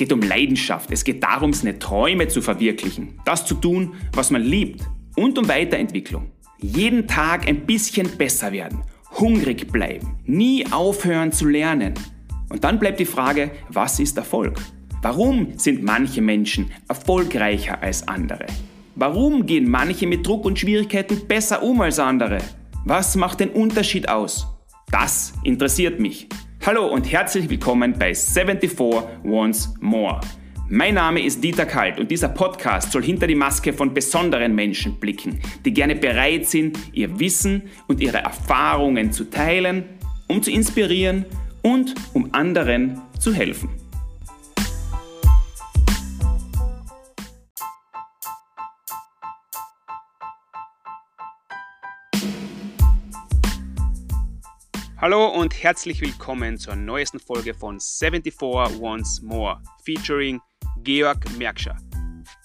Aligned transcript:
geht 0.00 0.14
um 0.14 0.22
Leidenschaft. 0.22 0.90
Es 0.90 1.04
geht 1.04 1.22
darum, 1.22 1.52
seine 1.52 1.78
Träume 1.78 2.26
zu 2.26 2.40
verwirklichen. 2.40 3.20
Das 3.26 3.44
zu 3.44 3.54
tun, 3.54 3.92
was 4.14 4.30
man 4.30 4.40
liebt. 4.42 4.80
Und 5.14 5.38
um 5.38 5.46
Weiterentwicklung. 5.46 6.30
Jeden 6.58 7.06
Tag 7.06 7.46
ein 7.46 7.66
bisschen 7.66 8.08
besser 8.16 8.50
werden. 8.50 8.80
Hungrig 9.18 9.70
bleiben. 9.70 10.16
Nie 10.24 10.64
aufhören 10.72 11.32
zu 11.32 11.46
lernen. 11.46 11.92
Und 12.48 12.64
dann 12.64 12.78
bleibt 12.78 12.98
die 12.98 13.04
Frage, 13.04 13.50
was 13.68 14.00
ist 14.00 14.16
Erfolg? 14.16 14.58
Warum 15.02 15.58
sind 15.58 15.82
manche 15.82 16.22
Menschen 16.22 16.70
erfolgreicher 16.88 17.82
als 17.82 18.08
andere? 18.08 18.46
Warum 18.94 19.44
gehen 19.44 19.68
manche 19.70 20.06
mit 20.06 20.26
Druck 20.26 20.46
und 20.46 20.58
Schwierigkeiten 20.58 21.28
besser 21.28 21.62
um 21.62 21.78
als 21.82 21.98
andere? 21.98 22.38
Was 22.86 23.16
macht 23.16 23.40
den 23.40 23.50
Unterschied 23.50 24.08
aus? 24.08 24.46
Das 24.90 25.34
interessiert 25.44 26.00
mich. 26.00 26.26
Hallo 26.66 26.86
und 26.88 27.10
herzlich 27.10 27.48
willkommen 27.48 27.94
bei 27.98 28.14
74 28.14 28.78
Once 29.24 29.72
More. 29.80 30.20
Mein 30.68 30.92
Name 30.92 31.24
ist 31.24 31.42
Dieter 31.42 31.64
Kalt 31.64 31.98
und 31.98 32.10
dieser 32.10 32.28
Podcast 32.28 32.92
soll 32.92 33.02
hinter 33.02 33.26
die 33.26 33.34
Maske 33.34 33.72
von 33.72 33.94
besonderen 33.94 34.54
Menschen 34.54 35.00
blicken, 35.00 35.40
die 35.64 35.72
gerne 35.72 35.96
bereit 35.96 36.46
sind, 36.46 36.78
ihr 36.92 37.18
Wissen 37.18 37.62
und 37.88 38.02
ihre 38.02 38.18
Erfahrungen 38.18 39.10
zu 39.10 39.30
teilen, 39.30 39.84
um 40.28 40.42
zu 40.42 40.50
inspirieren 40.50 41.24
und 41.62 41.94
um 42.12 42.28
anderen 42.34 43.00
zu 43.18 43.32
helfen. 43.32 43.70
Hallo 55.00 55.28
und 55.28 55.54
herzlich 55.62 56.02
willkommen 56.02 56.58
zur 56.58 56.76
neuesten 56.76 57.20
Folge 57.20 57.54
von 57.54 57.80
74 57.80 58.34
Once 58.82 59.22
More, 59.22 59.62
featuring 59.82 60.42
Georg 60.84 61.24
Merkscher. 61.38 61.74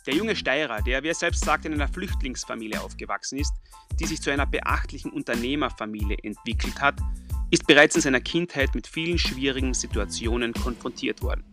Der 0.07 0.13
junge 0.13 0.37
Steirer, 0.37 0.81
der, 0.81 1.03
wie 1.03 1.09
er 1.09 1.15
selbst 1.15 1.43
sagt, 1.43 1.65
in 1.65 1.73
einer 1.73 1.89
Flüchtlingsfamilie 1.89 2.79
aufgewachsen 2.79 3.39
ist, 3.39 3.51
die 3.99 4.05
sich 4.05 4.21
zu 4.21 4.31
einer 4.31 4.45
beachtlichen 4.45 5.11
Unternehmerfamilie 5.11 6.15
entwickelt 6.23 6.79
hat, 6.79 6.95
ist 7.51 7.67
bereits 7.67 7.97
in 7.97 8.01
seiner 8.03 8.21
Kindheit 8.21 8.73
mit 8.73 8.87
vielen 8.87 9.17
schwierigen 9.17 9.73
Situationen 9.73 10.53
konfrontiert 10.53 11.21
worden. 11.21 11.43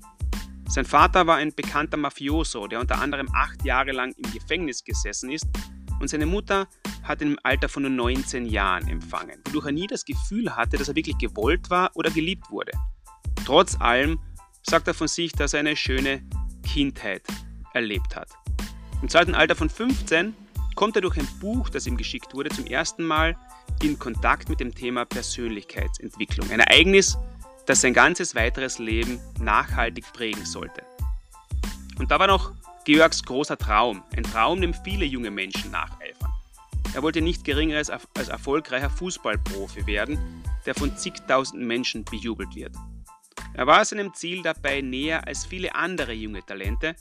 Sein 0.68 0.84
Vater 0.84 1.26
war 1.26 1.38
ein 1.38 1.52
bekannter 1.52 1.96
Mafioso, 1.96 2.68
der 2.68 2.78
unter 2.78 3.00
anderem 3.00 3.26
acht 3.34 3.64
Jahre 3.64 3.90
lang 3.90 4.12
im 4.18 4.30
Gefängnis 4.30 4.84
gesessen 4.84 5.32
ist, 5.32 5.48
und 5.98 6.08
seine 6.08 6.26
Mutter 6.26 6.68
hat 7.02 7.20
ihn 7.20 7.32
im 7.32 7.38
Alter 7.42 7.68
von 7.68 7.82
nur 7.82 7.90
19 7.90 8.46
Jahren 8.46 8.88
empfangen, 8.88 9.40
wodurch 9.46 9.66
er 9.66 9.72
nie 9.72 9.86
das 9.86 10.04
Gefühl 10.04 10.54
hatte, 10.54 10.76
dass 10.76 10.88
er 10.88 10.94
wirklich 10.94 11.18
gewollt 11.18 11.70
war 11.70 11.90
oder 11.94 12.10
geliebt 12.10 12.50
wurde. 12.50 12.72
Trotz 13.44 13.80
allem 13.80 14.18
sagt 14.62 14.88
er 14.88 14.94
von 14.94 15.08
sich, 15.08 15.32
dass 15.32 15.54
er 15.54 15.60
eine 15.60 15.76
schöne 15.76 16.22
Kindheit 16.62 17.22
erlebt 17.74 18.14
hat. 18.14 18.30
Im 19.02 19.08
zweiten 19.08 19.34
Alter 19.34 19.56
von 19.56 19.68
15 19.68 20.34
kommt 20.74 20.96
er 20.96 21.02
durch 21.02 21.18
ein 21.18 21.28
Buch, 21.40 21.68
das 21.68 21.86
ihm 21.86 21.96
geschickt 21.96 22.34
wurde, 22.34 22.50
zum 22.50 22.66
ersten 22.66 23.04
Mal 23.04 23.36
in 23.82 23.98
Kontakt 23.98 24.48
mit 24.48 24.60
dem 24.60 24.74
Thema 24.74 25.04
Persönlichkeitsentwicklung. 25.04 26.50
Ein 26.50 26.60
Ereignis, 26.60 27.18
das 27.66 27.80
sein 27.80 27.94
ganzes 27.94 28.34
weiteres 28.34 28.78
Leben 28.78 29.20
nachhaltig 29.40 30.04
prägen 30.12 30.44
sollte. 30.44 30.82
Und 31.98 32.10
da 32.10 32.18
war 32.18 32.26
noch 32.26 32.52
Georgs 32.84 33.22
großer 33.22 33.56
Traum, 33.56 34.02
ein 34.16 34.24
Traum, 34.24 34.60
dem 34.60 34.74
viele 34.74 35.04
junge 35.04 35.30
Menschen 35.30 35.70
nacheifern. 35.70 36.32
Er 36.94 37.02
wollte 37.02 37.22
nicht 37.22 37.44
geringeres 37.44 37.90
als 37.90 38.28
erfolgreicher 38.28 38.90
Fußballprofi 38.90 39.86
werden, 39.86 40.18
der 40.66 40.74
von 40.74 40.96
zigtausenden 40.96 41.66
Menschen 41.66 42.04
bejubelt 42.04 42.54
wird. 42.54 42.74
Er 43.54 43.66
war 43.66 43.84
seinem 43.84 44.14
Ziel 44.14 44.42
dabei 44.42 44.80
näher 44.80 45.26
als 45.26 45.46
viele 45.46 45.74
andere 45.74 46.12
junge 46.12 46.44
Talente, 46.44 46.94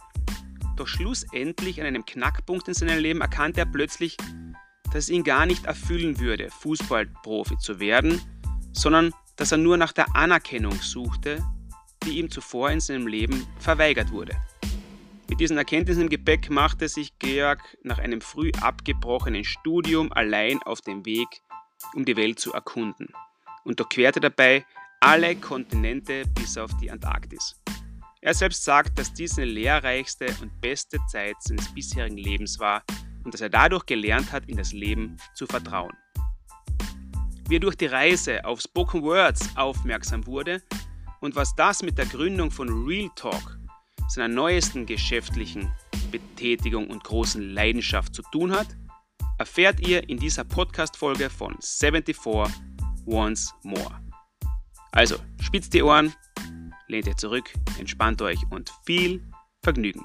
doch 0.77 0.87
schlussendlich 0.87 1.79
an 1.79 1.87
einem 1.87 2.05
Knackpunkt 2.05 2.67
in 2.67 2.73
seinem 2.73 2.99
Leben 2.99 3.21
erkannte 3.21 3.61
er 3.61 3.65
plötzlich, 3.65 4.17
dass 4.85 5.05
es 5.05 5.09
ihn 5.09 5.23
gar 5.23 5.45
nicht 5.45 5.65
erfüllen 5.65 6.19
würde, 6.19 6.49
Fußballprofi 6.49 7.57
zu 7.57 7.79
werden, 7.79 8.21
sondern 8.71 9.13
dass 9.35 9.51
er 9.51 9.57
nur 9.57 9.77
nach 9.77 9.91
der 9.91 10.15
Anerkennung 10.15 10.73
suchte, 10.81 11.43
die 12.03 12.19
ihm 12.19 12.31
zuvor 12.31 12.71
in 12.71 12.79
seinem 12.79 13.07
Leben 13.07 13.45
verweigert 13.59 14.11
wurde. 14.11 14.35
Mit 15.31 15.39
diesen 15.39 15.57
Erkenntnissen 15.57 16.01
im 16.01 16.09
Gepäck 16.09 16.49
machte 16.49 16.89
sich 16.89 17.17
Georg 17.17 17.61
nach 17.83 17.99
einem 17.99 18.19
früh 18.19 18.51
abgebrochenen 18.59 19.45
Studium 19.45 20.11
allein 20.11 20.61
auf 20.63 20.81
den 20.81 21.05
Weg, 21.05 21.25
um 21.95 22.03
die 22.03 22.17
Welt 22.17 22.37
zu 22.37 22.51
erkunden 22.51 23.07
und 23.63 23.79
durchquerte 23.79 24.19
dabei 24.19 24.65
alle 24.99 25.37
Kontinente 25.37 26.23
bis 26.35 26.57
auf 26.57 26.69
die 26.81 26.91
Antarktis. 26.91 27.55
Er 28.19 28.33
selbst 28.33 28.65
sagt, 28.65 28.99
dass 28.99 29.13
dies 29.13 29.37
eine 29.37 29.45
lehrreichste 29.45 30.25
und 30.41 30.59
beste 30.59 30.97
Zeit 31.09 31.37
seines 31.39 31.73
bisherigen 31.73 32.17
Lebens 32.17 32.59
war 32.59 32.83
und 33.23 33.33
dass 33.33 33.39
er 33.39 33.49
dadurch 33.49 33.85
gelernt 33.85 34.33
hat, 34.33 34.49
in 34.49 34.57
das 34.57 34.73
Leben 34.73 35.15
zu 35.33 35.45
vertrauen. 35.45 35.93
Wie 37.47 37.55
er 37.55 37.61
durch 37.61 37.77
die 37.77 37.85
Reise 37.85 38.43
auf 38.43 38.59
Spoken 38.59 39.01
Words 39.01 39.55
aufmerksam 39.55 40.27
wurde 40.27 40.61
und 41.21 41.37
was 41.37 41.55
das 41.55 41.83
mit 41.83 41.97
der 41.97 42.05
Gründung 42.07 42.51
von 42.51 42.85
Real 42.85 43.09
Talk 43.15 43.60
seiner 44.11 44.27
neuesten 44.27 44.85
geschäftlichen 44.85 45.71
Betätigung 46.11 46.89
und 46.89 47.01
großen 47.01 47.53
Leidenschaft 47.53 48.13
zu 48.13 48.21
tun 48.33 48.51
hat, 48.51 48.67
erfährt 49.39 49.87
ihr 49.87 50.09
in 50.09 50.17
dieser 50.17 50.43
Podcast-Folge 50.43 51.29
von 51.29 51.55
74 51.61 52.17
Once 53.05 53.53
More. 53.63 54.01
Also, 54.91 55.15
spitzt 55.39 55.73
die 55.73 55.81
Ohren, 55.81 56.13
lehnt 56.89 57.07
ihr 57.07 57.15
zurück, 57.15 57.45
entspannt 57.79 58.21
euch 58.21 58.39
und 58.49 58.73
viel 58.85 59.23
Vergnügen. 59.63 60.03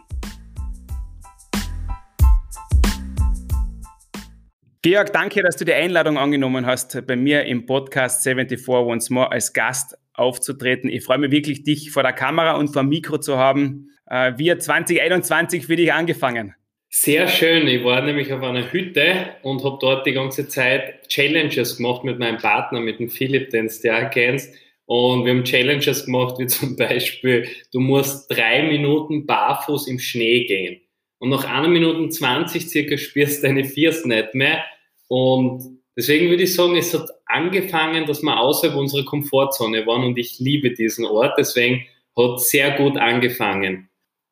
Georg, 4.83 5.13
danke, 5.13 5.43
dass 5.43 5.57
du 5.57 5.65
die 5.65 5.75
Einladung 5.75 6.17
angenommen 6.17 6.65
hast, 6.65 7.05
bei 7.09 7.17
mir 7.17 7.45
im 7.47 7.67
Podcast 7.67 8.23
74 8.23 8.69
Once 8.69 9.11
More 9.11 9.33
als 9.33 9.53
Gast 9.53 9.99
aufzutreten. 10.15 10.89
Ich 10.89 11.05
freue 11.05 11.19
mich 11.19 11.33
wirklich, 11.33 11.65
dich 11.65 11.91
vor 11.91 12.05
der 12.05 12.13
Kamera 12.13 12.53
und 12.53 12.69
vor 12.69 12.83
dem 12.83 12.91
Mikro 12.91 13.19
zu 13.19 13.37
haben. 13.37 13.91
Äh, 14.07 14.33
wir 14.37 14.59
2021 14.59 15.67
für 15.67 15.77
dich 15.77 15.93
angefangen. 15.93 16.55
Sehr 16.89 17.29
schön. 17.29 17.67
Ich 17.67 17.85
war 17.85 18.01
nämlich 18.01 18.33
auf 18.33 18.43
einer 18.43 18.73
Hütte 18.73 19.35
und 19.43 19.65
habe 19.65 19.79
dort 19.81 20.07
die 20.07 20.13
ganze 20.13 20.49
Zeit 20.49 21.09
Challenges 21.09 21.77
gemacht 21.77 22.05
mit 22.05 22.19
meinem 22.19 22.39
Partner, 22.39 22.81
mit 22.81 23.01
dem 23.01 23.11
Philipp, 23.11 23.51
den 23.51 23.67
du 23.67 23.89
ja 23.89 24.05
kennst. 24.07 24.55
Und 24.87 25.25
wir 25.25 25.33
haben 25.33 25.45
Challenges 25.45 26.07
gemacht, 26.07 26.39
wie 26.39 26.47
zum 26.47 26.77
Beispiel, 26.77 27.49
du 27.73 27.81
musst 27.81 28.31
drei 28.31 28.63
Minuten 28.63 29.27
barfuß 29.27 29.89
im 29.89 29.99
Schnee 29.99 30.45
gehen. 30.45 30.81
Und 31.19 31.31
nach 31.31 31.45
einer 31.45 31.69
Minute 31.69 32.09
20 32.09 32.69
circa 32.69 32.97
spürst 32.97 33.43
du 33.43 33.49
deine 33.49 33.65
Fiers 33.65 34.05
nicht 34.05 34.35
mehr. 34.35 34.65
Und 35.09 35.63
deswegen 35.97 36.31
würde 36.31 36.45
ich 36.45 36.55
sagen, 36.55 36.77
es 36.77 36.95
hat 36.95 37.09
angefangen, 37.27 38.07
dass 38.07 38.23
wir 38.23 38.39
außerhalb 38.39 38.79
unserer 38.79 39.05
Komfortzone 39.05 39.87
waren 39.87 40.05
und 40.05 40.19
ich 40.19 40.39
liebe 40.39 40.73
diesen 40.73 41.05
Ort. 41.05 41.35
Deswegen 41.39 41.85
hat 42.17 42.41
sehr 42.41 42.71
gut 42.73 42.97
angefangen. 42.97 43.89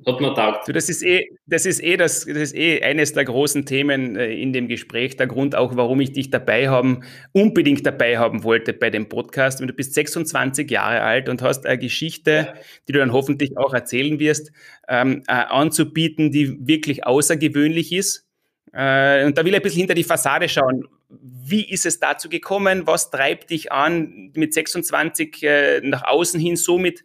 Hat 0.07 0.21
mir 0.21 0.35
taugt. 0.35 0.69
Du, 0.69 0.73
das 0.73 0.89
ist 0.89 1.03
eh, 1.03 1.29
das 1.47 1.65
ist 1.67 1.83
eh, 1.83 1.97
das, 1.97 2.27
das 2.27 2.37
ist 2.37 2.55
eh 2.55 2.83
eines 2.83 3.13
der 3.13 3.25
großen 3.25 3.65
Themen 3.65 4.17
äh, 4.17 4.33
in 4.35 4.53
dem 4.53 4.69
Gespräch. 4.69 5.17
Der 5.17 5.27
Grund 5.27 5.55
auch, 5.55 5.77
warum 5.77 6.01
ich 6.01 6.13
dich 6.13 6.31
dabei 6.31 6.69
haben, 6.69 7.05
unbedingt 7.33 7.87
dabei 7.87 8.19
haben 8.19 8.45
wollte 8.45 8.73
bei 8.73 8.91
dem 8.91 9.09
Podcast. 9.09 9.61
Du 9.61 9.67
bist 9.73 9.95
26 9.95 10.71
Jahre 10.71 11.01
alt 11.01 11.29
und 11.29 11.43
hast 11.43 11.67
eine 11.67 11.79
Geschichte, 11.79 12.55
die 12.87 12.93
du 12.93 12.99
dann 12.99 13.13
hoffentlich 13.13 13.57
auch 13.57 13.73
erzählen 13.73 14.19
wirst, 14.19 14.53
ähm, 14.89 15.23
äh, 15.27 15.33
anzubieten, 15.33 16.31
die 16.31 16.67
wirklich 16.67 17.07
außergewöhnlich 17.07 17.93
ist. 17.93 18.27
Äh, 18.73 19.25
und 19.25 19.39
da 19.39 19.45
will 19.45 19.53
ich 19.53 19.57
ein 19.57 19.63
bisschen 19.63 19.81
hinter 19.81 19.95
die 19.95 20.05
Fassade 20.05 20.49
schauen. 20.49 20.87
Wie 21.09 21.65
ist 21.71 21.87
es 21.87 22.01
dazu 22.01 22.29
gekommen? 22.29 22.87
Was 22.87 23.11
treibt 23.11 23.51
dich 23.51 23.73
an, 23.73 24.33
mit 24.35 24.53
26 24.53 25.43
äh, 25.43 25.81
nach 25.83 26.05
außen 26.05 26.41
hin 26.41 26.57
so 26.57 26.79
mit 26.79 27.05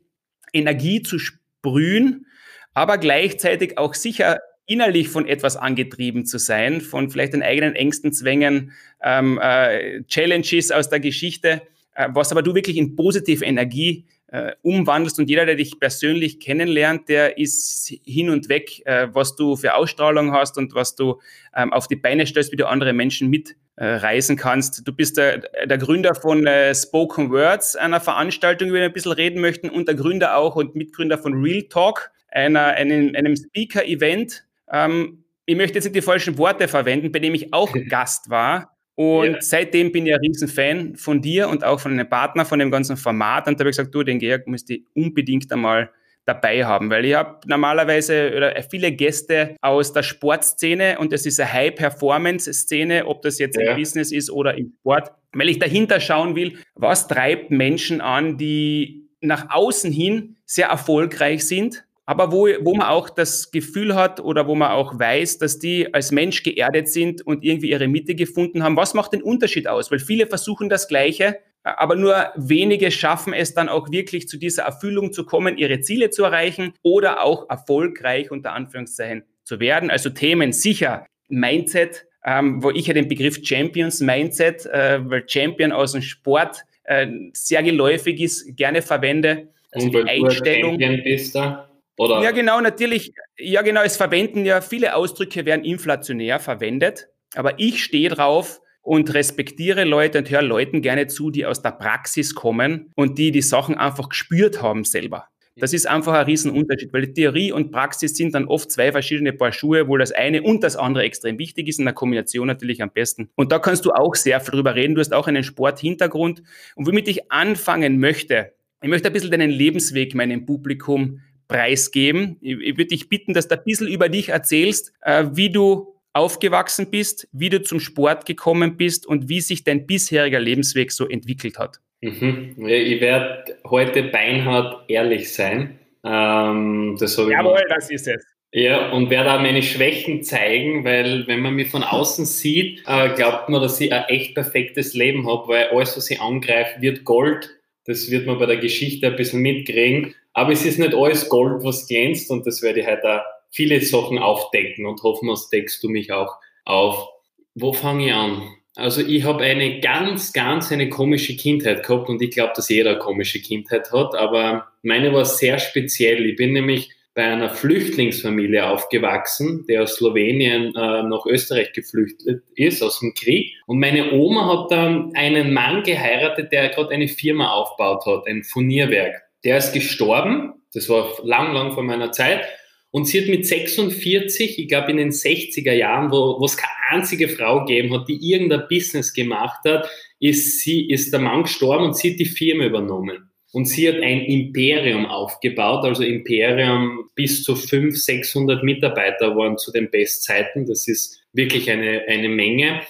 Energie 0.51 1.01
zu 1.01 1.19
sprühen? 1.19 2.25
Aber 2.73 2.97
gleichzeitig 2.97 3.77
auch 3.77 3.93
sicher 3.93 4.39
innerlich 4.65 5.09
von 5.09 5.27
etwas 5.27 5.57
angetrieben 5.57 6.25
zu 6.25 6.37
sein, 6.37 6.79
von 6.79 7.09
vielleicht 7.09 7.33
den 7.33 7.41
eigenen 7.41 7.75
Ängsten, 7.75 8.13
Zwängen, 8.13 8.71
ähm, 9.03 9.39
äh, 9.41 10.03
Challenges 10.03 10.71
aus 10.71 10.89
der 10.89 10.99
Geschichte, 10.99 11.63
äh, 11.95 12.07
was 12.13 12.31
aber 12.31 12.43
du 12.43 12.53
wirklich 12.53 12.77
in 12.77 12.95
positive 12.95 13.43
Energie 13.43 14.05
äh, 14.31 14.51
umwandelst 14.61 15.17
und 15.17 15.27
jeder, 15.27 15.47
der 15.47 15.55
dich 15.55 15.79
persönlich 15.79 16.39
kennenlernt, 16.39 17.09
der 17.09 17.39
ist 17.39 17.91
hin 18.05 18.29
und 18.29 18.47
weg, 18.47 18.85
äh, 18.85 19.07
was 19.11 19.35
du 19.35 19.55
für 19.55 19.73
Ausstrahlung 19.73 20.33
hast 20.33 20.57
und 20.59 20.75
was 20.75 20.95
du 20.95 21.19
ähm, 21.55 21.73
auf 21.73 21.87
die 21.87 21.95
Beine 21.95 22.27
stellst, 22.27 22.51
wie 22.51 22.57
du 22.57 22.67
andere 22.67 22.93
Menschen 22.93 23.29
mitreisen 23.29 24.37
äh, 24.37 24.39
kannst. 24.39 24.87
Du 24.87 24.93
bist 24.93 25.17
der, 25.17 25.39
der 25.65 25.77
Gründer 25.79 26.13
von 26.13 26.45
äh, 26.45 26.75
Spoken 26.75 27.31
Words, 27.31 27.75
einer 27.75 28.01
Veranstaltung, 28.01 28.69
über 28.69 28.77
die 28.77 28.81
wir 28.81 28.89
ein 28.89 28.93
bisschen 28.93 29.13
reden 29.13 29.41
möchten, 29.41 29.69
und 29.69 29.87
der 29.87 29.95
Gründer 29.95 30.37
auch 30.37 30.55
und 30.55 30.75
Mitgründer 30.75 31.17
von 31.17 31.41
Real 31.41 31.63
Talk 31.63 32.11
einer, 32.31 32.65
einem, 32.67 33.15
einem 33.15 33.35
Speaker-Event. 33.35 34.45
Ähm, 34.71 35.23
ich 35.45 35.55
möchte 35.55 35.75
jetzt 35.75 35.85
nicht 35.85 35.95
die 35.95 36.01
falschen 36.01 36.37
Worte 36.37 36.67
verwenden, 36.67 37.11
bei 37.11 37.19
dem 37.19 37.33
ich 37.33 37.53
auch 37.53 37.73
Gast 37.89 38.29
war. 38.29 38.75
Und 38.95 39.31
ja. 39.31 39.41
seitdem 39.41 39.91
bin 39.91 40.05
ich 40.05 40.13
ein 40.13 40.19
Riesenfan 40.19 40.95
von 40.97 41.21
dir 41.21 41.47
und 41.47 41.63
auch 41.63 41.79
von 41.79 41.93
einem 41.93 42.09
Partner 42.09 42.43
von 42.43 42.59
dem 42.59 42.69
ganzen 42.69 42.97
Format. 42.97 43.47
Und 43.47 43.57
da 43.57 43.63
habe 43.63 43.69
ich 43.69 43.77
gesagt, 43.77 43.95
du, 43.95 44.03
den 44.03 44.19
Georg 44.19 44.45
müsste 44.47 44.79
unbedingt 44.93 45.51
einmal 45.53 45.89
dabei 46.25 46.63
haben, 46.65 46.89
weil 46.89 47.05
ich 47.05 47.15
habe 47.15 47.39
normalerweise 47.47 48.33
oder 48.35 48.53
viele 48.69 48.91
Gäste 48.91 49.55
aus 49.61 49.93
der 49.93 50.03
Sportszene 50.03 50.99
und 50.99 51.11
das 51.11 51.25
ist 51.25 51.39
eine 51.39 51.51
High-Performance-Szene, 51.51 53.07
ob 53.07 53.23
das 53.23 53.39
jetzt 53.39 53.57
ja. 53.57 53.71
im 53.71 53.77
Business 53.77 54.11
ist 54.11 54.29
oder 54.29 54.55
im 54.55 54.73
Sport, 54.79 55.11
weil 55.33 55.49
ich 55.49 55.59
dahinter 55.59 55.99
schauen 55.99 56.35
will, 56.35 56.59
was 56.75 57.07
treibt 57.07 57.49
Menschen 57.49 57.99
an, 57.99 58.37
die 58.37 59.09
nach 59.21 59.49
außen 59.49 59.91
hin 59.91 60.35
sehr 60.45 60.67
erfolgreich 60.67 61.45
sind, 61.47 61.85
aber 62.09 62.31
wo, 62.31 62.47
wo 62.61 62.73
man 62.73 62.87
auch 62.87 63.07
das 63.07 63.51
Gefühl 63.51 63.93
hat 63.93 64.19
oder 64.19 64.47
wo 64.47 64.55
man 64.55 64.71
auch 64.71 64.97
weiß, 64.97 65.37
dass 65.37 65.59
die 65.59 65.93
als 65.93 66.11
Mensch 66.11 66.41
geerdet 66.41 66.89
sind 66.89 67.21
und 67.21 67.43
irgendwie 67.43 67.69
ihre 67.69 67.87
Mitte 67.87 68.15
gefunden 68.15 68.63
haben. 68.63 68.75
Was 68.77 68.95
macht 68.95 69.13
den 69.13 69.21
Unterschied 69.21 69.67
aus? 69.67 69.91
Weil 69.91 69.99
viele 69.99 70.25
versuchen 70.25 70.69
das 70.69 70.87
Gleiche, 70.87 71.37
aber 71.61 71.95
nur 71.95 72.31
wenige 72.35 72.89
schaffen 72.89 73.31
es 73.31 73.53
dann 73.53 73.69
auch 73.69 73.91
wirklich 73.91 74.27
zu 74.27 74.37
dieser 74.37 74.63
Erfüllung 74.63 75.13
zu 75.13 75.23
kommen, 75.23 75.55
ihre 75.59 75.81
Ziele 75.81 76.09
zu 76.09 76.23
erreichen 76.23 76.73
oder 76.81 77.21
auch 77.21 77.47
erfolgreich 77.47 78.31
unter 78.31 78.53
Anführungszeichen 78.53 79.21
zu 79.43 79.59
werden. 79.59 79.91
Also 79.91 80.09
Themen 80.09 80.51
sicher 80.51 81.05
Mindset, 81.27 82.07
ähm, 82.25 82.63
wo 82.63 82.71
ich 82.71 82.87
ja 82.87 82.95
den 82.95 83.07
Begriff 83.07 83.37
Champions 83.43 84.01
Mindset, 84.01 84.65
äh, 84.65 84.99
weil 85.07 85.29
Champion 85.29 85.71
aus 85.71 85.91
dem 85.91 86.01
Sport 86.01 86.63
äh, 86.85 87.05
sehr 87.33 87.61
geläufig 87.61 88.19
ist, 88.19 88.57
gerne 88.57 88.81
verwende. 88.81 89.49
Also 89.71 89.85
und 89.85 89.93
die 89.93 90.09
Einstellung. 90.09 90.79
Bist 91.03 91.35
da? 91.35 91.68
Oder? 91.99 92.23
Ja, 92.23 92.31
genau, 92.31 92.61
natürlich. 92.61 93.13
Ja, 93.37 93.61
genau, 93.61 93.81
es 93.81 93.97
verwenden 93.97 94.45
ja 94.45 94.61
viele 94.61 94.95
Ausdrücke 94.95 95.45
werden 95.45 95.65
inflationär 95.65 96.39
verwendet, 96.39 97.09
aber 97.35 97.59
ich 97.59 97.83
stehe 97.83 98.07
drauf 98.07 98.61
und 98.81 99.13
respektiere 99.13 99.83
Leute 99.83 100.19
und 100.19 100.29
höre 100.29 100.41
Leuten 100.41 100.81
gerne 100.81 101.07
zu, 101.07 101.29
die 101.29 101.45
aus 101.45 101.61
der 101.61 101.71
Praxis 101.71 102.35
kommen 102.35 102.93
und 102.95 103.17
die 103.17 103.31
die 103.31 103.41
Sachen 103.41 103.75
einfach 103.75 104.07
gespürt 104.07 104.61
haben 104.61 104.85
selber. 104.85 105.27
Das 105.57 105.73
ist 105.73 105.87
einfach 105.89 106.13
ein 106.13 106.25
Riesenunterschied, 106.25 106.93
weil 106.93 107.13
Theorie 107.13 107.51
und 107.51 107.69
Praxis 107.71 108.15
sind 108.15 108.33
dann 108.33 108.45
oft 108.45 108.71
zwei 108.71 108.93
verschiedene 108.93 109.33
Paar 109.33 109.51
Schuhe, 109.51 109.89
wo 109.89 109.97
das 109.97 110.13
eine 110.13 110.41
und 110.41 110.63
das 110.63 110.77
andere 110.77 111.03
extrem 111.03 111.37
wichtig 111.37 111.67
ist, 111.67 111.79
in 111.79 111.85
der 111.85 111.93
Kombination 111.93 112.47
natürlich 112.47 112.81
am 112.81 112.91
besten. 112.91 113.29
Und 113.35 113.51
da 113.51 113.59
kannst 113.59 113.83
du 113.83 113.91
auch 113.91 114.15
sehr 114.15 114.39
viel 114.39 114.51
drüber 114.51 114.75
reden. 114.75 114.95
Du 114.95 115.01
hast 115.01 115.13
auch 115.13 115.27
einen 115.27 115.43
Sporthintergrund. 115.43 116.43
Und 116.75 116.87
womit 116.87 117.09
ich 117.09 117.29
anfangen 117.29 117.99
möchte, 117.99 118.53
ich 118.81 118.87
möchte 118.87 119.09
ein 119.09 119.13
bisschen 119.13 119.31
deinen 119.31 119.49
Lebensweg 119.49 120.15
meinem 120.15 120.45
Publikum 120.45 121.19
preisgeben. 121.49 122.37
Ich, 122.39 122.57
ich 122.57 122.77
würde 122.77 122.85
dich 122.85 123.09
bitten, 123.09 123.33
dass 123.33 123.49
du 123.49 123.55
ein 123.55 123.63
bisschen 123.65 123.87
über 123.87 124.07
dich 124.07 124.29
erzählst, 124.29 124.93
äh, 125.01 125.25
wie 125.33 125.49
du 125.49 125.95
aufgewachsen 126.13 126.89
bist, 126.89 127.27
wie 127.33 127.49
du 127.49 127.61
zum 127.61 127.81
Sport 127.81 128.25
gekommen 128.25 128.77
bist 128.77 129.05
und 129.05 129.27
wie 129.27 129.41
sich 129.41 129.65
dein 129.65 129.85
bisheriger 129.85 130.39
Lebensweg 130.39 130.91
so 130.91 131.07
entwickelt 131.07 131.59
hat. 131.59 131.79
Mhm. 132.01 132.55
Ich 132.65 133.01
werde 133.01 133.57
heute 133.65 134.03
beinhart 134.03 134.89
ehrlich 134.89 135.33
sein. 135.33 135.77
Ähm, 136.03 136.95
das 136.99 137.17
Jawohl, 137.17 137.65
das 137.67 137.91
ist 137.91 138.07
es. 138.07 138.25
Ja, 138.51 138.91
und 138.91 139.11
werde 139.11 139.33
auch 139.33 139.41
meine 139.41 139.61
Schwächen 139.61 140.23
zeigen, 140.23 140.83
weil 140.83 141.27
wenn 141.27 141.41
man 141.41 141.53
mich 141.53 141.69
von 141.69 141.83
außen 141.83 142.25
sieht, 142.25 142.81
äh, 142.87 143.09
glaubt 143.13 143.49
man, 143.49 143.61
dass 143.61 143.79
ich 143.79 143.93
ein 143.93 144.05
echt 144.05 144.33
perfektes 144.33 144.95
Leben 144.95 145.27
habe, 145.27 145.47
weil 145.49 145.67
alles, 145.67 145.95
was 145.95 146.09
ich 146.09 146.19
angreife, 146.19 146.81
wird 146.81 147.03
Gold. 147.03 147.59
Das 147.85 148.09
wird 148.09 148.25
man 148.25 148.39
bei 148.39 148.47
der 148.47 148.57
Geschichte 148.57 149.07
ein 149.07 149.15
bisschen 149.15 149.41
mitkriegen. 149.41 150.15
Aber 150.39 150.53
es 150.53 150.65
ist 150.65 150.79
nicht 150.79 150.95
alles 150.95 151.27
Gold, 151.27 151.65
was 151.65 151.85
glänzt 151.85 152.31
und 152.31 152.47
das 152.47 152.61
werde 152.61 152.79
ich 152.79 152.87
heute 152.87 153.15
auch 153.15 153.23
viele 153.51 153.81
Sachen 153.81 154.17
aufdecken 154.17 154.85
und 154.85 155.03
hoffen, 155.03 155.27
dass 155.27 155.49
deckst 155.49 155.83
du 155.83 155.89
mich 155.89 156.13
auch 156.13 156.33
auf. 156.63 157.09
Wo 157.55 157.73
fange 157.73 158.05
ich 158.05 158.13
an? 158.13 158.43
Also 158.77 159.01
ich 159.01 159.25
habe 159.25 159.43
eine 159.43 159.81
ganz, 159.81 160.31
ganz 160.31 160.71
eine 160.71 160.87
komische 160.87 161.35
Kindheit 161.35 161.85
gehabt 161.85 162.07
und 162.07 162.21
ich 162.21 162.31
glaube, 162.31 162.53
dass 162.55 162.69
jeder 162.69 162.91
eine 162.91 162.99
komische 162.99 163.41
Kindheit 163.41 163.91
hat, 163.91 164.15
aber 164.15 164.69
meine 164.81 165.11
war 165.11 165.25
sehr 165.25 165.59
speziell. 165.59 166.25
Ich 166.25 166.37
bin 166.37 166.53
nämlich 166.53 166.89
bei 167.13 167.25
einer 167.25 167.49
Flüchtlingsfamilie 167.49 168.65
aufgewachsen, 168.65 169.65
der 169.67 169.83
aus 169.83 169.95
Slowenien 169.95 170.73
äh, 170.73 171.03
nach 171.03 171.25
Österreich 171.25 171.73
geflüchtet 171.73 172.43
ist, 172.55 172.81
aus 172.81 173.01
dem 173.01 173.13
Krieg. 173.13 173.51
Und 173.67 173.79
meine 173.79 174.13
Oma 174.13 174.47
hat 174.47 174.71
dann 174.71 175.11
einen 175.15 175.51
Mann 175.51 175.83
geheiratet, 175.83 176.53
der 176.53 176.69
gerade 176.69 176.91
eine 176.91 177.09
Firma 177.09 177.51
aufgebaut 177.51 178.05
hat, 178.05 178.25
ein 178.25 178.43
Furnierwerk 178.43 179.28
der 179.43 179.57
ist 179.57 179.73
gestorben. 179.73 180.53
Das 180.73 180.89
war 180.89 181.13
lang, 181.23 181.53
lang 181.53 181.73
vor 181.73 181.83
meiner 181.83 182.11
Zeit. 182.11 182.45
Und 182.91 183.05
sie 183.05 183.21
hat 183.21 183.29
mit 183.29 183.45
46, 183.45 184.59
ich 184.59 184.67
glaube 184.67 184.91
in 184.91 184.97
den 184.97 185.11
60er 185.11 185.73
Jahren, 185.73 186.11
wo, 186.11 186.43
es 186.43 186.57
keine 186.57 186.71
einzige 186.89 187.29
Frau 187.29 187.63
gegeben 187.65 187.93
hat, 187.93 188.07
die 188.07 188.17
irgendein 188.31 188.67
Business 188.67 189.13
gemacht 189.13 189.59
hat, 189.65 189.87
ist 190.19 190.61
sie, 190.61 190.89
ist 190.89 191.13
der 191.13 191.19
Mann 191.19 191.43
gestorben 191.43 191.85
und 191.85 191.97
sie 191.97 192.11
hat 192.11 192.19
die 192.19 192.25
Firma 192.25 192.65
übernommen. 192.65 193.29
Und 193.51 193.65
sie 193.65 193.87
hat 193.87 193.95
ein 193.95 194.21
Imperium 194.25 195.05
aufgebaut, 195.05 195.83
also 195.83 196.03
Imperium 196.03 197.09
bis 197.15 197.43
zu 197.43 197.55
500, 197.55 197.97
600 197.97 198.63
Mitarbeiter 198.63 199.35
waren 199.35 199.57
zu 199.57 199.71
den 199.71 199.89
Bestzeiten. 199.89 200.67
Das 200.67 200.87
ist 200.87 201.19
wirklich 201.33 201.69
eine, 201.69 202.03
eine 202.07 202.29
Menge. 202.29 202.81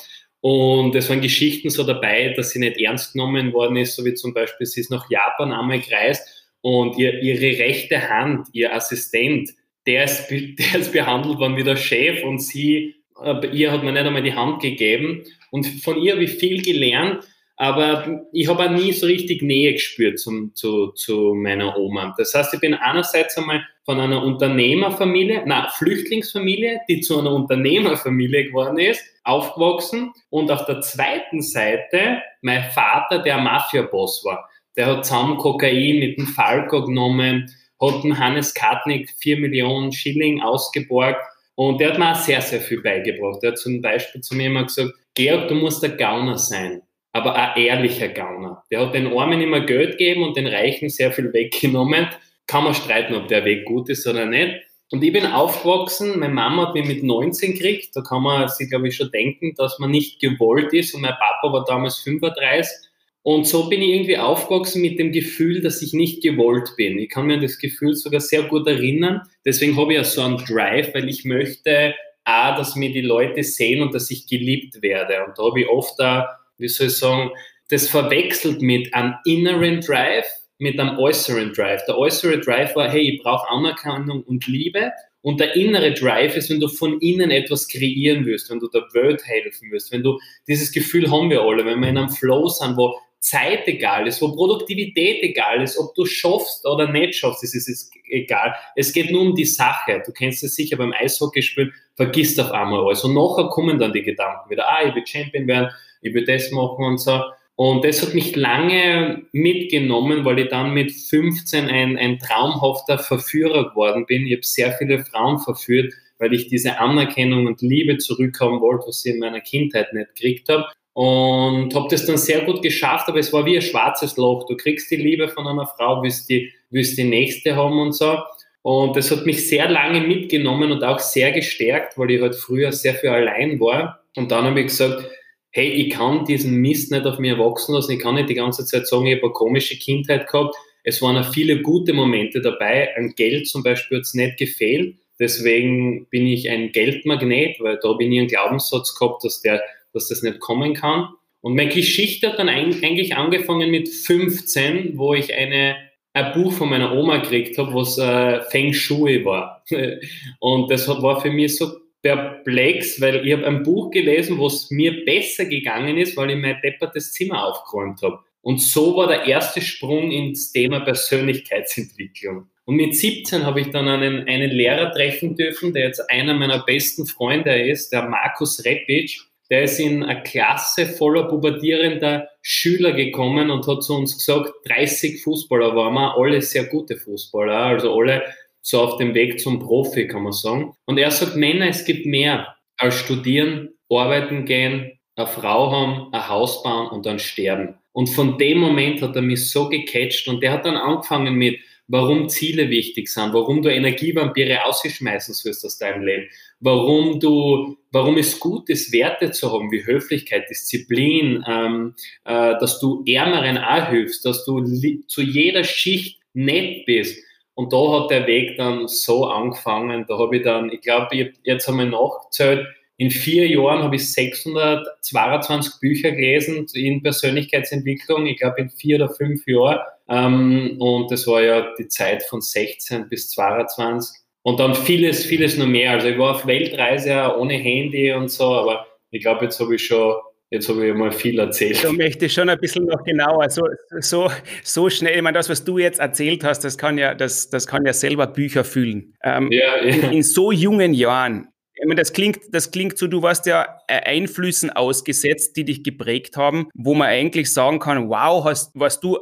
Und 0.42 0.96
es 0.96 1.10
waren 1.10 1.22
Geschichten 1.22 1.70
so 1.70 1.84
dabei, 1.84 2.34
dass 2.36 2.52
sie 2.52 2.60
nicht 2.60 2.78
ernst 2.80 3.14
genommen 3.14 3.54
worden 3.54 3.78
ist, 3.78 3.96
so 3.96 4.06
wie 4.06 4.14
zum 4.14 4.34
Beispiel, 4.34 4.66
sie 4.66 4.82
ist 4.82 4.92
nach 4.92 5.10
Japan 5.10 5.52
einmal 5.52 5.80
gereist 5.80 6.39
und 6.62 6.98
ihr, 6.98 7.22
ihre 7.22 7.60
rechte 7.60 8.10
Hand, 8.10 8.48
ihr 8.54 8.74
Assistent, 8.74 9.50
der 9.86 10.06
ist, 10.06 10.28
der 10.32 10.80
ist 10.80 10.94
behandelt 10.94 11.40
worden 11.40 11.58
wie 11.58 11.64
der 11.64 11.78
Chef 11.78 12.24
und 12.24 12.40
sie, 12.40 12.96
äh, 13.22 13.48
ihr 13.48 13.72
hat 13.72 13.84
mir 13.84 13.92
nicht 13.92 14.06
einmal 14.06 14.24
die 14.24 14.36
Hand 14.36 14.62
gegeben. 14.62 15.24
Und 15.52 15.66
von 15.66 16.00
ihr 16.02 16.14
habe 16.14 16.24
ich 16.24 16.32
viel 16.32 16.62
gelernt, 16.62 17.24
aber 17.56 18.26
ich 18.32 18.48
habe 18.48 18.64
auch 18.64 18.72
nie 18.72 18.94
so 18.94 19.06
richtig 19.06 19.42
Nähe 19.42 19.74
gespürt 19.74 20.20
zum, 20.20 20.56
zu, 20.56 20.92
zu 20.92 21.34
meiner 21.34 21.78
Oma. 21.78 22.14
Das 22.18 22.34
heißt, 22.34 22.54
ich 22.54 22.62
bin 22.62 22.74
einerseits 22.74 23.38
einmal 23.38 23.66
von 23.84 24.00
einer 24.00 24.24
Unternehmerfamilie, 24.24 25.44
na 25.46 25.68
Flüchtlingsfamilie, 25.68 26.80
die 26.88 27.02
zu 27.02 27.20
einer 27.20 27.34
Unternehmerfamilie 27.34 28.46
geworden 28.46 28.78
ist, 28.78 29.04
aufgewachsen 29.24 30.14
und 30.30 30.52
auf 30.52 30.66
der 30.68 30.80
zweiten 30.82 31.42
Seite 31.42 32.22
mein 32.42 32.64
Vater, 32.72 33.20
der 33.20 33.38
Mafia-Boss 33.40 34.24
war 34.24 34.50
der 34.80 34.86
hat 34.86 35.06
zusammen 35.06 35.36
Kokain 35.36 36.00
mit 36.00 36.18
dem 36.18 36.26
Falco 36.26 36.86
genommen, 36.86 37.54
hat 37.82 38.02
dem 38.02 38.18
Hannes 38.18 38.54
Kartnick 38.54 39.10
vier 39.20 39.38
Millionen 39.38 39.92
Schilling 39.92 40.42
ausgeborgt 40.42 41.20
und 41.56 41.82
der 41.82 41.90
hat 41.90 42.00
mir 42.00 42.14
auch 42.14 42.16
sehr, 42.16 42.40
sehr 42.40 42.62
viel 42.62 42.82
beigebracht. 42.82 43.44
Der 43.44 43.52
hat 43.52 43.58
zum 43.58 43.82
Beispiel 43.82 44.22
zu 44.22 44.36
mir 44.36 44.48
immer 44.48 44.64
gesagt, 44.64 44.94
Georg, 45.16 45.50
du 45.50 45.56
musst 45.56 45.84
ein 45.84 45.98
Gauner 45.98 46.38
sein, 46.38 46.82
aber 47.12 47.36
ein 47.36 47.62
ehrlicher 47.62 48.08
Gauner. 48.08 48.64
Der 48.72 48.80
hat 48.80 48.94
den 48.94 49.08
Armen 49.08 49.42
immer 49.42 49.60
Geld 49.66 49.98
gegeben 49.98 50.24
und 50.24 50.38
den 50.38 50.48
Reichen 50.48 50.88
sehr 50.88 51.12
viel 51.12 51.34
weggenommen. 51.34 52.08
Kann 52.48 52.64
man 52.64 52.74
streiten, 52.74 53.16
ob 53.16 53.28
der 53.28 53.44
Weg 53.44 53.66
gut 53.66 53.90
ist 53.90 54.08
oder 54.08 54.26
nicht. 54.26 54.62
Und 54.92 55.04
ich 55.04 55.12
bin 55.12 55.26
aufgewachsen, 55.26 56.20
meine 56.20 56.34
Mama 56.34 56.68
hat 56.68 56.74
mich 56.74 56.88
mit 56.88 57.04
19 57.04 57.54
gekriegt, 57.54 57.94
da 57.98 58.02
kann 58.02 58.24
man 58.24 58.48
sich, 58.48 58.70
glaube 58.70 58.88
ich, 58.88 58.96
schon 58.96 59.12
denken, 59.12 59.54
dass 59.56 59.78
man 59.78 59.92
nicht 59.92 60.22
gewollt 60.22 60.72
ist 60.72 60.96
und 60.96 61.02
mein 61.02 61.16
Papa 61.20 61.52
war 61.54 61.66
damals 61.66 61.98
35 62.00 62.89
und 63.22 63.46
so 63.46 63.68
bin 63.70 63.82
ich 63.82 63.90
irgendwie 63.90 64.18
aufgewachsen 64.18 64.82
mit 64.82 64.98
dem 64.98 65.12
Gefühl, 65.12 65.62
dass 65.62 65.82
ich 65.82 65.94
nicht 65.94 66.24
gewollt 66.24 66.74
bin. 66.78 66.98
Ich 66.98 67.10
kann 67.10 67.28
mir 67.28 67.40
das 67.40 67.58
Gefühl 67.58 67.94
sogar 67.96 68.22
sehr 68.22 68.44
gut 68.44 68.66
erinnern. 68.66 69.22
Deswegen 69.46 69.76
habe 69.78 69.94
ich 69.94 69.98
ja 69.98 70.04
so 70.04 70.22
einen 70.22 70.38
Drive, 70.38 70.94
weil 70.94 71.10
ich 71.10 71.26
möchte, 71.26 71.94
A, 72.24 72.56
dass 72.56 72.76
mir 72.76 72.92
die 72.92 73.02
Leute 73.02 73.44
sehen 73.44 73.82
und 73.82 73.94
dass 73.94 74.10
ich 74.10 74.28
geliebt 74.28 74.82
werde. 74.82 75.26
Und 75.26 75.38
da 75.38 75.44
habe 75.44 75.62
ich 75.62 75.68
oft 75.68 76.00
da, 76.00 76.40
wie 76.58 76.70
soll 76.70 76.88
ich 76.88 76.94
sagen, 76.94 77.32
das 77.70 77.88
verwechselt 77.88 78.62
mit 78.62 78.94
einem 78.94 79.16
inneren 79.26 79.82
Drive, 79.82 80.28
mit 80.58 80.80
einem 80.80 80.98
äußeren 80.98 81.54
Drive. 81.54 81.84
Der 81.88 81.98
äußere 81.98 82.40
Drive 82.40 82.76
war, 82.76 82.90
hey, 82.90 83.16
ich 83.16 83.22
brauche 83.22 83.50
Anerkennung 83.50 84.24
und 84.24 84.48
Liebe. 84.48 84.92
Und 85.22 85.42
der 85.42 85.56
innere 85.56 85.94
Drive 85.94 86.38
ist, 86.38 86.50
wenn 86.50 86.62
du 86.62 86.70
von 86.70 87.00
innen 87.02 87.30
etwas 87.30 87.68
kreieren 87.68 88.26
willst, 88.26 88.50
wenn 88.50 88.60
du 88.60 88.70
der 88.70 88.88
Welt 88.94 89.22
helfen 89.26 89.70
willst, 89.72 89.92
wenn 89.92 90.04
du 90.04 90.18
dieses 90.48 90.72
Gefühl 90.72 91.12
haben 91.12 91.30
wir 91.30 91.42
alle, 91.42 91.66
wenn 91.66 91.82
wir 91.82 91.90
in 91.90 91.98
einem 91.98 92.10
Flow 92.10 92.48
sind, 92.48 92.78
wo 92.78 92.98
Zeit 93.20 93.68
egal 93.68 94.08
ist, 94.08 94.22
wo 94.22 94.34
Produktivität 94.34 95.22
egal 95.24 95.62
ist, 95.62 95.78
ob 95.78 95.94
du 95.96 96.06
schaffst 96.06 96.66
oder 96.66 96.90
nicht 96.90 97.16
schaffst, 97.16 97.44
ist 97.44 97.56
es 97.56 97.92
egal. 98.10 98.56
Es 98.76 98.94
geht 98.94 99.12
nur 99.12 99.22
um 99.22 99.36
die 99.36 99.46
Sache. 99.46 100.02
Du 100.06 100.12
kennst 100.12 100.44
es 100.44 100.56
sicher 100.56 100.78
beim 100.78 100.94
Eishockey 100.94 101.42
spielen, 101.42 101.74
vergisst 101.96 102.40
auf 102.40 102.52
einmal 102.52 102.86
alles. 102.86 103.04
Und 103.04 103.14
nachher 103.14 103.50
kommen 103.50 103.78
dann 103.78 103.94
die 103.94 104.04
Gedanken 104.04 104.50
wieder, 104.50 104.70
ah, 104.70 104.88
ich 104.88 104.96
will 104.96 105.06
Champion 105.06 105.48
werden, 105.48 105.70
ich 106.02 106.14
will 106.14 106.26
das 106.26 106.50
machen 106.52 106.86
und 106.86 106.98
so. 106.98 107.22
Und 107.56 107.84
das 107.84 108.02
hat 108.02 108.14
mich 108.14 108.38
lange 108.38 109.24
mitgenommen, 109.34 110.24
weil 110.24 110.40
ich 110.40 110.48
dann 110.48 110.74
mit 110.74 110.94
15 110.94 111.68
ein, 111.68 111.98
ein 111.98 112.18
traumhafter 112.18 112.98
Verführer 112.98 113.72
geworden 113.72 114.06
bin. 114.06 114.26
Ich 114.26 114.34
habe 114.34 114.46
sehr 114.46 114.72
viele 114.78 115.04
Frauen 115.04 115.40
verführt, 115.40 115.94
weil 116.20 116.34
ich 116.34 116.48
diese 116.48 116.80
Anerkennung 116.80 117.48
und 117.48 117.62
Liebe 117.62 117.98
zurückhaben 117.98 118.62
wollte, 118.62 118.88
was 118.88 119.04
ich 119.04 119.14
in 119.14 119.20
meiner 119.20 119.42
Kindheit 119.42 119.92
nicht 119.92 120.16
gekriegt 120.16 120.48
habe 120.48 120.68
und 121.00 121.74
habe 121.76 121.88
das 121.90 122.06
dann 122.06 122.18
sehr 122.18 122.42
gut 122.42 122.62
geschafft, 122.62 123.08
aber 123.08 123.20
es 123.20 123.32
war 123.32 123.46
wie 123.46 123.56
ein 123.56 123.62
schwarzes 123.62 124.18
Loch. 124.18 124.46
Du 124.48 124.58
kriegst 124.58 124.92
die 124.92 124.98
Liebe 124.98 125.30
von 125.30 125.48
einer 125.48 125.66
Frau, 125.66 126.04
willst 126.04 126.30
die, 126.30 126.52
willst 126.72 126.98
die 126.98 127.06
nächste 127.06 127.56
haben 127.56 127.80
und 127.80 127.94
so. 127.94 128.18
Und 128.64 128.98
das 128.98 129.10
hat 129.10 129.26
mich 129.26 129.48
sehr 129.48 129.70
lange 129.70 130.02
mitgenommen 130.02 130.74
und 130.74 130.84
auch 130.84 131.00
sehr 131.00 131.32
gestärkt, 131.32 131.98
weil 131.98 132.12
ich 132.12 132.22
halt 132.22 132.36
früher 132.36 132.74
sehr 132.74 132.96
viel 132.96 133.12
allein 133.12 133.62
war. 133.62 134.04
Und 134.18 134.30
dann 134.30 134.44
habe 134.44 134.60
ich 134.60 134.68
gesagt, 134.68 135.10
hey, 135.52 135.70
ich 135.70 135.92
kann 135.92 136.26
diesen 136.26 136.56
Mist 136.56 136.92
nicht 136.92 137.06
auf 137.06 137.18
mir 137.18 137.40
wachsen 137.40 137.76
lassen. 137.76 137.94
Ich 137.94 138.00
kann 138.00 138.16
nicht 138.16 138.28
die 138.28 138.34
ganze 138.34 138.66
Zeit 138.66 138.86
sagen, 138.86 139.06
ich 139.06 139.16
habe 139.16 139.28
eine 139.28 139.32
komische 139.32 139.78
Kindheit 139.78 140.28
gehabt. 140.28 140.54
es 140.84 141.02
waren 141.02 141.16
auch 141.16 141.32
viele 141.34 141.62
gute 141.62 141.94
Momente 141.94 142.42
dabei. 142.42 142.94
An 142.98 143.14
Geld 143.16 143.48
zum 143.48 143.64
Beispiel 143.64 144.00
hat 144.00 144.04
es 144.04 144.16
nicht 144.16 144.36
gefehlt. 144.36 144.98
Deswegen 145.18 146.08
bin 146.08 146.28
ich 146.28 146.50
ein 146.50 146.74
Geldmagnet, 146.74 147.58
weil 147.62 147.80
da 147.82 147.88
habe 147.88 148.04
ich 148.04 148.10
einen 148.10 148.28
Glaubenssatz 148.28 148.98
gehabt, 149.00 149.24
dass, 149.24 149.42
der, 149.42 149.62
dass 149.94 150.08
das 150.08 150.22
nicht 150.22 150.40
kommen 150.40 150.74
kann. 150.74 151.10
Und 151.42 151.56
meine 151.56 151.72
Geschichte 151.72 152.30
hat 152.30 152.40
dann 152.40 152.50
eigentlich 152.50 153.16
angefangen 153.16 153.72
mit 153.72 153.88
15, 153.88 154.98
wo 154.98 155.14
ich 155.14 155.34
eine, 155.34 155.78
ein 156.14 156.34
Buch 156.34 156.52
von 156.52 156.70
meiner 156.70 156.94
Oma 156.94 157.18
gekriegt 157.18 157.58
habe, 157.58 157.74
was 157.74 157.98
äh, 157.98 158.42
Feng 158.50 158.74
Shui 158.74 159.24
war. 159.24 159.64
Und 160.40 160.70
das 160.70 160.88
war 160.88 161.22
für 161.22 161.32
mich 161.32 161.56
so 161.56 161.72
perplex, 162.02 163.00
weil 163.02 163.26
ich 163.26 163.34
habe 163.34 163.46
ein 163.46 163.64
Buch 163.64 163.92
gelesen, 163.92 164.38
wo 164.38 164.48
es 164.48 164.70
mir 164.72 165.06
besser 165.06 165.46
gegangen 165.46 165.98
ist, 165.98 166.16
weil 166.18 166.32
ich 166.32 166.38
mein 166.38 166.60
deppertes 166.62 167.14
Zimmer 167.14 167.46
aufgeräumt 167.46 168.02
habe. 168.02 168.20
Und 168.42 168.62
so 168.62 168.96
war 168.96 169.08
der 169.08 169.26
erste 169.26 169.62
Sprung 169.62 170.12
ins 170.12 170.52
Thema 170.52 170.80
Persönlichkeitsentwicklung. 170.80 172.48
Und 172.66 172.76
mit 172.76 172.96
17 172.96 173.46
habe 173.46 173.62
ich 173.62 173.72
dann 173.72 173.88
einen, 173.88 174.28
einen 174.28 174.52
Lehrer 174.52 174.92
treffen 174.92 175.36
dürfen, 175.36 175.74
der 175.74 175.86
jetzt 175.86 176.10
einer 176.10 176.34
meiner 176.34 176.60
besten 176.60 177.06
Freunde 177.06 177.54
ist, 177.68 177.92
der 177.92 178.08
Markus 178.08 178.64
Repic. 178.64 179.22
Der 179.50 179.64
ist 179.64 179.80
in 179.80 180.04
eine 180.04 180.22
Klasse 180.24 180.86
voller 180.86 181.28
pubertierender 181.28 182.28
Schüler 182.42 182.92
gekommen 182.92 183.50
und 183.50 183.66
hat 183.68 183.84
zu 183.84 183.96
uns 183.96 184.16
gesagt, 184.18 184.52
30 184.66 185.24
Fußballer 185.24 185.76
waren 185.76 185.96
wir, 185.96 186.16
alle 186.18 186.42
sehr 186.42 186.66
gute 186.66 186.98
Fußballer, 186.98 187.56
also 187.56 188.00
alle 188.00 188.24
so 188.62 188.82
auf 188.82 188.98
dem 188.98 189.14
Weg 189.14 189.40
zum 189.40 189.60
Profi, 189.60 190.08
kann 190.08 190.24
man 190.24 190.34
sagen. 190.34 190.74
Und 190.86 190.98
er 190.98 191.12
sagt, 191.12 191.36
Männer, 191.36 191.68
es 191.68 191.86
gibt 191.86 192.06
mehr 192.06 192.56
als 192.78 192.96
studieren, 192.96 193.70
arbeiten 193.90 194.46
gehen, 194.46 195.00
eine 195.16 195.28
Frau 195.28 195.72
haben, 195.72 196.14
ein 196.14 196.30
Haus 196.30 196.64
bauen 196.64 196.88
und 196.88 197.06
dann 197.06 197.20
sterben. 197.20 197.76
Und 197.92 198.08
von 198.08 198.38
dem 198.38 198.60
Moment 198.60 199.02
hat 199.02 199.16
er 199.16 199.22
mich 199.22 199.50
so 199.50 199.68
gecatcht 199.68 200.28
und 200.28 200.42
der 200.42 200.52
hat 200.52 200.66
dann 200.66 200.78
angefangen 200.78 201.36
mit, 201.36 201.60
warum 201.90 202.30
Ziele 202.30 202.70
wichtig 202.70 203.10
sind, 203.10 203.34
warum 203.34 203.62
du 203.62 203.70
Energievampire 203.70 204.64
ausschmeißen 204.66 205.34
sollst 205.34 205.66
aus 205.66 205.78
deinem 205.78 206.04
Leben, 206.04 206.30
warum 206.60 207.20
du, 207.20 207.78
warum 207.92 208.18
es 208.18 208.40
gut 208.40 208.70
ist, 208.70 208.94
Werte 208.94 209.32
zu 209.32 209.52
haben 209.52 209.72
wie 209.72 209.86
Höflichkeit, 209.86 210.50
Disziplin, 210.50 211.44
ähm, 211.48 211.96
äh, 212.24 212.58
dass 212.60 212.80
du 212.80 213.04
Ärmeren 213.06 213.58
auch 213.58 213.90
hilfst, 213.90 214.24
dass 214.24 214.46
du 214.46 214.64
zu 215.08 215.22
jeder 215.22 215.64
Schicht 215.64 216.22
nett 216.34 216.86
bist. 216.86 217.22
Und 217.56 217.74
da 217.74 218.00
hat 218.00 218.12
der 218.12 218.26
Weg 218.28 218.56
dann 218.58 218.88
so 218.88 219.26
angefangen. 219.26 220.06
Da 220.08 220.18
habe 220.18 220.38
ich 220.38 220.44
dann, 220.44 220.72
ich 220.72 220.80
glaube, 220.80 221.34
jetzt 221.44 221.68
haben 221.68 221.80
wir 221.80 221.86
nachgezählt, 221.86 222.66
in 223.00 223.12
vier 223.12 223.48
Jahren 223.48 223.82
habe 223.82 223.96
ich 223.96 224.12
622 224.12 225.80
Bücher 225.80 226.12
gelesen 226.12 226.68
in 226.74 227.02
Persönlichkeitsentwicklung. 227.02 228.26
Ich 228.28 228.38
glaube, 228.38 228.60
in 228.60 228.70
vier 228.70 228.98
oder 228.98 229.10
fünf 229.10 229.48
Jahren. 229.48 229.80
Ähm, 230.10 230.76
und 230.80 231.10
das 231.10 231.26
war 231.26 231.42
ja 231.42 231.74
die 231.80 231.88
Zeit 231.88 232.24
von 232.24 232.42
16 232.42 233.08
bis 233.08 233.30
22. 233.30 234.20
Und 234.42 234.60
dann 234.60 234.76
vieles, 234.76 235.24
vieles 235.24 235.58
noch 235.58 235.66
mehr. 235.66 235.92
Also 235.92 236.10
ich 236.10 236.18
war 236.18 236.36
auf 236.36 236.46
Weltreise 236.46 237.38
ohne 237.38 237.54
Handy 237.54 238.12
und 238.12 238.30
so, 238.30 238.44
aber 238.44 238.86
ich 239.12 239.22
glaube, 239.22 239.46
jetzt 239.46 239.62
habe 239.62 239.76
ich 239.76 239.86
schon 239.86 240.16
Jetzt 240.52 240.68
habe 240.68 240.88
ich 240.88 240.96
mal 240.96 241.12
viel 241.12 241.38
erzählt. 241.38 241.84
Da 241.84 241.92
möchte 241.92 242.26
ich 242.26 242.34
schon 242.34 242.50
ein 242.50 242.58
bisschen 242.58 242.86
noch 242.86 243.04
genauer, 243.04 243.52
so, 243.52 243.62
so, 244.00 244.32
so 244.64 244.90
schnell. 244.90 245.16
Ich 245.16 245.22
meine, 245.22 245.38
das, 245.38 245.48
was 245.48 245.64
du 245.64 245.78
jetzt 245.78 246.00
erzählt 246.00 246.44
hast, 246.44 246.64
das 246.64 246.76
kann 246.76 246.98
ja, 246.98 247.14
das, 247.14 247.52
das 247.52 247.68
kann 247.68 247.86
ja 247.86 247.94
selber 247.94 248.26
Bücher 248.26 248.64
füllen. 248.64 249.14
Ähm, 249.24 249.52
ja, 249.52 249.78
ja. 249.78 249.82
In, 249.84 250.12
in, 250.12 250.24
so 250.24 250.52
jungen 250.52 250.96
Jahren 250.96 251.50
ich 251.80 251.86
meine, 251.86 252.00
das 252.00 252.12
klingt, 252.12 252.40
das 252.52 252.72
klingt 252.72 252.98
so, 252.98 253.08
du 253.08 253.22
warst 253.22 253.46
ja 253.46 253.78
äh, 253.88 254.02
Einflüssen 254.02 254.70
ausgesetzt, 254.70 255.56
die 255.56 255.64
dich 255.64 255.84
geprägt 255.84 256.36
haben, 256.36 256.68
wo 256.74 256.94
man 256.94 257.08
eigentlich 257.08 257.54
sagen 257.54 257.80
kann, 257.80 258.10
wow, 258.10 258.44
hast, 258.44 258.78
warst 258.78 259.04
du, 259.04 259.18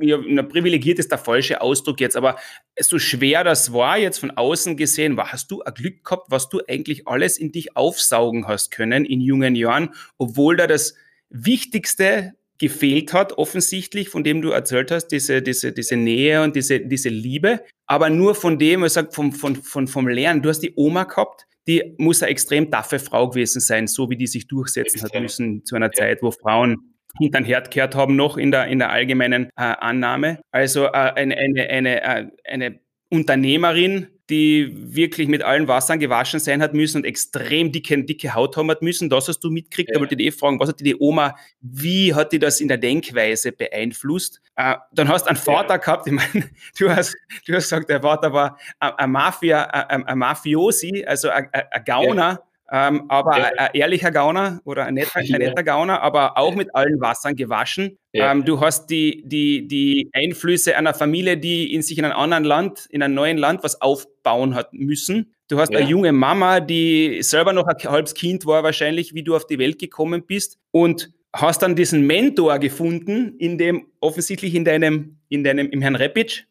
ja, 0.00 0.16
privilegiert 0.42 0.98
ist 0.98 1.10
der 1.10 1.18
falsche 1.18 1.60
Ausdruck 1.60 2.00
jetzt, 2.00 2.16
aber 2.16 2.36
so 2.80 2.98
schwer 2.98 3.42
das 3.44 3.72
war, 3.72 3.98
jetzt 3.98 4.18
von 4.18 4.30
außen 4.30 4.76
gesehen, 4.76 5.16
war, 5.16 5.32
hast 5.32 5.50
du 5.50 5.62
ein 5.62 5.74
Glück 5.74 6.04
gehabt, 6.04 6.26
was 6.30 6.48
du 6.48 6.60
eigentlich 6.68 7.08
alles 7.08 7.38
in 7.38 7.50
dich 7.50 7.76
aufsaugen 7.76 8.46
hast 8.46 8.70
können 8.70 9.04
in 9.04 9.20
jungen 9.20 9.56
Jahren, 9.56 9.90
obwohl 10.16 10.56
da 10.56 10.66
das 10.66 10.94
Wichtigste 11.28 12.34
gefehlt 12.58 13.12
hat, 13.12 13.36
offensichtlich, 13.38 14.08
von 14.08 14.24
dem 14.24 14.42
du 14.42 14.50
erzählt 14.50 14.90
hast, 14.90 15.08
diese, 15.08 15.42
diese, 15.42 15.72
diese 15.72 15.96
Nähe 15.96 16.42
und 16.42 16.56
diese, 16.56 16.80
diese 16.80 17.08
Liebe, 17.08 17.60
aber 17.86 18.10
nur 18.10 18.34
von 18.34 18.58
dem, 18.58 18.84
ich 18.84 18.92
sag, 18.92 19.14
vom, 19.14 19.32
vom, 19.32 19.56
vom, 19.56 19.86
vom 19.88 20.08
Lernen. 20.08 20.42
Du 20.42 20.48
hast 20.48 20.60
die 20.60 20.72
Oma 20.76 21.04
gehabt, 21.04 21.46
die 21.66 21.94
muss 21.98 22.22
eine 22.22 22.30
extrem 22.30 22.70
taffe 22.70 22.98
Frau 22.98 23.28
gewesen 23.30 23.60
sein, 23.60 23.86
so 23.86 24.08
wie 24.10 24.16
die 24.16 24.26
sich 24.26 24.46
durchsetzen 24.46 25.00
extrem. 25.00 25.18
hat 25.18 25.22
müssen 25.22 25.64
zu 25.64 25.76
einer 25.76 25.86
ja. 25.86 25.92
Zeit, 25.92 26.22
wo 26.22 26.30
Frauen 26.30 26.94
hinter 27.18 27.40
den 27.40 27.46
Herd 27.46 27.70
gehört 27.70 27.94
haben, 27.94 28.16
noch 28.16 28.36
in 28.36 28.50
der, 28.50 28.66
in 28.66 28.78
der 28.78 28.90
allgemeinen 28.90 29.46
äh, 29.56 29.62
Annahme. 29.62 30.40
Also 30.50 30.86
äh, 30.86 30.90
eine, 30.90 31.36
eine, 31.36 31.68
eine, 31.68 32.02
äh, 32.02 32.26
eine 32.44 32.80
Unternehmerin, 33.10 34.08
die 34.28 34.72
wirklich 34.74 35.28
mit 35.28 35.42
allen 35.42 35.68
Wassern 35.68 36.00
gewaschen 36.00 36.40
sein 36.40 36.60
hat 36.60 36.74
müssen 36.74 36.98
und 36.98 37.04
extrem 37.04 37.70
dicke, 37.70 38.02
dicke 38.04 38.34
Haut 38.34 38.56
haben 38.56 38.70
hat 38.70 38.82
müssen. 38.82 39.08
Das 39.08 39.28
hast 39.28 39.40
du 39.40 39.50
mitgekriegt. 39.50 39.90
Ja. 39.90 39.94
Da 39.94 40.00
wollte 40.00 40.14
ich 40.14 40.18
dir 40.18 40.26
eh 40.26 40.30
fragen, 40.32 40.58
was 40.58 40.68
hat 40.68 40.80
die 40.80 40.96
Oma, 40.98 41.36
wie 41.60 42.12
hat 42.12 42.32
die 42.32 42.38
das 42.38 42.60
in 42.60 42.68
der 42.68 42.78
Denkweise 42.78 43.52
beeinflusst? 43.52 44.40
Äh, 44.56 44.74
dann 44.92 45.08
hast 45.08 45.24
du 45.24 45.28
einen 45.28 45.36
Vater 45.36 45.74
ja. 45.74 45.76
gehabt, 45.76 46.06
ich 46.06 46.12
meine, 46.12 46.50
du 46.78 46.90
hast, 46.90 47.16
du 47.46 47.54
hast 47.54 47.64
gesagt, 47.64 47.88
der 47.88 48.02
Vater 48.02 48.32
war 48.32 48.58
ein 48.80 49.10
Mafia, 49.10 49.64
ein 49.64 50.18
Mafiosi, 50.18 51.04
also 51.06 51.28
ein, 51.28 51.48
ein 51.52 51.84
Gauner. 51.84 52.40
Ja 52.40 52.42
ähm, 52.70 53.04
aber 53.08 53.38
ja. 53.38 53.44
ein, 53.56 53.68
ehrlicher 53.74 54.10
Gauner 54.10 54.60
oder 54.64 54.86
ein 54.86 54.94
netter, 54.94 55.20
ein 55.20 55.26
netter 55.26 55.62
Gauner, 55.62 56.02
aber 56.02 56.36
auch 56.36 56.54
mit 56.54 56.74
allen 56.74 57.00
Wassern 57.00 57.36
gewaschen. 57.36 57.98
Ja. 58.12 58.32
Ähm, 58.32 58.44
du 58.44 58.60
hast 58.60 58.90
die, 58.90 59.22
die, 59.26 59.68
die 59.68 60.10
Einflüsse 60.12 60.76
einer 60.76 60.94
Familie, 60.94 61.36
die 61.36 61.72
in 61.72 61.82
sich 61.82 61.98
in 61.98 62.04
einem 62.04 62.16
anderen 62.16 62.44
Land, 62.44 62.86
in 62.90 63.02
einem 63.02 63.14
neuen 63.14 63.38
Land 63.38 63.62
was 63.62 63.80
aufbauen 63.80 64.54
hat 64.54 64.72
müssen. 64.72 65.32
Du 65.48 65.60
hast 65.60 65.72
ja. 65.72 65.78
eine 65.78 65.88
junge 65.88 66.12
Mama, 66.12 66.58
die 66.58 67.22
selber 67.22 67.52
noch 67.52 67.66
ein 67.66 67.76
halbes 67.88 68.14
Kind 68.14 68.46
war, 68.46 68.64
wahrscheinlich, 68.64 69.14
wie 69.14 69.22
du 69.22 69.36
auf 69.36 69.46
die 69.46 69.60
Welt 69.60 69.78
gekommen 69.78 70.24
bist. 70.26 70.58
Und 70.72 71.10
hast 71.32 71.62
dann 71.62 71.76
diesen 71.76 72.04
Mentor 72.06 72.58
gefunden, 72.58 73.36
in 73.38 73.58
dem, 73.58 73.86
offensichtlich 74.00 74.54
in 74.54 74.64
deinem, 74.64 75.18
in 75.28 75.44
deinem, 75.44 75.70
im 75.70 75.82
Herrn 75.82 75.94
Repic, 75.94 76.44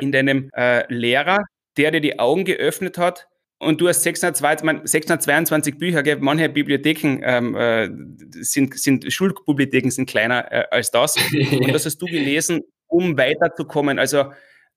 in 0.00 0.10
deinem 0.12 0.48
äh, 0.56 0.90
Lehrer, 0.92 1.44
der 1.76 1.90
dir 1.90 2.00
die 2.00 2.18
Augen 2.18 2.44
geöffnet 2.44 2.96
hat 2.96 3.26
und 3.60 3.80
du 3.80 3.88
hast 3.88 4.02
622, 4.02 4.90
622 4.90 5.78
Bücher, 5.78 6.02
gell? 6.02 6.16
manche 6.20 6.48
Bibliotheken 6.48 7.20
ähm, 7.22 7.54
äh, 7.54 7.90
sind, 8.42 8.76
sind, 8.78 9.12
Schulbibliotheken 9.12 9.90
sind 9.90 10.08
kleiner 10.08 10.50
äh, 10.50 10.64
als 10.70 10.90
das. 10.90 11.16
Und 11.32 11.72
das 11.72 11.84
hast 11.84 11.98
du 11.98 12.06
gelesen, 12.06 12.62
um 12.86 13.18
weiterzukommen. 13.18 13.98
Also 13.98 14.32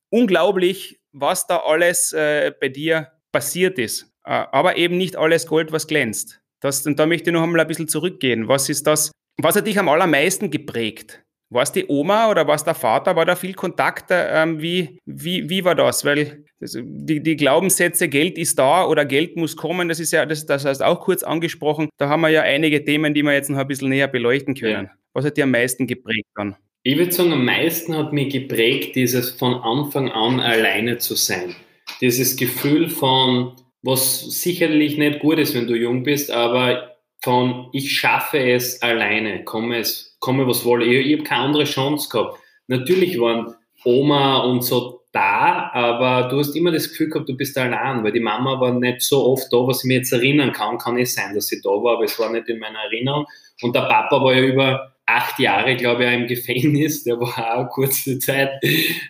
unglaublich, 0.10 1.00
was 1.14 1.48
da 1.48 1.58
alles 1.66 2.12
äh, 2.12 2.52
bei 2.60 2.68
dir 2.68 3.14
passiert 3.32 3.80
ist. 3.80 4.14
Äh, 4.26 4.32
aber 4.52 4.76
eben 4.76 4.98
nicht 4.98 5.16
alles 5.16 5.48
Gold, 5.48 5.72
was 5.72 5.88
glänzt. 5.88 6.42
Das, 6.60 6.86
und 6.86 7.00
da 7.00 7.06
möchte 7.06 7.30
ich 7.30 7.34
noch 7.34 7.44
einmal 7.44 7.62
ein 7.62 7.68
bisschen 7.68 7.88
zurückgehen. 7.88 8.50
Was 8.50 8.68
ist 8.68 8.86
das? 8.86 9.12
Was 9.42 9.56
hat 9.56 9.66
dich 9.66 9.80
am 9.80 9.88
allermeisten 9.88 10.52
geprägt? 10.52 11.23
War 11.54 11.64
es 11.64 11.72
die 11.72 11.86
Oma 11.88 12.30
oder 12.32 12.48
war 12.48 12.56
es 12.56 12.64
der 12.64 12.74
Vater? 12.74 13.16
War 13.16 13.26
da 13.26 13.36
viel 13.36 13.54
Kontakt? 13.54 14.06
Ähm, 14.10 14.62
wie, 14.62 15.00
wie, 15.06 15.48
wie 15.50 15.64
war 15.64 15.76
das? 15.76 16.04
Weil 16.04 16.46
also 16.60 16.80
die, 16.82 17.22
die 17.22 17.36
Glaubenssätze, 17.36 18.10
Geld 18.10 18.38
ist 18.38 18.58
da 18.58 18.88
oder 18.88 19.06
Geld 19.06 19.36
muss 19.36 19.56
kommen, 19.56 19.90
das 19.90 20.00
ist 20.00 20.12
ja, 20.12 20.26
das, 20.26 20.46
das 20.46 20.66
heißt 20.66 20.82
auch 20.82 21.02
kurz 21.02 21.22
angesprochen. 21.22 21.90
Da 21.98 22.10
haben 22.10 22.22
wir 22.22 22.30
ja 22.30 22.42
einige 22.42 22.84
Themen, 22.84 23.14
die 23.14 23.22
wir 23.22 23.34
jetzt 23.34 23.50
noch 23.50 23.60
ein 23.60 23.68
bisschen 23.68 23.90
näher 23.90 24.08
beleuchten 24.08 24.56
können. 24.56 24.86
Ja. 24.86 24.92
Was 25.14 25.26
hat 25.26 25.38
dir 25.38 25.44
am 25.44 25.52
meisten 25.52 25.86
geprägt 25.86 26.28
dann? 26.36 26.56
Ich 26.84 26.98
würde 26.98 27.12
sagen, 27.12 27.32
am 27.32 27.46
meisten 27.46 27.96
hat 27.96 28.14
mich 28.14 28.34
geprägt, 28.34 28.96
dieses 28.96 29.30
von 29.32 29.54
Anfang 29.54 30.12
an 30.12 30.40
alleine 30.40 30.98
zu 30.98 31.16
sein. 31.16 31.56
Dieses 32.02 32.36
Gefühl 32.36 32.90
von, 32.90 33.54
was 33.84 34.22
sicherlich 34.42 34.98
nicht 34.98 35.20
gut 35.20 35.38
ist, 35.38 35.54
wenn 35.56 35.68
du 35.68 35.76
jung 35.76 36.04
bist, 36.04 36.32
aber 36.32 36.98
von 37.24 37.70
ich 37.72 37.92
schaffe 37.98 38.40
es 38.40 38.82
alleine, 38.82 39.44
komme 39.46 39.78
es 39.78 40.13
komme 40.24 40.48
was 40.48 40.64
wolle. 40.64 40.86
Ich, 40.86 41.06
ich 41.06 41.14
habe 41.14 41.24
keine 41.24 41.44
andere 41.44 41.66
Chance 41.66 42.10
gehabt. 42.10 42.40
Natürlich 42.68 43.20
waren 43.20 43.56
Oma 43.84 44.38
und 44.44 44.64
so 44.64 45.02
da, 45.12 45.70
aber 45.74 46.30
du 46.30 46.40
hast 46.40 46.56
immer 46.56 46.72
das 46.72 46.90
Gefühl 46.90 47.10
gehabt, 47.10 47.30
du 47.30 47.36
bist 47.36 47.56
allein, 47.58 48.04
weil 48.04 48.14
die 48.14 48.20
Mama 48.20 48.60
war 48.60 48.74
nicht 48.74 49.02
so 49.02 49.26
oft 49.26 49.52
da, 49.52 49.58
was 49.58 49.84
ich 49.84 49.88
mir 49.88 49.98
jetzt 49.98 50.14
erinnern 50.14 50.54
kann. 50.54 50.78
Kann 50.78 50.96
nicht 50.96 51.14
sein, 51.14 51.36
dass 51.36 51.48
sie 51.48 51.62
da 51.62 51.70
war, 51.70 51.96
aber 51.96 52.06
es 52.06 52.18
war 52.18 52.32
nicht 52.32 52.48
in 52.48 52.58
meiner 52.58 52.80
Erinnerung. 52.80 53.26
Und 53.62 53.76
der 53.76 53.82
Papa 53.82 54.24
war 54.24 54.34
ja 54.34 54.42
über 54.42 54.96
acht 55.06 55.38
Jahre, 55.40 55.76
glaube 55.76 56.04
ich, 56.04 56.10
auch 56.10 56.14
im 56.14 56.28
Gefängnis. 56.28 57.04
Der 57.04 57.20
war 57.20 57.58
auch 57.58 57.70
kurze 57.70 58.18
Zeit 58.20 58.50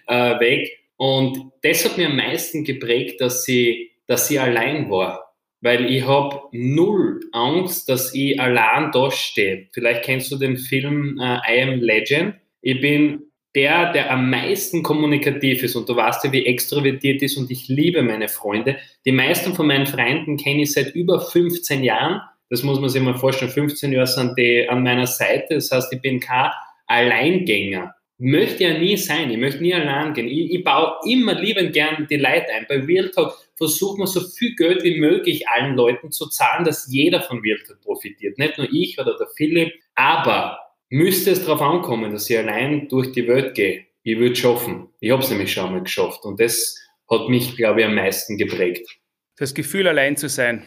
äh, 0.07 0.39
weg. 0.39 0.69
Und 0.97 1.51
das 1.61 1.85
hat 1.85 1.97
mir 1.97 2.07
am 2.07 2.17
meisten 2.17 2.63
geprägt, 2.63 3.21
dass 3.21 3.43
sie, 3.43 3.91
dass 4.07 4.27
sie 4.27 4.39
allein 4.39 4.89
war 4.89 5.22
weil 5.63 5.89
ich 5.89 6.05
habe 6.05 6.41
null 6.51 7.21
Angst, 7.31 7.87
dass 7.87 8.13
ich 8.13 8.39
allein 8.39 8.91
da 8.91 9.09
stehe. 9.09 9.67
Vielleicht 9.71 10.03
kennst 10.03 10.29
du 10.29 10.35
den 10.35 10.57
Film 10.57 11.17
äh, 11.21 11.37
I 11.49 11.61
Am 11.61 11.79
Legend. 11.79 12.35
Ich 12.61 12.81
bin 12.81 13.23
der, 13.55 13.93
der 13.93 14.11
am 14.11 14.29
meisten 14.29 14.83
kommunikativ 14.83 15.63
ist 15.63 15.77
und 15.77 15.87
du 15.87 15.95
weißt 15.95 16.25
ja, 16.25 16.33
wie 16.33 16.45
extrovertiert 16.45 17.21
ist 17.21 17.37
und 17.37 17.49
ich 17.49 17.69
liebe 17.69 18.01
meine 18.01 18.27
Freunde. 18.27 18.77
Die 19.05 19.13
meisten 19.13 19.53
von 19.53 19.67
meinen 19.67 19.85
Freunden 19.85 20.35
kenne 20.35 20.63
ich 20.63 20.73
seit 20.73 20.93
über 20.95 21.21
15 21.21 21.81
Jahren. 21.81 22.19
Das 22.49 22.63
muss 22.63 22.81
man 22.81 22.89
sich 22.89 23.01
mal 23.01 23.15
vorstellen. 23.15 23.51
15 23.51 23.93
Jahre 23.93 24.07
sind 24.07 24.37
die 24.37 24.67
an 24.67 24.83
meiner 24.83 25.07
Seite. 25.07 25.55
Das 25.55 25.71
heißt, 25.71 25.93
ich 25.93 26.01
bin 26.01 26.19
kein 26.19 26.51
Alleingänger. 26.87 27.95
Möchte 28.23 28.63
ja 28.63 28.77
nie 28.77 28.95
sein. 28.95 29.29
Ich 29.29 29.37
möchte 29.37 29.61
nie 29.61 29.73
allein 29.73 30.13
gehen. 30.13 30.27
Ich, 30.27 30.51
ich 30.51 30.63
baue 30.63 30.93
immer 31.05 31.33
liebend 31.33 31.73
gern 31.73 32.07
die 32.09 32.15
Leute 32.15 32.47
ein. 32.55 32.65
Bei 32.69 32.79
Real 32.79 33.09
Talk 33.09 33.37
versucht 33.57 33.97
man 33.97 34.07
so 34.07 34.21
viel 34.21 34.55
Geld 34.55 34.83
wie 34.83 34.99
möglich 34.99 35.47
allen 35.49 35.75
Leuten 35.75 36.09
zu 36.11 36.27
zahlen, 36.29 36.63
dass 36.63 36.87
jeder 36.89 37.21
von 37.21 37.39
Real 37.39 37.59
Talk 37.67 37.81
profitiert. 37.81 38.39
Nicht 38.39 38.57
nur 38.57 38.71
ich 38.71 38.97
oder 38.97 39.17
der 39.17 39.27
Philipp. 39.35 39.73
Aber 39.95 40.57
müsste 40.89 41.31
es 41.31 41.43
darauf 41.43 41.61
ankommen, 41.61 42.13
dass 42.13 42.29
ich 42.29 42.37
allein 42.37 42.87
durch 42.87 43.11
die 43.11 43.27
Welt 43.27 43.55
gehe, 43.55 43.85
ich 44.03 44.17
würde 44.17 44.33
es 44.33 44.39
schaffen. 44.39 44.89
Ich 45.01 45.11
habe 45.11 45.21
es 45.21 45.29
nämlich 45.29 45.51
schon 45.51 45.71
mal 45.71 45.81
geschafft. 45.81 46.23
Und 46.23 46.39
das 46.39 46.79
hat 47.09 47.27
mich, 47.27 47.57
glaube 47.57 47.81
ich, 47.81 47.85
am 47.85 47.95
meisten 47.95 48.37
geprägt. 48.37 48.87
Das 49.35 49.53
Gefühl, 49.53 49.87
allein 49.87 50.15
zu 50.15 50.29
sein. 50.29 50.63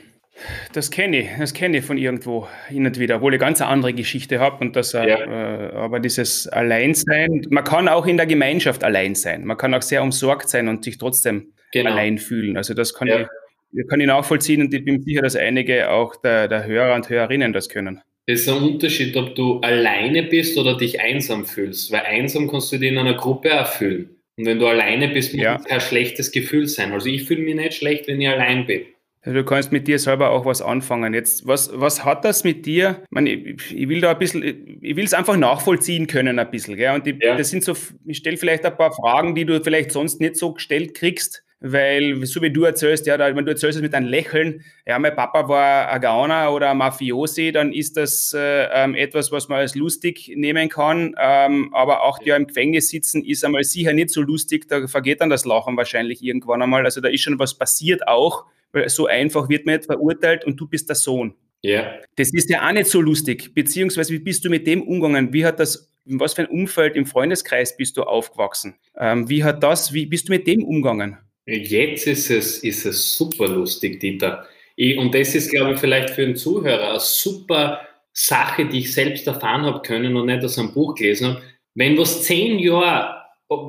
Das 0.73 0.91
kenne 0.91 1.21
ich, 1.21 1.29
das 1.39 1.55
kenne 1.55 1.79
ich 1.79 1.85
von 1.85 1.97
irgendwo 1.97 2.47
hin 2.69 2.87
und 2.87 2.99
wieder, 2.99 3.17
obwohl 3.17 3.35
ich 3.35 3.41
ganz 3.41 3.61
eine 3.61 3.71
andere 3.71 3.95
Geschichte 3.95 4.39
habe 4.39 4.65
und 4.65 4.77
das, 4.77 4.93
äh, 4.95 5.09
ja. 5.09 5.19
äh, 5.21 5.73
aber 5.73 5.99
dieses 5.99 6.47
Alleinsein, 6.49 7.47
man 7.51 7.65
kann 7.65 7.89
auch 7.89 8.07
in 8.07 8.17
der 8.17 8.27
Gemeinschaft 8.27 8.85
allein 8.85 9.15
sein, 9.15 9.45
man 9.45 9.57
kann 9.57 9.73
auch 9.73 9.83
sehr 9.83 10.03
umsorgt 10.03 10.49
sein 10.49 10.69
und 10.69 10.85
sich 10.85 10.99
trotzdem 10.99 11.53
genau. 11.73 11.91
allein 11.91 12.19
fühlen. 12.19 12.57
Also 12.57 12.75
das 12.75 12.93
kann, 12.95 13.09
ja. 13.09 13.27
ich, 13.73 13.89
kann 13.89 14.01
ich 14.01 14.07
nachvollziehen 14.07 14.61
und 14.61 14.75
ich 14.75 14.85
bin 14.85 15.03
sicher, 15.03 15.23
dass 15.23 15.37
einige 15.37 15.91
auch 15.91 16.17
der, 16.17 16.49
der 16.49 16.67
Hörer 16.67 16.95
und 16.95 17.09
Hörerinnen 17.09 17.53
das 17.53 17.69
können. 17.69 18.03
Es 18.27 18.41
ist 18.41 18.49
ein 18.49 18.63
Unterschied, 18.63 19.17
ob 19.17 19.37
du 19.37 19.61
alleine 19.61 20.25
bist 20.25 20.59
oder 20.59 20.77
dich 20.77 21.01
einsam 21.01 21.47
fühlst, 21.47 21.93
weil 21.93 22.01
einsam 22.01 22.51
kannst 22.51 22.73
du 22.73 22.79
dich 22.79 22.91
in 22.91 22.99
einer 22.99 23.15
Gruppe 23.15 23.61
auch 23.61 23.69
fühlen. 23.69 24.11
Und 24.37 24.47
wenn 24.47 24.59
du 24.59 24.67
alleine 24.67 25.09
bist, 25.09 25.33
muss 25.33 25.45
ja. 25.45 25.57
es 25.57 25.65
kein 25.65 25.81
schlechtes 25.81 26.33
Gefühl 26.33 26.67
sein. 26.67 26.93
Also 26.93 27.09
ich 27.09 27.25
fühle 27.25 27.43
mich 27.43 27.55
nicht 27.55 27.75
schlecht, 27.75 28.09
wenn 28.09 28.21
ich 28.21 28.29
allein 28.29 28.67
bin. 28.67 28.83
Also 29.27 29.41
du 29.41 29.45
kannst 29.45 29.73
mit 29.73 29.89
dir 29.89 29.99
selber 29.99 30.31
auch 30.31 30.47
was 30.47 30.63
anfangen. 30.63 31.13
Jetzt, 31.13 31.49
was, 31.49 31.71
was 31.75 32.05
hat 32.05 32.25
das 32.25 32.45
mit 32.45 32.65
dir? 32.65 33.01
Ich, 33.03 33.11
meine, 33.11 33.31
ich, 33.31 33.75
ich 33.75 33.89
will 33.89 34.01
da 34.01 34.13
ein 34.13 34.19
bisschen, 34.19 34.43
ich 34.81 34.95
will 34.95 35.05
es 35.05 35.15
einfach 35.15 35.37
nachvollziehen 35.37 36.07
können 36.07 36.39
ein 36.39 36.51
bisschen. 36.51 36.77
Gell? 36.77 36.95
Und 36.95 37.09
ich, 37.09 37.17
ja. 37.21 37.37
das 37.37 37.51
sind 37.51 37.65
so, 37.65 37.75
ich 38.05 38.19
stelle 38.19 38.37
vielleicht 38.37 38.65
ein 38.65 38.77
paar 38.77 38.93
Fragen, 38.93 39.35
die 39.35 39.45
du 39.45 39.61
vielleicht 39.61 39.91
sonst 39.91 40.21
nicht 40.21 40.37
so 40.37 40.53
gestellt 40.53 40.95
kriegst 40.95 41.43
weil 41.59 42.25
so 42.27 42.43
wie 42.43 42.51
du 42.51 42.65
erzählst, 42.65 43.07
ja, 43.07 43.19
wenn 43.19 43.45
du 43.45 43.51
erzählst 43.51 43.77
es 43.77 43.83
mit 43.83 43.95
einem 43.95 44.09
Lächeln, 44.09 44.63
ja, 44.87 44.99
mein 44.99 45.17
Papa 45.17 45.49
war 45.49 45.89
ein 45.89 46.01
Gauner 46.01 46.53
oder 46.53 46.71
ein 46.71 46.77
Mafiosi, 46.77 47.51
dann 47.51 47.73
ist 47.73 47.97
das 47.97 48.35
äh, 48.35 48.67
ähm, 48.73 48.95
etwas, 48.95 49.33
was 49.33 49.49
man 49.49 49.61
als 49.61 49.75
lustig 49.75 50.33
nehmen 50.37 50.69
kann, 50.69 51.15
ähm, 51.19 51.73
aber 51.73 52.05
auch 52.05 52.21
ja 52.23 52.37
im 52.37 52.47
Gefängnis 52.47 52.91
sitzen 52.91 53.25
ist 53.25 53.45
einmal 53.45 53.65
sicher 53.65 53.95
nicht 53.95 54.11
so 54.11 54.21
lustig, 54.21 54.69
da 54.69 54.87
vergeht 54.87 55.23
dann 55.23 55.31
das 55.31 55.47
Lachen 55.47 55.77
wahrscheinlich 55.77 56.23
irgendwann 56.23 56.63
einmal, 56.63 56.85
also 56.85 57.01
da 57.01 57.09
ist 57.09 57.23
schon 57.23 57.39
was 57.39 57.57
passiert 57.57 58.07
auch, 58.07 58.45
weil 58.73 58.89
so 58.89 59.07
einfach 59.07 59.49
wird 59.49 59.67
man 59.67 59.77
nicht 59.77 59.87
verurteilt 59.87 60.45
und 60.45 60.57
du 60.57 60.67
bist 60.67 60.89
der 60.89 60.97
Sohn. 60.97 61.35
Ja. 61.63 61.99
Das 62.17 62.33
ist 62.33 62.51
ja 62.51 62.67
auch 62.67 62.73
nicht 62.73 62.87
so 62.87 63.01
lustig, 63.01 63.55
beziehungsweise 63.55 64.13
wie 64.13 64.19
bist 64.19 64.45
du 64.45 64.51
mit 64.51 64.67
dem 64.67 64.83
umgegangen? 64.83 65.33
Wie 65.33 65.45
hat 65.45 65.59
das 65.59 65.91
in 66.07 66.21
was 66.21 66.35
für 66.35 66.43
ein 66.43 66.49
Umfeld 66.49 66.95
im 66.95 67.07
Freundeskreis 67.07 67.77
bist 67.77 67.97
du 67.97 68.03
aufgewachsen? 68.03 68.77
Ähm, 68.97 69.29
wie 69.29 69.43
hat 69.43 69.63
das, 69.63 69.93
wie 69.93 70.07
bist 70.07 70.29
du 70.29 70.33
mit 70.33 70.47
dem 70.47 70.65
umgegangen? 70.65 71.19
Jetzt 71.47 72.07
ist 72.07 72.31
es, 72.31 72.59
ist 72.59 72.87
es 72.87 73.17
super 73.17 73.49
lustig, 73.49 74.01
Dieter. 74.01 74.47
Ich, 74.77 74.97
und 74.99 75.15
das 75.15 75.35
ist, 75.35 75.51
glaube 75.51 75.73
ich, 75.73 75.79
vielleicht 75.79 76.11
für 76.11 76.23
einen 76.23 76.37
Zuhörer 76.37 76.91
eine 76.91 77.01
super 77.01 77.81
Sache, 78.13 78.67
die 78.67 78.81
ich 78.81 78.93
selbst 78.93 79.27
erfahren 79.27 79.63
habe 79.63 79.83
können 79.83 80.17
und 80.17 80.27
nicht 80.27 80.45
aus 80.45 80.59
einem 80.59 80.73
Buch 80.73 80.95
gelesen 80.95 81.29
habe. 81.29 81.43
Wenn 81.75 81.99
was 81.99 82.23
zehn 82.23 82.59
Jahre, 82.59 83.23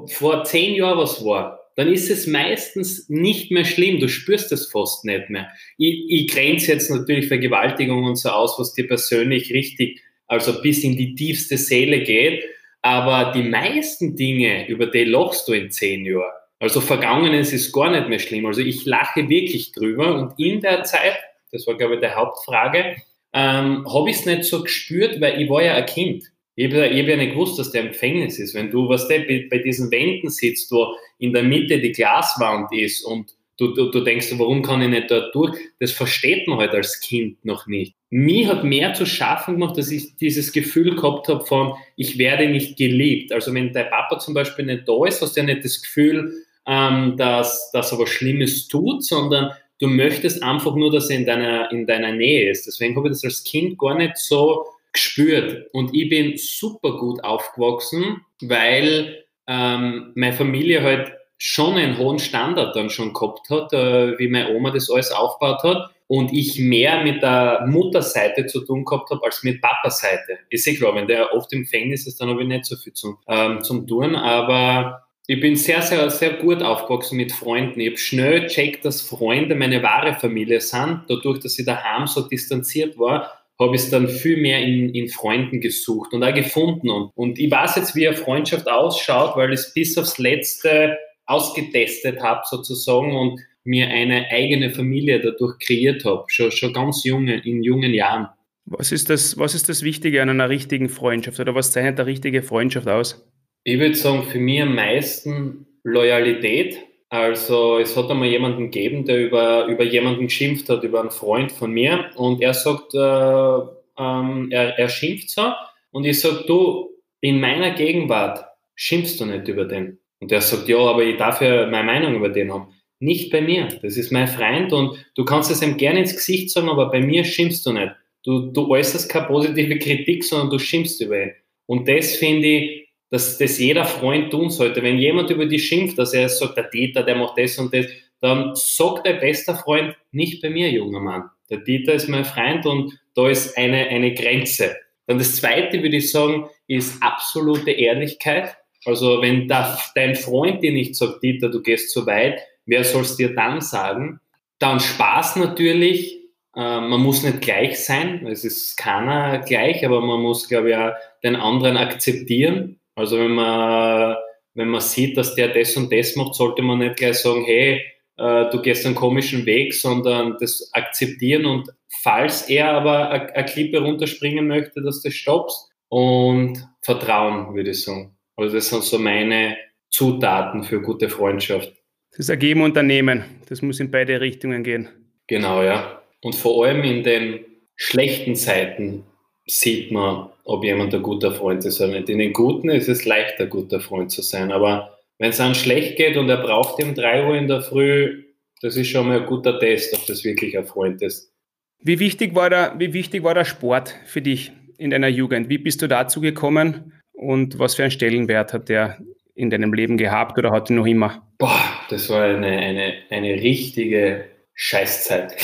vor 0.08 0.44
zehn 0.44 0.76
Jahren 0.76 0.98
was 0.98 1.24
war, 1.24 1.57
dann 1.78 1.94
ist 1.94 2.10
es 2.10 2.26
meistens 2.26 3.08
nicht 3.08 3.52
mehr 3.52 3.64
schlimm. 3.64 4.00
Du 4.00 4.10
spürst 4.10 4.52
es 4.52 4.66
fast 4.72 5.06
nicht 5.06 5.30
mehr. 5.30 5.48
Ich, 5.78 6.06
ich 6.10 6.28
grenze 6.28 6.72
jetzt 6.72 6.90
natürlich 6.90 7.28
Vergewaltigung 7.28 8.04
und 8.04 8.16
so 8.16 8.30
aus, 8.30 8.56
was 8.58 8.74
dir 8.74 8.88
persönlich 8.88 9.54
richtig, 9.54 10.02
also 10.26 10.60
bis 10.62 10.84
in 10.84 10.98
die 10.98 11.14
tiefste 11.14 11.56
Seele 11.56 12.02
geht. 12.02 12.44
Aber 12.82 13.32
die 13.32 13.44
meisten 13.44 14.16
Dinge, 14.16 14.68
über 14.68 14.88
die 14.88 15.04
lachst 15.04 15.48
du 15.48 15.54
in 15.54 15.70
zehn 15.70 16.04
Jahren. 16.04 16.34
Also 16.60 16.82
Vergangenes 16.82 17.54
ist 17.54 17.72
gar 17.72 17.92
nicht 17.92 18.10
mehr 18.10 18.20
schlimm. 18.20 18.48
Also 18.48 18.62
ich 18.62 18.84
lache 18.86 19.30
wirklich 19.30 19.72
drüber 19.72 20.16
und 20.16 20.40
in 20.40 20.62
der 20.62 20.84
Zeit, 20.84 21.20
das 21.52 21.68
war 21.68 21.78
glaube 21.78 21.96
ich 21.96 22.02
die 22.02 22.08
Hauptfrage, 22.08 22.96
ähm, 23.34 23.86
habe 23.94 24.10
ich 24.10 24.16
es 24.16 24.26
nicht 24.26 24.46
so 24.46 24.64
gespürt, 24.64 25.22
weil 25.22 25.40
ich 25.40 25.48
war 25.48 25.62
ja 25.62 25.76
ein 25.76 25.86
Kind. 25.86 26.24
Ich 26.60 26.74
habe 26.74 26.86
hab 26.86 27.08
ja 27.08 27.16
nicht 27.16 27.34
gewusst, 27.34 27.60
dass 27.60 27.72
der 27.72 27.84
im 27.84 27.90
Gefängnis 27.90 28.40
ist. 28.40 28.56
Wenn 28.56 28.72
du, 28.72 28.90
was 28.90 29.08
der 29.08 29.20
bei 29.20 29.60
diesen 29.60 29.92
Wänden 29.92 30.30
sitzt, 30.30 30.72
wo 30.72 30.88
in 31.20 31.32
der 31.32 31.44
Mitte 31.44 31.80
die 31.80 31.92
Glaswand 31.92 32.74
ist 32.74 33.06
und 33.06 33.36
du, 33.58 33.76
du, 33.76 33.92
du 33.92 34.02
denkst, 34.02 34.34
warum 34.38 34.64
kann 34.64 34.82
ich 34.82 34.90
nicht 34.90 35.12
dort 35.12 35.36
durch? 35.36 35.56
Das 35.80 35.92
versteht 35.92 36.48
man 36.48 36.58
halt 36.58 36.72
als 36.72 37.00
Kind 37.00 37.46
noch 37.46 37.68
nicht. 37.68 37.94
Mir 38.10 38.48
hat 38.48 38.64
mehr 38.64 38.96
zu 38.96 39.06
schaffen 39.06 39.60
gemacht, 39.60 39.78
dass 39.78 39.92
ich 39.92 40.16
dieses 40.16 40.52
Gefühl 40.52 40.96
gehabt 40.96 41.28
habe 41.28 41.46
von, 41.46 41.74
ich 41.96 42.18
werde 42.18 42.50
nicht 42.50 42.76
geliebt. 42.76 43.32
Also 43.32 43.54
wenn 43.54 43.72
dein 43.72 43.92
Papa 43.92 44.18
zum 44.18 44.34
Beispiel 44.34 44.66
nicht 44.66 44.88
da 44.88 45.06
ist, 45.06 45.22
hast 45.22 45.38
du 45.38 45.42
ja 45.42 45.46
nicht 45.46 45.64
das 45.64 45.80
Gefühl, 45.84 46.34
ähm, 46.66 47.18
dass 47.18 47.70
das 47.72 47.94
aber 47.94 48.08
Schlimmes 48.08 48.68
tut, 48.68 49.04
sondern 49.04 49.52
du 49.80 49.88
möchtest 49.88 50.42
einfach 50.42 50.76
nur, 50.76 50.92
dass 50.92 51.12
er 51.12 51.18
in 51.18 51.26
deiner, 51.28 51.72
in 51.72 51.86
deiner 51.86 52.14
Nähe 52.14 52.50
ist. 52.50 52.66
Deswegen 52.66 52.96
habe 52.96 53.10
ich 53.10 53.14
das 53.14 53.26
als 53.26 53.44
Kind 53.44 53.78
gar 53.78 53.96
nicht 53.96 54.18
so 54.18 54.66
gespürt. 54.98 55.68
Und 55.72 55.94
ich 55.94 56.10
bin 56.10 56.34
super 56.38 56.98
gut 56.98 57.24
aufgewachsen, 57.24 58.22
weil 58.42 59.24
ähm, 59.48 60.12
meine 60.16 60.34
Familie 60.34 60.84
halt 60.84 61.14
schon 61.38 61.76
einen 61.76 61.98
hohen 61.98 62.20
Standard 62.20 62.76
dann 62.76 62.90
schon 62.90 63.14
gehabt 63.14 63.50
hat, 63.50 63.72
äh, 63.74 64.18
wie 64.18 64.28
meine 64.28 64.56
Oma 64.56 64.72
das 64.72 64.90
alles 64.90 65.12
aufgebaut 65.12 65.64
hat. 65.64 65.92
Und 66.08 66.32
ich 66.34 66.58
mehr 66.58 67.04
mit 67.04 67.22
der 67.22 67.66
Mutterseite 67.68 68.46
zu 68.46 68.62
tun 68.62 68.86
gehabt 68.86 69.10
habe 69.10 69.24
als 69.26 69.44
mit 69.44 69.62
Papaseite. 69.62 70.40
Ist 70.50 70.66
eh 70.66 70.76
klar, 70.76 70.96
wenn 70.96 71.06
der 71.06 71.34
oft 71.34 71.52
im 71.52 71.64
Gefängnis 71.64 72.08
ist, 72.08 72.22
dann 72.22 72.30
habe 72.30 72.44
ich 72.44 72.48
nicht 72.48 72.66
so 72.66 72.78
viel 72.78 72.94
zum, 72.94 73.18
ähm, 73.28 73.62
zum 73.62 73.86
tun. 73.86 74.16
Aber 74.16 75.04
ich 75.28 75.42
bin 75.42 75.58
sehr, 75.58 75.82
sehr, 75.82 76.10
sehr 76.10 76.34
gut 76.36 76.64
aufgewachsen 76.64 77.18
mit 77.18 77.34
Freunden. 77.34 77.82
Ich 77.82 77.90
habe 77.90 77.98
schnell 77.98 78.42
gecheckt, 78.44 78.86
dass 78.86 79.02
Freunde 79.02 79.56
meine 79.56 79.84
wahre 79.84 80.14
Familie 80.14 80.62
sind. 80.62 81.02
Dadurch, 81.10 81.40
dass 81.40 81.60
ich 81.60 81.66
daheim 81.66 82.08
so 82.08 82.22
distanziert 82.22 82.98
war, 82.98 83.30
habe 83.60 83.76
ich 83.76 83.82
es 83.82 83.90
dann 83.90 84.08
viel 84.08 84.38
mehr 84.38 84.62
in, 84.62 84.94
in 84.94 85.10
Freunden 85.10 85.62
gesucht 85.62 86.14
und 86.14 86.24
auch 86.24 86.34
gefunden. 86.34 86.90
Und, 86.90 87.12
und 87.16 87.40
ich 87.40 87.50
weiß 87.50 87.76
jetzt, 87.78 87.96
wie 87.96 88.08
eine 88.08 88.16
Freundschaft 88.16 88.68
ausschaut, 88.70 89.36
weil 89.36 89.54
ich 89.54 89.60
es 89.60 89.74
bis 89.74 89.98
aufs 89.98 90.18
Letzte 90.18 90.98
ausgetestet 91.26 92.22
habe 92.22 92.42
sozusagen 92.46 93.16
und 93.16 93.42
mir 93.64 93.88
eine 93.88 94.30
eigene 94.32 94.72
Familie 94.72 95.20
dadurch 95.20 95.60
kreiert 95.60 96.06
habe, 96.06 96.24
schon, 96.28 96.52
schon 96.52 96.74
ganz 96.74 97.04
junge, 97.04 97.44
in 97.46 97.64
jungen 97.64 97.94
Jahren. 97.94 98.28
Was 98.66 98.92
ist, 98.92 99.10
das, 99.10 99.38
was 99.38 99.56
ist 99.56 99.70
das 99.70 99.84
Wichtige 99.84 100.22
an 100.22 100.30
einer 100.30 100.50
richtigen 100.50 100.90
Freundschaft 100.90 101.40
oder 101.40 101.56
was 101.56 101.72
zeichnet 101.72 102.00
eine 102.00 102.08
richtige 102.08 102.44
Freundschaft 102.44 102.88
aus? 102.88 103.26
Ich 103.64 103.80
würde 103.80 103.96
sagen, 103.96 104.24
für 104.24 104.40
mich 104.40 104.62
am 104.62 104.76
meisten 104.76 105.68
Loyalität. 105.84 106.80
Also 107.10 107.78
es 107.78 107.96
hat 107.96 108.10
einmal 108.10 108.28
jemanden 108.28 108.70
gegeben, 108.70 109.06
der 109.06 109.26
über, 109.26 109.66
über 109.68 109.84
jemanden 109.84 110.26
geschimpft 110.26 110.68
hat, 110.68 110.84
über 110.84 111.00
einen 111.00 111.12
Freund 111.12 111.52
von 111.52 111.72
mir 111.72 112.10
und 112.16 112.42
er 112.42 112.54
sagt, 112.54 112.94
äh, 112.94 113.60
ähm, 113.98 114.50
er, 114.52 114.78
er 114.78 114.90
schimpft 114.90 115.30
so 115.30 115.54
und 115.92 116.06
ich 116.06 116.20
sage, 116.20 116.44
du, 116.48 116.90
in 117.22 117.40
meiner 117.40 117.72
Gegenwart 117.72 118.46
schimpfst 118.76 119.20
du 119.20 119.26
nicht 119.26 119.48
über 119.48 119.66
den. 119.66 120.00
Und 120.20 120.32
er 120.32 120.42
sagt, 120.42 120.68
ja, 120.68 120.78
aber 120.78 121.04
ich 121.04 121.18
darf 121.18 121.42
ja 121.42 121.66
meine 121.68 121.86
Meinung 121.86 122.16
über 122.16 122.30
den 122.30 122.52
haben. 122.52 122.74
Nicht 123.00 123.32
bei 123.32 123.42
mir. 123.42 123.68
Das 123.82 123.96
ist 123.96 124.12
mein 124.12 124.28
Freund 124.28 124.74
und 124.74 124.98
du 125.16 125.24
kannst 125.24 125.52
es 125.52 125.62
ihm 125.62 125.78
gerne 125.78 126.00
ins 126.00 126.16
Gesicht 126.16 126.50
sagen, 126.50 126.70
aber 126.70 126.90
bei 126.90 127.00
mir 127.00 127.24
schimpfst 127.24 127.66
du 127.66 127.72
nicht. 127.72 127.94
Du, 128.24 128.52
du 128.52 128.70
äußerst 128.70 129.10
keine 129.10 129.28
positive 129.28 129.78
Kritik, 129.80 130.24
sondern 130.24 130.50
du 130.50 130.60
schimpfst 130.60 131.00
über 131.02 131.24
ihn. 131.24 131.32
Und 131.68 131.88
das 131.88 132.16
finde 132.16 132.48
ich, 132.48 132.87
dass 133.10 133.38
das 133.38 133.58
jeder 133.58 133.86
Freund 133.86 134.32
tun 134.32 134.50
sollte. 134.50 134.84
Wenn 134.84 134.98
jemand 134.98 135.30
über 135.30 135.46
dich 135.46 135.68
schimpft, 135.68 135.98
dass 135.98 136.14
er 136.14 136.30
sagt, 136.30 136.58
der 136.58 136.70
Dieter, 136.70 137.04
der 137.04 137.16
macht 137.16 137.38
das 137.38 137.58
und 137.58 137.74
das, 137.74 137.86
dann 138.20 138.52
sagt 138.56 139.06
der 139.06 139.14
beste 139.14 139.56
Freund, 139.56 139.96
nicht 140.12 140.42
bei 140.42 140.50
mir, 140.50 140.70
junger 140.72 141.00
Mann. 141.00 141.30
Der 141.50 141.60
Dieter 141.60 141.94
ist 141.94 142.10
mein 142.10 142.26
Freund 142.26 142.66
und 142.66 143.00
da 143.16 143.30
ist 143.30 143.58
eine, 143.58 143.88
eine 143.88 144.14
Grenze. 144.14 144.76
Dann 145.06 145.20
das 145.20 145.38
zweite, 145.38 145.82
würde 145.82 145.98
ich 145.98 146.12
sagen, 146.12 146.50
ist 146.68 147.02
absolute 147.02 147.72
Ehrlichkeit. 147.72 148.58
Also 148.86 149.22
wenn 149.22 149.48
da, 149.48 149.80
dein 149.96 150.16
Freund 150.16 150.62
dir 150.64 150.74
nicht 150.74 150.96
sagt, 150.96 151.24
Dieter, 151.24 151.50
du 151.50 151.62
gehst 151.62 151.92
zu 151.92 152.06
weit, 152.06 152.42
wer 152.66 152.84
soll 152.84 153.04
es 153.04 153.16
dir 153.16 153.34
dann 153.34 153.62
sagen? 153.62 154.20
Dann 154.60 154.80
Spaß 154.80 155.38
natürlich. 155.38 156.20
Äh, 156.56 156.82
man 156.82 157.02
muss 157.02 157.24
nicht 157.24 157.42
gleich 157.42 157.80
sein. 157.80 158.26
Es 158.28 158.44
ist 158.44 158.76
keiner 158.78 159.40
gleich, 159.40 159.86
aber 159.86 160.02
man 160.02 160.22
muss, 160.22 160.48
glaube 160.48 160.72
ich, 160.72 160.76
auch 160.76 160.94
den 161.24 161.36
anderen 161.36 161.78
akzeptieren. 161.78 162.77
Also 162.98 163.20
wenn 163.20 163.32
man, 163.32 164.16
wenn 164.56 164.70
man 164.70 164.82
sieht, 164.82 165.18
dass 165.18 165.36
der 165.36 165.50
das 165.50 165.78
und 165.78 165.94
das 165.94 166.16
macht, 166.16 166.34
sollte 166.34 166.64
man 166.64 166.80
nicht 166.80 166.98
gleich 166.98 167.20
sagen, 167.20 167.46
hey, 167.46 167.80
äh, 168.18 168.50
du 168.50 168.60
gehst 168.60 168.88
einen 168.88 168.96
komischen 168.96 169.46
Weg, 169.46 169.76
sondern 169.76 170.36
das 170.40 170.72
akzeptieren 170.74 171.46
und 171.46 171.70
falls 172.02 172.50
er 172.50 172.72
aber 172.72 173.12
eine 173.12 173.46
Klippe 173.46 173.80
runterspringen 173.82 174.48
möchte, 174.48 174.82
dass 174.82 175.04
du 175.04 175.12
stoppst 175.12 175.70
und 175.90 176.68
Vertrauen, 176.82 177.54
würde 177.54 177.70
ich 177.70 177.84
sagen. 177.84 178.18
Also 178.36 178.56
das 178.56 178.70
sind 178.70 178.84
so 178.84 178.98
meine 178.98 179.58
Zutaten 179.92 180.64
für 180.64 180.82
gute 180.82 181.08
Freundschaft. 181.10 181.72
Das 182.10 182.20
ist 182.22 182.30
Ergeben 182.30 182.62
Unternehmen. 182.64 183.26
Das 183.48 183.62
muss 183.62 183.80
in 183.80 183.92
beide 183.92 184.20
Richtungen 184.22 184.64
gehen. 184.64 184.90
Genau, 185.28 185.62
ja. 185.62 186.02
Und 186.24 186.34
vor 186.34 186.66
allem 186.66 186.84
in 186.84 187.04
den 187.04 187.46
schlechten 187.76 188.36
Zeiten 188.36 189.04
sieht 189.50 189.92
man, 189.92 190.30
ob 190.44 190.64
jemand 190.64 190.94
ein 190.94 191.02
guter 191.02 191.32
Freund 191.32 191.64
ist 191.66 191.80
oder 191.82 191.94
nicht. 191.94 192.10
In 192.10 192.20
den 192.20 192.34
Guten 192.34 192.70
ist 192.70 192.90
es 192.90 193.06
leichter, 193.06 193.44
ein 193.44 193.50
guter 193.50 193.80
Freund 193.80 194.12
zu 194.12 194.22
sein, 194.22 194.52
aber 194.52 194.98
wenn 195.18 195.30
es 195.30 195.40
einem 195.40 195.56
schlecht 195.56 195.98
geht 195.98 196.18
und 196.18 196.30
er 196.30 196.38
braucht 196.38 196.80
ihm 196.80 196.94
drei 196.94 197.26
Uhr 197.26 197.36
in 197.36 197.48
der 197.48 197.62
Früh, 197.62 198.24
das 198.62 198.76
ist 198.76 198.90
schon 198.90 199.08
mal 199.08 199.22
ein 199.22 199.26
guter 199.26 199.60
Test, 199.60 199.94
ob 199.94 200.06
das 200.06 200.24
wirklich 200.24 200.58
ein 200.58 200.66
Freund 200.66 201.02
ist. 201.02 201.32
Wie 201.80 202.00
wichtig 202.00 202.36
war 202.36 202.50
der, 202.50 202.76
wie 202.78 202.94
wichtig 202.94 203.24
war 203.24 203.34
der 203.34 203.46
Sport 203.46 203.96
für 204.06 204.22
dich 204.22 204.52
in 204.78 204.90
deiner 204.90 205.08
Jugend? 205.08 205.50
Wie 205.50 205.58
bist 205.58 205.82
du 205.82 205.88
dazu 205.88 206.22
gekommen 206.22 206.94
und 207.14 207.60
was 207.60 207.76
für 207.76 207.84
einen 207.84 207.92
Stellenwert 207.92 208.54
hat 208.54 208.70
der 208.70 208.98
in 209.36 209.52
deinem 209.52 209.74
Leben 209.74 209.98
gehabt 209.98 210.38
oder 210.38 210.52
hat 210.52 210.70
er 210.70 210.76
noch 210.76 210.88
immer? 210.88 211.22
Boah, 211.38 211.62
das 211.90 212.10
war 212.10 212.24
eine, 212.24 212.48
eine, 212.48 212.94
eine 213.10 213.34
richtige 213.36 214.26
Scheißzeit. 214.56 215.36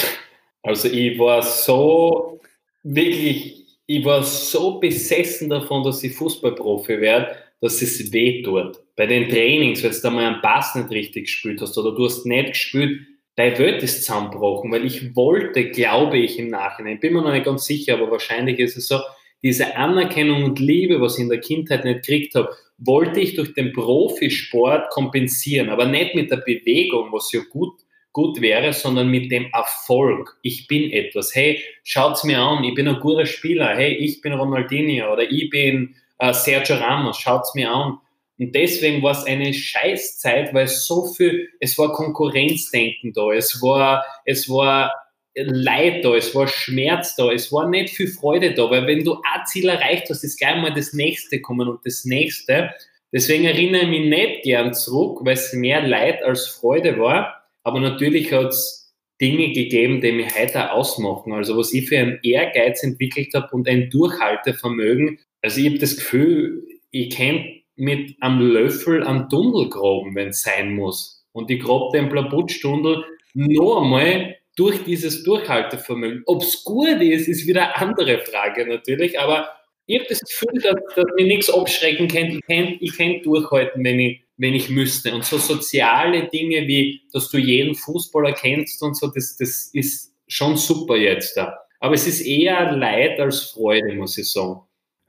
Also 0.64 0.88
ich 0.88 1.20
war 1.20 1.44
so 1.44 2.42
wirklich, 2.82 3.63
ich 3.86 4.06
war 4.06 4.24
so 4.24 4.80
besessen 4.80 5.50
davon, 5.50 5.84
dass 5.84 6.04
ich 6.04 6.14
Fußballprofi 6.14 7.00
werde, 7.02 7.36
dass 7.62 7.82
es 7.82 8.12
weh 8.12 8.42
tut. 8.42 8.78
Bei 8.96 9.06
den 9.06 9.30
Trainings, 9.30 9.84
wenn 9.84 9.92
du 9.92 10.10
mal 10.12 10.26
einen 10.26 10.42
Pass 10.42 10.76
nicht 10.76 10.92
richtig 10.92 11.26
gespielt 11.26 11.62
hast 11.62 11.78
oder 11.78 11.96
du 11.96 12.06
hast 12.06 12.26
nicht 12.26 12.50
gespielt, 12.50 13.02
deine 13.36 13.58
Welt 13.58 13.84
ist 13.84 14.04
zusammengebrochen, 14.04 14.72
weil 14.72 14.86
ich 14.86 15.16
wollte, 15.16 15.70
glaube 15.70 16.18
ich 16.18 16.38
im 16.40 16.50
Nachhinein, 16.50 17.00
bin 17.00 17.14
mir 17.14 17.22
noch 17.22 17.32
nicht 17.32 17.46
ganz 17.46 17.66
sicher, 17.66 17.96
aber 17.96 18.12
wahrscheinlich 18.12 18.60
ist 18.60 18.78
es 18.78 18.88
so, 18.88 19.00
diese 19.42 19.76
Anerkennung 19.76 20.44
und 20.44 20.60
Liebe, 20.60 21.02
was 21.02 21.18
ich 21.18 21.24
in 21.24 21.30
der 21.30 21.42
Kindheit 21.42 21.84
nicht 21.84 22.06
gekriegt 22.06 22.36
habe, 22.36 22.50
wollte 22.78 23.20
ich 23.20 23.36
durch 23.36 23.54
den 23.54 23.74
Profisport 23.74 24.90
kompensieren, 24.90 25.70
aber 25.70 25.86
nicht 25.86 26.16
mit 26.16 26.32
der 26.32 26.38
Bewegung, 26.38 27.12
was 27.12 27.32
ja 27.34 27.42
gut, 27.50 27.82
gut 28.14 28.40
wäre, 28.40 28.72
sondern 28.72 29.10
mit 29.10 29.32
dem 29.32 29.48
Erfolg. 29.52 30.38
Ich 30.44 30.68
bin 30.68 30.92
etwas. 30.92 31.36
Hey, 31.36 31.62
schaut's 31.84 32.24
mir 32.24 32.40
an, 32.40 32.64
ich 32.64 32.76
bin 32.76 32.88
ein 32.88 33.00
guter 33.00 33.26
Spieler. 33.26 33.76
Hey, 33.76 33.96
ich 33.96 34.22
bin 34.22 34.34
Ronaldinho 34.34 35.12
oder 35.12 35.30
ich 35.30 35.50
bin 35.50 35.96
äh, 36.20 36.32
Sergio 36.32 36.78
Ramos, 36.78 37.18
schaut's 37.18 37.54
mir 37.56 37.70
an. 37.70 37.98
Und 38.40 38.56
deswegen 38.56 39.02
war 39.04 39.12
es 39.12 39.26
eine 39.26 39.54
Scheißzeit, 39.54 40.54
weil 40.54 40.68
so 40.68 41.06
viel, 41.14 41.50
es 41.60 41.78
war 41.78 41.92
Konkurrenzdenken 41.92 43.14
da, 43.14 43.32
es 43.32 43.62
war, 43.62 44.04
es 44.26 44.50
war 44.50 44.92
Leid 45.36 46.06
da, 46.06 46.16
es 46.16 46.34
war 46.36 46.48
Schmerz 46.48 47.16
da, 47.16 47.32
es 47.32 47.52
war 47.52 47.68
nicht 47.68 47.90
viel 47.96 48.08
Freude 48.08 48.54
da, 48.54 48.70
weil 48.70 48.86
wenn 48.86 49.04
du 49.04 49.16
ein 49.16 49.46
Ziel 49.48 49.70
erreicht 49.70 50.10
hast, 50.10 50.24
ist 50.24 50.38
gleich 50.38 50.62
mal 50.62 50.74
das 50.74 50.94
nächste 50.94 51.42
kommen 51.42 51.68
und 51.68 51.86
das 51.86 52.06
nächste. 52.06 52.72
Deswegen 53.12 53.46
erinnere 53.46 53.84
ich 53.84 53.88
mich 53.88 54.06
nicht 54.06 54.44
gern 54.44 54.74
zurück, 54.74 55.20
weil 55.24 55.34
es 55.34 55.54
mehr 55.54 55.82
Leid 55.88 56.24
als 56.24 56.48
Freude 56.48 57.00
war. 57.00 57.43
Aber 57.64 57.80
natürlich 57.80 58.32
hat 58.32 58.50
es 58.50 58.94
Dinge 59.22 59.52
gegeben, 59.52 60.02
die 60.02 60.12
mich 60.12 60.38
heute 60.38 60.72
ausmachen. 60.72 61.34
Also 61.34 61.58
was 61.58 61.74
ich 61.74 61.88
für 61.88 61.98
einen 61.98 62.20
Ehrgeiz 62.24 62.84
entwickelt 62.84 63.34
habe 63.34 63.48
und 63.52 63.68
ein 63.68 63.90
Durchhaltevermögen. 63.90 65.20
Also 65.42 65.62
ich 65.62 65.68
habe 65.68 65.80
das 65.80 65.96
Gefühl, 65.96 66.68
ich 66.92 67.16
kenne 67.16 67.62
mit 67.76 68.22
einem 68.22 68.42
Löffel 68.42 69.04
einen 69.04 69.30
Tunnel 69.30 69.70
graben, 69.70 70.16
wenn 70.16 70.30
es 70.30 70.44
sein 70.44 70.76
muss. 70.76 71.26
Und 71.32 71.50
ich 71.50 71.62
grabe 71.62 71.98
den 71.98 72.10
Blabutstunnel 72.10 73.04
noch 73.34 73.82
einmal 73.82 74.36
durch 74.56 74.84
dieses 74.84 75.24
Durchhaltevermögen. 75.24 76.24
Ob 76.26 76.44
es 76.44 76.64
gut 76.64 77.02
ist, 77.02 77.28
ist 77.28 77.48
wieder 77.48 77.64
eine 77.64 77.78
andere 77.78 78.20
Frage 78.20 78.68
natürlich, 78.68 79.20
aber 79.20 79.50
ich 79.86 80.00
habe 80.00 80.10
das 80.10 80.20
Gefühl, 80.20 80.62
dass, 80.62 80.76
dass 80.96 81.06
mir 81.18 81.26
nichts 81.26 81.50
abschrecken 81.50 82.08
kann. 82.08 82.26
Ich 82.26 82.42
kann, 82.46 82.78
ich 82.80 82.98
kann 82.98 83.22
durchhalten, 83.24 83.84
wenn 83.84 84.00
ich, 84.00 84.23
wenn 84.38 84.54
ich 84.54 84.70
müsste. 84.70 85.14
Und 85.14 85.26
so 85.26 85.38
soziale 85.38 86.28
Dinge 86.28 86.68
wie, 86.68 87.02
dass 87.12 87.30
du 87.30 87.38
jeden 87.38 87.76
Fußballer 87.76 88.34
kennst 88.34 88.82
und 88.82 88.96
so, 88.98 89.08
das, 89.08 89.38
das 89.38 89.70
ist 89.74 90.14
schon 90.28 90.58
super 90.58 90.96
jetzt 90.96 91.38
da. 91.38 91.58
Aber 91.80 91.96
es 91.96 92.08
ist 92.08 92.22
eher 92.22 92.72
Leid 92.72 93.20
als 93.20 93.52
Freude, 93.52 93.94
muss 93.94 94.18
ich 94.18 94.32
sagen. 94.32 94.62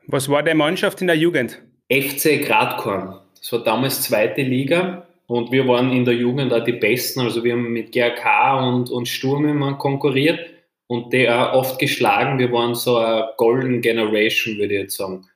Was 0.07 0.29
war 0.29 0.43
der 0.43 0.55
Mannschaft 0.55 1.01
in 1.01 1.07
der 1.07 1.17
Jugend? 1.17 1.63
FC 1.91 2.45
Gradkorn. 2.45 3.21
Das 3.39 3.53
war 3.53 3.63
damals 3.63 4.03
zweite 4.03 4.43
Liga 4.43 5.07
und 5.27 5.53
wir 5.53 5.67
waren 5.67 5.93
in 5.93 6.05
der 6.05 6.15
Jugend 6.15 6.53
auch 6.53 6.65
die 6.65 6.73
Besten. 6.73 7.21
Also 7.21 7.45
wir 7.45 7.53
haben 7.53 7.73
mit 7.73 7.93
GRK 7.93 8.67
und, 8.67 8.91
und 8.91 9.07
Sturm 9.07 9.47
immer 9.47 9.75
konkurriert 9.75 10.41
und 10.87 11.13
die 11.13 11.29
auch 11.29 11.53
oft 11.53 11.79
geschlagen. 11.79 12.39
Wir 12.39 12.53
waren 12.53 12.75
so 12.75 12.99
eine 12.99 13.29
Golden 13.37 13.81
Generation, 13.81 14.59
würde 14.59 14.75
ich 14.75 14.81
jetzt 14.81 14.97
sagen. 14.97 15.27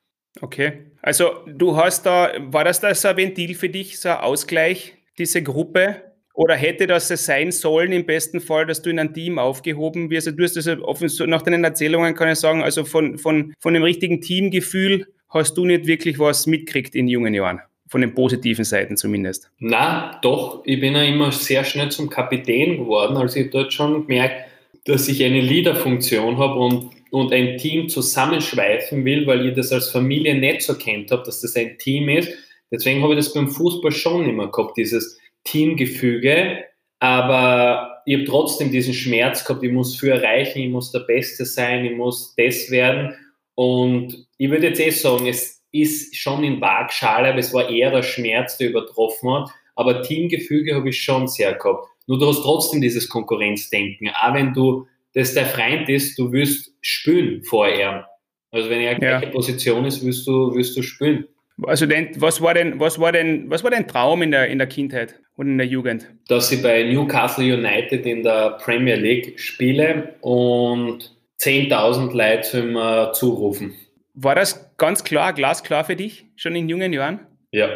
Okay. 0.41 0.73
Also 1.03 1.31
du 1.47 1.77
hast 1.77 2.05
da, 2.07 2.33
war 2.39 2.65
das 2.65 2.81
da 2.81 2.95
so 2.95 3.09
ein 3.09 3.17
Ventil 3.17 3.55
für 3.55 3.69
dich, 3.69 3.99
so 3.99 4.11
ein 4.11 4.19
Ausgleich, 4.19 4.95
diese 5.19 5.43
Gruppe? 5.43 6.03
Oder 6.35 6.55
hätte 6.55 6.87
das 6.87 7.09
sein 7.09 7.51
sollen 7.51 7.91
im 7.91 8.07
besten 8.07 8.41
Fall, 8.41 8.65
dass 8.65 8.81
du 8.81 8.91
in 8.91 9.01
ein 9.01 9.13
Team 9.13 9.41
aufgehoben 9.41 10.09
wirst? 10.09 10.29
Also 10.29 10.37
du 10.37 10.45
hast 10.45 10.57
das 10.57 11.27
nach 11.27 11.43
deinen 11.43 11.65
Erzählungen 11.65 12.15
kann 12.15 12.29
ich 12.29 12.39
sagen, 12.39 12.63
also 12.63 12.85
von, 12.85 13.19
von, 13.19 13.55
von 13.59 13.75
dem 13.75 13.83
richtigen 13.83 14.21
Teamgefühl 14.21 15.09
hast 15.29 15.57
du 15.57 15.65
nicht 15.65 15.87
wirklich 15.87 16.21
was 16.21 16.47
mitkriegt 16.47 16.95
in 16.95 17.09
jungen 17.09 17.35
Jahren. 17.35 17.61
Von 17.89 18.03
den 18.03 18.15
positiven 18.15 18.65
Seiten 18.65 18.97
zumindest. 18.97 19.51
Na, 19.59 20.19
doch. 20.23 20.63
Ich 20.65 20.79
bin 20.79 20.95
ja 20.95 21.03
immer 21.03 21.33
sehr 21.33 21.65
schnell 21.65 21.91
zum 21.91 22.09
Kapitän 22.09 22.77
geworden. 22.77 23.17
Also 23.17 23.37
ich 23.37 23.47
habe 23.47 23.51
dort 23.51 23.73
schon 23.73 24.07
gemerkt, 24.07 24.47
dass 24.85 25.09
ich 25.09 25.25
eine 25.25 25.41
Leaderfunktion 25.41 26.39
habe 26.39 26.55
und, 26.61 26.91
und 27.11 27.33
ein 27.33 27.57
Team 27.59 27.89
zusammenschweifen 27.89 29.05
will, 29.05 29.27
weil 29.27 29.47
ich 29.47 29.55
das 29.55 29.73
als 29.73 29.91
Familie 29.91 30.35
nicht 30.35 30.63
so 30.63 30.75
kennt 30.75 31.11
habe, 31.11 31.23
dass 31.25 31.41
das 31.41 31.57
ein 31.57 31.79
Team 31.79 32.09
ist. 32.09 32.31
Deswegen 32.71 33.03
habe 33.03 33.15
ich 33.15 33.19
das 33.19 33.33
beim 33.33 33.49
Fußball 33.49 33.93
schon 33.93 34.29
immer 34.29 34.51
gehabt, 34.51 34.77
dieses 34.77 35.19
Teamgefüge. 35.45 36.65
Aber 37.01 38.03
ich 38.07 38.17
habe 38.17 38.25
trotzdem 38.25 38.71
diesen 38.71 38.95
Schmerz 38.95 39.45
gehabt, 39.45 39.63
ich 39.63 39.73
muss 39.73 39.99
viel 39.99 40.11
erreichen, 40.11 40.59
ich 40.59 40.69
muss 40.69 40.91
der 40.93 41.01
Beste 41.01 41.45
sein, 41.45 41.85
ich 41.85 41.97
muss 41.97 42.35
das 42.37 42.71
werden. 42.71 43.15
Und 43.55 44.27
ich 44.37 44.51
würde 44.51 44.69
jetzt 44.69 44.81
eh 44.81 44.91
sagen, 44.91 45.27
es 45.27 45.63
ist 45.73 46.17
schon 46.17 46.45
in 46.45 46.61
Waagschale, 46.61 47.29
aber 47.29 47.39
es 47.39 47.53
war 47.53 47.69
eher 47.69 47.91
der 47.91 48.03
Schmerz, 48.03 48.57
der 48.59 48.71
übertroffen 48.71 49.31
hat. 49.33 49.51
Aber 49.77 50.03
Teamgefüge 50.03 50.75
habe 50.75 50.89
ich 50.89 51.01
schon 51.01 51.29
sehr 51.29 51.55
gehabt. 51.55 51.89
Nur 52.07 52.19
du 52.19 52.27
hast 52.27 52.43
trotzdem 52.43 52.81
dieses 52.81 53.09
Konkurrenzdenken. 53.09 54.09
Auch 54.09 54.35
wenn 54.35 54.55
du, 54.55 54.87
das 55.15 55.35
der 55.35 55.47
Freund 55.47 55.89
ist, 55.89 56.19
du 56.19 56.33
wirst 56.33 56.73
spülen 56.81 57.43
vorher. 57.45 58.09
Also 58.51 58.71
wenn 58.71 58.81
er 58.81 58.93
ja. 58.93 58.99
gleiche 58.99 59.29
Position 59.29 59.85
ist, 59.85 60.05
wirst 60.05 60.27
du, 60.27 60.55
wirst 60.55 60.77
du 60.77 60.83
spülen. 60.83 61.27
Also 61.65 61.87
denn, 61.87 62.11
was 62.17 62.41
war 62.41 62.55
denn, 62.55 62.79
was 62.79 63.01
war 63.01 63.13
denn, 63.13 63.51
was 63.51 63.65
war 63.65 63.71
dein 63.71 63.89
Traum 63.89 64.23
in 64.23 64.31
der, 64.31 64.49
in 64.49 64.59
der 64.59 64.69
Kindheit 64.69 65.17
und 65.37 65.49
in 65.49 65.59
der 65.59 65.67
Jugend? 65.67 66.07
Dass 66.29 66.53
ich 66.53 66.63
bei 66.63 66.85
Newcastle 66.85 67.45
United 67.45 68.07
in 68.07 68.23
der 68.23 68.59
Premier 68.63 68.97
League 68.97 69.39
spiele 69.41 70.15
und 70.21 71.17
10.000 71.41 72.17
Leute 72.17 72.43
zu 72.43 72.59
ihm 72.61 72.79
zurufen. 73.13 73.75
War 74.15 74.35
das 74.35 74.77
ganz 74.77 75.05
klar, 75.05 75.33
glasklar 75.33 75.85
für 75.85 75.97
dich, 75.97 76.27
schon 76.37 76.55
in 76.55 76.69
jungen 76.69 76.93
Jahren? 76.93 77.21
Ja. 77.53 77.69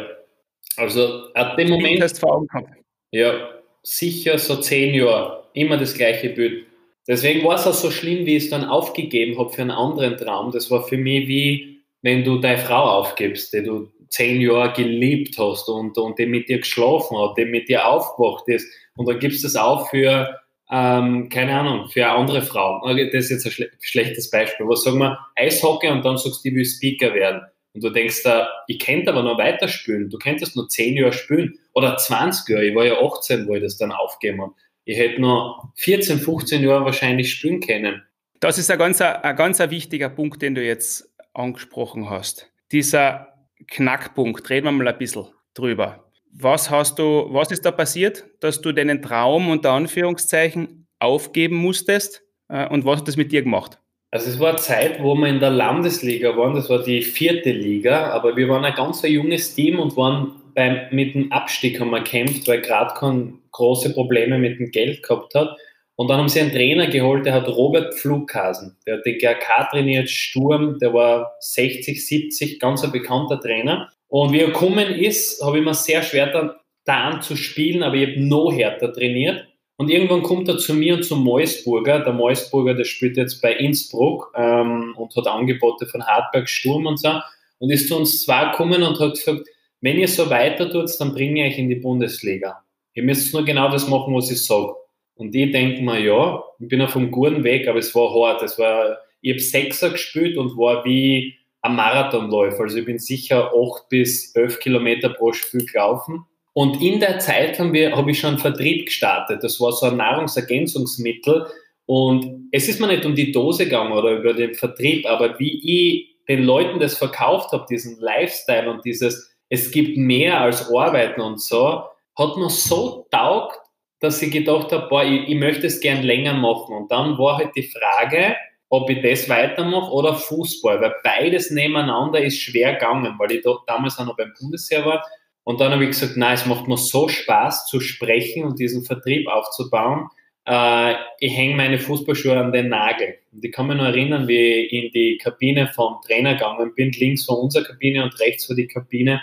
Also 0.75 1.31
ab 1.33 1.57
dem 1.57 1.69
Moment. 1.69 2.01
Hast 2.01 2.19
vor 2.19 2.35
Augen 2.35 2.47
gehabt. 2.47 2.69
Ja, 3.11 3.49
sicher 3.83 4.37
so 4.37 4.55
zehn 4.57 4.93
Jahre. 4.93 5.43
Immer 5.53 5.77
das 5.77 5.93
gleiche 5.93 6.29
Bild. 6.29 6.65
Deswegen 7.07 7.45
war 7.45 7.55
es 7.55 7.67
auch 7.67 7.73
so 7.73 7.91
schlimm, 7.91 8.25
wie 8.25 8.37
ich 8.37 8.45
es 8.45 8.49
dann 8.49 8.65
aufgegeben 8.65 9.37
habe 9.37 9.51
für 9.51 9.61
einen 9.61 9.71
anderen 9.71 10.17
Traum. 10.17 10.51
Das 10.51 10.71
war 10.71 10.83
für 10.83 10.97
mich 10.97 11.27
wie, 11.27 11.83
wenn 12.01 12.23
du 12.23 12.39
deine 12.39 12.59
Frau 12.59 12.83
aufgibst, 12.99 13.53
die 13.53 13.63
du 13.63 13.91
zehn 14.09 14.39
Jahre 14.39 14.73
geliebt 14.73 15.37
hast 15.37 15.67
und, 15.67 15.97
und 15.97 16.17
die 16.19 16.25
mit 16.25 16.47
dir 16.47 16.59
geschlafen 16.59 17.17
hat, 17.17 17.37
die 17.37 17.45
mit 17.45 17.67
dir 17.67 17.87
aufgewacht 17.87 18.47
ist. 18.47 18.67
Und 18.95 19.09
dann 19.09 19.19
gibst 19.19 19.43
du 19.43 19.47
es 19.47 19.55
auf 19.55 19.89
für 19.89 20.39
ähm, 20.71 21.29
keine 21.29 21.59
Ahnung, 21.59 21.89
für 21.89 22.05
eine 22.05 22.17
andere 22.17 22.41
Frau. 22.41 22.81
Das 22.87 23.25
ist 23.25 23.29
jetzt 23.29 23.45
ein 23.45 23.51
schle 23.51 23.69
schlechtes 23.79 24.29
Beispiel. 24.29 24.67
Was 24.67 24.83
sagen 24.83 24.97
wir? 24.97 25.19
Eishockey 25.35 25.89
und 25.89 26.03
dann 26.03 26.17
sagst 26.17 26.43
du, 26.43 26.49
ich 26.49 26.55
will 26.55 26.65
Speaker 26.65 27.13
werden. 27.13 27.41
Und 27.73 27.83
du 27.83 27.89
denkst 27.89 28.23
da, 28.23 28.49
ich 28.67 28.79
könnte 28.79 29.11
aber 29.11 29.23
noch 29.23 29.37
weiter 29.37 29.67
spielen. 29.67 30.09
Du 30.09 30.17
könntest 30.17 30.55
nur 30.55 30.69
10 30.69 30.95
Jahre 30.95 31.13
spielen. 31.13 31.59
Oder 31.73 31.97
20 31.97 32.49
Jahre. 32.49 32.65
Ich 32.65 32.75
war 32.75 32.85
ja 32.85 32.99
18, 32.99 33.47
wo 33.47 33.55
ich 33.55 33.61
das 33.61 33.77
dann 33.77 33.91
aufgegeben 33.91 34.41
habe. 34.41 34.53
Ich 34.85 34.97
hätte 34.97 35.21
noch 35.21 35.71
14, 35.75 36.19
15 36.19 36.63
Jahre 36.63 36.85
wahrscheinlich 36.85 37.31
spielen 37.31 37.61
können. 37.61 38.03
Das 38.39 38.57
ist 38.57 38.69
ein 38.69 38.77
ganz, 38.77 38.99
ein 38.99 39.35
ganz 39.35 39.59
wichtiger 39.59 40.09
Punkt, 40.09 40.41
den 40.41 40.55
du 40.55 40.63
jetzt 40.63 41.09
angesprochen 41.33 42.09
hast. 42.09 42.51
Dieser 42.71 43.29
Knackpunkt, 43.67 44.49
reden 44.49 44.65
wir 44.65 44.71
mal 44.71 44.87
ein 44.87 44.97
bisschen 44.97 45.27
drüber. 45.53 46.03
Was 46.31 46.69
hast 46.69 46.99
du, 46.99 47.27
was 47.29 47.51
ist 47.51 47.63
da 47.65 47.71
passiert, 47.71 48.25
dass 48.39 48.59
du 48.59 48.71
deinen 48.71 49.01
Traum 49.01 49.49
unter 49.49 49.71
Anführungszeichen 49.71 50.87
aufgeben 50.99 51.55
musstest? 51.55 52.23
Äh, 52.49 52.67
und 52.67 52.85
was 52.85 52.99
hat 52.99 53.07
das 53.07 53.17
mit 53.17 53.31
dir 53.31 53.43
gemacht? 53.43 53.79
Also 54.11 54.29
es 54.29 54.39
war 54.39 54.49
eine 54.49 54.57
Zeit, 54.57 55.01
wo 55.01 55.15
wir 55.15 55.27
in 55.27 55.39
der 55.39 55.49
Landesliga 55.49 56.35
waren, 56.37 56.53
das 56.55 56.69
war 56.69 56.83
die 56.83 57.01
vierte 57.01 57.51
Liga, 57.51 58.11
aber 58.11 58.35
wir 58.35 58.47
waren 58.47 58.63
ein 58.63 58.75
ganz 58.75 59.01
junges 59.01 59.55
Team 59.55 59.79
und 59.79 59.97
waren 59.97 60.35
beim, 60.55 60.81
mit 60.91 61.15
dem 61.15 61.31
Abstieg 61.31 61.79
haben 61.79 61.91
wir 61.91 61.99
gekämpft, 61.99 62.47
weil 62.47 62.61
Gradkorn 62.61 63.39
große 63.51 63.93
Probleme 63.93 64.37
mit 64.37 64.59
dem 64.59 64.71
Geld 64.71 65.03
gehabt 65.03 65.35
hat. 65.35 65.57
Und 65.95 66.09
dann 66.09 66.17
haben 66.17 66.29
sie 66.29 66.39
einen 66.41 66.51
Trainer 66.51 66.87
geholt, 66.87 67.25
der 67.25 67.33
hat 67.33 67.47
Robert 67.47 67.93
Flughasen. 67.93 68.77
Der 68.87 68.97
hat 68.97 69.05
die 69.05 69.17
GRK 69.17 69.69
trainiert, 69.69 70.09
Sturm, 70.09 70.79
der 70.79 70.93
war 70.93 71.33
60, 71.39 72.05
70, 72.05 72.59
ganz 72.59 72.83
ein 72.83 72.91
bekannter 72.91 73.39
Trainer. 73.39 73.91
Und 74.07 74.33
wie 74.33 74.39
er 74.39 74.47
gekommen 74.47 74.91
ist, 74.93 75.41
habe 75.43 75.59
ich 75.59 75.65
mir 75.65 75.73
sehr 75.73 76.01
schwer 76.01 76.55
da 76.85 77.21
zu 77.21 77.35
spielen, 77.35 77.83
aber 77.83 77.95
ich 77.95 78.09
habe 78.09 78.21
noch 78.21 78.51
härter 78.51 78.91
trainiert. 78.91 79.47
Und 79.77 79.89
irgendwann 79.89 80.23
kommt 80.23 80.47
er 80.47 80.57
zu 80.57 80.73
mir 80.73 80.95
und 80.95 81.03
zum 81.03 81.23
Moisburger. 81.23 81.99
Der 81.99 82.13
Moisburger, 82.13 82.73
der 82.73 82.85
spielt 82.85 83.17
jetzt 83.17 83.41
bei 83.41 83.53
Innsbruck 83.53 84.31
ähm, 84.35 84.93
und 84.97 85.15
hat 85.15 85.27
Angebote 85.27 85.87
von 85.87 86.05
Hartberg 86.05 86.47
Sturm 86.47 86.85
und 86.85 86.99
so. 86.99 87.11
Und 87.59 87.71
ist 87.71 87.87
zu 87.87 87.97
uns 87.97 88.23
zwei 88.23 88.45
gekommen 88.45 88.83
und 88.83 88.99
hat 88.99 89.13
gesagt, 89.13 89.47
wenn 89.83 89.99
ihr 89.99 90.07
so 90.07 90.29
weiter 90.29 90.71
tut, 90.71 90.89
dann 90.97 91.13
bringe 91.13 91.45
ich 91.45 91.53
euch 91.53 91.59
in 91.59 91.67
die 91.67 91.75
Bundesliga. 91.75 92.63
Ihr 92.93 93.03
müsst 93.03 93.33
nur 93.33 93.43
genau 93.43 93.69
das 93.69 93.89
machen, 93.89 94.15
was 94.15 94.31
ich 94.31 94.45
sage. 94.45 94.73
Und 95.15 95.35
ich 95.35 95.51
denke 95.51 95.81
mir, 95.81 95.99
ja, 95.99 96.41
ich 96.57 96.69
bin 96.69 96.81
auf 96.81 96.95
einem 96.95 97.11
guten 97.11 97.43
Weg, 97.43 97.67
aber 97.67 97.79
es 97.79 97.93
war 97.93 98.13
hart. 98.15 98.41
Es 98.43 98.57
war, 98.57 98.97
ich 99.19 99.33
habe 99.33 99.41
Sechser 99.41 99.89
gespielt 99.89 100.37
und 100.37 100.57
war 100.57 100.85
wie 100.85 101.35
ein 101.61 101.75
Marathonläufer. 101.75 102.63
Also 102.63 102.77
ich 102.77 102.85
bin 102.85 102.97
sicher 102.97 103.51
acht 103.53 103.89
bis 103.89 104.33
elf 104.35 104.61
Kilometer 104.61 105.09
pro 105.09 105.33
Spiel 105.33 105.65
gelaufen. 105.65 106.23
Und 106.53 106.81
in 106.81 107.01
der 107.01 107.19
Zeit 107.19 107.59
haben 107.59 107.73
wir, 107.73 107.93
habe 107.93 108.11
ich 108.11 108.19
schon 108.19 108.31
einen 108.31 108.39
Vertrieb 108.39 108.85
gestartet. 108.85 109.43
Das 109.43 109.59
war 109.59 109.73
so 109.73 109.87
ein 109.87 109.97
Nahrungsergänzungsmittel. 109.97 111.45
Und 111.87 112.47
es 112.53 112.69
ist 112.69 112.79
mir 112.79 112.87
nicht 112.87 113.05
um 113.05 113.15
die 113.15 113.33
Dose 113.33 113.65
gegangen 113.65 113.91
oder 113.91 114.11
über 114.11 114.33
den 114.33 114.53
Vertrieb, 114.53 115.05
aber 115.05 115.37
wie 115.39 115.59
ich 115.59 116.25
den 116.29 116.43
Leuten 116.43 116.79
das 116.79 116.97
verkauft 116.97 117.51
habe, 117.51 117.65
diesen 117.69 117.99
Lifestyle 117.99 118.71
und 118.71 118.85
dieses, 118.85 119.32
es 119.53 119.69
gibt 119.69 119.97
mehr 119.97 120.41
als 120.41 120.73
Arbeiten 120.73 121.21
und 121.21 121.39
so, 121.39 121.83
hat 122.17 122.37
mir 122.37 122.49
so 122.49 123.05
taugt, 123.11 123.59
dass 123.99 124.21
ich 124.21 124.31
gedacht 124.31 124.71
habe, 124.71 124.87
boah, 124.89 125.03
ich, 125.03 125.29
ich 125.29 125.35
möchte 125.35 125.67
es 125.67 125.79
gern 125.79 126.01
länger 126.01 126.33
machen. 126.33 126.75
Und 126.75 126.91
dann 126.91 127.17
war 127.19 127.37
halt 127.37 127.51
die 127.55 127.69
Frage, 127.69 128.35
ob 128.69 128.89
ich 128.89 129.03
das 129.03 129.29
weitermache 129.29 129.91
oder 129.91 130.15
Fußball, 130.15 130.81
weil 130.81 130.95
beides 131.03 131.51
nebeneinander 131.51 132.19
ist 132.19 132.39
schwer 132.39 132.73
gegangen, 132.73 133.13
weil 133.19 133.31
ich 133.31 133.43
da, 133.43 133.55
damals 133.67 133.99
auch 133.99 134.05
noch 134.05 134.17
beim 134.17 134.33
Bundesheer 134.39 134.83
war 134.85 135.03
und 135.43 135.59
dann 135.59 135.71
habe 135.71 135.83
ich 135.83 135.91
gesagt, 135.91 136.17
nein, 136.17 136.33
es 136.33 136.45
macht 136.45 136.67
mir 136.67 136.77
so 136.77 137.07
Spaß 137.07 137.67
zu 137.67 137.79
sprechen 137.79 138.45
und 138.45 138.59
diesen 138.59 138.83
Vertrieb 138.83 139.27
aufzubauen. 139.27 140.07
Äh, 140.45 140.95
ich 141.19 141.35
hänge 141.35 141.55
meine 141.55 141.79
Fußballschuhe 141.79 142.37
an 142.39 142.51
den 142.51 142.69
Nagel. 142.69 143.15
Und 143.31 143.43
ich 143.43 143.51
kann 143.51 143.67
mich 143.67 143.77
noch 143.77 143.85
erinnern, 143.85 144.27
wie 144.27 144.65
ich 144.65 144.71
in 144.71 144.91
die 144.91 145.17
Kabine 145.21 145.67
vom 145.67 145.97
Trainer 146.05 146.33
gegangen 146.33 146.73
bin. 146.75 146.91
Links 146.91 147.27
war 147.27 147.37
unsere 147.39 147.65
Kabine 147.65 148.03
und 148.03 148.19
rechts 148.19 148.49
war 148.49 148.55
die 148.55 148.67
Kabine 148.67 149.21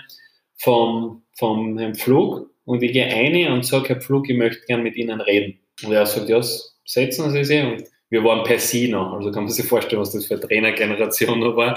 vom, 0.61 1.23
vom 1.37 1.79
Herrn 1.79 1.95
Flug. 1.95 2.51
Und 2.65 2.83
ich 2.83 2.93
gehe 2.93 3.07
eine 3.07 3.53
und 3.53 3.65
sage, 3.65 3.89
Herr 3.89 4.01
Flug, 4.01 4.29
ich 4.29 4.37
möchte 4.37 4.65
gerne 4.67 4.83
mit 4.83 4.97
Ihnen 4.97 5.21
reden. 5.21 5.59
Und 5.83 5.93
er 5.93 6.07
sagt, 6.07 6.29
ja, 6.29 6.41
setzen 6.85 7.31
Sie 7.33 7.45
sich. 7.45 7.65
Und 7.65 7.85
wir 8.11 8.23
waren 8.23 8.45
per 8.45 8.59
Sie 8.59 8.89
noch. 8.89 9.15
Also 9.15 9.33
kann 9.33 9.45
man 9.45 9.53
sich 9.53 9.67
vorstellen, 9.67 10.03
was 10.03 10.13
das 10.13 10.27
für 10.27 10.35
eine 10.35 10.47
Trainergeneration 10.47 11.41
noch 11.41 11.57
war. 11.57 11.75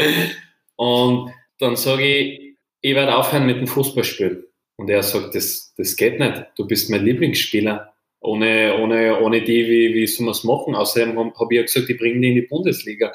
Und 0.76 1.32
dann 1.60 1.76
sage 1.76 2.06
ich, 2.06 2.58
ich 2.82 2.96
werde 2.96 3.16
aufhören 3.16 3.46
mit 3.46 3.58
dem 3.58 3.68
Fußballspielen. 3.68 4.44
Und 4.76 4.90
er 4.90 5.04
sagt, 5.04 5.36
das, 5.36 5.74
das 5.78 5.96
geht 5.96 6.20
nicht. 6.20 6.46
Du 6.58 6.68
bist 6.68 6.90
mein 6.90 7.06
Lieblingsspieler. 7.06 7.94
Ohne, 8.20 8.78
ohne, 8.82 9.20
ohne 9.22 9.42
die, 9.42 9.68
wie, 9.68 9.94
wie 9.94 10.08
soll 10.08 10.26
man 10.26 10.32
es 10.32 10.44
machen? 10.44 10.76
Außerdem 10.76 11.18
habe 11.18 11.34
hab 11.38 11.52
ich 11.52 11.58
ja 11.58 11.62
gesagt, 11.64 11.90
ich 11.90 11.98
bringe 11.98 12.22
die 12.22 12.30
in 12.30 12.36
die 12.36 12.42
Bundesliga. 12.42 13.12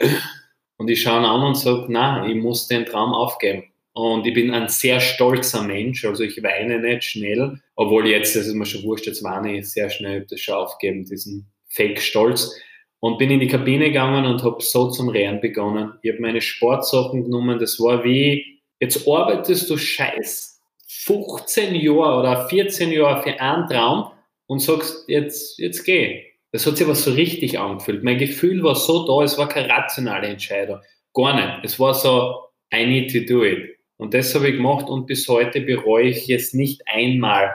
Und 0.76 0.88
ich 0.88 1.02
schaue 1.02 1.20
ihn 1.20 1.24
an 1.24 1.42
und 1.42 1.57
sage, 1.57 1.87
nein, 1.88 2.31
ich 2.31 2.37
muss 2.37 2.68
den 2.68 2.87
Traum 2.87 3.12
aufgeben. 3.12 3.64
Und 3.98 4.26
ich 4.28 4.34
bin 4.34 4.52
ein 4.52 4.68
sehr 4.68 5.00
stolzer 5.00 5.62
Mensch, 5.62 6.04
also 6.04 6.22
ich 6.22 6.40
weine 6.42 6.78
nicht 6.78 7.02
schnell, 7.02 7.61
obwohl 7.74 8.06
jetzt, 8.06 8.37
das 8.37 8.46
ist 8.46 8.54
mir 8.54 8.64
schon 8.64 8.84
wurscht, 8.84 9.06
jetzt 9.06 9.24
weine 9.24 9.58
ich 9.58 9.72
sehr 9.72 9.90
schnell, 9.90 10.24
das 10.30 10.40
schon 10.40 10.54
aufgeben, 10.54 11.04
diesen 11.04 11.50
Fake-Stolz. 11.70 12.54
Und 13.00 13.18
bin 13.18 13.30
in 13.30 13.40
die 13.40 13.48
Kabine 13.48 13.87
gegangen 13.87 14.24
und 14.24 14.42
habe 14.44 14.62
so 14.62 14.88
zum 14.90 15.08
Rehren 15.08 15.40
begonnen. 15.40 15.94
Ich 16.02 16.12
habe 16.12 16.22
meine 16.22 16.40
Sportsachen 16.40 17.24
genommen, 17.24 17.58
das 17.58 17.80
war 17.80 18.04
wie, 18.04 18.58
Jetzt 18.80 19.08
arbeitest 19.08 19.68
du 19.68 19.76
scheiß 19.76 20.61
15 20.87 21.74
Jahre 21.74 22.20
oder 22.20 22.48
14 22.48 22.92
Jahre 22.92 23.22
für 23.22 23.40
einen 23.40 23.66
Traum 23.66 24.12
und 24.46 24.61
sagst, 24.61 25.08
jetzt, 25.08 25.58
jetzt 25.58 25.82
geh. 25.84 26.24
Das 26.52 26.66
hat 26.66 26.76
sich 26.76 26.87
aber 26.87 26.94
so 26.94 27.12
richtig 27.12 27.58
angefühlt. 27.58 28.04
Mein 28.04 28.18
Gefühl 28.18 28.62
war 28.62 28.76
so 28.76 29.06
da, 29.06 29.24
es 29.24 29.37
war 29.37 29.48
keine 29.48 29.68
rationale 29.68 30.28
Entscheidung. 30.28 30.78
Gar 31.12 31.34
nicht. 31.34 31.64
Es 31.64 31.80
war 31.80 31.94
so, 31.94 32.44
I 32.72 32.87
need 32.87 33.11
to 33.12 33.20
do 33.32 33.44
it. 33.44 33.78
Und 33.98 34.14
das 34.14 34.34
habe 34.34 34.48
ich 34.48 34.56
gemacht 34.56 34.88
und 34.88 35.06
bis 35.06 35.28
heute 35.28 35.61
bereue 35.61 36.08
ich 36.08 36.30
es 36.30 36.54
nicht 36.54 36.82
einmal. 36.87 37.52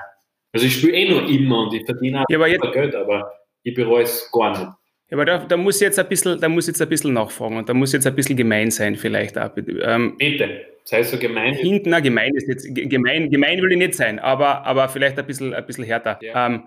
Also 0.51 0.67
ich 0.67 0.75
spiele 0.75 0.93
eh 0.93 1.09
nur 1.09 1.27
immer 1.27 1.63
und 1.63 1.73
ich 1.73 1.85
verdiene 1.85 2.21
auch 2.21 2.25
ja, 2.29 2.37
aber 2.37 2.47
jetzt, 2.47 2.71
Geld, 2.73 2.93
aber 2.95 3.33
ich 3.63 3.73
bereue 3.73 4.03
es 4.03 4.29
gar 4.31 4.51
nicht. 4.51 4.61
Ja, 4.61 5.17
aber 5.17 5.25
da, 5.25 5.37
da, 5.39 5.57
muss 5.57 5.79
jetzt 5.79 5.97
ein 5.97 6.07
bisschen, 6.07 6.39
da 6.39 6.49
muss 6.49 6.67
jetzt 6.67 6.81
ein 6.81 6.89
bisschen 6.89 7.13
nachfragen 7.13 7.57
und 7.57 7.67
da 7.67 7.73
muss 7.73 7.93
jetzt 7.93 8.05
ein 8.05 8.15
bisschen 8.15 8.35
gemein 8.35 8.69
sein, 8.71 8.95
vielleicht 8.95 9.37
auch. 9.37 9.51
Ähm, 9.57 10.15
Bitte. 10.17 10.65
Sei 10.83 11.01
so 11.01 11.17
gemein. 11.17 11.53
Hinten, 11.53 11.91
na, 11.91 12.01
gemein 12.01 12.35
ist 12.35 12.47
jetzt, 12.47 12.67
gemein, 12.75 13.29
gemein 13.29 13.61
will 13.61 13.71
ich 13.71 13.77
nicht 13.77 13.93
sein, 13.95 14.19
aber, 14.19 14.65
aber 14.65 14.89
vielleicht 14.89 15.17
ein 15.17 15.25
bisschen, 15.25 15.53
ein 15.53 15.65
bisschen 15.65 15.85
härter. 15.85 16.19
Ja. 16.21 16.47
Ähm, 16.47 16.63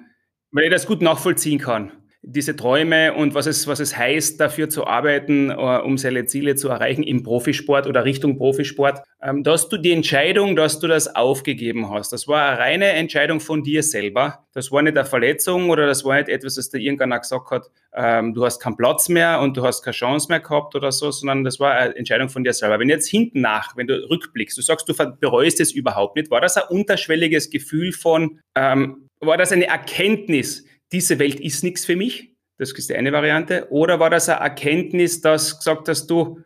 weil 0.52 0.64
ich 0.64 0.70
das 0.70 0.86
gut 0.86 1.02
nachvollziehen 1.02 1.58
kann 1.58 1.92
diese 2.28 2.56
Träume 2.56 3.14
und 3.14 3.34
was 3.34 3.46
es, 3.46 3.68
was 3.68 3.78
es 3.78 3.96
heißt, 3.96 4.40
dafür 4.40 4.68
zu 4.68 4.84
arbeiten, 4.84 5.50
äh, 5.50 5.54
um 5.54 5.96
seine 5.96 6.26
Ziele 6.26 6.56
zu 6.56 6.68
erreichen 6.68 7.04
im 7.04 7.22
Profisport 7.22 7.86
oder 7.86 8.04
Richtung 8.04 8.36
Profisport, 8.36 9.02
ähm, 9.22 9.44
dass 9.44 9.68
du 9.68 9.76
die 9.76 9.92
Entscheidung, 9.92 10.56
dass 10.56 10.80
du 10.80 10.88
das 10.88 11.14
aufgegeben 11.14 11.88
hast, 11.88 12.12
das 12.12 12.26
war 12.26 12.48
eine 12.48 12.58
reine 12.58 12.86
Entscheidung 12.86 13.38
von 13.38 13.62
dir 13.62 13.84
selber. 13.84 14.44
Das 14.52 14.72
war 14.72 14.82
nicht 14.82 14.96
eine 14.96 15.06
Verletzung 15.06 15.70
oder 15.70 15.86
das 15.86 16.04
war 16.04 16.16
nicht 16.16 16.28
etwas, 16.28 16.56
das 16.56 16.68
dir 16.68 16.80
irgendeiner 16.80 17.20
gesagt 17.20 17.50
hat, 17.52 17.70
ähm, 17.94 18.34
du 18.34 18.44
hast 18.44 18.60
keinen 18.60 18.76
Platz 18.76 19.08
mehr 19.08 19.40
und 19.40 19.56
du 19.56 19.62
hast 19.62 19.82
keine 19.82 19.94
Chance 19.94 20.26
mehr 20.28 20.40
gehabt 20.40 20.74
oder 20.74 20.90
so, 20.90 21.12
sondern 21.12 21.44
das 21.44 21.60
war 21.60 21.74
eine 21.74 21.94
Entscheidung 21.94 22.28
von 22.28 22.42
dir 22.42 22.52
selber. 22.52 22.80
Wenn 22.80 22.88
jetzt 22.88 23.08
hinten 23.08 23.40
nach, 23.40 23.76
wenn 23.76 23.86
du 23.86 23.94
rückblickst, 24.10 24.58
du 24.58 24.62
sagst, 24.62 24.88
du 24.88 24.94
bereust 25.20 25.60
es 25.60 25.70
überhaupt 25.70 26.16
nicht, 26.16 26.30
war 26.32 26.40
das 26.40 26.56
ein 26.56 26.64
unterschwelliges 26.70 27.50
Gefühl 27.50 27.92
von, 27.92 28.40
ähm, 28.56 29.08
war 29.20 29.36
das 29.36 29.52
eine 29.52 29.66
Erkenntnis, 29.66 30.64
diese 30.92 31.18
Welt 31.18 31.40
ist 31.40 31.64
nichts 31.64 31.84
für 31.84 31.96
mich. 31.96 32.32
Das 32.58 32.72
ist 32.72 32.88
die 32.88 32.94
eine 32.94 33.12
Variante. 33.12 33.66
Oder 33.70 34.00
war 34.00 34.10
das 34.10 34.28
eine 34.28 34.40
Erkenntnis, 34.40 35.20
dass 35.20 35.58
gesagt 35.58 35.88
hast, 35.88 36.06
du, 36.06 36.40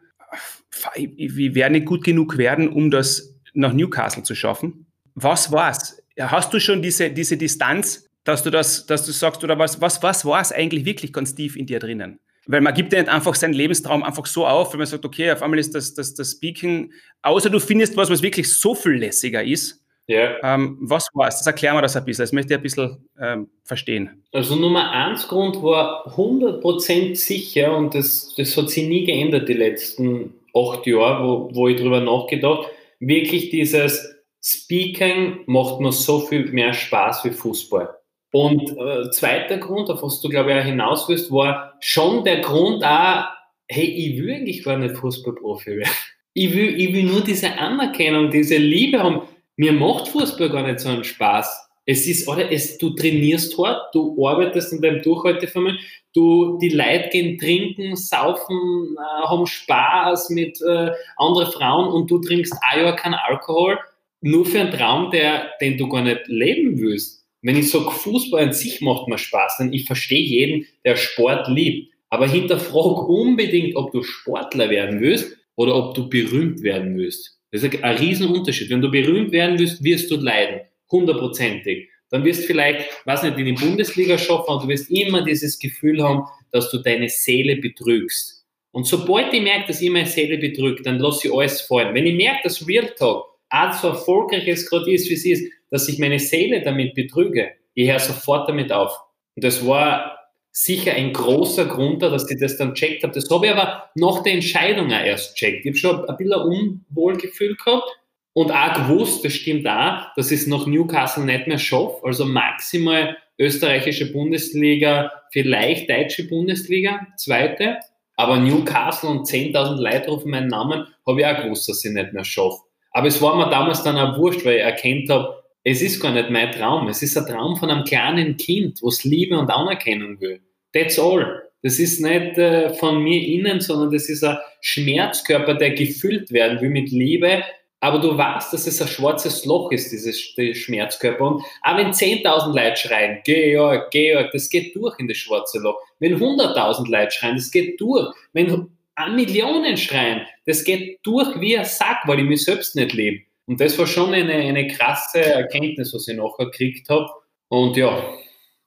ich 0.95 1.55
werde 1.55 1.75
nicht 1.75 1.87
gut 1.87 2.05
genug 2.05 2.37
werden, 2.37 2.69
um 2.69 2.91
das 2.91 3.37
nach 3.55 3.73
Newcastle 3.73 4.23
zu 4.23 4.35
schaffen? 4.35 4.87
Was 5.15 5.53
war's? 5.53 6.03
Hast 6.19 6.53
du 6.53 6.59
schon 6.59 6.83
diese, 6.83 7.11
diese 7.11 7.37
Distanz, 7.37 8.09
dass 8.25 8.43
du 8.43 8.51
das, 8.51 8.87
dass 8.87 9.07
du 9.07 9.13
sagst, 9.13 9.43
oder 9.45 9.59
was, 9.59 9.81
was, 9.81 10.03
was 10.03 10.25
war 10.25 10.41
es 10.41 10.53
eigentlich 10.53 10.85
wirklich 10.85 11.13
ganz 11.13 11.35
tief 11.35 11.57
in 11.57 11.67
dir 11.67 11.79
drinnen? 11.79 12.19
Weil 12.47 12.61
man 12.61 12.75
gibt 12.75 12.93
ja 12.93 13.01
nicht 13.01 13.11
einfach 13.11 13.35
seinen 13.35 13.53
Lebenstraum 13.53 14.03
einfach 14.03 14.27
so 14.27 14.47
auf, 14.47 14.73
wenn 14.73 14.79
man 14.79 14.87
sagt, 14.87 15.05
okay, 15.05 15.31
auf 15.31 15.43
einmal 15.43 15.59
ist 15.59 15.75
das, 15.75 15.95
das, 15.95 16.15
das 16.15 16.33
Speaking, 16.33 16.93
außer 17.23 17.51
du 17.51 17.61
findest 17.61 17.97
was, 17.97 18.11
was 18.11 18.23
wirklich 18.23 18.53
so 18.53 18.75
viel 18.75 18.95
lässiger 18.95 19.45
ist, 19.45 19.80
ja. 20.11 20.55
Ähm, 20.55 20.79
was 20.81 21.09
war 21.15 21.29
es? 21.29 21.39
Das 21.39 21.47
erklären 21.47 21.77
wir 21.77 21.83
das 21.83 21.97
ein 21.97 22.05
bisschen. 22.05 22.25
Das 22.25 22.33
möchte 22.33 22.55
ich 22.55 22.59
ein 22.59 22.63
bisschen 22.63 23.09
ähm, 23.21 23.49
verstehen. 23.65 24.25
Also 24.33 24.57
Nummer 24.57 24.91
eins 24.91 25.29
Grund 25.29 25.63
war 25.63 26.07
100% 26.17 27.15
sicher 27.15 27.77
und 27.77 27.95
das, 27.95 28.35
das 28.37 28.57
hat 28.57 28.71
sich 28.71 28.89
nie 28.89 29.05
geändert 29.05 29.49
die 29.49 29.55
letzten 29.55 30.35
acht 30.55 30.87
Jahre, 30.87 31.25
wo, 31.25 31.55
wo 31.55 31.69
ich 31.69 31.81
drüber 31.81 32.01
nachgedacht 32.01 32.67
Wirklich 33.01 33.49
dieses 33.49 34.15
Speaking 34.43 35.41
macht 35.47 35.81
mir 35.81 35.91
so 35.91 36.21
viel 36.21 36.53
mehr 36.53 36.75
Spaß 36.75 37.25
wie 37.25 37.31
Fußball. 37.31 37.89
Und 38.33 38.77
äh, 38.77 39.11
zweiter 39.11 39.57
Grund, 39.57 39.91
auf 39.91 40.03
was 40.03 40.21
du 40.21 40.29
glaube 40.29 40.53
ich 40.53 40.61
auch 40.61 40.65
hinaus 40.65 41.09
willst, 41.09 41.33
war 41.33 41.75
schon 41.81 42.25
der 42.25 42.41
Grund 42.41 42.85
auch, 42.85 43.25
hey, 43.69 43.87
ich 43.87 44.23
will 44.23 44.35
eigentlich 44.35 44.63
gar 44.63 44.77
nicht 44.77 44.97
Fußballprofi 44.97 45.79
werden. 45.79 45.91
Ich 46.33 46.55
will, 46.55 46.81
ich 46.81 46.93
will 46.93 47.05
nur 47.05 47.23
diese 47.23 47.59
Anerkennung, 47.59 48.31
diese 48.31 48.57
Liebe 48.57 49.03
haben 49.03 49.23
mir 49.61 49.75
macht 49.75 50.09
Fußball 50.09 50.49
gar 50.49 50.67
nicht 50.67 50.81
so 50.81 50.89
einen 50.89 51.05
Spaß. 51.05 51.69
Es 51.85 52.07
ist, 52.07 52.27
oder 52.27 52.51
es, 52.51 52.79
du 52.79 52.91
trainierst 52.91 53.59
hart, 53.59 53.95
du 53.95 54.27
arbeitest 54.27 54.73
an 54.73 54.81
deinem 54.81 55.03
Durchhaltevermögen, 55.03 55.79
du, 56.15 56.59
die 56.63 56.71
Leute 56.71 57.11
gehen 57.11 57.39
trinken, 57.39 57.95
saufen, 57.95 58.97
äh, 58.97 59.27
haben 59.29 59.47
Spaß 59.47 60.31
mit 60.31 60.59
äh, 60.63 60.93
anderen 61.19 61.53
Frauen 61.53 61.93
und 61.93 62.11
du 62.11 62.19
trinkst 62.21 62.55
ein 62.71 62.85
Jahr 62.85 62.97
keinen 62.97 63.15
Alkohol, 63.29 63.79
nur 64.23 64.47
für 64.47 64.61
einen 64.61 64.71
Traum, 64.71 65.11
der, 65.11 65.51
den 65.61 65.77
du 65.77 65.91
gar 65.91 66.05
nicht 66.05 66.23
leben 66.27 66.81
willst. 66.81 67.27
Wenn 67.43 67.57
ich 67.57 67.71
sage, 67.71 67.91
Fußball 67.91 68.45
an 68.45 68.53
sich 68.55 68.81
macht 68.81 69.09
mir 69.09 69.19
Spaß, 69.19 69.59
dann 69.59 69.75
ich 69.75 69.85
verstehe 69.85 70.23
jeden, 70.23 70.67
der 70.87 70.97
Sport 70.97 71.49
liebt. 71.49 71.93
Aber 72.09 72.27
hinterfrag 72.27 73.07
unbedingt, 73.07 73.77
ob 73.77 73.93
du 73.93 74.03
Sportler 74.03 74.71
werden 74.71 75.03
willst 75.03 75.37
oder 75.55 75.77
ob 75.77 75.95
du 75.95 76.09
berühmt 76.09 76.63
werden 76.63 76.97
willst. 76.97 77.40
Das 77.53 77.63
ist 77.63 77.83
ein 77.83 77.97
Riesenunterschied. 77.97 78.71
Wenn 78.71 78.81
du 78.81 78.91
berühmt 78.91 79.33
werden 79.33 79.59
willst, 79.59 79.83
wirst 79.83 80.11
du 80.11 80.17
leiden. 80.17 80.61
Hundertprozentig. 80.91 81.89
Dann 82.11 82.25
wirst 82.25 82.43
du 82.43 82.47
vielleicht, 82.47 82.87
weiß 83.07 83.23
nicht, 83.23 83.39
in 83.39 83.47
die 83.47 83.53
Bundesliga 83.53 84.19
schaffen 84.19 84.55
und 84.55 84.65
du 84.65 84.69
wirst 84.69 84.91
immer 84.91 85.23
dieses 85.23 85.59
Gefühl 85.59 86.03
haben, 86.03 86.25
dass 86.51 86.71
du 86.71 86.79
deine 86.79 87.09
Seele 87.09 87.57
betrügst. 87.57 88.45
Und 88.73 88.87
sobald 88.87 89.33
ich 89.33 89.43
merke, 89.43 89.69
dass 89.69 89.81
ich 89.81 89.91
meine 89.91 90.07
Seele 90.07 90.39
betrügt, 90.39 90.87
dann 90.87 90.99
lasse 90.99 91.29
ich 91.29 91.35
alles 91.35 91.61
fallen. 91.63 91.95
Wenn 91.95 92.07
ich 92.07 92.15
merke, 92.15 92.41
dass 92.45 92.67
Real 92.67 92.87
Talk 92.97 93.27
auch 93.49 93.73
so 93.73 93.89
erfolgreich 93.89 94.47
es 94.47 94.69
gerade 94.69 94.93
ist, 94.93 95.09
wie 95.09 95.15
es 95.15 95.25
ist, 95.25 95.53
dass 95.71 95.89
ich 95.89 95.99
meine 95.99 96.19
Seele 96.19 96.63
damit 96.63 96.95
betrüge, 96.95 97.53
ich 97.75 97.89
höre 97.89 97.99
sofort 97.99 98.49
damit 98.49 98.73
auf. 98.73 98.93
Und 99.35 99.45
das 99.45 99.65
war 99.67 100.20
sicher 100.53 100.93
ein 100.93 101.13
großer 101.13 101.67
Grund, 101.67 102.03
dass 102.03 102.31
ich 102.31 102.41
das 102.41 102.57
dann 102.57 102.75
checkt 102.75 103.03
habe. 103.03 103.15
Das 103.15 103.31
habe 103.31 103.47
ich 103.47 103.53
aber 103.53 103.91
nach 103.95 104.23
der 104.23 104.35
Entscheidung 104.35 104.93
auch 104.93 105.05
erst 105.05 105.37
checkt. 105.37 105.65
Ich 105.65 105.71
habe 105.71 105.77
schon 105.77 106.09
ein 106.09 106.17
bisschen 106.17 106.83
Unwohlgefühl 106.91 107.57
gehabt, 107.57 107.85
Und 108.33 108.53
auch 108.53 108.75
gewusst, 108.75 109.25
das 109.25 109.33
stimmt 109.33 109.67
auch, 109.67 110.15
dass 110.17 110.31
ich 110.31 110.41
es 110.41 110.47
nach 110.47 110.67
Newcastle 110.67 111.25
nicht 111.25 111.47
mehr 111.47 111.59
schaffe. 111.59 112.01
Also 112.05 112.25
maximal 112.25 113.17
österreichische 113.39 114.13
Bundesliga, 114.13 115.11
vielleicht 115.33 115.89
deutsche 115.89 116.29
Bundesliga, 116.29 117.07
zweite. 117.17 117.79
Aber 118.17 118.39
Newcastle 118.39 119.09
und 119.09 119.27
10.000 119.27 119.81
Leute 119.81 120.11
rufen 120.11 120.31
meinen 120.31 120.49
Namen, 120.49 120.87
habe 121.07 121.21
ich 121.21 121.27
auch 121.27 121.43
gewusst, 121.43 121.69
dass 121.69 121.85
ich 121.85 121.91
nicht 121.93 122.13
mehr 122.13 122.25
schaffe. 122.25 122.61
Aber 122.93 123.07
es 123.07 123.23
war 123.23 123.37
mir 123.37 123.49
damals 123.49 123.83
dann 123.83 123.97
auch 123.97 124.19
wurscht, 124.19 124.45
weil 124.45 124.57
ich 124.57 124.63
erkannt 124.63 125.09
habe, 125.09 125.40
es 125.65 125.83
ist 125.83 126.01
gar 126.01 126.13
nicht 126.13 126.31
mein 126.31 126.53
Traum. 126.53 126.89
Es 126.89 127.03
ist 127.03 127.17
ein 127.17 127.27
Traum 127.27 127.57
von 127.57 127.71
einem 127.71 127.85
kleinen 127.85 128.37
Kind, 128.37 128.81
was 128.83 129.05
Liebe 129.05 129.39
und 129.39 129.51
Anerkennung 129.51 130.21
will. 130.21 130.41
That's 130.73 130.99
all. 130.99 131.43
Das 131.63 131.79
ist 131.79 132.01
nicht 132.01 132.39
äh, 132.39 132.73
von 132.75 133.03
mir 133.03 133.21
innen, 133.21 133.61
sondern 133.61 133.91
das 133.91 134.09
ist 134.09 134.25
ein 134.25 134.39
Schmerzkörper, 134.63 135.55
der 135.55 135.71
gefüllt 135.71 136.31
werden 136.31 136.61
will 136.61 136.71
mit 136.71 136.91
Liebe. 136.91 137.43
Aber 137.81 137.99
du 137.99 138.17
weißt, 138.17 138.53
dass 138.53 138.67
es 138.67 138.81
ein 138.81 138.89
schwarzes 138.89 139.45
Loch 139.45 139.71
ist, 139.73 139.91
dieses 139.91 140.21
Schmerzkörper. 140.21 141.25
Und 141.25 141.43
auch 141.63 141.77
wenn 141.77 141.93
10.000 141.93 142.55
Leute 142.55 142.77
schreien, 142.77 143.19
Georg, 143.25 143.91
Georg, 143.91 144.31
das 144.33 144.49
geht 144.49 144.77
durch 144.77 144.99
in 144.99 145.09
das 145.09 145.17
schwarze 145.17 145.59
Loch. 145.59 145.79
Wenn 145.99 146.19
100.000 146.19 146.91
Leute 146.91 147.11
schreien, 147.11 147.37
das 147.37 147.51
geht 147.51 147.81
durch. 147.81 148.15
Wenn 148.33 148.69
Millionen 149.15 149.77
schreien, 149.79 150.27
das 150.47 150.63
geht 150.63 150.99
durch 151.03 151.41
wie 151.41 151.57
ein 151.57 151.65
Sack, 151.65 152.03
weil 152.07 152.21
ich 152.21 152.27
mich 152.27 152.45
selbst 152.45 152.77
nicht 152.77 152.93
lebe. 152.93 153.23
Und 153.47 153.61
das 153.61 153.79
war 153.79 153.87
schon 153.87 154.13
eine, 154.13 154.33
eine 154.33 154.69
krasse 154.69 155.25
Erkenntnis, 155.25 155.93
was 155.93 156.07
ich 156.09 156.17
nachher 156.17 156.47
gekriegt 156.47 156.89
habe. 156.89 157.09
Und 157.49 157.77
ja, 157.77 158.03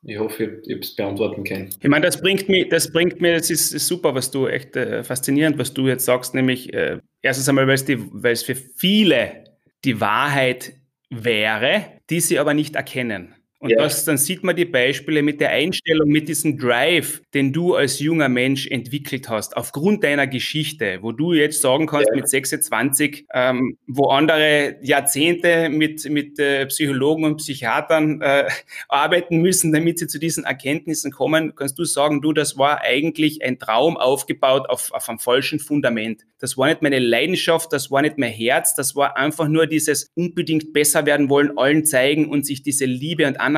ich 0.06 0.20
hoffe, 0.20 0.62
ich 0.66 0.72
habe 0.72 0.82
es 0.82 0.96
beantworten 0.96 1.44
können. 1.44 1.70
Ich 1.82 1.88
meine, 1.88 2.06
das 2.06 2.22
bringt 2.22 2.50
mir, 2.50 2.68
das 2.68 2.92
bringt 2.92 3.22
mir, 3.22 3.38
das 3.38 3.50
ist, 3.50 3.74
ist 3.74 3.88
super, 3.88 4.14
was 4.14 4.32
du 4.32 4.48
echt 4.48 4.76
äh, 4.76 5.04
faszinierend, 5.04 5.58
was 5.58 5.74
du 5.74 5.88
jetzt 5.88 6.06
sagst, 6.06 6.34
nämlich 6.34 6.74
äh, 6.74 7.00
erstens 7.22 7.48
einmal, 7.48 7.68
weil 7.68 7.76
es, 7.76 7.86
die, 7.86 7.98
weil 8.12 8.34
es 8.34 8.44
für 8.44 8.56
viele 8.56 9.46
die 9.86 10.02
Wahrheit 10.02 10.74
wäre, 11.10 11.86
die 12.10 12.20
sie 12.20 12.40
aber 12.40 12.54
nicht 12.54 12.76
erkennen. 12.76 13.36
Und 13.64 13.70
ja. 13.70 13.78
das, 13.78 14.04
dann 14.04 14.18
sieht 14.18 14.44
man 14.44 14.58
die 14.58 14.66
Beispiele 14.66 15.24
mit 15.24 15.40
der 15.40 15.52
Einstellung, 15.52 16.10
mit 16.10 16.28
diesem 16.28 16.58
Drive, 16.58 17.22
den 17.34 17.54
du 17.54 17.76
als 17.76 18.00
junger 18.00 18.28
Mensch 18.28 18.68
entwickelt 18.68 19.30
hast, 19.30 19.56
aufgrund 19.56 20.04
deiner 20.04 20.28
Geschichte, 20.28 20.98
wo 21.00 21.14
du 21.14 21.32
jetzt 21.32 21.62
sagen 21.62 21.88
kannst, 21.88 22.10
ja. 22.10 22.16
mit 22.16 22.28
26, 22.28 23.26
ähm, 23.34 23.78
wo 23.88 24.10
andere 24.10 24.76
Jahrzehnte 24.82 25.70
mit, 25.70 26.04
mit 26.10 26.40
äh, 26.40 26.66
Psychologen 26.66 27.24
und 27.24 27.38
Psychiatern 27.38 28.20
äh, 28.20 28.50
arbeiten 28.90 29.38
müssen, 29.38 29.72
damit 29.72 29.98
sie 29.98 30.08
zu 30.08 30.20
diesen 30.20 30.44
Erkenntnissen 30.44 31.14
kommen, 31.14 31.56
kannst 31.56 31.80
du 31.80 31.86
sagen, 31.86 32.22
du, 32.22 32.34
das 32.34 32.58
war 32.58 32.82
eigentlich 32.82 33.46
ein 33.46 33.60
Traum 33.60 33.96
aufgebaut 33.96 34.70
auf, 34.70 34.92
auf 34.92 35.08
einem 35.08 35.20
falschen 35.20 35.60
Fundament. 35.60 36.26
Das 36.40 36.58
war 36.58 36.68
nicht 36.68 36.82
meine 36.82 37.00
Leidenschaft, 37.00 37.72
das 37.72 37.90
war 37.90 38.02
nicht 38.02 38.18
mein 38.18 38.34
Herz, 38.34 38.76
das 38.76 38.98
war 38.98 39.16
einfach 39.16 39.48
nur 39.48 39.68
dieses 39.68 40.12
unbedingt 40.16 40.74
besser 40.74 41.06
werden 41.06 41.30
wollen, 41.30 41.58
allen 41.58 41.86
zeigen 41.86 42.30
und 42.30 42.46
sich 42.46 42.62
diese 42.62 42.84
Liebe 42.84 43.26
und 43.26 43.40
Anerkennung 43.40 43.53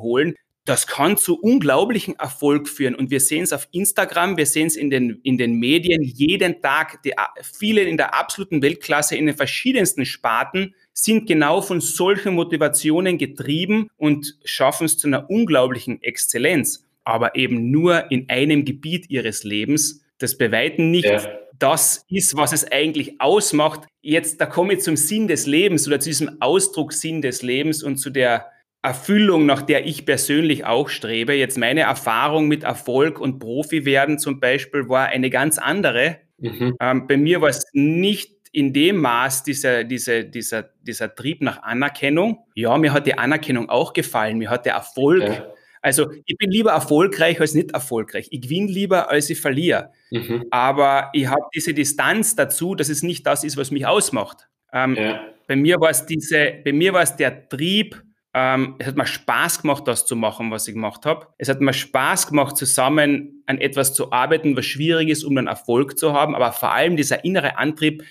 holen. 0.00 0.34
Das 0.64 0.86
kann 0.86 1.16
zu 1.16 1.40
unglaublichen 1.40 2.16
Erfolg 2.16 2.68
führen. 2.68 2.94
Und 2.94 3.10
wir 3.10 3.20
sehen 3.20 3.42
es 3.42 3.54
auf 3.54 3.68
Instagram, 3.72 4.36
wir 4.36 4.44
sehen 4.44 4.66
es 4.66 4.76
in 4.76 4.90
den, 4.90 5.18
in 5.22 5.38
den 5.38 5.54
Medien 5.54 6.02
jeden 6.02 6.60
Tag. 6.60 7.02
Die, 7.04 7.14
viele 7.42 7.82
in 7.82 7.96
der 7.96 8.14
absoluten 8.14 8.60
Weltklasse 8.60 9.16
in 9.16 9.26
den 9.26 9.34
verschiedensten 9.34 10.04
Sparten 10.04 10.74
sind 10.92 11.26
genau 11.26 11.62
von 11.62 11.80
solchen 11.80 12.34
Motivationen 12.34 13.16
getrieben 13.16 13.88
und 13.96 14.36
schaffen 14.44 14.84
es 14.84 14.98
zu 14.98 15.06
einer 15.06 15.30
unglaublichen 15.30 16.02
Exzellenz, 16.02 16.84
aber 17.02 17.34
eben 17.34 17.70
nur 17.70 18.10
in 18.10 18.28
einem 18.28 18.66
Gebiet 18.66 19.08
ihres 19.08 19.44
Lebens, 19.44 20.04
das 20.18 20.36
bei 20.36 20.52
Weitem 20.52 20.90
nicht 20.90 21.06
ja 21.06 21.22
das 21.58 22.04
ist, 22.08 22.36
was 22.36 22.52
es 22.52 22.70
eigentlich 22.70 23.20
ausmacht. 23.20 23.86
Jetzt, 24.00 24.40
da 24.40 24.46
komme 24.46 24.74
ich 24.74 24.80
zum 24.80 24.96
Sinn 24.96 25.28
des 25.28 25.46
Lebens 25.46 25.86
oder 25.86 26.00
zu 26.00 26.08
diesem 26.08 26.40
Ausdruck 26.40 26.92
Sinn 26.92 27.20
des 27.20 27.42
Lebens 27.42 27.82
und 27.82 27.96
zu 27.96 28.10
der 28.10 28.46
Erfüllung, 28.82 29.46
nach 29.46 29.62
der 29.62 29.86
ich 29.86 30.06
persönlich 30.06 30.64
auch 30.64 30.88
strebe. 30.88 31.34
Jetzt 31.34 31.58
meine 31.58 31.80
Erfahrung 31.80 32.48
mit 32.48 32.62
Erfolg 32.62 33.20
und 33.20 33.38
Profi 33.38 33.84
werden 33.84 34.18
zum 34.18 34.40
Beispiel 34.40 34.88
war 34.88 35.06
eine 35.06 35.30
ganz 35.30 35.58
andere. 35.58 36.18
Mhm. 36.38 36.76
Ähm, 36.80 37.06
bei 37.06 37.16
mir 37.16 37.40
war 37.40 37.48
es 37.48 37.64
nicht 37.72 38.36
in 38.52 38.72
dem 38.72 38.96
Maß 38.98 39.42
dieser, 39.42 39.84
dieser, 39.84 40.22
dieser, 40.22 40.70
dieser 40.82 41.14
Trieb 41.14 41.42
nach 41.42 41.62
Anerkennung. 41.62 42.38
Ja, 42.54 42.78
mir 42.78 42.92
hat 42.92 43.06
die 43.06 43.18
Anerkennung 43.18 43.68
auch 43.68 43.92
gefallen, 43.92 44.38
mir 44.38 44.50
hat 44.50 44.64
der 44.64 44.74
Erfolg 44.74 45.22
ja. 45.22 45.46
Also 45.82 46.10
ich 46.26 46.36
bin 46.36 46.50
lieber 46.50 46.72
erfolgreich 46.72 47.40
als 47.40 47.54
nicht 47.54 47.72
erfolgreich. 47.72 48.28
Ich 48.30 48.42
gewinne 48.42 48.70
lieber, 48.70 49.10
als 49.10 49.30
ich 49.30 49.40
verliere. 49.40 49.92
Mhm. 50.10 50.44
Aber 50.50 51.10
ich 51.12 51.26
habe 51.26 51.42
diese 51.54 51.74
Distanz 51.74 52.34
dazu, 52.34 52.74
dass 52.74 52.88
es 52.88 53.02
nicht 53.02 53.26
das 53.26 53.44
ist, 53.44 53.56
was 53.56 53.70
mich 53.70 53.86
ausmacht. 53.86 54.48
Ähm, 54.72 54.96
ja. 54.96 55.20
Bei 55.46 55.56
mir 55.56 55.80
war 55.80 55.90
es 55.90 56.06
diese, 56.06 56.54
bei 56.64 56.72
mir 56.72 56.92
war 56.92 57.02
es 57.02 57.16
der 57.16 57.48
Trieb. 57.48 58.02
Ähm, 58.40 58.76
es 58.78 58.86
hat 58.86 58.96
mir 58.96 59.06
Spaß 59.06 59.62
gemacht, 59.62 59.88
das 59.88 60.06
zu 60.06 60.14
machen, 60.14 60.52
was 60.52 60.68
ich 60.68 60.74
gemacht 60.74 61.04
habe. 61.06 61.26
Es 61.38 61.48
hat 61.48 61.60
mir 61.60 61.72
Spaß 61.72 62.28
gemacht, 62.28 62.56
zusammen 62.56 63.42
an 63.46 63.58
etwas 63.58 63.94
zu 63.94 64.12
arbeiten, 64.12 64.56
was 64.56 64.64
schwierig 64.64 65.08
ist, 65.08 65.24
um 65.24 65.36
einen 65.36 65.48
Erfolg 65.48 65.98
zu 65.98 66.12
haben. 66.12 66.36
Aber 66.36 66.52
vor 66.52 66.72
allem 66.72 66.96
dieser 66.96 67.24
innere 67.24 67.58
Antrieb, 67.58 68.04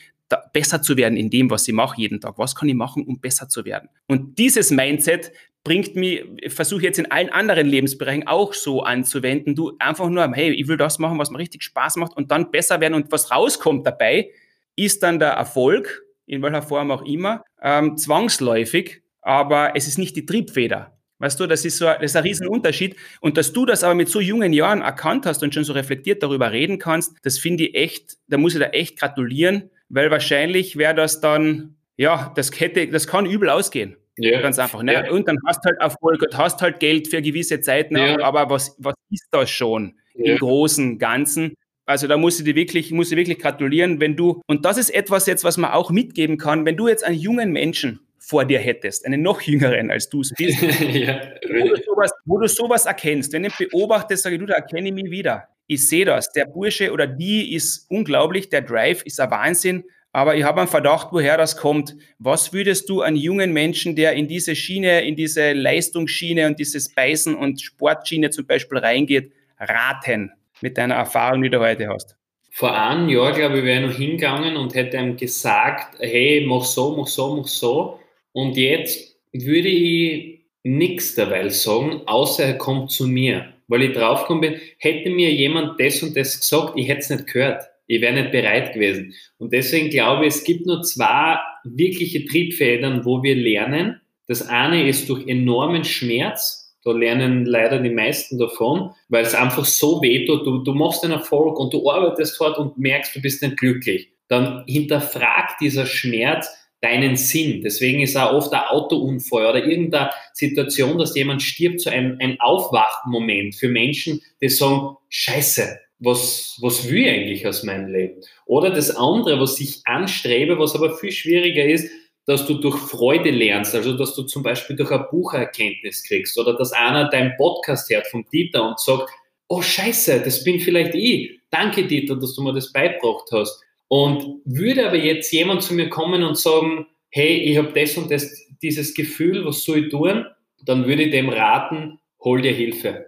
besser 0.52 0.82
zu 0.82 0.98
werden 0.98 1.16
in 1.18 1.30
dem, 1.30 1.50
was 1.50 1.66
ich 1.70 1.74
mache 1.74 2.02
jeden 2.02 2.20
Tag. 2.20 2.38
Was 2.38 2.56
kann 2.56 2.68
ich 2.68 2.76
machen, 2.76 3.06
um 3.06 3.22
besser 3.22 3.48
zu 3.48 3.64
werden? 3.64 3.88
Und 4.08 4.38
dieses 4.38 4.70
Mindset 4.70 5.32
bringt 5.64 5.96
mich, 5.96 6.26
versuche 6.50 6.82
jetzt 6.82 7.00
in 7.00 7.10
allen 7.10 7.30
anderen 7.30 7.66
Lebensbereichen 7.66 8.28
auch 8.28 8.54
so 8.54 8.84
anzuwenden. 8.84 9.56
Du 9.56 9.78
einfach 9.80 10.10
nur, 10.10 10.30
hey, 10.34 10.52
ich 10.52 10.68
will 10.68 10.76
das 10.76 11.00
machen, 11.00 11.18
was 11.20 11.32
mir 11.32 11.40
richtig 11.40 11.64
Spaß 11.64 11.96
macht 11.96 12.18
und 12.18 12.32
dann 12.32 12.52
besser 12.52 12.82
werden 12.82 12.96
und 12.96 13.14
was 13.14 13.32
rauskommt 13.32 13.88
dabei, 13.88 14.30
ist 14.76 15.04
dann 15.04 15.20
der 15.20 15.30
Erfolg, 15.30 16.04
in 16.26 16.42
welcher 16.42 16.64
Form 16.64 16.92
auch 16.92 17.04
immer, 17.04 17.46
ähm, 17.62 17.96
zwangsläufig, 17.96 19.02
aber 19.28 19.76
es 19.76 19.88
ist 19.88 19.98
nicht 19.98 20.16
die 20.16 20.26
Triebfeder. 20.26 20.98
Weißt 21.20 21.38
du, 21.40 21.48
das 21.48 21.66
ist 21.66 21.78
so, 21.80 21.86
das 21.86 22.02
ist 22.02 22.16
ein 22.16 22.24
Riesenunterschied. 22.24 22.96
Und 23.20 23.38
dass 23.38 23.52
du 23.52 23.66
das 23.66 23.84
aber 23.84 23.94
mit 23.94 24.08
so 24.08 24.22
jungen 24.22 24.54
Jahren 24.54 24.82
erkannt 24.82 25.26
hast 25.26 25.44
und 25.44 25.54
schon 25.54 25.66
so 25.66 25.74
reflektiert 25.74 26.24
darüber 26.24 26.52
reden 26.52 26.80
kannst, 26.80 27.18
das 27.24 27.38
finde 27.38 27.66
ich 27.66 27.76
echt, 27.76 28.18
da 28.28 28.38
muss 28.38 28.54
ich 28.54 28.62
da 28.62 28.68
echt 28.68 28.98
gratulieren, 28.98 29.70
weil 29.90 30.12
wahrscheinlich 30.12 30.78
wäre 30.78 30.96
das 30.96 31.20
dann, 31.20 31.76
ja, 31.98 32.32
das 32.36 32.58
hätte, 32.58 32.88
das 32.88 33.06
kann 33.06 33.26
übel 33.26 33.50
ausgehen. 33.50 33.98
Ja. 34.18 34.40
Ganz 34.40 34.60
einfach. 34.60 34.82
Ne? 34.82 34.94
Ja. 34.94 35.12
Und 35.12 35.28
dann 35.28 35.38
hast 35.46 35.64
halt 35.66 35.78
Erfolg 35.80 36.22
und 36.22 36.38
hast 36.38 36.62
halt 36.62 36.80
Geld 36.80 37.10
für 37.10 37.22
gewisse 37.22 37.60
Zeit, 37.60 37.92
ne? 37.92 38.12
ja. 38.12 38.22
aber 38.24 38.50
was, 38.50 38.78
was 38.80 38.96
ist 39.12 39.28
das 39.32 39.50
schon 39.50 39.96
im 40.14 40.38
Großen 40.38 41.00
Ganzen? 41.00 41.54
Also 41.86 42.08
da 42.08 42.16
muss 42.16 42.40
ich 42.40 42.46
dir 42.46 42.56
wirklich, 42.56 42.92
muss 42.92 43.12
ich 43.12 43.18
wirklich 43.18 43.40
gratulieren, 43.40 44.00
wenn 44.00 44.16
du, 44.16 44.42
und 44.48 44.64
das 44.64 44.78
ist 44.78 44.90
etwas 44.90 45.26
jetzt, 45.26 45.44
was 45.44 45.58
man 45.58 45.72
auch 45.72 45.92
mitgeben 45.92 46.38
kann, 46.38 46.66
wenn 46.66 46.78
du 46.78 46.88
jetzt 46.88 47.04
einen 47.04 47.18
jungen 47.18 47.52
Menschen 47.52 48.07
vor 48.20 48.46
dir 48.46 48.60
hättest, 48.60 49.06
einen 49.06 49.22
noch 49.22 49.42
jüngeren 49.42 49.92
als 49.92 50.10
du 50.10 50.22
es 50.22 50.34
bist, 50.38 50.62
ja, 50.82 51.22
wo, 51.50 51.68
du 51.68 51.76
sowas, 51.84 52.12
wo 52.26 52.38
du 52.40 52.48
sowas 52.48 52.86
erkennst, 52.86 53.34
wenn 53.34 53.46
ich 53.46 53.56
beobachte, 53.56 54.18
sage 54.18 54.36
ich, 54.36 54.42
du, 54.42 54.48
da 54.48 54.56
erkenne 54.56 54.90
ich 54.90 54.94
mich 54.94 55.10
wieder. 55.10 55.48
Ich 55.68 55.88
sehe 55.88 56.06
das. 56.06 56.32
Der 56.32 56.46
Bursche 56.46 56.92
oder 56.92 57.08
die 57.08 57.54
ist 57.54 57.90
unglaublich, 57.90 58.50
der 58.50 58.62
Drive 58.62 59.04
ist 59.04 59.20
ein 59.20 59.30
Wahnsinn, 59.32 59.84
aber 60.14 60.36
ich 60.36 60.44
habe 60.44 60.62
einen 60.62 60.70
Verdacht, 60.70 61.10
woher 61.12 61.38
das 61.38 61.58
kommt. 61.58 61.96
Was 62.18 62.54
würdest 62.54 62.90
du 62.90 63.02
einem 63.02 63.18
jungen 63.18 63.54
Menschen, 63.54 63.96
der 63.96 64.14
in 64.14 64.28
diese 64.28 64.56
Schiene, 64.56 65.02
in 65.06 65.16
diese 65.16 65.54
Leistungsschiene 65.54 66.48
und 66.48 66.58
dieses 66.58 66.94
Beißen 66.94 67.36
und 67.36 67.62
Sportschiene 67.62 68.30
zum 68.30 68.48
Beispiel 68.48 68.80
reingeht, 68.80 69.32
raten 69.60 70.32
mit 70.62 70.78
deiner 70.78 70.96
Erfahrung, 70.96 71.44
die 71.44 71.50
du 71.50 71.60
heute 71.60 71.90
hast? 71.90 72.16
Vor 72.50 72.76
einem 72.76 73.10
Jahr, 73.10 73.34
glaube 73.34 73.60
ich, 73.60 73.64
wäre 73.64 73.82
ich 73.82 73.88
noch 73.92 73.96
hingegangen 73.96 74.58
und 74.58 74.74
hätte 74.74 74.98
ihm 74.98 75.16
gesagt, 75.18 76.00
hey, 76.00 76.44
mach 76.48 76.64
so, 76.64 76.96
mach 76.98 77.06
so, 77.06 77.36
mach 77.36 77.48
so. 77.48 78.00
Und 78.38 78.56
jetzt 78.56 79.18
würde 79.34 79.68
ich 79.68 80.42
nichts 80.64 81.16
dabei 81.16 81.50
sagen, 81.50 82.02
außer 82.06 82.44
er 82.44 82.58
kommt 82.58 82.92
zu 82.92 83.08
mir. 83.08 83.54
Weil 83.68 83.84
ich 83.84 83.94
draufgekommen 83.94 84.42
bin, 84.42 84.62
hätte 84.78 85.10
mir 85.10 85.34
jemand 85.34 85.80
das 85.80 86.04
und 86.04 86.16
das 86.16 86.40
gesagt, 86.40 86.74
ich 86.78 86.88
hätte 86.88 87.00
es 87.00 87.10
nicht 87.10 87.28
gehört 87.28 87.64
ich 87.88 88.02
wäre 88.02 88.14
nicht 88.14 88.32
bereit 88.32 88.74
gewesen. 88.74 89.14
Und 89.38 89.54
deswegen 89.54 89.90
glaube 89.90 90.26
ich, 90.26 90.36
es 90.36 90.44
gibt 90.44 90.66
nur 90.66 90.84
zwei 90.84 91.38
wirkliche 91.64 92.26
Triebfedern, 92.26 93.06
wo 93.06 93.24
wir 93.24 93.36
lernen. 93.36 94.02
Das 94.28 94.48
eine 94.48 94.88
ist 94.88 95.10
durch 95.10 95.26
enormen 95.28 95.86
Schmerz. 95.86 96.76
Da 96.84 96.92
lernen 96.92 97.46
leider 97.46 97.80
die 97.80 97.90
meisten 97.90 98.38
davon, 98.38 98.92
weil 99.10 99.24
es 99.24 99.34
einfach 99.34 99.66
so 99.66 100.02
wehtut. 100.02 100.46
Du, 100.46 100.60
du 100.60 100.74
machst 100.74 101.04
einen 101.04 101.14
Erfolg 101.14 101.60
und 101.60 101.74
du 101.74 101.90
arbeitest 101.90 102.40
hart 102.40 102.58
und 102.58 102.78
merkst, 102.78 103.16
du 103.16 103.22
bist 103.22 103.42
nicht 103.42 103.58
glücklich. 103.58 104.10
Dann 104.28 104.64
hinterfragt 104.68 105.62
dieser 105.62 105.86
Schmerz 105.86 106.50
deinen 106.82 107.16
Sinn. 107.16 107.62
Deswegen 107.64 108.02
ist 108.02 108.16
auch 108.16 108.34
oft 108.34 108.54
ein 108.54 108.64
Autounfall 108.70 109.48
oder 109.48 109.66
irgendeine 109.66 110.12
Situation, 110.34 110.98
dass 110.98 111.16
jemand 111.16 111.42
stirbt, 111.42 111.82
so 111.82 111.90
ein, 111.90 112.18
ein 112.22 112.40
Aufwachmoment 112.40 113.56
für 113.56 113.70
Menschen, 113.70 114.22
die 114.42 114.50
sagen, 114.50 114.96
scheiße, 115.10 115.80
was, 116.00 116.58
was 116.62 116.90
will 116.90 117.06
ich 117.06 117.10
eigentlich 117.10 117.48
aus 117.48 117.64
meinem 117.64 117.92
Leben? 117.92 118.22
Oder 118.46 118.70
das 118.70 118.96
andere, 118.96 119.40
was 119.40 119.60
ich 119.60 119.82
anstrebe, 119.86 120.60
was 120.60 120.76
aber 120.76 120.96
viel 120.98 121.12
schwieriger 121.12 121.66
ist, 121.66 121.90
dass 122.28 122.46
du 122.46 122.56
durch 122.56 122.78
Freude 122.78 123.32
lernst, 123.32 123.74
also 123.74 123.98
dass 123.98 124.14
du 124.14 124.24
zum 124.24 124.44
Beispiel 124.44 124.76
durch 124.76 124.92
ein 124.92 125.06
Buch 125.10 125.34
Erkenntnis 125.34 126.04
kriegst 126.04 126.38
oder 126.38 126.56
dass 126.56 126.74
einer 126.74 127.10
deinen 127.10 127.36
Podcast 127.38 127.90
hört 127.90 128.06
vom 128.08 128.26
Dieter 128.32 128.68
und 128.68 128.80
sagt, 128.80 129.10
oh 129.48 129.62
scheiße, 129.62 130.22
das 130.24 130.44
bin 130.44 130.60
vielleicht 130.60 130.94
ich. 130.94 131.40
Danke 131.50 131.88
Dieter, 131.88 132.18
dass 132.18 132.36
du 132.36 132.44
mir 132.44 132.54
das 132.54 132.72
beigebracht 132.74 133.30
hast. 133.32 133.64
Und 133.88 134.42
würde 134.46 134.88
aber 134.88 134.98
jetzt 134.98 135.32
jemand 135.32 135.64
zu 135.64 135.74
mir 135.74 135.90
kommen 135.90 136.24
und 136.24 136.38
sagen, 136.38 136.88
hey, 137.10 137.38
ich 137.38 137.58
habe 137.58 137.72
das 137.74 137.98
und 137.98 138.12
das, 138.12 138.48
dieses 138.62 138.94
Gefühl, 138.94 139.46
was 139.46 139.64
soll 139.64 139.86
ich 139.86 139.90
tun? 139.90 140.26
Dann 140.66 140.88
würde 140.88 141.04
ich 141.04 141.12
dem 141.12 141.30
raten, 141.30 142.00
hol 142.20 142.42
dir 142.42 142.54
Hilfe 142.54 143.08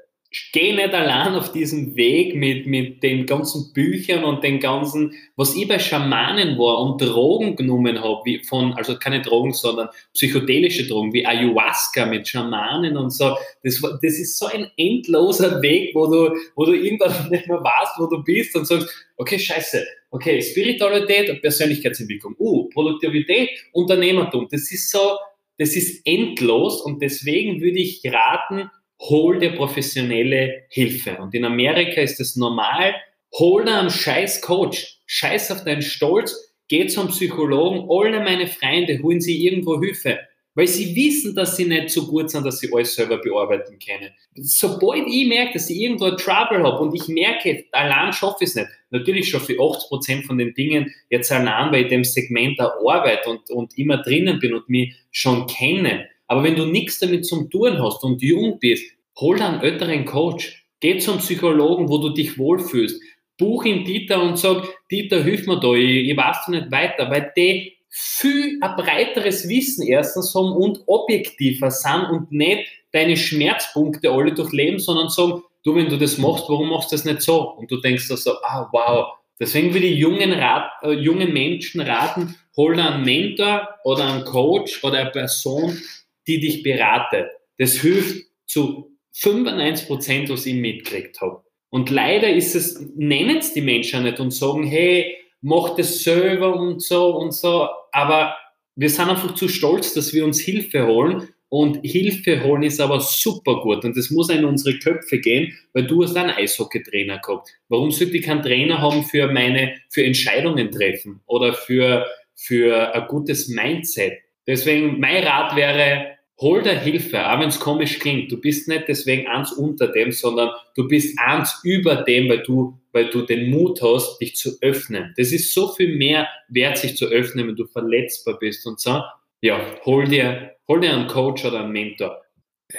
geh 0.53 0.73
nicht 0.73 0.93
allein 0.93 1.33
auf 1.33 1.51
diesem 1.51 1.95
Weg 1.95 2.35
mit, 2.35 2.67
mit 2.67 3.01
den 3.01 3.25
ganzen 3.25 3.73
Büchern 3.73 4.23
und 4.23 4.43
den 4.43 4.59
ganzen, 4.59 5.13
was 5.35 5.55
ich 5.55 5.67
bei 5.67 5.79
Schamanen 5.79 6.57
war 6.59 6.81
und 6.81 7.01
Drogen 7.01 7.55
genommen 7.55 7.99
habe, 7.99 8.21
wie 8.25 8.43
von, 8.43 8.73
also 8.73 8.97
keine 8.97 9.23
Drogen, 9.23 9.53
sondern 9.53 9.89
psychedelische 10.13 10.87
Drogen, 10.87 11.13
wie 11.13 11.25
Ayahuasca 11.25 12.05
mit 12.05 12.27
Schamanen 12.27 12.95
und 12.95 13.09
so. 13.09 13.35
Das, 13.63 13.81
das 13.81 14.19
ist 14.19 14.37
so 14.37 14.45
ein 14.45 14.69
endloser 14.77 15.61
Weg, 15.63 15.95
wo 15.95 16.05
du, 16.05 16.35
wo 16.55 16.65
du 16.65 16.73
irgendwann 16.73 17.29
nicht 17.31 17.47
mehr 17.47 17.63
weißt, 17.63 17.93
wo 17.97 18.05
du 18.05 18.23
bist 18.23 18.55
und 18.55 18.67
sagst, 18.67 18.87
okay, 19.17 19.39
scheiße, 19.39 19.83
okay, 20.11 20.41
Spiritualität 20.41 21.29
und 21.29 21.41
Persönlichkeitsentwicklung, 21.41 22.35
uh, 22.39 22.69
Produktivität, 22.69 23.49
Unternehmertum, 23.71 24.47
das 24.49 24.71
ist 24.71 24.91
so, 24.91 25.17
das 25.57 25.75
ist 25.75 26.05
endlos 26.05 26.81
und 26.81 27.01
deswegen 27.01 27.61
würde 27.61 27.79
ich 27.79 28.01
raten, 28.05 28.69
hol 29.01 29.39
dir 29.39 29.55
professionelle 29.55 30.63
Hilfe. 30.69 31.17
Und 31.17 31.33
in 31.33 31.45
Amerika 31.45 32.01
ist 32.01 32.19
es 32.19 32.35
normal, 32.35 32.95
hol 33.33 33.65
dir 33.65 33.79
einen 33.79 33.89
scheiß 33.89 34.41
Coach, 34.41 34.99
scheiß 35.05 35.51
auf 35.51 35.63
deinen 35.63 35.81
Stolz, 35.81 36.53
geh 36.67 36.87
zum 36.87 37.07
Psychologen, 37.09 37.87
alle 37.89 38.19
meine 38.23 38.47
Freunde 38.47 38.99
holen 39.01 39.21
sie 39.21 39.45
irgendwo 39.45 39.81
Hilfe 39.81 40.19
weil 40.55 40.67
sie 40.67 40.95
wissen, 40.95 41.35
dass 41.35 41.55
sie 41.55 41.65
nicht 41.65 41.89
so 41.89 42.07
gut 42.07 42.29
sind, 42.29 42.45
dass 42.45 42.59
sie 42.59 42.69
alles 42.73 42.95
selber 42.95 43.17
bearbeiten 43.17 43.77
können. 43.79 44.09
Sobald 44.35 45.07
ich 45.07 45.27
merke, 45.27 45.53
dass 45.53 45.69
ich 45.69 45.79
irgendwo 45.79 46.11
Trouble 46.11 46.63
habe 46.63 46.79
und 46.79 46.93
ich 46.93 47.07
merke, 47.07 47.65
allein 47.71 48.11
schaffe 48.11 48.43
ich 48.43 48.49
es 48.49 48.55
nicht, 48.55 48.67
natürlich 48.89 49.29
schaffe 49.29 49.53
ich 49.53 49.59
80 49.59 49.89
Prozent 49.89 50.25
von 50.25 50.37
den 50.37 50.53
Dingen 50.53 50.93
jetzt 51.09 51.31
allein, 51.31 51.71
weil 51.71 51.83
ich 51.83 51.89
dem 51.89 52.03
Segment 52.03 52.59
der 52.59 52.73
Arbeit 52.85 53.25
und, 53.27 53.49
und 53.51 53.77
immer 53.77 53.97
drinnen 54.01 54.39
bin 54.39 54.53
und 54.53 54.67
mich 54.69 54.95
schon 55.11 55.47
kenne. 55.47 56.07
Aber 56.27 56.43
wenn 56.43 56.55
du 56.55 56.65
nichts 56.65 56.99
damit 56.99 57.25
zum 57.25 57.49
tun 57.49 57.81
hast 57.81 58.03
und 58.03 58.21
jung 58.21 58.59
bist, 58.59 58.83
hol 59.19 59.37
dir 59.37 59.47
einen 59.47 59.61
älteren 59.61 60.05
Coach. 60.05 60.65
Geh 60.79 60.97
zum 60.97 61.17
Psychologen, 61.17 61.89
wo 61.89 61.97
du 61.97 62.09
dich 62.09 62.37
wohlfühlst. 62.37 63.01
Buch 63.37 63.65
ihn 63.65 63.85
Dieter 63.85 64.21
und 64.21 64.37
sag, 64.37 64.63
Dieter, 64.91 65.23
hilf 65.23 65.47
mir 65.47 65.59
da, 65.59 65.73
ich, 65.73 66.09
ich 66.09 66.17
weiß 66.17 66.49
nicht 66.49 66.71
weiter, 66.71 67.09
weil 67.09 67.31
die 67.35 67.78
viel 67.89 68.57
ein 68.61 68.75
breiteres 68.75 69.47
Wissen 69.47 69.85
erstens 69.85 70.33
haben 70.35 70.51
und 70.51 70.81
objektiver 70.85 71.71
sind 71.71 72.05
und 72.11 72.31
nicht 72.31 72.67
deine 72.91 73.17
Schmerzpunkte 73.17 74.11
alle 74.11 74.33
durchleben, 74.33 74.79
sondern 74.79 75.09
sagen, 75.09 75.41
du, 75.63 75.75
wenn 75.75 75.89
du 75.89 75.97
das 75.97 76.17
machst, 76.17 76.45
warum 76.47 76.69
machst 76.69 76.91
du 76.91 76.95
das 76.95 77.05
nicht 77.05 77.21
so? 77.21 77.51
Und 77.51 77.69
du 77.71 77.77
denkst 77.77 78.07
da 78.07 78.17
so, 78.17 78.31
ah, 78.43 78.69
wow. 78.71 79.07
Deswegen 79.39 79.73
will 79.73 79.83
ich 79.83 79.97
jungen, 79.97 80.31
Rat, 80.33 80.71
äh, 80.83 80.91
jungen 80.91 81.33
Menschen 81.33 81.81
raten, 81.81 82.35
hol 82.57 82.77
einen 82.79 83.05
Mentor 83.05 83.69
oder 83.83 84.05
einen 84.05 84.25
Coach 84.25 84.83
oder 84.83 84.99
eine 84.99 85.11
Person, 85.11 85.79
die 86.27 86.39
dich 86.39 86.61
beratet. 86.61 87.29
Das 87.57 87.73
hilft 87.73 88.25
zu 88.45 88.91
95 89.13 89.87
Prozent, 89.87 90.29
was 90.29 90.45
ich 90.45 90.55
mitgekriegt 90.55 91.21
habe. 91.21 91.41
Und 91.69 91.89
leider 91.89 92.29
ist 92.29 92.55
es, 92.55 92.79
nennen 92.95 93.37
es 93.37 93.53
die 93.53 93.61
Menschen 93.61 94.03
nicht 94.03 94.19
und 94.19 94.31
sagen, 94.31 94.65
hey, 94.65 95.15
mach 95.41 95.75
das 95.75 96.03
selber 96.03 96.55
und 96.55 96.81
so 96.81 97.15
und 97.15 97.33
so. 97.33 97.67
Aber 97.91 98.35
wir 98.75 98.89
sind 98.89 99.09
einfach 99.09 99.35
zu 99.35 99.47
stolz, 99.47 99.93
dass 99.93 100.13
wir 100.13 100.25
uns 100.25 100.39
Hilfe 100.39 100.87
holen. 100.87 101.29
Und 101.51 101.79
Hilfe 101.83 102.43
holen 102.43 102.61
ist 102.61 102.79
aber 102.79 102.99
super 102.99 103.59
gut. 103.61 103.83
Und 103.83 103.97
das 103.97 104.11
muss 104.11 104.29
in 104.29 104.45
unsere 104.45 104.77
Köpfe 104.77 105.19
gehen, 105.19 105.57
weil 105.73 105.87
du 105.87 106.03
hast 106.03 106.15
einen 106.15 106.29
Eishockey-Trainer 106.29 107.17
gehabt. 107.17 107.49
Warum 107.69 107.89
sollte 107.89 108.17
ich 108.17 108.23
keinen 108.23 108.43
Trainer 108.43 108.79
haben 108.79 109.03
für 109.03 109.31
meine, 109.31 109.73
für 109.89 110.03
Entscheidungen 110.03 110.69
treffen 110.69 111.21
oder 111.25 111.53
für, 111.53 112.05
für 112.35 112.93
ein 112.93 113.07
gutes 113.07 113.47
Mindset? 113.47 114.19
Deswegen 114.45 114.99
mein 114.99 115.23
Rat 115.23 115.55
wäre, 115.55 116.19
hol 116.39 116.61
dir 116.61 116.79
Hilfe, 116.79 117.29
auch 117.29 117.39
wenn 117.39 117.49
es 117.49 117.59
komisch 117.59 117.99
klingt. 117.99 118.31
Du 118.31 118.39
bist 118.39 118.67
nicht 118.67 118.87
deswegen 118.87 119.27
eins 119.27 119.51
unter 119.51 119.87
dem, 119.87 120.11
sondern 120.11 120.51
du 120.75 120.87
bist 120.87 121.17
eins 121.19 121.59
über 121.63 121.97
dem, 121.97 122.29
weil 122.29 122.43
du, 122.43 122.78
weil 122.91 123.09
du 123.09 123.21
den 123.21 123.49
Mut 123.49 123.81
hast, 123.81 124.19
dich 124.19 124.35
zu 124.35 124.57
öffnen. 124.61 125.13
Das 125.17 125.31
ist 125.31 125.53
so 125.53 125.73
viel 125.73 125.95
mehr 125.95 126.27
wert, 126.47 126.77
sich 126.77 126.95
zu 126.95 127.05
öffnen, 127.07 127.47
wenn 127.47 127.55
du 127.55 127.65
verletzbar 127.65 128.37
bist 128.39 128.65
und 128.65 128.79
so. 128.79 129.01
Ja, 129.41 129.59
hol 129.85 130.05
dir, 130.05 130.55
hol 130.67 130.81
dir 130.81 130.93
einen 130.93 131.07
Coach 131.07 131.45
oder 131.45 131.61
einen 131.61 131.71
Mentor. 131.71 132.21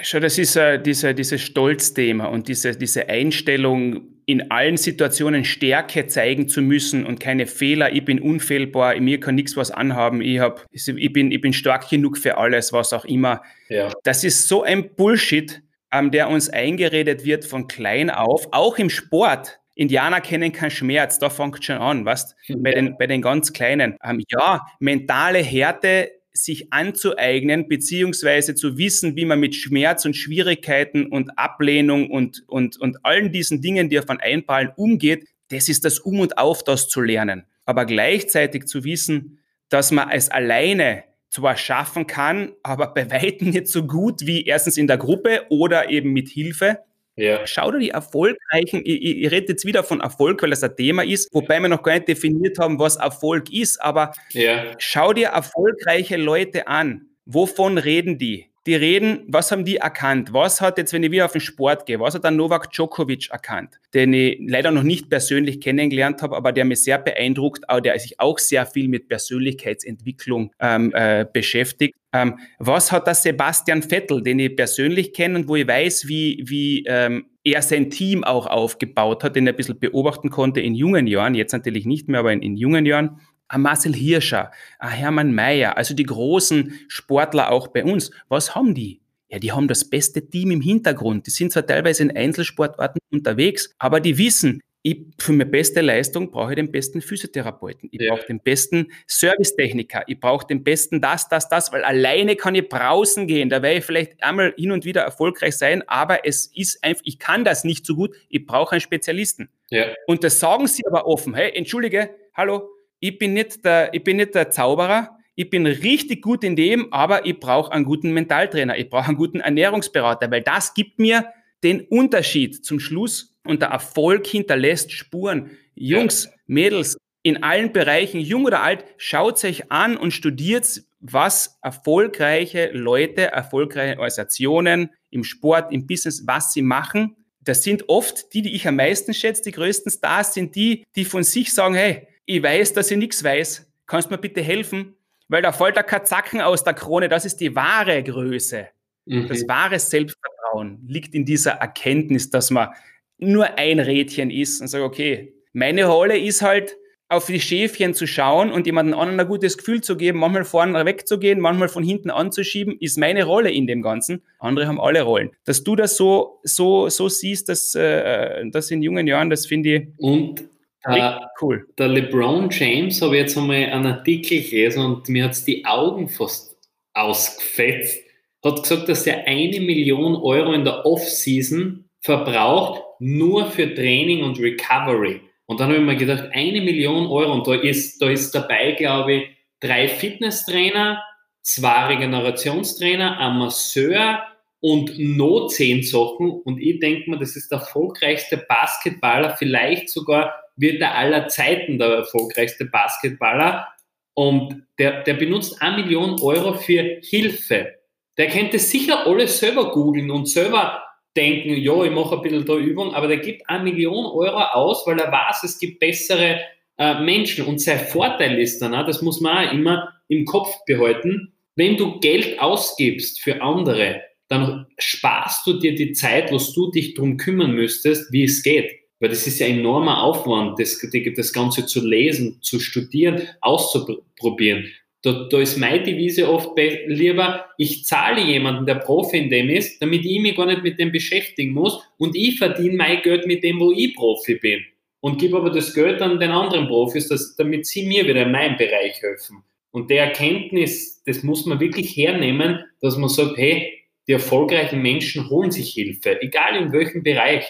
Schau, 0.01 0.19
das 0.19 0.37
ist 0.37 0.55
äh, 0.55 0.81
diese, 0.81 1.13
dieses 1.13 1.41
Stolzthema 1.41 2.25
und 2.25 2.47
diese, 2.47 2.77
diese 2.77 3.09
Einstellung, 3.09 4.11
in 4.25 4.49
allen 4.49 4.77
Situationen 4.77 5.43
Stärke 5.43 6.07
zeigen 6.07 6.47
zu 6.47 6.61
müssen 6.61 7.05
und 7.05 7.19
keine 7.19 7.47
Fehler. 7.47 7.91
Ich 7.91 8.05
bin 8.05 8.21
unfehlbar, 8.21 8.97
mir 9.01 9.19
kann 9.19 9.35
nichts 9.35 9.57
was 9.57 9.71
anhaben. 9.71 10.21
Ich, 10.21 10.39
hab, 10.39 10.65
ich, 10.71 11.11
bin, 11.11 11.31
ich 11.31 11.41
bin 11.41 11.51
stark 11.51 11.89
genug 11.89 12.17
für 12.17 12.37
alles, 12.37 12.71
was 12.71 12.93
auch 12.93 13.03
immer. 13.03 13.41
Ja. 13.67 13.91
Das 14.03 14.23
ist 14.23 14.47
so 14.47 14.63
ein 14.63 14.95
Bullshit, 14.95 15.61
ähm, 15.91 16.11
der 16.11 16.29
uns 16.29 16.49
eingeredet 16.49 17.25
wird 17.25 17.43
von 17.43 17.67
klein 17.67 18.09
auf, 18.09 18.47
auch 18.51 18.77
im 18.77 18.89
Sport. 18.89 19.59
Indianer 19.75 20.21
kennen 20.21 20.51
keinen 20.51 20.71
Schmerz, 20.71 21.19
da 21.19 21.29
fängt 21.29 21.63
schon 21.63 21.77
an, 21.77 22.05
was? 22.05 22.35
Bei 22.57 22.71
den, 22.71 22.97
bei 22.97 23.07
den 23.07 23.21
ganz 23.21 23.53
Kleinen. 23.53 23.97
Ähm, 24.03 24.23
ja, 24.29 24.65
mentale 24.79 25.39
Härte 25.39 26.11
sich 26.33 26.71
anzueignen, 26.71 27.67
beziehungsweise 27.67 28.55
zu 28.55 28.77
wissen, 28.77 29.15
wie 29.15 29.25
man 29.25 29.39
mit 29.39 29.55
Schmerz 29.55 30.05
und 30.05 30.15
Schwierigkeiten 30.15 31.05
und 31.05 31.37
Ablehnung 31.37 32.09
und, 32.09 32.43
und, 32.47 32.79
und 32.79 33.05
allen 33.05 33.31
diesen 33.31 33.61
Dingen, 33.61 33.89
die 33.89 33.99
auf 33.99 34.09
einen 34.09 34.19
einfallen, 34.19 34.71
umgeht, 34.75 35.27
das 35.49 35.67
ist 35.67 35.83
das 35.83 35.99
Um 35.99 36.19
und 36.21 36.37
Auf, 36.37 36.63
das 36.63 36.87
zu 36.87 37.01
lernen. 37.01 37.43
Aber 37.65 37.85
gleichzeitig 37.85 38.65
zu 38.65 38.83
wissen, 38.83 39.39
dass 39.69 39.91
man 39.91 40.09
es 40.09 40.29
alleine 40.29 41.03
zwar 41.29 41.55
schaffen 41.55 42.07
kann, 42.07 42.51
aber 42.63 42.93
bei 42.93 43.09
weitem 43.09 43.49
nicht 43.49 43.67
so 43.67 43.85
gut 43.85 44.25
wie 44.25 44.45
erstens 44.45 44.77
in 44.77 44.87
der 44.87 44.97
Gruppe 44.97 45.45
oder 45.49 45.89
eben 45.89 46.11
mit 46.11 46.29
Hilfe. 46.29 46.79
Ja. 47.15 47.45
Schau 47.45 47.71
dir 47.71 47.79
die 47.79 47.89
erfolgreichen, 47.89 48.81
ich, 48.85 49.01
ich, 49.03 49.17
ich, 49.23 49.31
rede 49.31 49.47
jetzt 49.49 49.65
wieder 49.65 49.83
von 49.83 49.99
Erfolg, 49.99 50.41
weil 50.41 50.49
das 50.49 50.63
ein 50.63 50.75
Thema 50.75 51.03
ist, 51.03 51.33
wobei 51.33 51.59
wir 51.59 51.69
noch 51.69 51.83
gar 51.83 51.93
nicht 51.93 52.07
definiert 52.07 52.57
haben, 52.57 52.79
was 52.79 52.95
Erfolg 52.95 53.51
ist, 53.51 53.81
aber 53.81 54.13
ja. 54.29 54.73
schau 54.77 55.13
dir 55.13 55.29
erfolgreiche 55.29 56.17
Leute 56.17 56.67
an. 56.67 57.07
Wovon 57.25 57.77
reden 57.77 58.17
die? 58.17 58.50
Die 58.67 58.75
reden, 58.75 59.23
was 59.27 59.51
haben 59.51 59.65
die 59.65 59.77
erkannt? 59.77 60.33
Was 60.33 60.61
hat 60.61 60.77
jetzt, 60.77 60.93
wenn 60.93 61.01
ich 61.01 61.09
wieder 61.09 61.25
auf 61.25 61.31
den 61.31 61.41
Sport 61.41 61.87
gehe, 61.87 61.99
was 61.99 62.13
hat 62.13 62.23
der 62.23 62.31
Novak 62.31 62.71
Djokovic 62.71 63.31
erkannt? 63.31 63.79
Den 63.93 64.13
ich 64.13 64.39
leider 64.45 64.69
noch 64.69 64.83
nicht 64.83 65.09
persönlich 65.09 65.59
kennengelernt 65.61 66.21
habe, 66.21 66.35
aber 66.35 66.51
der 66.51 66.65
mich 66.65 66.83
sehr 66.83 66.99
beeindruckt, 66.99 67.63
der 67.83 67.97
sich 67.97 68.19
auch 68.19 68.37
sehr 68.37 68.67
viel 68.67 68.87
mit 68.87 69.09
Persönlichkeitsentwicklung 69.09 70.51
ähm, 70.59 70.91
äh, 70.93 71.25
beschäftigt. 71.31 71.95
Ähm, 72.13 72.37
was 72.59 72.91
hat 72.91 73.07
der 73.07 73.15
Sebastian 73.15 73.81
Vettel, 73.81 74.21
den 74.21 74.37
ich 74.39 74.55
persönlich 74.55 75.13
kenne 75.13 75.39
und 75.39 75.47
wo 75.47 75.55
ich 75.55 75.67
weiß, 75.67 76.07
wie, 76.07 76.43
wie 76.45 76.83
ähm, 76.85 77.25
er 77.43 77.61
sein 77.61 77.89
Team 77.89 78.23
auch 78.23 78.45
aufgebaut 78.45 79.23
hat, 79.23 79.35
den 79.35 79.47
er 79.47 79.53
ein 79.53 79.55
bisschen 79.55 79.79
beobachten 79.79 80.29
konnte 80.29 80.61
in 80.61 80.75
jungen 80.75 81.07
Jahren, 81.07 81.35
jetzt 81.35 81.53
natürlich 81.53 81.85
nicht 81.85 82.09
mehr, 82.09 82.19
aber 82.19 82.33
in, 82.33 82.41
in 82.41 82.57
jungen 82.57 82.85
Jahren. 82.85 83.21
Ein 83.51 83.63
Marcel 83.63 83.93
Hirscher, 83.93 84.51
ein 84.79 84.91
Hermann 84.91 85.33
Mayer, 85.33 85.75
also 85.75 85.93
die 85.93 86.05
großen 86.05 86.73
Sportler 86.87 87.51
auch 87.51 87.67
bei 87.67 87.83
uns. 87.83 88.11
Was 88.29 88.55
haben 88.55 88.73
die? 88.73 89.01
Ja, 89.27 89.39
die 89.39 89.51
haben 89.51 89.67
das 89.67 89.89
beste 89.89 90.29
Team 90.29 90.51
im 90.51 90.61
Hintergrund. 90.61 91.27
Die 91.27 91.31
sind 91.31 91.51
zwar 91.51 91.67
teilweise 91.67 92.03
in 92.03 92.15
Einzelsportarten 92.15 93.01
unterwegs, 93.11 93.75
aber 93.77 93.99
die 93.99 94.17
wissen, 94.17 94.61
ich, 94.83 95.01
für 95.19 95.33
meine 95.33 95.47
beste 95.47 95.81
Leistung 95.81 96.31
brauche 96.31 96.51
ich 96.51 96.55
den 96.55 96.71
besten 96.71 97.01
Physiotherapeuten. 97.01 97.89
Ich 97.91 98.01
ja. 98.01 98.15
brauche 98.15 98.25
den 98.25 98.39
besten 98.39 98.87
Servicetechniker. 99.05 100.03
Ich 100.07 100.19
brauche 100.19 100.47
den 100.47 100.63
besten 100.63 101.01
das, 101.01 101.27
das, 101.27 101.49
das, 101.49 101.73
weil 101.73 101.83
alleine 101.83 102.37
kann 102.37 102.55
ich 102.55 102.69
brausen 102.69 103.27
gehen. 103.27 103.49
Da 103.49 103.61
werde 103.61 103.79
ich 103.79 103.85
vielleicht 103.85 104.23
einmal 104.23 104.53
hin 104.57 104.71
und 104.71 104.85
wieder 104.85 105.01
erfolgreich 105.01 105.57
sein, 105.57 105.83
aber 105.87 106.25
es 106.25 106.47
ist 106.55 106.81
einfach, 106.85 107.01
ich 107.03 107.19
kann 107.19 107.43
das 107.43 107.65
nicht 107.65 107.85
so 107.85 107.95
gut. 107.95 108.15
Ich 108.29 108.45
brauche 108.45 108.71
einen 108.71 108.81
Spezialisten. 108.81 109.49
Ja. 109.69 109.87
Und 110.07 110.23
das 110.23 110.39
sagen 110.39 110.67
sie 110.67 110.85
aber 110.87 111.05
offen. 111.05 111.35
Hey, 111.35 111.51
entschuldige, 111.53 112.09
hallo, 112.33 112.69
ich 113.01 113.17
bin 113.17 113.33
nicht 113.33 113.65
der, 113.65 113.93
ich 113.93 114.03
bin 114.03 114.17
nicht 114.17 114.35
der 114.35 114.51
Zauberer. 114.51 115.17
Ich 115.35 115.49
bin 115.49 115.65
richtig 115.65 116.21
gut 116.21 116.43
in 116.43 116.55
dem, 116.55 116.93
aber 116.93 117.25
ich 117.25 117.39
brauche 117.39 117.71
einen 117.71 117.83
guten 117.83 118.11
Mentaltrainer. 118.11 118.77
Ich 118.77 118.89
brauche 118.89 119.07
einen 119.07 119.17
guten 119.17 119.39
Ernährungsberater, 119.39 120.29
weil 120.29 120.43
das 120.43 120.73
gibt 120.73 120.99
mir 120.99 121.25
den 121.63 121.81
Unterschied 121.81 122.63
zum 122.63 122.79
Schluss 122.79 123.35
und 123.45 123.61
der 123.61 123.69
Erfolg 123.69 124.27
hinterlässt 124.27 124.91
Spuren. 124.91 125.51
Jungs. 125.73 126.29
Mädels, 126.45 126.97
in 127.23 127.43
allen 127.43 127.73
Bereichen, 127.73 128.19
jung 128.19 128.45
oder 128.45 128.61
alt, 128.61 128.85
schaut 128.97 129.43
euch 129.43 129.71
an 129.71 129.97
und 129.97 130.11
studiert, 130.11 130.83
was 130.99 131.57
erfolgreiche 131.63 132.69
Leute, 132.73 133.31
erfolgreiche 133.31 133.93
Organisationen 133.93 134.91
im 135.09 135.23
Sport, 135.23 135.71
im 135.71 135.87
Business, 135.87 136.27
was 136.27 136.53
sie 136.53 136.61
machen. 136.61 137.15
Das 137.39 137.63
sind 137.63 137.89
oft 137.89 138.33
die, 138.33 138.43
die 138.43 138.53
ich 138.53 138.67
am 138.67 138.75
meisten 138.75 139.13
schätze, 139.15 139.41
die 139.43 139.51
größten 139.51 139.91
Stars 139.91 140.35
sind 140.35 140.55
die, 140.55 140.83
die 140.95 141.05
von 141.05 141.23
sich 141.23 141.53
sagen, 141.53 141.73
hey, 141.73 142.07
ich 142.25 142.41
weiß, 142.41 142.73
dass 142.73 142.91
ich 142.91 142.97
nichts 142.97 143.23
weiß, 143.23 143.69
kannst 143.87 144.11
mir 144.11 144.17
bitte 144.17 144.41
helfen? 144.41 144.95
Weil 145.27 145.41
da 145.41 145.51
fällt 145.51 145.75
der 145.75 145.83
Kazaken 145.83 146.41
aus 146.41 146.63
der 146.63 146.73
Krone, 146.73 147.07
das 147.07 147.25
ist 147.25 147.37
die 147.37 147.55
wahre 147.55 148.03
Größe. 148.03 148.67
Mhm. 149.05 149.27
Das 149.27 149.47
wahre 149.47 149.79
Selbstvertrauen 149.79 150.79
liegt 150.87 151.15
in 151.15 151.25
dieser 151.25 151.51
Erkenntnis, 151.51 152.29
dass 152.29 152.51
man 152.51 152.69
nur 153.17 153.57
ein 153.57 153.79
Rädchen 153.79 154.29
ist 154.29 154.61
und 154.61 154.67
sage, 154.67 154.83
okay, 154.83 155.33
meine 155.53 155.85
Rolle 155.85 156.17
ist 156.17 156.41
halt, 156.41 156.75
auf 157.11 157.25
die 157.25 157.41
Schäfchen 157.41 157.93
zu 157.93 158.07
schauen 158.07 158.53
und 158.53 158.65
jemandem 158.65 158.97
anderen 158.97 159.19
ein 159.19 159.27
gutes 159.27 159.57
Gefühl 159.57 159.81
zu 159.81 159.97
geben, 159.97 160.19
manchmal 160.19 160.45
vorne 160.45 160.85
wegzugehen, 160.85 161.41
manchmal 161.41 161.67
von 161.67 161.83
hinten 161.83 162.09
anzuschieben, 162.09 162.77
ist 162.79 162.97
meine 162.97 163.25
Rolle 163.25 163.51
in 163.51 163.67
dem 163.67 163.81
Ganzen. 163.81 164.21
Andere 164.39 164.65
haben 164.65 164.79
alle 164.79 165.01
Rollen. 165.01 165.31
Dass 165.43 165.61
du 165.61 165.75
das 165.75 165.97
so, 165.97 166.39
so, 166.43 166.87
so 166.87 167.09
siehst, 167.09 167.49
dass, 167.49 167.75
äh, 167.75 168.49
das 168.49 168.71
in 168.71 168.81
jungen 168.81 169.07
Jahren, 169.07 169.29
das 169.29 169.45
finde 169.45 169.75
ich. 169.75 169.87
Und 169.97 170.45
äh, 170.83 171.19
cool. 171.41 171.67
Der 171.77 171.87
LeBron 171.87 172.49
James 172.49 173.01
habe 173.01 173.15
ich 173.15 173.21
jetzt 173.21 173.37
einmal 173.37 173.57
einen 173.57 173.85
Artikel 173.85 174.41
gelesen 174.41 174.83
und 174.83 175.09
mir 175.09 175.25
hat 175.25 175.31
es 175.31 175.45
die 175.45 175.65
Augen 175.65 176.09
fast 176.09 176.57
ausgefetzt. 176.93 178.03
Hat 178.43 178.63
gesagt, 178.63 178.89
dass 178.89 179.05
er 179.05 179.27
eine 179.27 179.59
Million 179.59 180.15
Euro 180.15 180.53
in 180.53 180.65
der 180.65 180.85
Off-Season 180.85 181.85
verbraucht, 181.99 182.81
nur 182.99 183.45
für 183.51 183.73
Training 183.73 184.23
und 184.23 184.39
Recovery. 184.39 185.21
Und 185.45 185.59
dann 185.59 185.67
habe 185.69 185.79
ich 185.79 185.85
mir 185.85 185.97
gedacht, 185.97 186.29
eine 186.31 186.61
Million 186.61 187.07
Euro, 187.07 187.33
und 187.33 187.47
da 187.47 187.55
ist, 187.55 188.01
da 188.01 188.09
ist 188.09 188.33
dabei, 188.33 188.71
glaube 188.71 189.13
ich, 189.13 189.23
drei 189.59 189.87
Fitnesstrainer, 189.87 191.03
zwei 191.41 191.87
Regenerationstrainer, 191.87 193.19
ein 193.19 193.37
Masseur 193.37 194.23
und 194.59 194.97
noch 194.97 195.47
zehn 195.47 195.83
Sachen. 195.83 196.31
Und 196.31 196.59
ich 196.59 196.79
denke 196.79 197.09
mir, 197.09 197.17
das 197.17 197.35
ist 197.35 197.51
der 197.51 197.59
erfolgreichste 197.59 198.37
Basketballer, 198.47 199.35
vielleicht 199.37 199.89
sogar 199.89 200.33
wird 200.55 200.81
er 200.81 200.95
aller 200.95 201.27
Zeiten 201.27 201.77
der 201.77 201.89
erfolgreichste 201.89 202.65
Basketballer. 202.65 203.67
Und 204.13 204.63
der, 204.77 205.03
der 205.03 205.13
benutzt 205.13 205.61
eine 205.61 205.83
Million 205.83 206.19
Euro 206.21 206.53
für 206.53 206.99
Hilfe. 207.01 207.75
Der 208.17 208.27
könnte 208.27 208.59
sicher 208.59 209.07
alles 209.07 209.39
selber 209.39 209.71
googeln 209.71 210.11
und 210.11 210.27
selber 210.27 210.83
denken, 211.15 211.55
ja, 211.55 211.83
ich 211.83 211.91
mache 211.91 212.15
ein 212.15 212.21
bisschen 212.21 212.45
da 212.45 212.55
Übung, 212.55 212.93
aber 212.93 213.07
der 213.07 213.17
gibt 213.17 213.49
eine 213.49 213.63
Million 213.63 214.05
Euro 214.05 214.37
aus, 214.37 214.85
weil 214.85 214.99
er 214.99 215.11
weiß, 215.11 215.43
es 215.43 215.59
gibt 215.59 215.79
bessere 215.79 216.39
äh, 216.77 216.99
Menschen. 217.01 217.45
Und 217.45 217.59
sein 217.59 217.79
Vorteil 217.79 218.39
ist 218.39 218.61
dann, 218.61 218.71
das 218.85 219.01
muss 219.01 219.21
man 219.21 219.47
auch 219.47 219.53
immer 219.53 219.93
im 220.07 220.25
Kopf 220.25 220.53
behalten, 220.65 221.33
wenn 221.55 221.77
du 221.77 221.99
Geld 221.99 222.39
ausgibst 222.39 223.21
für 223.21 223.41
andere, 223.41 224.01
dann 224.29 224.67
sparst 224.77 225.45
du 225.45 225.59
dir 225.59 225.75
die 225.75 225.91
Zeit, 225.91 226.31
was 226.31 226.53
du 226.53 226.71
dich 226.71 226.93
darum 226.93 227.17
kümmern 227.17 227.51
müsstest, 227.51 228.11
wie 228.13 228.23
es 228.23 228.41
geht. 228.41 228.71
Weil 229.01 229.09
das 229.09 229.25
ist 229.25 229.39
ja 229.39 229.47
enormer 229.47 230.03
Aufwand, 230.03 230.59
das, 230.59 230.79
das 231.15 231.33
Ganze 231.33 231.65
zu 231.65 231.85
lesen, 231.85 232.37
zu 232.41 232.59
studieren, 232.59 233.23
auszuprobieren. 233.41 234.71
Da, 235.01 235.27
da 235.29 235.39
ist 235.39 235.57
meine 235.57 235.81
Devise 235.81 236.31
oft 236.31 236.51
lieber, 236.85 237.45
ich 237.57 237.83
zahle 237.85 238.21
jemanden, 238.21 238.67
der 238.67 238.75
Profi 238.75 239.17
in 239.17 239.31
dem 239.31 239.49
ist, 239.49 239.81
damit 239.81 240.05
ich 240.05 240.21
mich 240.21 240.35
gar 240.35 240.45
nicht 240.45 240.61
mit 240.61 240.79
dem 240.79 240.91
beschäftigen 240.91 241.53
muss 241.53 241.81
und 241.97 242.15
ich 242.15 242.37
verdiene 242.37 242.75
mein 242.75 243.01
Geld 243.01 243.25
mit 243.25 243.43
dem, 243.43 243.59
wo 243.59 243.71
ich 243.71 243.95
Profi 243.95 244.35
bin. 244.35 244.61
Und 244.99 245.19
gebe 245.19 245.37
aber 245.37 245.49
das 245.49 245.73
Geld 245.73 245.99
an 246.03 246.19
den 246.19 246.29
anderen 246.29 246.67
Profis, 246.67 247.07
dass, 247.07 247.35
damit 247.35 247.65
sie 247.65 247.87
mir 247.87 248.07
wieder 248.07 248.21
in 248.21 248.31
meinem 248.31 248.55
Bereich 248.55 249.01
helfen. 249.01 249.43
Und 249.71 249.89
der 249.89 250.03
Erkenntnis, 250.05 251.01
das 251.07 251.23
muss 251.23 251.47
man 251.47 251.59
wirklich 251.59 251.97
hernehmen, 251.97 252.59
dass 252.81 252.97
man 252.97 253.09
sagt, 253.09 253.35
hey, 253.37 253.79
die 254.07 254.11
erfolgreichen 254.11 254.83
Menschen 254.83 255.27
holen 255.31 255.49
sich 255.49 255.73
Hilfe, 255.73 256.21
egal 256.21 256.61
in 256.61 256.71
welchem 256.71 257.01
Bereich. 257.01 257.45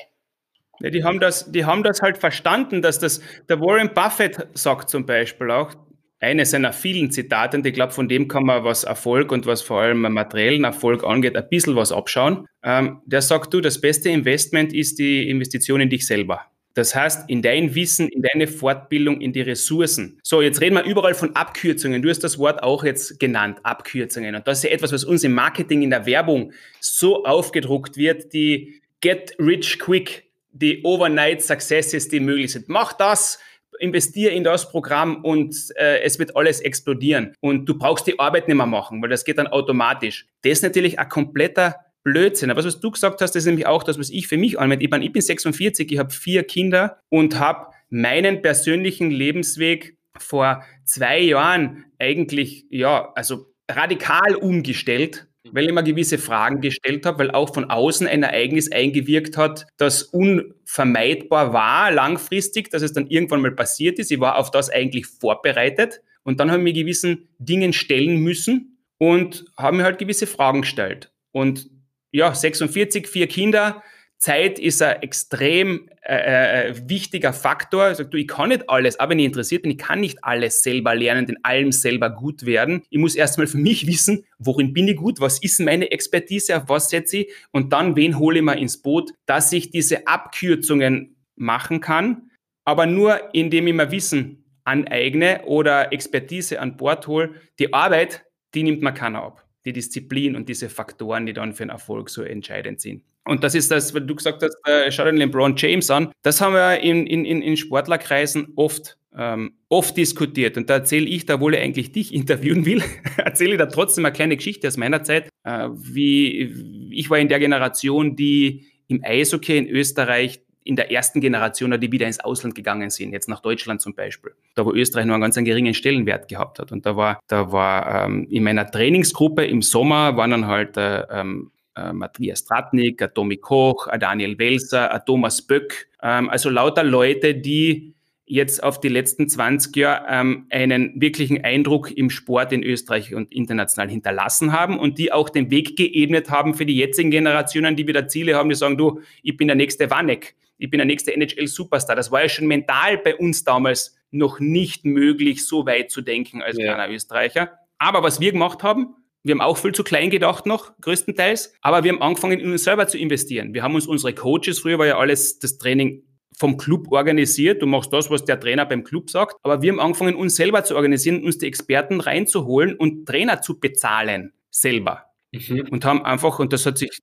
Ja, 0.82 0.90
die, 0.90 1.04
haben 1.04 1.20
das, 1.20 1.52
die 1.52 1.66
haben 1.66 1.84
das 1.84 2.02
halt 2.02 2.18
verstanden, 2.18 2.82
dass 2.82 3.00
das, 3.00 3.22
der 3.50 3.60
Warren 3.60 3.94
Buffett 3.94 4.48
sagt 4.54 4.90
zum 4.90 5.06
Beispiel 5.06 5.52
auch, 5.52 5.74
eines 6.22 6.52
seiner 6.52 6.72
vielen 6.72 7.10
Zitate, 7.10 7.58
und 7.58 7.66
ich 7.66 7.74
glaube, 7.74 7.94
von 7.94 8.08
dem 8.08 8.28
kann 8.28 8.46
man, 8.46 8.64
was 8.64 8.84
Erfolg 8.84 9.32
und 9.32 9.48
was 9.48 9.64
vor 9.64 9.82
allem 9.82 10.02
materiellen 10.02 10.64
Erfolg 10.64 11.04
angeht, 11.04 11.36
ein 11.36 11.50
bisschen 11.50 11.76
was 11.76 11.92
abschauen. 11.92 12.46
Ähm, 12.64 13.02
der 13.06 13.24
sagt, 13.24 13.54
du, 13.54 13.60
das 13.60 13.82
beste 13.82 14.10
Investment 14.10 14.72
ist 14.72 15.00
die 15.00 15.28
Investition 15.30 15.82
in 15.82 15.90
dich 15.90 16.06
selber. 16.06 16.42
Das 16.74 16.96
heißt, 16.96 17.30
in 17.30 17.42
dein 17.42 17.76
Wissen, 17.76 18.08
in 18.08 18.22
deine 18.22 18.48
Fortbildung, 18.48 19.20
in 19.20 19.34
die 19.34 19.42
Ressourcen. 19.42 20.20
So, 20.24 20.42
jetzt 20.42 20.62
reden 20.62 20.76
wir 20.76 20.86
überall 20.86 21.16
von 21.16 21.36
Abkürzungen. 21.36 22.02
Du 22.02 22.10
hast 22.10 22.24
das 22.24 22.38
Wort 22.38 22.64
auch 22.64 22.84
jetzt 22.84 23.20
genannt, 23.20 23.60
Abkürzungen. 23.64 24.36
Und 24.36 24.48
das 24.48 24.60
ist 24.60 24.64
ja 24.66 24.70
etwas, 24.70 24.94
was 24.94 25.04
uns 25.04 25.24
im 25.24 25.34
Marketing, 25.34 25.82
in 25.82 25.90
der 25.90 26.06
Werbung 26.06 26.54
so 26.80 27.26
aufgedruckt 27.26 27.98
wird, 27.98 28.32
die 28.32 28.82
Get 29.02 29.36
Rich 29.38 29.80
Quick, 29.80 30.31
die 30.52 30.84
Overnight 30.84 31.41
Successes, 31.41 32.08
die 32.08 32.20
möglich 32.20 32.52
sind. 32.52 32.70
Mach 32.70 32.93
das, 32.93 33.39
investiere 33.80 34.32
in 34.32 34.43
das 34.43 34.70
Programm 34.70 35.24
und 35.24 35.56
äh, 35.76 36.02
es 36.02 36.20
wird 36.20 36.36
alles 36.36 36.60
explodieren. 36.62 37.34
Und 37.39 37.66
du 37.66 37.78
brauchst 37.78 38.08
die 38.08 38.20
Arbeit 38.20 38.47
nicht 38.47 38.58
mehr 38.58 38.66
machen, 38.66 39.02
weil 39.02 39.10
das 39.10 39.26
geht 39.26 39.38
dann 39.38 39.47
automatisch. 39.47 40.28
Das 40.43 40.54
ist 40.54 40.64
natürlich 40.64 40.99
ein 40.99 41.10
kompletter 41.10 41.76
Blödsinn. 42.04 42.52
Aber 42.52 42.64
was 42.64 42.80
du 42.80 42.91
gesagt 42.91 43.22
hast, 43.22 43.36
ist 43.36 43.45
nämlich 43.45 43.68
auch 43.68 43.84
das, 43.84 43.99
was 43.99 44.10
ich 44.10 44.28
für 44.28 44.38
mich 44.38 44.60
anwende. 44.60 44.84
Ich, 44.84 44.91
meine, 44.91 45.06
ich 45.06 45.12
bin 45.12 45.22
46, 45.22 45.91
ich 45.91 45.99
habe 45.99 46.12
vier 46.12 46.43
Kinder 46.43 46.99
und 47.10 47.39
habe 47.39 47.68
meinen 47.89 48.41
persönlichen 48.41 49.12
Lebensweg 49.12 49.97
vor 50.18 50.64
zwei 50.84 51.20
Jahren 51.20 51.86
eigentlich, 51.99 52.66
ja, 52.70 53.12
also 53.16 53.47
radikal 53.70 54.36
umgestellt 54.36 55.28
weil 55.50 55.66
ich 55.66 55.74
mir 55.74 55.84
gewisse 55.84 56.18
Fragen 56.18 56.62
gestellt 56.62 57.06
habe, 57.06 57.20
weil 57.20 57.32
auch 57.32 57.54
von 57.54 57.66
außen 57.70 58.08
ein 58.08 58.24
Ereignis 58.24 58.72
eingewirkt 58.72 59.38
hat, 59.38 59.66
das 59.78 60.04
unvermeidbar 60.04 61.54
war 61.54 61.92
langfristig, 61.92 62.70
dass 62.70 62.82
es 62.82 62.94
dann 62.94 63.08
irgendwann 63.08 63.42
mal 63.42 63.52
passiert 63.52 64.00
ist. 64.00 64.12
Ich 64.12 64.20
war 64.20 64.38
auf 64.38 64.52
das 64.52 64.70
eigentlich 64.70 65.08
vorbereitet 65.08 66.02
und 66.24 66.39
dann 66.39 66.52
habe 66.52 66.60
ich 66.62 66.64
mir 66.64 66.74
gewissen 66.74 67.30
Dingen 67.39 67.74
stellen 67.74 68.18
müssen 68.18 68.78
und 68.98 69.46
habe 69.58 69.78
mir 69.78 69.84
halt 69.84 69.98
gewisse 69.98 70.28
Fragen 70.28 70.62
gestellt. 70.62 71.12
Und 71.32 71.70
ja, 72.12 72.34
46, 72.34 73.08
vier 73.08 73.28
Kinder, 73.28 73.82
Zeit 74.22 74.59
ist 74.59 74.84
ein 74.84 75.01
extrem 75.01 75.89
äh, 76.03 76.69
äh, 76.69 76.76
wichtiger 76.88 77.34
Faktor. 77.34 77.89
Ich 77.89 77.97
sage, 77.97 78.09
du, 78.09 78.17
ich 78.17 78.28
kann 78.28 78.49
nicht 78.49 78.69
alles, 78.69 78.99
aber 78.99 79.11
wenn 79.11 79.19
ich 79.19 79.26
interessiert 79.26 79.63
bin, 79.63 79.72
ich 79.72 79.80
kann 79.80 79.99
nicht 79.99 80.24
alles 80.24 80.61
selber 80.61 80.93
lernen, 80.93 81.28
in 81.28 81.43
allem 81.43 81.72
selber 81.72 82.11
gut 82.11 82.45
werden. 82.45 82.84
Ich 82.91 82.99
muss 82.99 83.15
erstmal 83.15 83.47
für 83.47 83.57
mich 83.57 83.88
wissen, 83.88 84.24
worin 84.38 84.74
bin 84.74 84.88
ich 84.88 84.97
gut, 84.97 85.19
was 85.19 85.39
ist 85.41 85.59
meine 85.59 85.89
Expertise, 85.89 86.55
auf 86.55 86.69
was 86.69 86.89
setze 86.91 87.17
ich 87.17 87.32
und 87.51 87.74
dann, 87.74 87.95
wen 87.95 88.19
hole 88.19 88.38
ich 88.38 88.45
mal 88.45 88.59
ins 88.59 88.80
Boot, 88.80 89.11
dass 89.26 89.51
ich 89.53 89.72
diese 89.72 90.05
Abkürzungen 90.05 91.15
machen 91.36 91.82
kann, 91.82 92.30
aber 92.63 92.86
nur 92.86 93.34
indem 93.34 93.65
ich 93.65 93.74
mir 93.74 93.91
Wissen 93.91 94.45
aneigne 94.63 95.41
oder 95.45 95.91
Expertise 95.91 96.59
an 96.59 96.78
Bord 96.78 97.07
hole. 97.07 97.34
Die 97.57 97.74
Arbeit, 97.74 98.24
die 98.53 98.61
nimmt 98.61 98.84
mir 98.84 98.93
keiner 98.93 99.24
ab. 99.24 99.47
Die 99.65 99.74
Disziplin 99.74 100.36
und 100.36 100.47
diese 100.47 100.69
Faktoren, 100.69 101.26
die 101.26 101.34
dann 101.34 101.53
für 101.53 101.63
den 101.63 101.69
Erfolg 101.69 102.09
so 102.11 102.22
entscheidend 102.22 102.82
sind. 102.82 103.03
Und 103.26 103.43
das 103.43 103.55
ist 103.55 103.69
das, 103.69 103.93
was 103.93 104.05
du 104.05 104.15
gesagt 104.15 104.41
hast, 104.41 104.55
äh, 104.65 104.91
schau 104.91 105.05
dir 105.05 105.11
LeBron 105.11 105.55
James 105.55 105.89
an. 105.91 106.11
Das 106.24 106.41
haben 106.41 106.53
wir 106.53 106.80
in, 106.80 107.05
in, 107.05 107.26
in 107.26 107.55
Sportlerkreisen 107.55 108.53
oft, 108.55 108.97
ähm, 109.15 109.53
oft 109.69 109.95
diskutiert. 109.95 110.57
Und 110.57 110.69
da 110.69 110.76
erzähle 110.76 111.05
ich, 111.05 111.26
da 111.26 111.39
wohl 111.39 111.55
eigentlich 111.55 111.91
dich 111.91 112.13
interviewen 112.13 112.65
will, 112.65 112.84
erzähle 113.17 113.51
ich 113.51 113.57
da 113.57 113.67
trotzdem 113.67 114.05
eine 114.05 114.13
kleine 114.13 114.38
Geschichte 114.38 114.67
aus 114.67 114.78
meiner 114.78 115.03
Zeit. 115.03 115.30
Äh, 115.43 115.69
wie 115.72 116.89
ich 116.91 117.09
war 117.09 117.19
in 117.19 117.30
der 117.30 117.39
Generation, 117.39 118.15
die 118.15 118.65
im 118.88 119.01
Eishockey 119.03 119.57
in 119.57 119.67
Österreich 119.67 120.41
in 120.63 120.76
der 120.76 120.91
ersten 120.91 121.22
Generation, 121.22 121.80
die 121.80 121.91
wieder 121.91 122.05
ins 122.07 122.19
Ausland 122.19 122.53
gegangen 122.53 122.89
sind, 122.89 123.13
jetzt 123.13 123.28
nach 123.28 123.39
Deutschland 123.39 123.82
zum 123.82 123.95
Beispiel, 123.95 124.34
da 124.55 124.65
wo 124.65 124.74
Österreich 124.74 125.05
nur 125.05 125.15
einen 125.15 125.22
ganz 125.22 125.38
einen 125.38 125.45
geringen 125.45 125.74
Stellenwert 125.74 126.28
gehabt 126.28 126.59
hat. 126.59 126.72
Und 126.72 126.86
da 126.86 126.95
war, 126.95 127.19
da 127.28 127.51
war 127.51 128.05
ähm, 128.05 128.28
in 128.30 128.43
meiner 128.43 128.69
Trainingsgruppe 128.69 129.45
im 129.45 129.61
Sommer 129.61 130.15
waren 130.17 130.32
dann 130.32 130.47
halt 130.47 130.78
äh, 130.78 131.01
ähm, 131.09 131.51
äh, 131.51 131.61
Matthias 131.93 132.43
Tratnik, 132.43 133.01
ein 133.01 133.13
Tommy 133.13 133.38
Koch, 133.38 133.88
ein 133.88 133.99
Daniel 133.99 134.38
Welser, 134.38 134.91
ein 134.91 135.01
Thomas 135.05 135.41
Böck. 135.41 135.88
Ähm, 136.01 136.30
also 136.30 136.49
lauter 136.49 136.84
Leute, 136.84 137.36
die 137.36 137.93
jetzt 138.32 138.63
auf 138.63 138.80
die 138.80 138.88
letzten 138.88 139.28
20 139.28 139.76
Jahre 139.76 140.05
ähm, 140.09 140.45
einen 140.49 141.01
wirklichen 141.01 141.43
Eindruck 141.43 141.91
im 141.91 142.09
Sport 142.09 142.53
in 142.53 142.63
Österreich 142.63 143.13
und 143.13 143.30
international 143.34 143.89
hinterlassen 143.89 144.53
haben 144.53 144.80
und 144.80 144.97
die 144.97 145.11
auch 145.11 145.30
den 145.30 145.51
Weg 145.51 145.76
geebnet 145.76 146.30
haben 146.30 146.53
für 146.53 146.65
die 146.65 146.78
jetzigen 146.78 147.11
Generationen, 147.11 147.76
die 147.76 147.88
wieder 147.88 148.07
Ziele 148.07 148.36
haben, 148.36 148.47
die 148.47 148.55
sagen, 148.55 148.78
du, 148.78 149.01
ich 149.22 149.36
bin 149.36 149.47
der 149.49 149.57
nächste 149.57 149.89
Wanek, 149.89 150.36
ich 150.57 150.69
bin 150.69 150.78
der 150.78 150.86
nächste 150.86 151.11
NHL-Superstar. 151.13 151.95
Das 151.95 152.09
war 152.09 152.22
ja 152.22 152.30
schon 152.30 152.47
mental 152.47 152.99
bei 152.99 153.17
uns 153.17 153.43
damals 153.43 153.97
noch 154.11 154.39
nicht 154.39 154.86
möglich, 154.86 155.45
so 155.45 155.65
weit 155.65 155.91
zu 155.91 156.01
denken 156.01 156.41
als 156.41 156.57
ja. 156.57 156.74
kleiner 156.74 156.93
Österreicher. 156.93 157.51
Aber 157.80 158.01
was 158.01 158.22
wir 158.22 158.32
gemacht 158.32 158.63
haben, 158.63 158.95
wir 159.24 159.34
haben 159.34 159.41
auch 159.41 159.57
viel 159.57 159.72
zu 159.72 159.84
klein 159.84 160.09
gedacht 160.09 160.45
noch, 160.45 160.72
größtenteils. 160.82 161.53
Aber 161.61 161.84
wir 161.84 161.91
haben 161.91 162.01
angefangen, 162.01 162.39
in 162.39 162.51
uns 162.51 162.63
selber 162.63 162.88
zu 162.88 162.97
investieren. 162.97 163.53
Wir 163.53 163.63
haben 163.63 163.76
uns 163.76 163.88
unsere 163.88 164.13
Coaches, 164.13 164.59
früher 164.59 164.80
war 164.80 164.88
ja 164.88 164.97
alles 164.97 165.39
das 165.39 165.57
Training 165.57 166.03
vom 166.38 166.57
Club 166.57 166.91
organisiert. 166.91 167.61
Du 167.61 167.67
machst 167.67 167.93
das, 167.93 168.09
was 168.09 168.26
der 168.26 168.39
Trainer 168.39 168.65
beim 168.65 168.84
Club 168.84 169.11
sagt. 169.11 169.36
Aber 169.43 169.61
wir 169.61 169.72
haben 169.72 169.80
angefangen, 169.80 170.15
uns 170.15 170.36
selber 170.36 170.63
zu 170.63 170.76
organisieren, 170.76 171.24
uns 171.24 171.38
die 171.38 171.45
Experten 171.45 172.01
reinzuholen 172.01 172.76
und 172.76 173.05
Trainer 173.05 173.41
zu 173.41 173.59
bezahlen. 173.59 174.34
Selber. 174.49 175.11
Mhm. 175.32 175.68
Und 175.72 175.86
haben 175.86 176.04
einfach, 176.04 176.40
und 176.40 176.52
das 176.52 176.66
hat 176.66 176.78
sich 176.78 177.02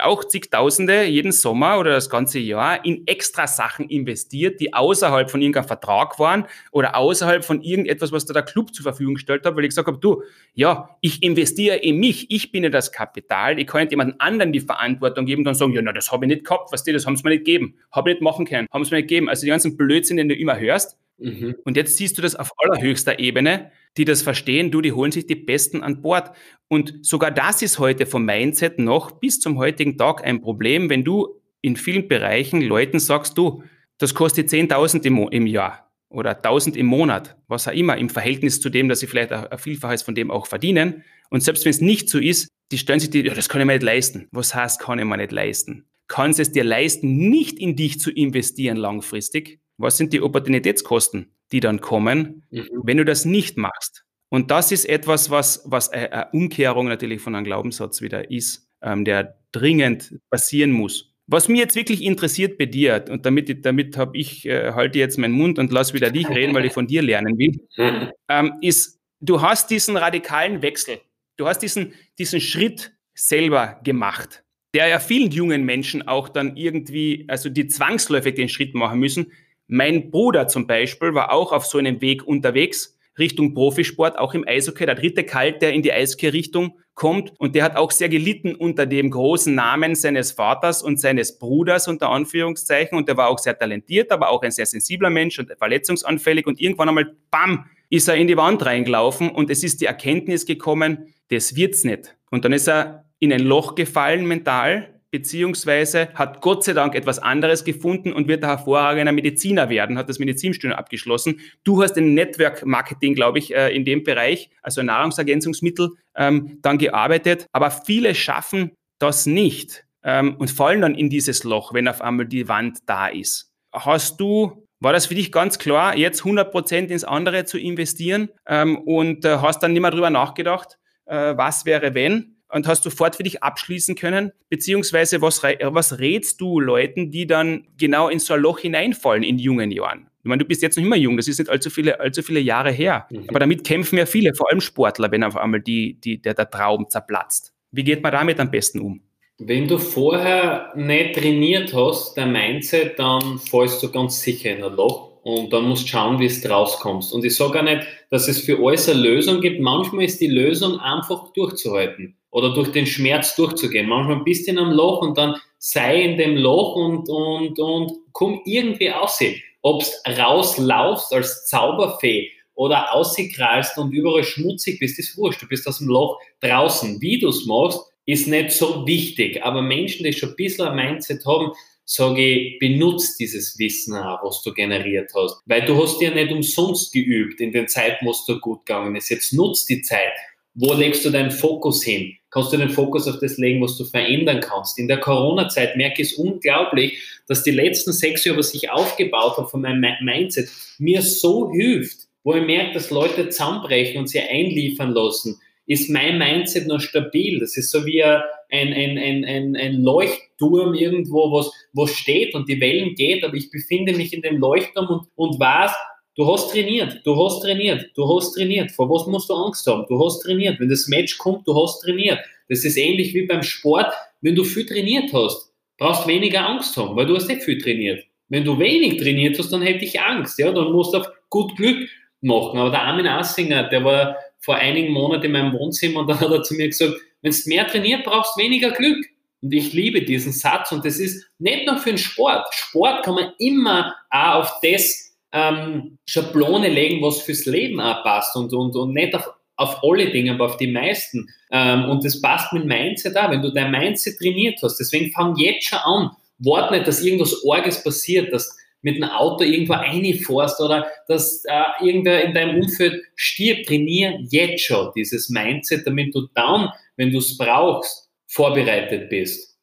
auch 0.00 0.24
zigtausende 0.24 1.04
jeden 1.04 1.32
Sommer 1.32 1.78
oder 1.78 1.90
das 1.90 2.08
ganze 2.08 2.38
Jahr 2.38 2.84
in 2.84 3.06
extra 3.06 3.48
Sachen 3.48 3.88
investiert, 3.88 4.60
die 4.60 4.74
außerhalb 4.74 5.28
von 5.28 5.40
irgendeinem 5.40 5.66
Vertrag 5.66 6.18
waren 6.20 6.46
oder 6.70 6.94
außerhalb 6.96 7.44
von 7.44 7.62
irgendetwas, 7.62 8.12
was 8.12 8.26
da 8.26 8.32
der 8.32 8.44
Club 8.44 8.72
zur 8.74 8.84
Verfügung 8.84 9.14
gestellt 9.14 9.44
hat, 9.44 9.56
weil 9.56 9.64
ich 9.64 9.70
gesagt 9.70 9.88
habe, 9.88 9.98
du, 9.98 10.22
ja, 10.52 10.90
ich 11.00 11.22
investiere 11.22 11.76
in 11.76 11.98
mich, 11.98 12.30
ich 12.30 12.52
bin 12.52 12.62
ja 12.62 12.70
das 12.70 12.92
Kapital, 12.92 13.58
ich 13.58 13.66
kann 13.66 13.80
nicht 13.80 13.90
jemand 13.90 14.20
anderen 14.20 14.52
die 14.52 14.60
Verantwortung 14.60 15.26
geben 15.26 15.40
und 15.40 15.46
dann 15.46 15.54
sagen, 15.54 15.72
ja, 15.72 15.82
na, 15.82 15.92
das 15.92 16.12
habe 16.12 16.26
ich 16.26 16.28
nicht 16.28 16.44
gehabt, 16.44 16.70
was 16.72 16.84
die, 16.84 16.92
das 16.92 17.06
haben 17.06 17.16
sie 17.16 17.24
mir 17.24 17.30
nicht 17.30 17.44
gegeben, 17.44 17.74
habe 17.90 18.10
ich 18.10 18.16
nicht 18.16 18.22
machen 18.22 18.46
können, 18.46 18.68
haben 18.72 18.84
sie 18.84 18.90
mir 18.92 18.98
nicht 18.98 19.08
gegeben. 19.08 19.28
Also 19.28 19.42
die 19.42 19.50
ganzen 19.50 19.76
Blödsinn, 19.76 20.16
den 20.16 20.28
du 20.28 20.36
immer 20.36 20.58
hörst, 20.58 20.96
Mhm. 21.18 21.56
Und 21.64 21.76
jetzt 21.76 21.96
siehst 21.96 22.18
du 22.18 22.22
das 22.22 22.34
auf 22.34 22.50
allerhöchster 22.58 23.18
Ebene, 23.18 23.70
die 23.96 24.04
das 24.04 24.22
verstehen, 24.22 24.70
du, 24.70 24.80
die 24.80 24.92
holen 24.92 25.12
sich 25.12 25.26
die 25.26 25.36
Besten 25.36 25.82
an 25.82 26.02
Bord. 26.02 26.32
Und 26.68 26.94
sogar 27.02 27.30
das 27.30 27.62
ist 27.62 27.78
heute 27.78 28.06
vom 28.06 28.24
Mindset 28.24 28.78
noch 28.78 29.12
bis 29.12 29.40
zum 29.40 29.58
heutigen 29.58 29.96
Tag 29.96 30.24
ein 30.24 30.40
Problem, 30.40 30.90
wenn 30.90 31.04
du 31.04 31.40
in 31.60 31.76
vielen 31.76 32.08
Bereichen 32.08 32.60
Leuten 32.60 32.98
sagst, 32.98 33.38
du, 33.38 33.62
das 33.98 34.14
kostet 34.14 34.48
10.000 34.48 35.04
im, 35.06 35.28
im 35.28 35.46
Jahr 35.46 35.90
oder 36.08 36.40
1.000 36.40 36.76
im 36.76 36.86
Monat, 36.86 37.36
was 37.48 37.68
auch 37.68 37.72
immer, 37.72 37.96
im 37.96 38.08
Verhältnis 38.08 38.60
zu 38.60 38.70
dem, 38.70 38.88
dass 38.88 39.00
sie 39.00 39.06
vielleicht 39.06 39.32
ein 39.32 39.58
Vielfaches 39.58 40.02
von 40.02 40.14
dem 40.14 40.30
auch 40.30 40.46
verdienen. 40.46 41.04
Und 41.30 41.42
selbst 41.42 41.64
wenn 41.64 41.70
es 41.70 41.80
nicht 41.80 42.08
so 42.08 42.18
ist, 42.18 42.48
die 42.70 42.78
stellen 42.78 43.00
sich 43.00 43.10
die, 43.10 43.22
ja, 43.22 43.34
das 43.34 43.48
kann 43.48 43.60
ich 43.60 43.66
mir 43.66 43.74
nicht 43.74 43.82
leisten. 43.82 44.28
Was 44.32 44.54
heißt, 44.54 44.80
kann 44.80 44.98
ich 44.98 45.04
mir 45.04 45.16
nicht 45.16 45.32
leisten? 45.32 45.86
Kannst 46.06 46.38
es 46.38 46.52
dir 46.52 46.64
leisten, 46.64 47.16
nicht 47.30 47.58
in 47.58 47.76
dich 47.76 47.98
zu 47.98 48.10
investieren 48.10 48.76
langfristig? 48.76 49.60
Was 49.78 49.96
sind 49.96 50.12
die 50.12 50.20
Opportunitätskosten, 50.20 51.32
die 51.54 51.60
dann 51.60 51.80
kommen, 51.80 52.42
mhm. 52.50 52.68
wenn 52.82 52.98
du 52.98 53.04
das 53.04 53.24
nicht 53.24 53.56
machst? 53.56 54.04
Und 54.28 54.50
das 54.50 54.72
ist 54.72 54.84
etwas, 54.84 55.30
was, 55.30 55.62
was 55.64 55.88
eine 55.88 56.28
Umkehrung 56.32 56.88
natürlich 56.88 57.22
von 57.22 57.34
einem 57.34 57.44
Glaubenssatz 57.44 58.02
wieder 58.02 58.30
ist, 58.30 58.68
ähm, 58.82 59.04
der 59.04 59.38
dringend 59.52 60.18
passieren 60.28 60.72
muss. 60.72 61.14
Was 61.26 61.48
mir 61.48 61.58
jetzt 61.58 61.76
wirklich 61.76 62.02
interessiert 62.02 62.58
bei 62.58 62.66
dir, 62.66 63.04
und 63.08 63.24
damit, 63.24 63.64
damit 63.64 63.96
habe 63.96 64.18
ich, 64.18 64.44
äh, 64.46 64.72
halte 64.72 64.98
jetzt 64.98 65.18
meinen 65.18 65.32
Mund 65.32 65.58
und 65.58 65.72
lass 65.72 65.94
wieder 65.94 66.10
dich 66.10 66.28
reden, 66.28 66.52
weil 66.52 66.66
ich 66.66 66.72
von 66.72 66.86
dir 66.86 67.00
lernen 67.00 67.38
will, 67.38 67.60
ähm, 68.28 68.54
ist, 68.60 69.00
du 69.20 69.40
hast 69.40 69.70
diesen 69.70 69.96
radikalen 69.96 70.60
Wechsel, 70.60 70.98
du 71.36 71.46
hast 71.46 71.60
diesen, 71.60 71.94
diesen 72.18 72.40
Schritt 72.40 72.92
selber 73.14 73.80
gemacht 73.84 74.44
der 74.74 74.88
ja 74.88 74.98
vielen 74.98 75.30
jungen 75.30 75.64
Menschen 75.64 76.06
auch 76.06 76.28
dann 76.28 76.56
irgendwie, 76.56 77.24
also 77.28 77.48
die 77.48 77.68
zwangsläufig 77.68 78.34
den 78.34 78.48
Schritt 78.48 78.74
machen 78.74 78.98
müssen. 78.98 79.32
Mein 79.66 80.10
Bruder 80.10 80.48
zum 80.48 80.66
Beispiel 80.66 81.14
war 81.14 81.32
auch 81.32 81.52
auf 81.52 81.66
so 81.66 81.78
einem 81.78 82.00
Weg 82.00 82.26
unterwegs, 82.26 82.98
Richtung 83.18 83.54
Profisport, 83.54 84.18
auch 84.18 84.34
im 84.34 84.46
Eishockey, 84.46 84.86
der 84.86 84.96
dritte 84.96 85.24
Kalt, 85.24 85.62
der 85.62 85.72
in 85.72 85.82
die 85.82 85.92
Eishockey-Richtung 85.92 86.78
kommt. 86.94 87.32
Und 87.38 87.54
der 87.54 87.62
hat 87.62 87.76
auch 87.76 87.90
sehr 87.90 88.08
gelitten 88.08 88.54
unter 88.54 88.86
dem 88.86 89.10
großen 89.10 89.54
Namen 89.54 89.94
seines 89.94 90.32
Vaters 90.32 90.82
und 90.82 91.00
seines 91.00 91.38
Bruders 91.38 91.86
unter 91.86 92.10
Anführungszeichen. 92.10 92.98
Und 92.98 93.08
der 93.08 93.16
war 93.16 93.28
auch 93.28 93.38
sehr 93.38 93.56
talentiert, 93.56 94.10
aber 94.10 94.30
auch 94.30 94.42
ein 94.42 94.50
sehr 94.50 94.66
sensibler 94.66 95.10
Mensch 95.10 95.38
und 95.38 95.52
verletzungsanfällig. 95.56 96.46
Und 96.46 96.60
irgendwann 96.60 96.88
einmal, 96.88 97.14
bam, 97.30 97.66
ist 97.88 98.08
er 98.08 98.16
in 98.16 98.26
die 98.26 98.36
Wand 98.36 98.64
reingelaufen 98.66 99.30
und 99.30 99.50
es 99.50 99.62
ist 99.62 99.80
die 99.80 99.86
Erkenntnis 99.86 100.46
gekommen, 100.46 101.14
das 101.28 101.54
wird's 101.54 101.84
nicht. 101.84 102.16
Und 102.30 102.44
dann 102.44 102.52
ist 102.52 102.68
er 102.68 103.04
in 103.20 103.32
ein 103.32 103.42
Loch 103.42 103.76
gefallen 103.76 104.26
mental, 104.26 104.93
beziehungsweise 105.14 106.08
hat 106.14 106.40
Gott 106.40 106.64
sei 106.64 106.72
Dank 106.72 106.96
etwas 106.96 107.20
anderes 107.20 107.62
gefunden 107.62 108.12
und 108.12 108.26
wird 108.26 108.42
ein 108.42 108.48
hervorragender 108.48 109.12
Mediziner 109.12 109.68
werden, 109.68 109.96
hat 109.96 110.08
das 110.08 110.18
Medizinstudium 110.18 110.76
abgeschlossen. 110.76 111.38
Du 111.62 111.80
hast 111.80 111.96
in 111.96 112.14
Network 112.14 112.66
Marketing, 112.66 113.14
glaube 113.14 113.38
ich, 113.38 113.54
äh, 113.54 113.72
in 113.72 113.84
dem 113.84 114.02
Bereich, 114.02 114.50
also 114.60 114.82
Nahrungsergänzungsmittel, 114.82 115.90
ähm, 116.16 116.58
dann 116.62 116.78
gearbeitet. 116.78 117.46
Aber 117.52 117.70
viele 117.70 118.16
schaffen 118.16 118.72
das 118.98 119.24
nicht 119.24 119.84
ähm, 120.02 120.34
und 120.34 120.50
fallen 120.50 120.80
dann 120.80 120.96
in 120.96 121.10
dieses 121.10 121.44
Loch, 121.44 121.72
wenn 121.72 121.86
auf 121.86 122.02
einmal 122.02 122.26
die 122.26 122.48
Wand 122.48 122.78
da 122.86 123.06
ist. 123.06 123.52
Hast 123.72 124.20
du 124.20 124.66
war 124.80 124.92
das 124.92 125.06
für 125.06 125.14
dich 125.14 125.30
ganz 125.30 125.58
klar, 125.58 125.96
jetzt 125.96 126.20
100 126.22 126.50
Prozent 126.50 126.90
ins 126.90 127.04
andere 127.04 127.44
zu 127.44 127.56
investieren 127.56 128.30
ähm, 128.46 128.76
und 128.78 129.24
äh, 129.24 129.38
hast 129.38 129.62
dann 129.62 129.72
nicht 129.72 129.80
mehr 129.80 129.92
drüber 129.92 130.10
nachgedacht, 130.10 130.76
äh, 131.06 131.34
was 131.36 131.64
wäre 131.64 131.94
wenn? 131.94 132.33
Und 132.54 132.68
hast 132.68 132.84
sofort 132.84 133.16
für 133.16 133.24
dich 133.24 133.42
abschließen 133.42 133.96
können? 133.96 134.32
Beziehungsweise 134.48 135.20
was, 135.20 135.42
was 135.42 135.98
rätst 135.98 136.40
du 136.40 136.60
Leuten, 136.60 137.10
die 137.10 137.26
dann 137.26 137.66
genau 137.76 138.08
in 138.08 138.18
so 138.18 138.34
ein 138.34 138.40
Loch 138.40 138.60
hineinfallen 138.60 139.22
in 139.22 139.38
jungen 139.38 139.70
Jahren? 139.70 140.08
Ich 140.22 140.28
meine, 140.28 140.42
du 140.42 140.48
bist 140.48 140.62
jetzt 140.62 140.78
noch 140.78 140.84
immer 140.84 140.96
jung, 140.96 141.16
das 141.16 141.28
ist 141.28 141.38
nicht 141.38 141.50
allzu 141.50 141.68
viele, 141.68 142.00
allzu 142.00 142.22
viele 142.22 142.40
Jahre 142.40 142.70
her. 142.70 143.06
Mhm. 143.10 143.24
Aber 143.28 143.40
damit 143.40 143.64
kämpfen 143.64 143.98
ja 143.98 144.06
viele, 144.06 144.34
vor 144.34 144.50
allem 144.50 144.60
Sportler, 144.60 145.10
wenn 145.10 145.22
auf 145.22 145.36
einmal 145.36 145.60
die, 145.60 146.00
die, 146.00 146.22
der, 146.22 146.34
der 146.34 146.48
Traum 146.48 146.88
zerplatzt. 146.88 147.52
Wie 147.72 147.84
geht 147.84 148.02
man 148.02 148.12
damit 148.12 148.40
am 148.40 148.50
besten 148.50 148.80
um? 148.80 149.02
Wenn 149.38 149.66
du 149.66 149.78
vorher 149.78 150.72
nicht 150.76 151.16
trainiert 151.16 151.74
hast, 151.74 152.16
dein 152.16 152.32
Mindset, 152.32 152.98
dann 153.00 153.38
fallst 153.38 153.82
du 153.82 153.90
ganz 153.90 154.22
sicher 154.22 154.56
in 154.56 154.62
ein 154.62 154.72
Loch 154.72 155.13
und 155.24 155.54
dann 155.54 155.64
musst 155.64 155.84
du 155.84 155.88
schauen, 155.88 156.18
wie 156.18 156.28
du 156.28 156.48
rauskommst. 156.50 157.12
Und 157.14 157.24
ich 157.24 157.34
sage 157.34 157.58
auch 157.58 157.64
nicht, 157.64 157.82
dass 158.10 158.28
es 158.28 158.40
für 158.40 158.58
alles 158.62 158.88
eine 158.90 159.00
Lösung 159.00 159.40
gibt. 159.40 159.58
Manchmal 159.58 160.04
ist 160.04 160.20
die 160.20 160.26
Lösung 160.26 160.78
einfach 160.80 161.32
durchzuhalten 161.32 162.14
oder 162.30 162.52
durch 162.52 162.72
den 162.72 162.86
Schmerz 162.86 163.34
durchzugehen. 163.34 163.88
Manchmal 163.88 164.22
bist 164.22 164.46
du 164.46 164.52
in 164.52 164.58
einem 164.58 164.72
Loch 164.72 165.00
und 165.00 165.16
dann 165.16 165.36
sei 165.58 166.02
in 166.02 166.18
dem 166.18 166.36
Loch 166.36 166.76
und, 166.76 167.08
und, 167.08 167.58
und 167.58 167.92
komm 168.12 168.42
irgendwie 168.44 168.90
aussehen. 168.90 169.40
Ob 169.62 169.82
du 169.82 170.10
rauslaufst 170.10 171.10
als 171.14 171.46
Zauberfee 171.46 172.30
oder 172.54 172.92
aussikrallst 172.92 173.78
und 173.78 173.92
überall 173.92 174.24
schmutzig 174.24 174.78
bist, 174.78 174.98
ist 174.98 175.16
wurscht. 175.16 175.40
Du 175.40 175.48
bist 175.48 175.66
aus 175.66 175.78
dem 175.78 175.88
Loch 175.88 176.18
draußen. 176.42 177.00
Wie 177.00 177.18
du 177.18 177.30
es 177.30 177.46
machst, 177.46 177.80
ist 178.04 178.28
nicht 178.28 178.50
so 178.50 178.86
wichtig. 178.86 179.42
Aber 179.42 179.62
Menschen, 179.62 180.04
die 180.04 180.12
schon 180.12 180.28
ein 180.28 180.36
bisschen 180.36 180.68
ein 180.68 180.76
Mindset 180.76 181.24
haben, 181.24 181.52
sage 181.84 182.24
ich, 182.24 182.58
benutzt 182.58 183.18
dieses 183.20 183.58
Wissen 183.58 183.94
auch, 183.96 184.24
was 184.24 184.42
du 184.42 184.52
generiert 184.52 185.10
hast. 185.14 185.40
Weil 185.46 185.64
du 185.64 185.82
hast 185.82 186.00
ja 186.00 186.10
nicht 186.10 186.32
umsonst 186.32 186.92
geübt 186.92 187.40
in 187.40 187.52
den 187.52 187.68
Zeiten, 187.68 188.06
wo 188.06 188.10
es 188.10 188.24
dir 188.24 188.38
gut 188.40 188.64
gegangen 188.64 188.96
ist. 188.96 189.10
Jetzt 189.10 189.32
nutzt 189.32 189.68
die 189.68 189.82
Zeit. 189.82 190.12
Wo 190.54 190.72
legst 190.72 191.04
du 191.04 191.10
deinen 191.10 191.32
Fokus 191.32 191.82
hin? 191.82 192.16
kannst 192.34 192.52
du 192.52 192.56
den 192.56 192.68
Fokus 192.68 193.06
auf 193.06 193.20
das 193.20 193.38
legen, 193.38 193.62
was 193.62 193.76
du 193.78 193.84
verändern 193.84 194.40
kannst. 194.40 194.76
In 194.76 194.88
der 194.88 194.98
Corona-Zeit 194.98 195.76
merke 195.76 196.02
ich 196.02 196.10
es 196.10 196.14
unglaublich, 196.14 197.00
dass 197.28 197.44
die 197.44 197.52
letzten 197.52 197.92
sechs 197.92 198.24
Jahre, 198.24 198.40
was 198.40 198.52
ich 198.52 198.70
aufgebaut 198.70 199.36
habe 199.36 199.46
von 199.46 199.60
meinem 199.60 199.94
Mindset, 200.00 200.50
mir 200.78 201.00
so 201.00 201.52
hilft, 201.52 202.08
wo 202.24 202.34
ich 202.34 202.44
merke, 202.44 202.74
dass 202.74 202.90
Leute 202.90 203.28
zusammenbrechen 203.28 204.00
und 204.00 204.08
sie 204.08 204.18
einliefern 204.18 204.90
lassen, 204.90 205.40
ist 205.66 205.90
mein 205.90 206.18
Mindset 206.18 206.66
noch 206.66 206.80
stabil. 206.80 207.40
Das 207.40 207.56
ist 207.56 207.70
so 207.70 207.86
wie 207.86 208.02
ein, 208.02 208.22
ein, 208.50 208.98
ein, 208.98 209.24
ein, 209.24 209.56
ein 209.56 209.82
Leuchtturm 209.82 210.74
irgendwo, 210.74 211.32
was, 211.32 211.50
was 211.72 211.90
steht 211.90 212.34
und 212.34 212.48
die 212.48 212.60
Wellen 212.60 212.94
geht, 212.94 213.24
aber 213.24 213.34
ich 213.34 213.50
befinde 213.50 213.94
mich 213.94 214.12
in 214.12 214.22
dem 214.22 214.38
Leuchtturm 214.38 214.86
und, 214.88 215.08
und 215.16 215.40
weiß, 215.40 215.72
Du 216.16 216.32
hast 216.32 216.52
trainiert, 216.52 217.00
du 217.02 217.16
hast 217.16 217.40
trainiert, 217.40 217.90
du 217.96 218.08
hast 218.08 218.34
trainiert. 218.34 218.70
Vor 218.70 218.88
was 218.88 219.04
musst 219.08 219.28
du 219.28 219.34
Angst 219.34 219.66
haben? 219.66 219.84
Du 219.88 219.98
hast 220.04 220.20
trainiert. 220.20 220.60
Wenn 220.60 220.68
das 220.68 220.86
Match 220.86 221.18
kommt, 221.18 221.46
du 221.46 221.60
hast 221.60 221.80
trainiert. 221.80 222.20
Das 222.48 222.64
ist 222.64 222.76
ähnlich 222.76 223.12
wie 223.14 223.26
beim 223.26 223.42
Sport. 223.42 223.92
Wenn 224.20 224.36
du 224.36 224.44
viel 224.44 224.64
trainiert 224.64 225.12
hast, 225.12 225.52
brauchst 225.76 226.06
weniger 226.06 226.48
Angst 226.48 226.76
haben, 226.76 226.94
weil 226.94 227.06
du 227.06 227.16
hast 227.16 227.26
nicht 227.26 227.42
viel 227.42 227.60
trainiert. 227.60 228.04
Wenn 228.28 228.44
du 228.44 228.56
wenig 228.58 229.02
trainiert 229.02 229.38
hast, 229.38 229.52
dann 229.52 229.62
hätte 229.62 229.84
ich 229.84 230.00
Angst. 230.00 230.38
Ja, 230.38 230.52
dann 230.52 230.70
musst 230.70 230.94
du 230.94 230.98
auf 230.98 231.08
gut 231.30 231.56
Glück 231.56 231.88
machen. 232.20 232.60
Aber 232.60 232.70
der 232.70 232.82
Armin 232.82 233.08
Assinger, 233.08 233.64
der 233.64 233.84
war 233.84 234.16
vor 234.44 234.56
einigen 234.56 234.92
Monaten 234.92 235.24
in 235.24 235.32
meinem 235.32 235.52
Wohnzimmer 235.54 236.00
und 236.00 236.08
dann 236.08 236.20
hat 236.20 236.30
er 236.30 236.42
zu 236.42 236.54
mir 236.54 236.68
gesagt, 236.68 236.94
wenn 237.22 237.32
du 237.32 237.38
mehr 237.46 237.66
trainiert, 237.66 238.04
brauchst 238.04 238.36
du 238.36 238.42
weniger 238.42 238.70
Glück. 238.70 239.06
Und 239.40 239.52
ich 239.52 239.72
liebe 239.72 240.02
diesen 240.02 240.32
Satz 240.32 240.72
und 240.72 240.84
das 240.84 240.98
ist 240.98 241.26
nicht 241.38 241.66
nur 241.66 241.78
für 241.78 241.90
den 241.90 241.98
Sport. 241.98 242.46
Sport 242.52 243.04
kann 243.04 243.14
man 243.14 243.32
immer 243.38 243.94
auch 244.10 244.34
auf 244.36 244.60
das 244.62 245.14
ähm, 245.32 245.98
Schablone 246.06 246.68
legen, 246.68 247.02
was 247.02 247.22
fürs 247.22 247.46
Leben 247.46 247.80
auch 247.80 248.02
passt 248.04 248.36
und, 248.36 248.52
und, 248.52 248.76
und 248.76 248.92
nicht 248.92 249.14
auf, 249.14 249.30
auf 249.56 249.82
alle 249.82 250.10
Dinge, 250.10 250.32
aber 250.32 250.46
auf 250.46 250.56
die 250.56 250.70
meisten. 250.70 251.28
Ähm, 251.50 251.86
und 251.86 252.04
das 252.04 252.20
passt 252.20 252.52
mit 252.52 252.64
Mindset 252.64 253.16
auch, 253.16 253.30
wenn 253.30 253.42
du 253.42 253.50
dein 253.50 253.70
Mindset 253.70 254.18
trainiert 254.18 254.60
hast. 254.62 254.78
Deswegen 254.78 255.10
fang 255.12 255.36
jetzt 255.36 255.66
schon 255.66 255.78
an. 255.78 256.10
Wart 256.38 256.70
nicht, 256.70 256.86
dass 256.86 257.02
irgendwas 257.02 257.44
Orges 257.44 257.82
passiert, 257.82 258.32
dass 258.32 258.56
mit 258.84 259.02
einem 259.02 259.10
Auto 259.10 259.42
irgendwo 259.42 259.72
reinfährst 259.72 260.60
oder 260.60 260.86
dass 261.08 261.44
äh, 261.46 261.84
irgendwer 261.84 262.22
in 262.22 262.34
deinem 262.34 262.60
Umfeld 262.60 263.02
stirbt. 263.16 263.66
Trainier 263.66 264.18
jetzt 264.30 264.64
schon 264.64 264.92
dieses 264.94 265.30
Mindset, 265.30 265.86
damit 265.86 266.14
du 266.14 266.28
dann, 266.34 266.68
wenn 266.96 267.10
du 267.10 267.18
es 267.18 267.36
brauchst, 267.36 268.08
vorbereitet 268.28 269.08
bist. 269.08 269.54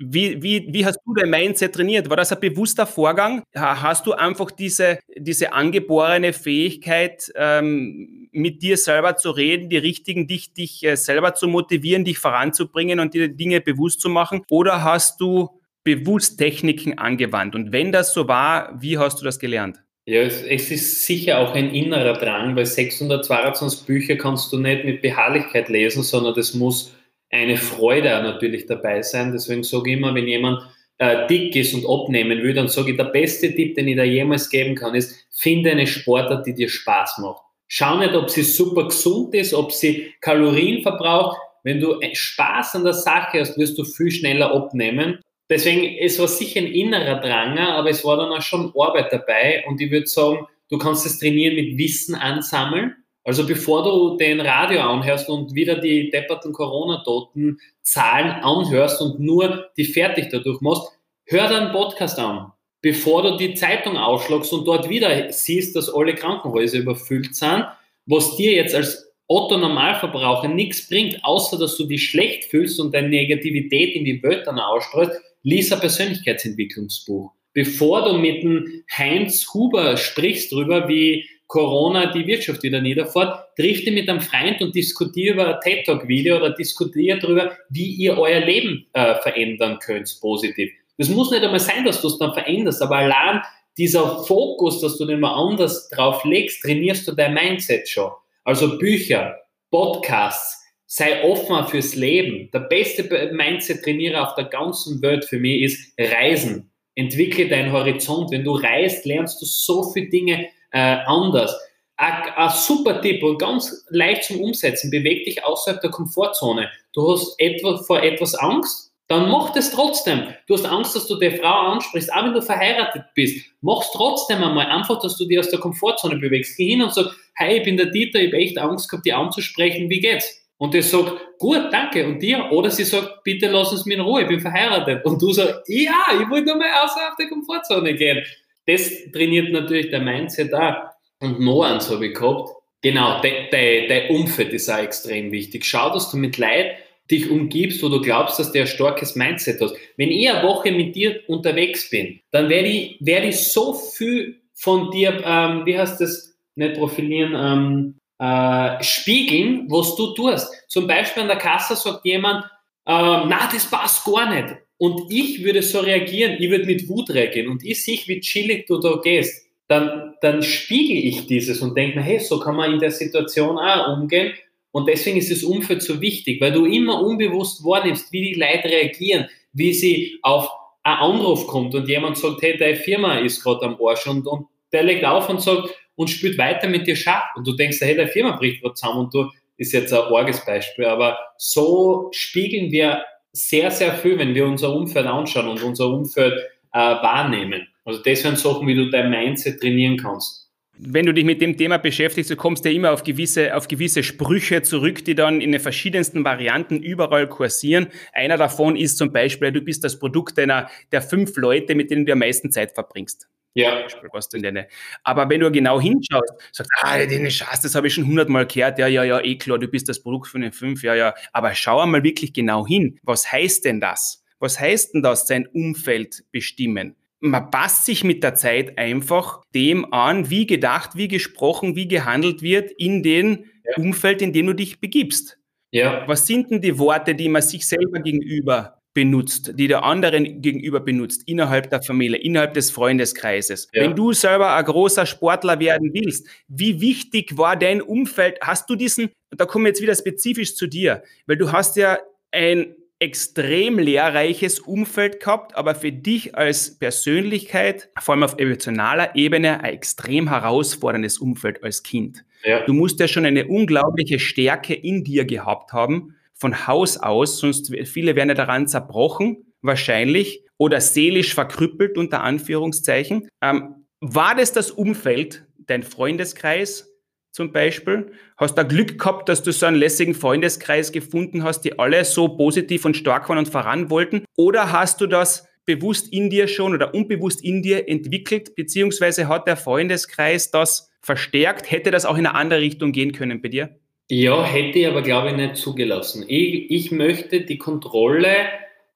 Wie, 0.00 0.40
wie, 0.40 0.68
wie 0.72 0.86
hast 0.86 1.00
du 1.04 1.12
dein 1.14 1.28
Mindset 1.28 1.74
trainiert? 1.74 2.08
War 2.08 2.16
das 2.16 2.32
ein 2.32 2.38
bewusster 2.38 2.86
Vorgang? 2.86 3.42
Hast 3.54 4.06
du 4.06 4.12
einfach 4.12 4.52
diese, 4.52 5.00
diese 5.16 5.52
angeborene 5.52 6.32
Fähigkeit, 6.32 7.32
ähm, 7.34 8.28
mit 8.30 8.62
dir 8.62 8.76
selber 8.76 9.16
zu 9.16 9.30
reden, 9.30 9.68
die 9.68 9.78
richtigen, 9.78 10.28
dich, 10.28 10.52
dich 10.52 10.84
äh, 10.84 10.96
selber 10.96 11.34
zu 11.34 11.48
motivieren, 11.48 12.04
dich 12.04 12.18
voranzubringen 12.18 13.00
und 13.00 13.14
dir 13.14 13.28
Dinge 13.28 13.60
bewusst 13.60 14.00
zu 14.00 14.08
machen? 14.08 14.44
Oder 14.50 14.84
hast 14.84 15.20
du 15.20 15.48
bewusst 15.96 16.38
Techniken 16.38 16.98
angewandt? 16.98 17.54
Und 17.54 17.72
wenn 17.72 17.92
das 17.92 18.12
so 18.12 18.28
war, 18.28 18.76
wie 18.80 18.98
hast 18.98 19.20
du 19.20 19.24
das 19.24 19.38
gelernt? 19.38 19.78
Ja, 20.06 20.22
es, 20.22 20.42
es 20.42 20.70
ist 20.70 21.04
sicher 21.04 21.38
auch 21.38 21.54
ein 21.54 21.74
innerer 21.74 22.14
Drang, 22.14 22.56
weil 22.56 22.64
622 22.64 23.86
Bücher 23.86 24.16
kannst 24.16 24.52
du 24.52 24.58
nicht 24.58 24.84
mit 24.84 25.02
Beharrlichkeit 25.02 25.68
lesen, 25.68 26.02
sondern 26.02 26.34
das 26.34 26.54
muss 26.54 26.94
eine 27.30 27.56
Freude 27.56 28.08
natürlich 28.22 28.66
dabei 28.66 29.02
sein. 29.02 29.32
Deswegen 29.32 29.62
sage 29.62 29.90
ich 29.90 29.98
immer, 29.98 30.14
wenn 30.14 30.26
jemand 30.26 30.62
äh, 30.98 31.26
dick 31.26 31.54
ist 31.56 31.74
und 31.74 31.86
abnehmen 31.86 32.42
will, 32.42 32.54
dann 32.54 32.68
sage 32.68 32.92
ich, 32.92 32.96
der 32.96 33.04
beste 33.04 33.54
Tipp, 33.54 33.74
den 33.74 33.88
ich 33.88 33.96
da 33.96 34.02
jemals 34.02 34.48
geben 34.48 34.74
kann, 34.74 34.94
ist, 34.94 35.26
finde 35.30 35.70
eine 35.70 35.86
Sportart, 35.86 36.46
die 36.46 36.54
dir 36.54 36.68
Spaß 36.68 37.18
macht. 37.18 37.42
Schau 37.66 37.98
nicht, 37.98 38.14
ob 38.14 38.30
sie 38.30 38.42
super 38.42 38.84
gesund 38.84 39.34
ist, 39.34 39.52
ob 39.52 39.72
sie 39.72 40.14
Kalorien 40.22 40.82
verbraucht. 40.82 41.38
Wenn 41.64 41.80
du 41.80 42.00
Spaß 42.12 42.76
an 42.76 42.84
der 42.84 42.94
Sache 42.94 43.40
hast, 43.40 43.58
wirst 43.58 43.76
du 43.76 43.84
viel 43.84 44.10
schneller 44.10 44.54
abnehmen. 44.54 45.18
Deswegen, 45.50 45.96
es 45.98 46.18
war 46.18 46.28
sicher 46.28 46.60
ein 46.60 46.66
innerer 46.66 47.20
Drang, 47.20 47.58
aber 47.58 47.90
es 47.90 48.04
war 48.04 48.16
dann 48.18 48.32
auch 48.32 48.42
schon 48.42 48.72
Arbeit 48.78 49.12
dabei 49.12 49.64
und 49.66 49.80
ich 49.80 49.90
würde 49.90 50.06
sagen, 50.06 50.46
du 50.68 50.76
kannst 50.78 51.06
es 51.06 51.18
trainieren 51.18 51.54
mit 51.54 51.78
Wissen 51.78 52.14
ansammeln. 52.14 52.94
Also 53.24 53.46
bevor 53.46 53.82
du 53.82 54.16
den 54.16 54.40
Radio 54.40 54.80
anhörst 54.80 55.28
und 55.28 55.54
wieder 55.54 55.76
die 55.76 56.10
depperten 56.10 56.52
Corona-Toten 56.52 57.58
Zahlen 57.82 58.30
anhörst 58.42 59.00
und 59.00 59.20
nur 59.20 59.70
die 59.76 59.84
fertig 59.84 60.28
dadurch 60.30 60.60
machst, 60.60 60.88
hör 61.26 61.48
deinen 61.48 61.72
Podcast 61.72 62.18
an. 62.18 62.52
Bevor 62.80 63.22
du 63.22 63.36
die 63.36 63.54
Zeitung 63.54 63.96
aufschlagst 63.96 64.52
und 64.52 64.66
dort 64.66 64.88
wieder 64.88 65.32
siehst, 65.32 65.74
dass 65.76 65.92
alle 65.92 66.14
Krankenhäuser 66.14 66.78
überfüllt 66.78 67.34
sind, 67.34 67.66
was 68.06 68.36
dir 68.36 68.52
jetzt 68.52 68.74
als 68.74 69.12
Otto 69.26 69.58
Normalverbraucher 69.58 70.48
nichts 70.48 70.88
bringt, 70.88 71.22
außer 71.22 71.58
dass 71.58 71.76
du 71.76 71.84
dich 71.84 72.08
schlecht 72.08 72.44
fühlst 72.44 72.80
und 72.80 72.94
deine 72.94 73.08
Negativität 73.08 73.94
in 73.94 74.04
die 74.06 74.22
Welt 74.22 74.46
dann 74.46 74.58
ausstreust, 74.58 75.20
lies 75.42 75.72
ein 75.72 75.80
Persönlichkeitsentwicklungsbuch. 75.80 77.32
Bevor 77.52 78.04
du 78.04 78.18
mit 78.18 78.42
dem 78.42 78.84
Heinz 78.96 79.52
Huber 79.52 79.96
sprichst 79.96 80.52
darüber, 80.52 80.88
wie 80.88 81.24
Corona 81.48 82.12
die 82.12 82.26
Wirtschaft 82.26 82.62
wieder 82.62 82.80
niederfährt, 82.80 83.56
triff 83.56 83.84
dich 83.84 83.92
mit 83.92 84.08
einem 84.08 84.20
Freund 84.20 84.60
und 84.60 84.74
diskutiere 84.74 85.34
über 85.34 85.54
ein 85.54 85.60
TED 85.62 85.86
Talk 85.86 86.06
Video 86.06 86.36
oder 86.36 86.50
diskutiere 86.50 87.18
darüber, 87.18 87.56
wie 87.70 87.90
ihr 87.94 88.18
euer 88.18 88.40
Leben 88.40 88.86
äh, 88.92 89.14
verändern 89.16 89.78
könnt, 89.78 90.14
positiv. 90.20 90.70
Das 90.98 91.08
muss 91.08 91.30
nicht 91.30 91.42
einmal 91.42 91.60
sein, 91.60 91.84
dass 91.84 92.02
du 92.02 92.08
es 92.08 92.18
dann 92.18 92.34
veränderst, 92.34 92.82
aber 92.82 92.96
allein 92.96 93.40
dieser 93.78 94.24
Fokus, 94.24 94.80
dass 94.80 94.98
du 94.98 95.06
den 95.06 95.20
mal 95.20 95.32
anders 95.32 95.88
drauf 95.88 96.24
legst, 96.24 96.62
trainierst 96.62 97.08
du 97.08 97.12
dein 97.12 97.32
Mindset 97.32 97.88
schon. 97.88 98.10
Also 98.44 98.76
Bücher, 98.76 99.36
Podcasts, 99.70 100.57
sei 100.88 101.22
offen 101.22 101.68
fürs 101.68 101.94
Leben. 101.94 102.50
Der 102.52 102.60
beste 102.60 103.04
Mindset-Trainierer 103.32 104.26
auf 104.26 104.34
der 104.34 104.46
ganzen 104.46 105.00
Welt 105.02 105.24
für 105.26 105.38
mich 105.38 105.62
ist 105.62 105.92
Reisen. 106.00 106.72
Entwickle 106.94 107.46
deinen 107.46 107.72
Horizont. 107.72 108.30
Wenn 108.30 108.42
du 108.42 108.54
reist, 108.54 109.04
lernst 109.04 109.40
du 109.40 109.46
so 109.46 109.84
viele 109.92 110.08
Dinge 110.08 110.48
äh, 110.72 110.96
anders. 111.06 111.54
Ein 111.96 112.50
super 112.50 113.02
Tipp 113.02 113.22
und 113.22 113.38
ganz 113.38 113.84
leicht 113.90 114.24
zum 114.24 114.40
Umsetzen. 114.40 114.90
Beweg 114.90 115.24
dich 115.24 115.44
außerhalb 115.44 115.80
der 115.80 115.90
Komfortzone. 115.90 116.70
Du 116.94 117.12
hast 117.12 117.34
etwa 117.38 117.76
vor 117.78 118.02
etwas 118.02 118.34
Angst, 118.34 118.92
dann 119.08 119.28
mach 119.28 119.52
das 119.52 119.72
trotzdem. 119.72 120.28
Du 120.46 120.54
hast 120.54 120.64
Angst, 120.64 120.96
dass 120.96 121.06
du 121.06 121.18
die 121.18 121.30
Frau 121.32 121.72
ansprichst, 121.72 122.12
auch 122.12 122.24
wenn 122.24 122.34
du 122.34 122.42
verheiratet 122.42 123.04
bist. 123.14 123.44
Mach's 123.60 123.90
trotzdem 123.92 124.42
einmal. 124.42 124.66
Einfach, 124.66 125.00
dass 125.00 125.16
du 125.18 125.26
dich 125.26 125.38
aus 125.38 125.50
der 125.50 125.60
Komfortzone 125.60 126.16
bewegst. 126.16 126.56
Geh 126.56 126.70
hin 126.70 126.82
und 126.82 126.94
sag, 126.94 127.14
hey, 127.34 127.58
ich 127.58 127.64
bin 127.64 127.76
der 127.76 127.86
Dieter, 127.86 128.20
ich 128.20 128.28
habe 128.28 128.38
echt 128.38 128.58
Angst 128.58 128.88
gehabt, 128.88 129.04
die 129.04 129.12
anzusprechen, 129.12 129.90
wie 129.90 130.00
geht's? 130.00 130.47
Und 130.58 130.74
der 130.74 130.82
sagt, 130.82 131.38
gut, 131.38 131.68
danke, 131.70 132.06
und 132.06 132.20
dir? 132.20 132.50
Oder 132.50 132.70
sie 132.70 132.84
sagt, 132.84 133.22
bitte 133.22 133.48
lass 133.48 133.70
uns 133.72 133.86
mir 133.86 133.94
in 133.94 134.00
Ruhe, 134.00 134.22
ich 134.22 134.28
bin 134.28 134.40
verheiratet. 134.40 135.04
Und 135.04 135.22
du 135.22 135.32
sagst, 135.32 135.62
ja, 135.68 136.04
ich 136.20 136.28
wollte 136.28 136.46
nur 136.46 136.56
mal 136.56 136.84
außerhalb 136.84 137.16
der 137.16 137.28
Komfortzone 137.28 137.94
gehen. 137.94 138.24
Das 138.66 138.90
trainiert 139.12 139.52
natürlich 139.52 139.90
der 139.90 140.00
Mindset 140.00 140.52
da. 140.52 140.92
Und 141.20 141.40
noch 141.40 141.62
eins 141.62 141.90
habe 141.90 142.08
ich 142.08 142.14
gehabt. 142.14 142.50
Genau, 142.82 143.20
dein 143.22 144.10
Umfeld 144.10 144.52
ist 144.52 144.68
auch 144.68 144.78
extrem 144.78 145.32
wichtig. 145.32 145.64
Schau, 145.64 145.92
dass 145.92 146.10
du 146.10 146.16
mit 146.16 146.38
Leid 146.38 146.76
dich 147.10 147.30
umgibst, 147.30 147.82
wo 147.82 147.88
du 147.88 148.00
glaubst, 148.00 148.38
dass 148.38 148.52
der 148.52 148.62
ein 148.62 148.68
starkes 148.68 149.16
Mindset 149.16 149.60
hast. 149.60 149.74
Wenn 149.96 150.10
ich 150.10 150.28
eine 150.28 150.46
Woche 150.46 150.70
mit 150.72 150.94
dir 150.94 151.20
unterwegs 151.26 151.88
bin, 151.88 152.20
dann 152.30 152.48
werde 152.48 152.68
ich, 152.68 152.96
werde 153.00 153.28
ich 153.28 153.52
so 153.52 153.74
viel 153.74 154.40
von 154.54 154.90
dir, 154.90 155.22
ähm, 155.24 155.64
wie 155.64 155.78
heißt 155.78 156.00
das, 156.00 156.36
nicht 156.54 156.74
profilieren, 156.74 157.34
ähm, 157.34 157.94
äh, 158.18 158.82
spiegeln, 158.82 159.66
was 159.68 159.96
du 159.96 160.14
tust. 160.14 160.48
Zum 160.68 160.86
Beispiel 160.86 161.22
an 161.22 161.28
der 161.28 161.38
Kasse 161.38 161.76
sagt 161.76 162.04
jemand, 162.04 162.44
ähm, 162.86 163.24
na, 163.28 163.48
das 163.52 163.70
passt 163.70 164.04
gar 164.04 164.32
nicht. 164.32 164.56
Und 164.78 165.10
ich 165.10 165.42
würde 165.44 165.62
so 165.62 165.80
reagieren, 165.80 166.36
ich 166.38 166.50
würde 166.50 166.66
mit 166.66 166.88
Wut 166.88 167.10
reagieren 167.10 167.48
und 167.48 167.64
ich 167.64 167.82
sehe, 167.84 167.98
wie 168.06 168.20
chillig 168.20 168.66
du 168.66 168.78
da 168.78 168.96
gehst. 169.02 169.46
Dann, 169.66 170.14
dann 170.22 170.42
spiegel 170.42 170.96
ich 170.96 171.26
dieses 171.26 171.60
und 171.60 171.76
denke 171.76 171.98
mir, 171.98 172.02
hey, 172.02 172.18
so 172.20 172.40
kann 172.40 172.56
man 172.56 172.72
in 172.72 172.78
der 172.78 172.90
Situation 172.90 173.58
auch 173.58 173.98
umgehen 173.98 174.32
und 174.70 174.86
deswegen 174.88 175.18
ist 175.18 175.30
das 175.30 175.42
Umfeld 175.42 175.82
so 175.82 176.00
wichtig, 176.00 176.40
weil 176.40 176.52
du 176.52 176.66
immer 176.66 177.02
unbewusst 177.02 177.64
wahrnimmst, 177.64 178.12
wie 178.12 178.32
die 178.32 178.40
Leute 178.40 178.68
reagieren, 178.68 179.28
wie 179.52 179.72
sie 179.72 180.18
auf 180.22 180.48
einen 180.82 180.98
Anruf 180.98 181.46
kommt 181.46 181.74
und 181.74 181.88
jemand 181.88 182.18
sagt, 182.18 182.42
hey, 182.42 182.56
deine 182.56 182.76
Firma 182.76 183.18
ist 183.18 183.42
gerade 183.42 183.66
am 183.66 183.78
Arsch 183.82 184.06
und, 184.06 184.26
und 184.26 184.46
der 184.72 184.82
legt 184.82 185.04
auf 185.04 185.28
und 185.28 185.40
sagt 185.40 185.74
und 185.98 186.08
spielt 186.08 186.38
weiter 186.38 186.68
mit 186.68 186.86
dir 186.86 186.94
Schach 186.94 187.34
und 187.34 187.44
du 187.46 187.56
denkst, 187.56 187.78
hey, 187.80 187.96
deine 187.96 188.08
Firma 188.08 188.36
bricht 188.36 188.62
gerade 188.62 188.74
zusammen 188.74 189.00
und 189.00 189.14
du 189.14 189.30
ist 189.56 189.72
jetzt 189.72 189.92
ein 189.92 189.98
arges 189.98 190.44
Beispiel, 190.44 190.84
aber 190.84 191.18
so 191.36 192.08
spiegeln 192.12 192.70
wir 192.70 193.04
sehr, 193.32 193.72
sehr 193.72 193.92
viel, 193.94 194.16
wenn 194.16 194.32
wir 194.32 194.46
unser 194.46 194.72
Umfeld 194.72 195.06
anschauen 195.06 195.48
und 195.48 195.62
unser 195.62 195.88
Umfeld 195.88 196.34
äh, 196.72 196.78
wahrnehmen. 196.78 197.66
Also 197.84 198.00
das 198.00 198.22
sind 198.22 198.38
Sachen, 198.38 198.68
wie 198.68 198.76
du 198.76 198.88
dein 198.90 199.10
Mindset 199.10 199.60
trainieren 199.60 199.96
kannst 199.96 200.48
wenn 200.80 201.06
du 201.06 201.12
dich 201.12 201.24
mit 201.24 201.40
dem 201.40 201.56
Thema 201.56 201.76
beschäftigst, 201.78 202.30
du 202.30 202.36
kommst 202.36 202.64
ja 202.64 202.70
immer 202.70 202.92
auf 202.92 203.02
gewisse, 203.02 203.54
auf 203.56 203.66
gewisse 203.66 204.02
Sprüche 204.02 204.62
zurück, 204.62 205.04
die 205.04 205.16
dann 205.16 205.40
in 205.40 205.50
den 205.50 205.60
verschiedensten 205.60 206.24
Varianten 206.24 206.80
überall 206.80 207.28
kursieren. 207.28 207.88
Einer 208.12 208.36
davon 208.36 208.76
ist 208.76 208.96
zum 208.96 209.12
Beispiel, 209.12 209.50
du 209.50 209.60
bist 209.60 209.82
das 209.82 209.98
Produkt 209.98 210.38
deiner, 210.38 210.70
der 210.92 211.02
fünf 211.02 211.36
Leute, 211.36 211.74
mit 211.74 211.90
denen 211.90 212.06
du 212.06 212.12
am 212.12 212.20
meisten 212.20 212.52
Zeit 212.52 212.72
verbringst. 212.72 213.28
Ja. 213.54 213.86
Was 214.12 214.28
du 214.28 214.40
deine. 214.40 214.68
Aber 215.02 215.28
wenn 215.28 215.40
du 215.40 215.50
genau 215.50 215.80
hinschaust, 215.80 216.32
sagst, 216.52 216.70
ah, 216.80 216.98
den 216.98 217.30
Schatz, 217.30 217.62
das 217.62 217.74
habe 217.74 217.88
ich 217.88 217.94
schon 217.94 218.06
hundertmal 218.06 218.46
gehört, 218.46 218.78
ja, 218.78 218.86
ja, 218.86 219.02
ja, 219.04 219.20
eh 219.20 219.36
klar, 219.36 219.58
du 219.58 219.68
bist 219.68 219.88
das 219.88 220.02
Produkt 220.02 220.28
von 220.28 220.42
den 220.42 220.52
fünf, 220.52 220.82
ja, 220.82 220.94
ja. 220.94 221.14
Aber 221.32 221.54
schau 221.54 221.80
einmal 221.80 222.04
wirklich 222.04 222.32
genau 222.32 222.66
hin. 222.66 222.98
Was 223.02 223.30
heißt 223.30 223.64
denn 223.64 223.80
das? 223.80 224.24
Was 224.38 224.60
heißt 224.60 224.94
denn 224.94 225.02
das, 225.02 225.26
sein 225.26 225.46
Umfeld 225.46 226.24
bestimmen? 226.30 226.94
man 227.20 227.50
passt 227.50 227.84
sich 227.84 228.04
mit 228.04 228.22
der 228.22 228.34
Zeit 228.34 228.78
einfach 228.78 229.42
dem 229.54 229.92
an, 229.92 230.30
wie 230.30 230.46
gedacht, 230.46 230.90
wie 230.94 231.08
gesprochen, 231.08 231.74
wie 231.74 231.88
gehandelt 231.88 232.42
wird 232.42 232.70
in 232.72 233.02
dem 233.02 233.44
ja. 233.64 233.82
Umfeld, 233.82 234.22
in 234.22 234.32
dem 234.32 234.46
du 234.46 234.54
dich 234.54 234.80
begibst. 234.80 235.38
Ja. 235.70 236.06
Was 236.06 236.26
sind 236.26 236.50
denn 236.50 236.60
die 236.60 236.78
Worte, 236.78 237.14
die 237.14 237.28
man 237.28 237.42
sich 237.42 237.66
selber 237.66 238.00
gegenüber 238.00 238.77
benutzt, 238.98 239.52
die 239.54 239.68
der 239.68 239.84
anderen 239.84 240.42
gegenüber 240.42 240.80
benutzt, 240.80 241.22
innerhalb 241.26 241.70
der 241.70 241.80
Familie, 241.82 242.18
innerhalb 242.18 242.54
des 242.54 242.72
Freundeskreises. 242.72 243.68
Ja. 243.72 243.82
Wenn 243.82 243.94
du 243.94 244.12
selber 244.12 244.56
ein 244.56 244.64
großer 244.64 245.06
Sportler 245.06 245.60
werden 245.60 245.92
willst, 245.94 246.26
wie 246.48 246.80
wichtig 246.80 247.38
war 247.38 247.56
dein 247.56 247.80
Umfeld? 247.80 248.38
Hast 248.40 248.68
du 248.68 248.74
diesen, 248.74 249.10
da 249.30 249.46
komme 249.46 249.68
ich 249.68 249.74
jetzt 249.74 249.82
wieder 249.82 249.94
spezifisch 249.94 250.56
zu 250.56 250.66
dir, 250.66 251.04
weil 251.28 251.36
du 251.36 251.52
hast 251.52 251.76
ja 251.76 252.00
ein 252.32 252.74
extrem 252.98 253.78
lehrreiches 253.78 254.58
Umfeld 254.58 255.20
gehabt, 255.20 255.54
aber 255.54 255.76
für 255.76 255.92
dich 255.92 256.34
als 256.34 256.76
Persönlichkeit, 256.76 257.90
vor 258.00 258.14
allem 258.16 258.24
auf 258.24 258.34
emotionaler 258.36 259.14
Ebene, 259.14 259.60
ein 259.60 259.74
extrem 259.74 260.28
herausforderndes 260.28 261.18
Umfeld 261.18 261.62
als 261.62 261.84
Kind. 261.84 262.24
Ja. 262.42 262.64
Du 262.64 262.72
musst 262.72 262.98
ja 262.98 263.06
schon 263.06 263.26
eine 263.26 263.46
unglaubliche 263.46 264.18
Stärke 264.18 264.74
in 264.74 265.04
dir 265.04 265.24
gehabt 265.24 265.72
haben, 265.72 266.16
von 266.38 266.66
Haus 266.66 266.96
aus, 266.96 267.38
sonst 267.38 267.72
viele 267.86 268.16
werden 268.16 268.30
ja 268.30 268.34
daran 268.34 268.68
zerbrochen, 268.68 269.52
wahrscheinlich, 269.60 270.44
oder 270.56 270.80
seelisch 270.80 271.34
verkrüppelt 271.34 271.98
unter 271.98 272.22
Anführungszeichen. 272.22 273.28
Ähm, 273.42 273.86
war 274.00 274.34
das 274.34 274.52
das 274.52 274.70
Umfeld, 274.70 275.46
dein 275.58 275.82
Freundeskreis, 275.82 276.88
zum 277.32 277.52
Beispiel? 277.52 278.12
Hast 278.36 278.56
du 278.56 278.64
Glück 278.64 278.98
gehabt, 278.98 279.28
dass 279.28 279.42
du 279.42 279.52
so 279.52 279.66
einen 279.66 279.76
lässigen 279.76 280.14
Freundeskreis 280.14 280.92
gefunden 280.92 281.44
hast, 281.44 281.60
die 281.62 281.78
alle 281.78 282.04
so 282.04 282.28
positiv 282.28 282.84
und 282.84 282.96
stark 282.96 283.28
waren 283.28 283.38
und 283.38 283.48
voran 283.48 283.90
wollten? 283.90 284.24
Oder 284.36 284.72
hast 284.72 285.00
du 285.00 285.06
das 285.06 285.46
bewusst 285.64 286.12
in 286.12 286.30
dir 286.30 286.48
schon 286.48 286.74
oder 286.74 286.94
unbewusst 286.94 287.44
in 287.44 287.62
dir 287.62 287.88
entwickelt, 287.88 288.54
beziehungsweise 288.54 289.28
hat 289.28 289.46
der 289.46 289.56
Freundeskreis 289.56 290.50
das 290.50 290.90
verstärkt? 291.02 291.70
Hätte 291.70 291.90
das 291.90 292.06
auch 292.06 292.16
in 292.16 292.26
eine 292.26 292.34
andere 292.34 292.60
Richtung 292.60 292.92
gehen 292.92 293.12
können 293.12 293.42
bei 293.42 293.48
dir? 293.48 293.78
Ja, 294.10 294.42
hätte 294.42 294.78
ich 294.78 294.86
aber, 294.86 295.02
glaube 295.02 295.28
ich, 295.28 295.36
nicht 295.36 295.56
zugelassen. 295.56 296.24
Ich, 296.28 296.70
ich 296.70 296.90
möchte 296.90 297.42
die 297.42 297.58
Kontrolle 297.58 298.34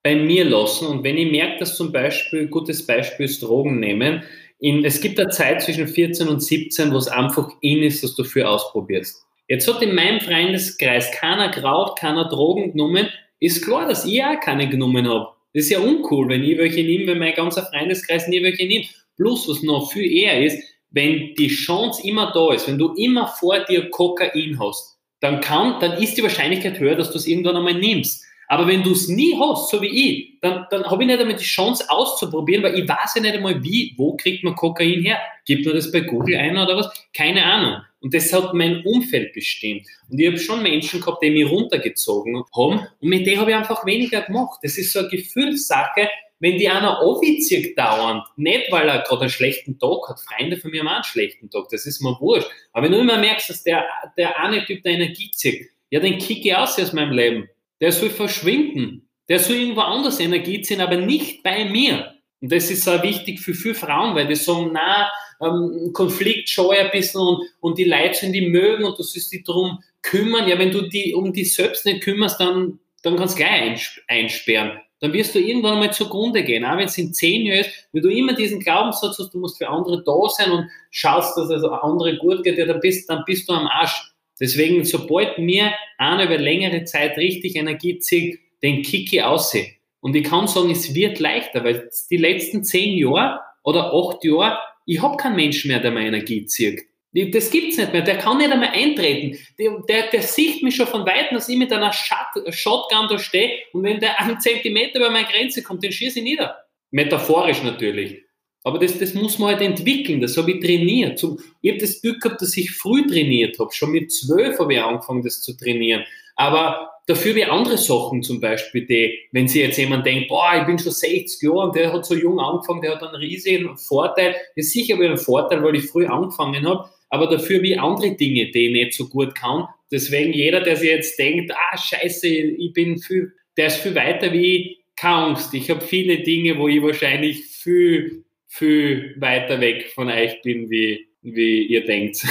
bei 0.02 0.14
mir 0.16 0.44
lassen 0.44 0.86
und 0.86 1.04
wenn 1.04 1.18
ich 1.18 1.30
merke, 1.30 1.58
dass 1.58 1.76
zum 1.76 1.92
Beispiel, 1.92 2.46
gutes 2.46 2.86
Beispiel 2.86 3.26
ist 3.26 3.42
Drogen 3.42 3.78
nehmen, 3.78 4.22
in, 4.58 4.84
es 4.84 5.00
gibt 5.00 5.20
eine 5.20 5.28
Zeit 5.28 5.60
zwischen 5.60 5.86
14 5.86 6.28
und 6.28 6.40
17, 6.40 6.92
wo 6.92 6.96
es 6.96 7.08
einfach 7.08 7.50
in 7.60 7.82
ist, 7.82 8.02
dass 8.02 8.14
du 8.14 8.24
viel 8.24 8.44
ausprobierst. 8.44 9.22
Jetzt 9.48 9.68
hat 9.68 9.82
in 9.82 9.94
meinem 9.94 10.20
Freundeskreis 10.20 11.10
keiner 11.10 11.50
Kraut, 11.50 11.98
keiner 11.98 12.28
Drogen 12.28 12.72
genommen. 12.72 13.08
Ist 13.38 13.64
klar, 13.64 13.86
dass 13.86 14.06
ich 14.06 14.22
auch 14.22 14.40
keine 14.40 14.68
genommen 14.70 15.06
habe. 15.06 15.28
Das 15.52 15.64
ist 15.64 15.70
ja 15.70 15.80
uncool, 15.80 16.28
wenn 16.28 16.42
ich 16.44 16.56
welche 16.56 16.82
nehme, 16.82 17.08
wenn 17.08 17.18
mein 17.18 17.34
ganzer 17.34 17.66
Freundeskreis 17.66 18.28
nie 18.28 18.42
welche 18.42 18.66
nimmt. 18.66 18.88
Plus, 19.16 19.46
was 19.48 19.62
noch 19.62 19.92
viel 19.92 20.10
eher 20.10 20.42
ist, 20.42 20.58
wenn 20.90 21.34
die 21.34 21.48
Chance 21.48 22.06
immer 22.06 22.32
da 22.32 22.54
ist, 22.54 22.66
wenn 22.68 22.78
du 22.78 22.94
immer 22.94 23.26
vor 23.26 23.58
dir 23.60 23.90
Kokain 23.90 24.58
hast, 24.58 24.91
dann 25.22 25.40
kann, 25.40 25.78
dann 25.80 26.02
ist 26.02 26.18
die 26.18 26.22
Wahrscheinlichkeit 26.22 26.78
höher, 26.80 26.96
dass 26.96 27.10
du 27.10 27.16
es 27.16 27.26
irgendwann 27.26 27.56
einmal 27.56 27.74
nimmst. 27.74 28.24
Aber 28.48 28.66
wenn 28.66 28.82
du 28.82 28.92
es 28.92 29.08
nie 29.08 29.34
hast, 29.38 29.70
so 29.70 29.80
wie 29.80 29.86
ich, 29.86 30.40
dann, 30.40 30.66
dann 30.68 30.84
habe 30.84 31.02
ich 31.02 31.06
nicht 31.06 31.18
einmal 31.18 31.36
die 31.36 31.44
Chance 31.44 31.88
auszuprobieren, 31.88 32.62
weil 32.62 32.78
ich 32.78 32.86
weiß 32.86 33.14
ja 33.14 33.22
nicht 33.22 33.34
einmal, 33.34 33.62
wie, 33.62 33.94
wo 33.96 34.16
kriegt 34.16 34.44
man 34.44 34.54
Kokain 34.56 35.00
her? 35.00 35.18
Gibt 35.46 35.64
man 35.64 35.74
das 35.74 35.90
bei 35.90 36.00
Google 36.00 36.36
ein 36.36 36.58
oder 36.58 36.76
was? 36.76 36.90
Keine 37.16 37.44
Ahnung. 37.44 37.80
Und 38.00 38.12
das 38.12 38.32
hat 38.32 38.52
mein 38.52 38.84
Umfeld 38.84 39.32
bestimmt. 39.32 39.86
Und 40.10 40.18
ich 40.18 40.26
habe 40.26 40.38
schon 40.38 40.62
Menschen 40.62 41.00
gehabt, 41.00 41.22
die 41.22 41.30
mich 41.30 41.48
runtergezogen 41.48 42.42
haben. 42.54 42.80
Und 43.00 43.08
mit 43.08 43.26
denen 43.26 43.40
habe 43.40 43.52
ich 43.52 43.56
einfach 43.56 43.86
weniger 43.86 44.22
gemacht. 44.22 44.58
Das 44.62 44.76
ist 44.76 44.92
so 44.92 44.98
eine 44.98 45.08
Gefühlssache, 45.08 46.08
wenn 46.42 46.58
die 46.58 46.68
einer 46.68 47.00
anwitzigt 47.00 47.78
dauernd, 47.78 48.24
nicht 48.36 48.66
weil 48.72 48.88
er 48.88 49.02
gerade 49.02 49.22
einen 49.22 49.30
schlechten 49.30 49.78
Tag 49.78 50.08
hat, 50.08 50.20
Freunde 50.20 50.56
von 50.56 50.72
mir 50.72 50.80
haben 50.80 50.88
einen 50.88 51.04
schlechten 51.04 51.48
Tag, 51.48 51.68
das 51.70 51.86
ist 51.86 52.02
mir 52.02 52.18
wurscht. 52.20 52.50
Aber 52.72 52.84
wenn 52.84 52.92
du 52.92 52.98
immer 52.98 53.16
merkst, 53.16 53.48
dass 53.48 53.62
der, 53.62 53.86
der 54.18 54.40
eine 54.40 54.64
Typ 54.64 54.82
der 54.82 54.94
Energie 54.94 55.30
zieht, 55.30 55.70
ja, 55.90 56.00
den 56.00 56.18
kicke 56.18 56.48
ich 56.48 56.56
aus 56.56 56.80
aus 56.80 56.92
meinem 56.92 57.12
Leben. 57.12 57.48
Der 57.80 57.92
soll 57.92 58.10
verschwinden. 58.10 59.08
Der 59.28 59.38
soll 59.38 59.54
irgendwo 59.54 59.82
anders 59.82 60.18
Energie 60.18 60.60
ziehen, 60.62 60.80
aber 60.80 60.96
nicht 60.96 61.44
bei 61.44 61.64
mir. 61.64 62.12
Und 62.40 62.50
das 62.50 62.72
ist 62.72 62.88
auch 62.88 63.04
wichtig 63.04 63.38
für 63.38 63.54
viele 63.54 63.76
Frauen, 63.76 64.16
weil 64.16 64.26
die 64.26 64.34
sagen, 64.34 64.70
na, 64.72 65.12
ähm, 65.40 65.92
Konflikt 65.92 66.48
scheu 66.48 66.76
ein 66.76 66.90
bisschen 66.90 67.20
und, 67.20 67.44
und 67.60 67.78
die 67.78 67.84
Leute 67.84 68.14
sind 68.14 68.32
die 68.32 68.48
mögen 68.48 68.82
und 68.82 68.98
du 68.98 69.04
sollst 69.04 69.32
dich 69.32 69.44
darum 69.44 69.78
kümmern. 70.02 70.48
Ja, 70.48 70.58
wenn 70.58 70.72
du 70.72 70.88
die 70.88 71.14
um 71.14 71.32
dich 71.32 71.54
selbst 71.54 71.86
nicht 71.86 72.02
kümmerst, 72.02 72.40
dann, 72.40 72.80
dann 73.04 73.16
kannst 73.16 73.38
du 73.38 73.44
gleich 73.44 74.02
einsperren. 74.08 74.80
Dann 75.02 75.12
wirst 75.12 75.34
du 75.34 75.40
irgendwann 75.40 75.80
mal 75.80 75.92
zugrunde 75.92 76.44
gehen. 76.44 76.64
Auch 76.64 76.76
wenn 76.78 76.86
es 76.86 76.96
in 76.96 77.12
zehn 77.12 77.44
Jahren 77.44 77.62
ist, 77.62 77.70
wenn 77.92 78.02
du 78.02 78.08
immer 78.08 78.34
diesen 78.34 78.60
Glaubenssatz 78.60 79.18
hast, 79.18 79.34
du 79.34 79.38
musst 79.38 79.58
für 79.58 79.68
andere 79.68 80.00
da 80.04 80.28
sein 80.28 80.52
und 80.52 80.68
schaust, 80.92 81.36
dass 81.36 81.50
es 81.50 81.64
andere 81.64 82.18
gut 82.18 82.44
geht, 82.44 82.56
ja, 82.56 82.66
dann 82.66 82.78
bist, 82.78 83.10
dann 83.10 83.24
bist 83.26 83.48
du 83.48 83.52
am 83.52 83.66
Arsch. 83.66 84.12
Deswegen, 84.38 84.84
sobald 84.84 85.38
mir 85.38 85.72
einer 85.98 86.26
über 86.26 86.38
längere 86.38 86.84
Zeit 86.84 87.18
richtig 87.18 87.56
Energie 87.56 87.98
zieht, 87.98 88.38
den 88.62 88.82
Kiki 88.82 89.20
aussehen. 89.20 89.72
Und 89.98 90.14
ich 90.14 90.22
kann 90.22 90.46
sagen, 90.46 90.70
es 90.70 90.94
wird 90.94 91.18
leichter, 91.18 91.64
weil 91.64 91.90
die 92.08 92.16
letzten 92.16 92.62
zehn 92.62 92.96
Jahre 92.96 93.40
oder 93.64 93.92
acht 93.92 94.22
Jahre, 94.22 94.58
ich 94.86 95.02
habe 95.02 95.16
keinen 95.16 95.34
Menschen 95.34 95.68
mehr, 95.68 95.80
der 95.80 95.90
mir 95.90 96.06
Energie 96.06 96.46
zieht. 96.46 96.80
Das 97.14 97.50
gibt's 97.50 97.76
nicht 97.76 97.92
mehr. 97.92 98.02
Der 98.02 98.16
kann 98.16 98.38
nicht 98.38 98.50
einmal 98.50 98.70
eintreten. 98.70 99.38
Der, 99.58 99.82
der, 99.86 100.06
der 100.10 100.22
sieht 100.22 100.62
mich 100.62 100.76
schon 100.76 100.86
von 100.86 101.04
Weitem, 101.04 101.34
dass 101.36 101.48
ich 101.48 101.58
mit 101.58 101.72
einer 101.72 101.92
Shotgun 101.92 103.08
da 103.08 103.18
stehe 103.18 103.58
und 103.72 103.82
wenn 103.82 104.00
der 104.00 104.18
einen 104.18 104.40
Zentimeter 104.40 104.98
über 104.98 105.10
meine 105.10 105.26
Grenze 105.26 105.62
kommt, 105.62 105.82
den 105.82 105.92
schieße 105.92 106.20
ich 106.20 106.24
nieder. 106.24 106.56
Metaphorisch 106.90 107.62
natürlich. 107.62 108.22
Aber 108.64 108.78
das, 108.78 108.98
das 108.98 109.14
muss 109.14 109.38
man 109.38 109.50
halt 109.50 109.60
entwickeln, 109.60 110.20
das 110.20 110.36
habe 110.36 110.52
ich 110.52 110.60
trainiert. 110.60 111.22
Ich 111.62 111.70
habe 111.70 111.80
das 111.80 112.00
Glück 112.00 112.20
gehabt, 112.20 112.40
dass 112.40 112.56
ich 112.56 112.70
früh 112.70 113.06
trainiert 113.06 113.58
habe. 113.58 113.72
Schon 113.72 113.90
mit 113.90 114.12
zwölf 114.12 114.58
habe 114.58 114.74
ich 114.74 114.80
angefangen, 114.80 115.22
das 115.22 115.42
zu 115.42 115.56
trainieren. 115.56 116.04
Aber 116.36 116.90
dafür 117.06 117.34
wie 117.34 117.44
andere 117.44 117.76
Sachen 117.76 118.22
zum 118.22 118.40
Beispiel, 118.40 118.86
die, 118.86 119.18
wenn 119.32 119.48
sich 119.48 119.62
jetzt 119.62 119.78
jemand 119.78 120.06
denkt, 120.06 120.28
boah, 120.28 120.52
ich 120.58 120.66
bin 120.66 120.78
schon 120.78 120.92
60 120.92 121.42
Jahre 121.42 121.58
und 121.58 121.76
der 121.76 121.92
hat 121.92 122.06
so 122.06 122.14
jung 122.14 122.38
angefangen, 122.38 122.80
der 122.80 122.94
hat 122.94 123.02
einen 123.02 123.16
riesigen 123.16 123.76
Vorteil. 123.76 124.36
Ist 124.54 124.72
sicher 124.72 124.94
einen 124.94 125.18
Vorteil, 125.18 125.62
weil 125.62 125.74
ich 125.74 125.86
früh 125.86 126.06
angefangen 126.06 126.66
habe, 126.66 126.88
aber 127.12 127.28
dafür 127.28 127.62
wie 127.62 127.76
andere 127.76 128.16
Dinge, 128.16 128.50
die 128.50 128.66
ich 128.66 128.72
nicht 128.72 128.94
so 128.94 129.06
gut 129.06 129.34
kann. 129.34 129.68
Deswegen 129.90 130.32
jeder, 130.32 130.62
der 130.62 130.76
sich 130.76 130.88
jetzt 130.88 131.18
denkt, 131.18 131.52
ah, 131.52 131.76
scheiße, 131.76 132.26
ich 132.26 132.72
bin 132.72 132.98
viel, 132.98 133.34
der 133.58 133.66
ist 133.66 133.76
viel 133.76 133.94
weiter 133.94 134.32
wie 134.32 134.56
ich, 134.56 134.78
keine 134.96 135.26
Angst. 135.26 135.52
Ich 135.52 135.68
habe 135.68 135.82
viele 135.82 136.22
Dinge, 136.22 136.56
wo 136.56 136.68
ich 136.68 136.82
wahrscheinlich 136.82 137.44
viel, 137.44 138.24
viel 138.46 139.14
weiter 139.18 139.60
weg 139.60 139.92
von 139.94 140.08
euch 140.08 140.40
bin, 140.40 140.70
wie, 140.70 141.06
wie 141.20 141.66
ihr 141.66 141.84
denkt. 141.84 142.24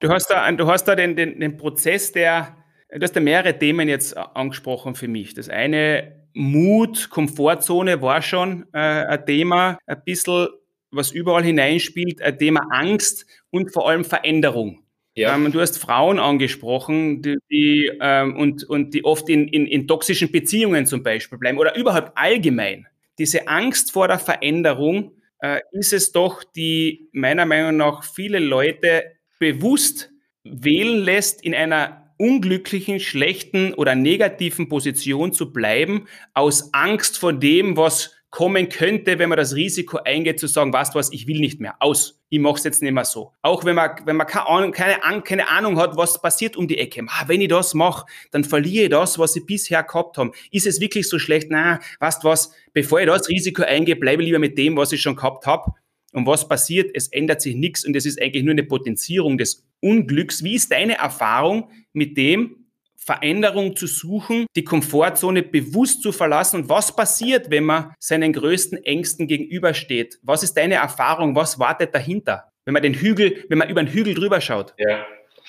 du 0.00 0.08
hast 0.10 0.26
da, 0.28 0.52
du 0.52 0.66
hast 0.66 0.84
da 0.84 0.94
den, 0.94 1.16
den, 1.16 1.40
den 1.40 1.56
Prozess 1.56 2.12
der 2.12 2.56
Du 2.92 3.02
hast 3.02 3.14
ja 3.14 3.20
mehrere 3.20 3.56
Themen 3.56 3.88
jetzt 3.88 4.16
angesprochen 4.16 4.96
für 4.96 5.06
mich. 5.06 5.34
Das 5.34 5.48
eine, 5.48 6.26
Mut, 6.34 7.08
Komfortzone 7.08 8.02
war 8.02 8.20
schon 8.20 8.66
äh, 8.72 8.78
ein 8.78 9.26
Thema, 9.26 9.78
ein 9.86 10.02
bisschen, 10.04 10.48
was 10.90 11.12
überall 11.12 11.44
hineinspielt, 11.44 12.20
ein 12.22 12.38
Thema 12.38 12.66
Angst 12.70 13.26
und 13.50 13.72
vor 13.72 13.88
allem 13.88 14.04
Veränderung. 14.04 14.82
Ja. 15.14 15.34
Ähm, 15.34 15.50
du 15.52 15.60
hast 15.60 15.78
Frauen 15.78 16.18
angesprochen, 16.18 17.22
die, 17.22 17.36
die 17.50 17.90
ähm, 18.00 18.36
und, 18.36 18.64
und 18.64 18.94
die 18.94 19.04
oft 19.04 19.28
in, 19.28 19.48
in, 19.48 19.66
in 19.66 19.86
toxischen 19.88 20.30
Beziehungen 20.30 20.86
zum 20.86 21.02
Beispiel 21.02 21.38
bleiben 21.38 21.58
oder 21.58 21.76
überhaupt 21.76 22.12
allgemein. 22.16 22.86
Diese 23.18 23.48
Angst 23.48 23.92
vor 23.92 24.08
der 24.08 24.18
Veränderung 24.18 25.12
äh, 25.40 25.60
ist 25.72 25.92
es 25.92 26.12
doch, 26.12 26.44
die 26.44 27.08
meiner 27.12 27.44
Meinung 27.44 27.76
nach 27.76 28.04
viele 28.04 28.38
Leute 28.38 29.04
bewusst 29.38 30.10
wählen 30.44 31.02
lässt 31.02 31.42
in 31.42 31.54
einer 31.54 32.14
unglücklichen, 32.18 33.00
schlechten 33.00 33.74
oder 33.74 33.94
negativen 33.94 34.68
Position 34.68 35.32
zu 35.32 35.52
bleiben, 35.52 36.06
aus 36.34 36.72
Angst 36.74 37.18
vor 37.18 37.32
dem, 37.32 37.76
was 37.76 38.14
kommen 38.30 38.68
könnte, 38.68 39.18
wenn 39.18 39.28
man 39.28 39.38
das 39.38 39.56
Risiko 39.56 39.98
eingeht, 39.98 40.38
zu 40.38 40.46
sagen, 40.46 40.72
weißt 40.72 40.94
du 40.94 40.98
was, 40.98 41.12
ich 41.12 41.26
will 41.26 41.40
nicht 41.40 41.60
mehr, 41.60 41.74
aus, 41.80 42.22
ich 42.28 42.38
mache 42.38 42.56
es 42.56 42.64
jetzt 42.64 42.80
nicht 42.80 42.92
mehr 42.92 43.04
so. 43.04 43.32
Auch 43.42 43.64
wenn 43.64 43.74
man, 43.74 43.90
wenn 44.04 44.16
man 44.16 44.26
keine, 44.26 44.48
Ahnung, 44.48 44.72
keine, 44.72 44.98
keine 45.22 45.48
Ahnung 45.48 45.78
hat, 45.78 45.96
was 45.96 46.22
passiert 46.22 46.56
um 46.56 46.68
die 46.68 46.78
Ecke. 46.78 47.04
Ah, 47.08 47.24
wenn 47.26 47.40
ich 47.40 47.48
das 47.48 47.74
mache, 47.74 48.06
dann 48.30 48.44
verliere 48.44 48.84
ich 48.84 48.90
das, 48.90 49.18
was 49.18 49.34
ich 49.34 49.44
bisher 49.44 49.82
gehabt 49.82 50.16
habe. 50.16 50.30
Ist 50.52 50.66
es 50.66 50.80
wirklich 50.80 51.08
so 51.08 51.18
schlecht? 51.18 51.48
Na, 51.50 51.80
weißt 51.98 52.22
du 52.22 52.28
was, 52.28 52.52
bevor 52.72 53.00
ich 53.00 53.06
das 53.06 53.28
Risiko 53.28 53.62
eingehe, 53.62 53.96
bleibe 53.96 54.22
ich 54.22 54.26
lieber 54.26 54.38
mit 54.38 54.56
dem, 54.56 54.76
was 54.76 54.92
ich 54.92 55.02
schon 55.02 55.16
gehabt 55.16 55.46
habe. 55.46 55.72
Und 56.12 56.26
was 56.26 56.48
passiert? 56.48 56.90
Es 56.94 57.08
ändert 57.08 57.40
sich 57.40 57.56
nichts 57.56 57.84
und 57.84 57.94
es 57.96 58.06
ist 58.06 58.20
eigentlich 58.20 58.44
nur 58.44 58.52
eine 58.52 58.64
Potenzierung 58.64 59.38
des 59.38 59.66
Unglücks. 59.80 60.44
Wie 60.44 60.54
ist 60.54 60.70
deine 60.70 60.98
Erfahrung 60.98 61.70
mit 61.92 62.16
dem, 62.16 62.59
Veränderung 63.04 63.76
zu 63.76 63.86
suchen, 63.86 64.46
die 64.54 64.64
Komfortzone 64.64 65.42
bewusst 65.42 66.02
zu 66.02 66.12
verlassen 66.12 66.62
und 66.62 66.68
was 66.68 66.94
passiert, 66.94 67.50
wenn 67.50 67.64
man 67.64 67.94
seinen 67.98 68.32
größten 68.32 68.84
Ängsten 68.84 69.26
gegenübersteht? 69.26 70.18
Was 70.22 70.42
ist 70.42 70.54
deine 70.56 70.74
Erfahrung? 70.74 71.34
Was 71.34 71.58
wartet 71.58 71.94
dahinter, 71.94 72.44
wenn 72.64 72.74
man 72.74 72.82
den 72.82 72.94
Hügel, 72.94 73.44
wenn 73.48 73.58
man 73.58 73.70
über 73.70 73.82
den 73.82 73.92
Hügel 73.92 74.14
drüber 74.14 74.40
schaut? 74.40 74.74
Ja, 74.78 75.06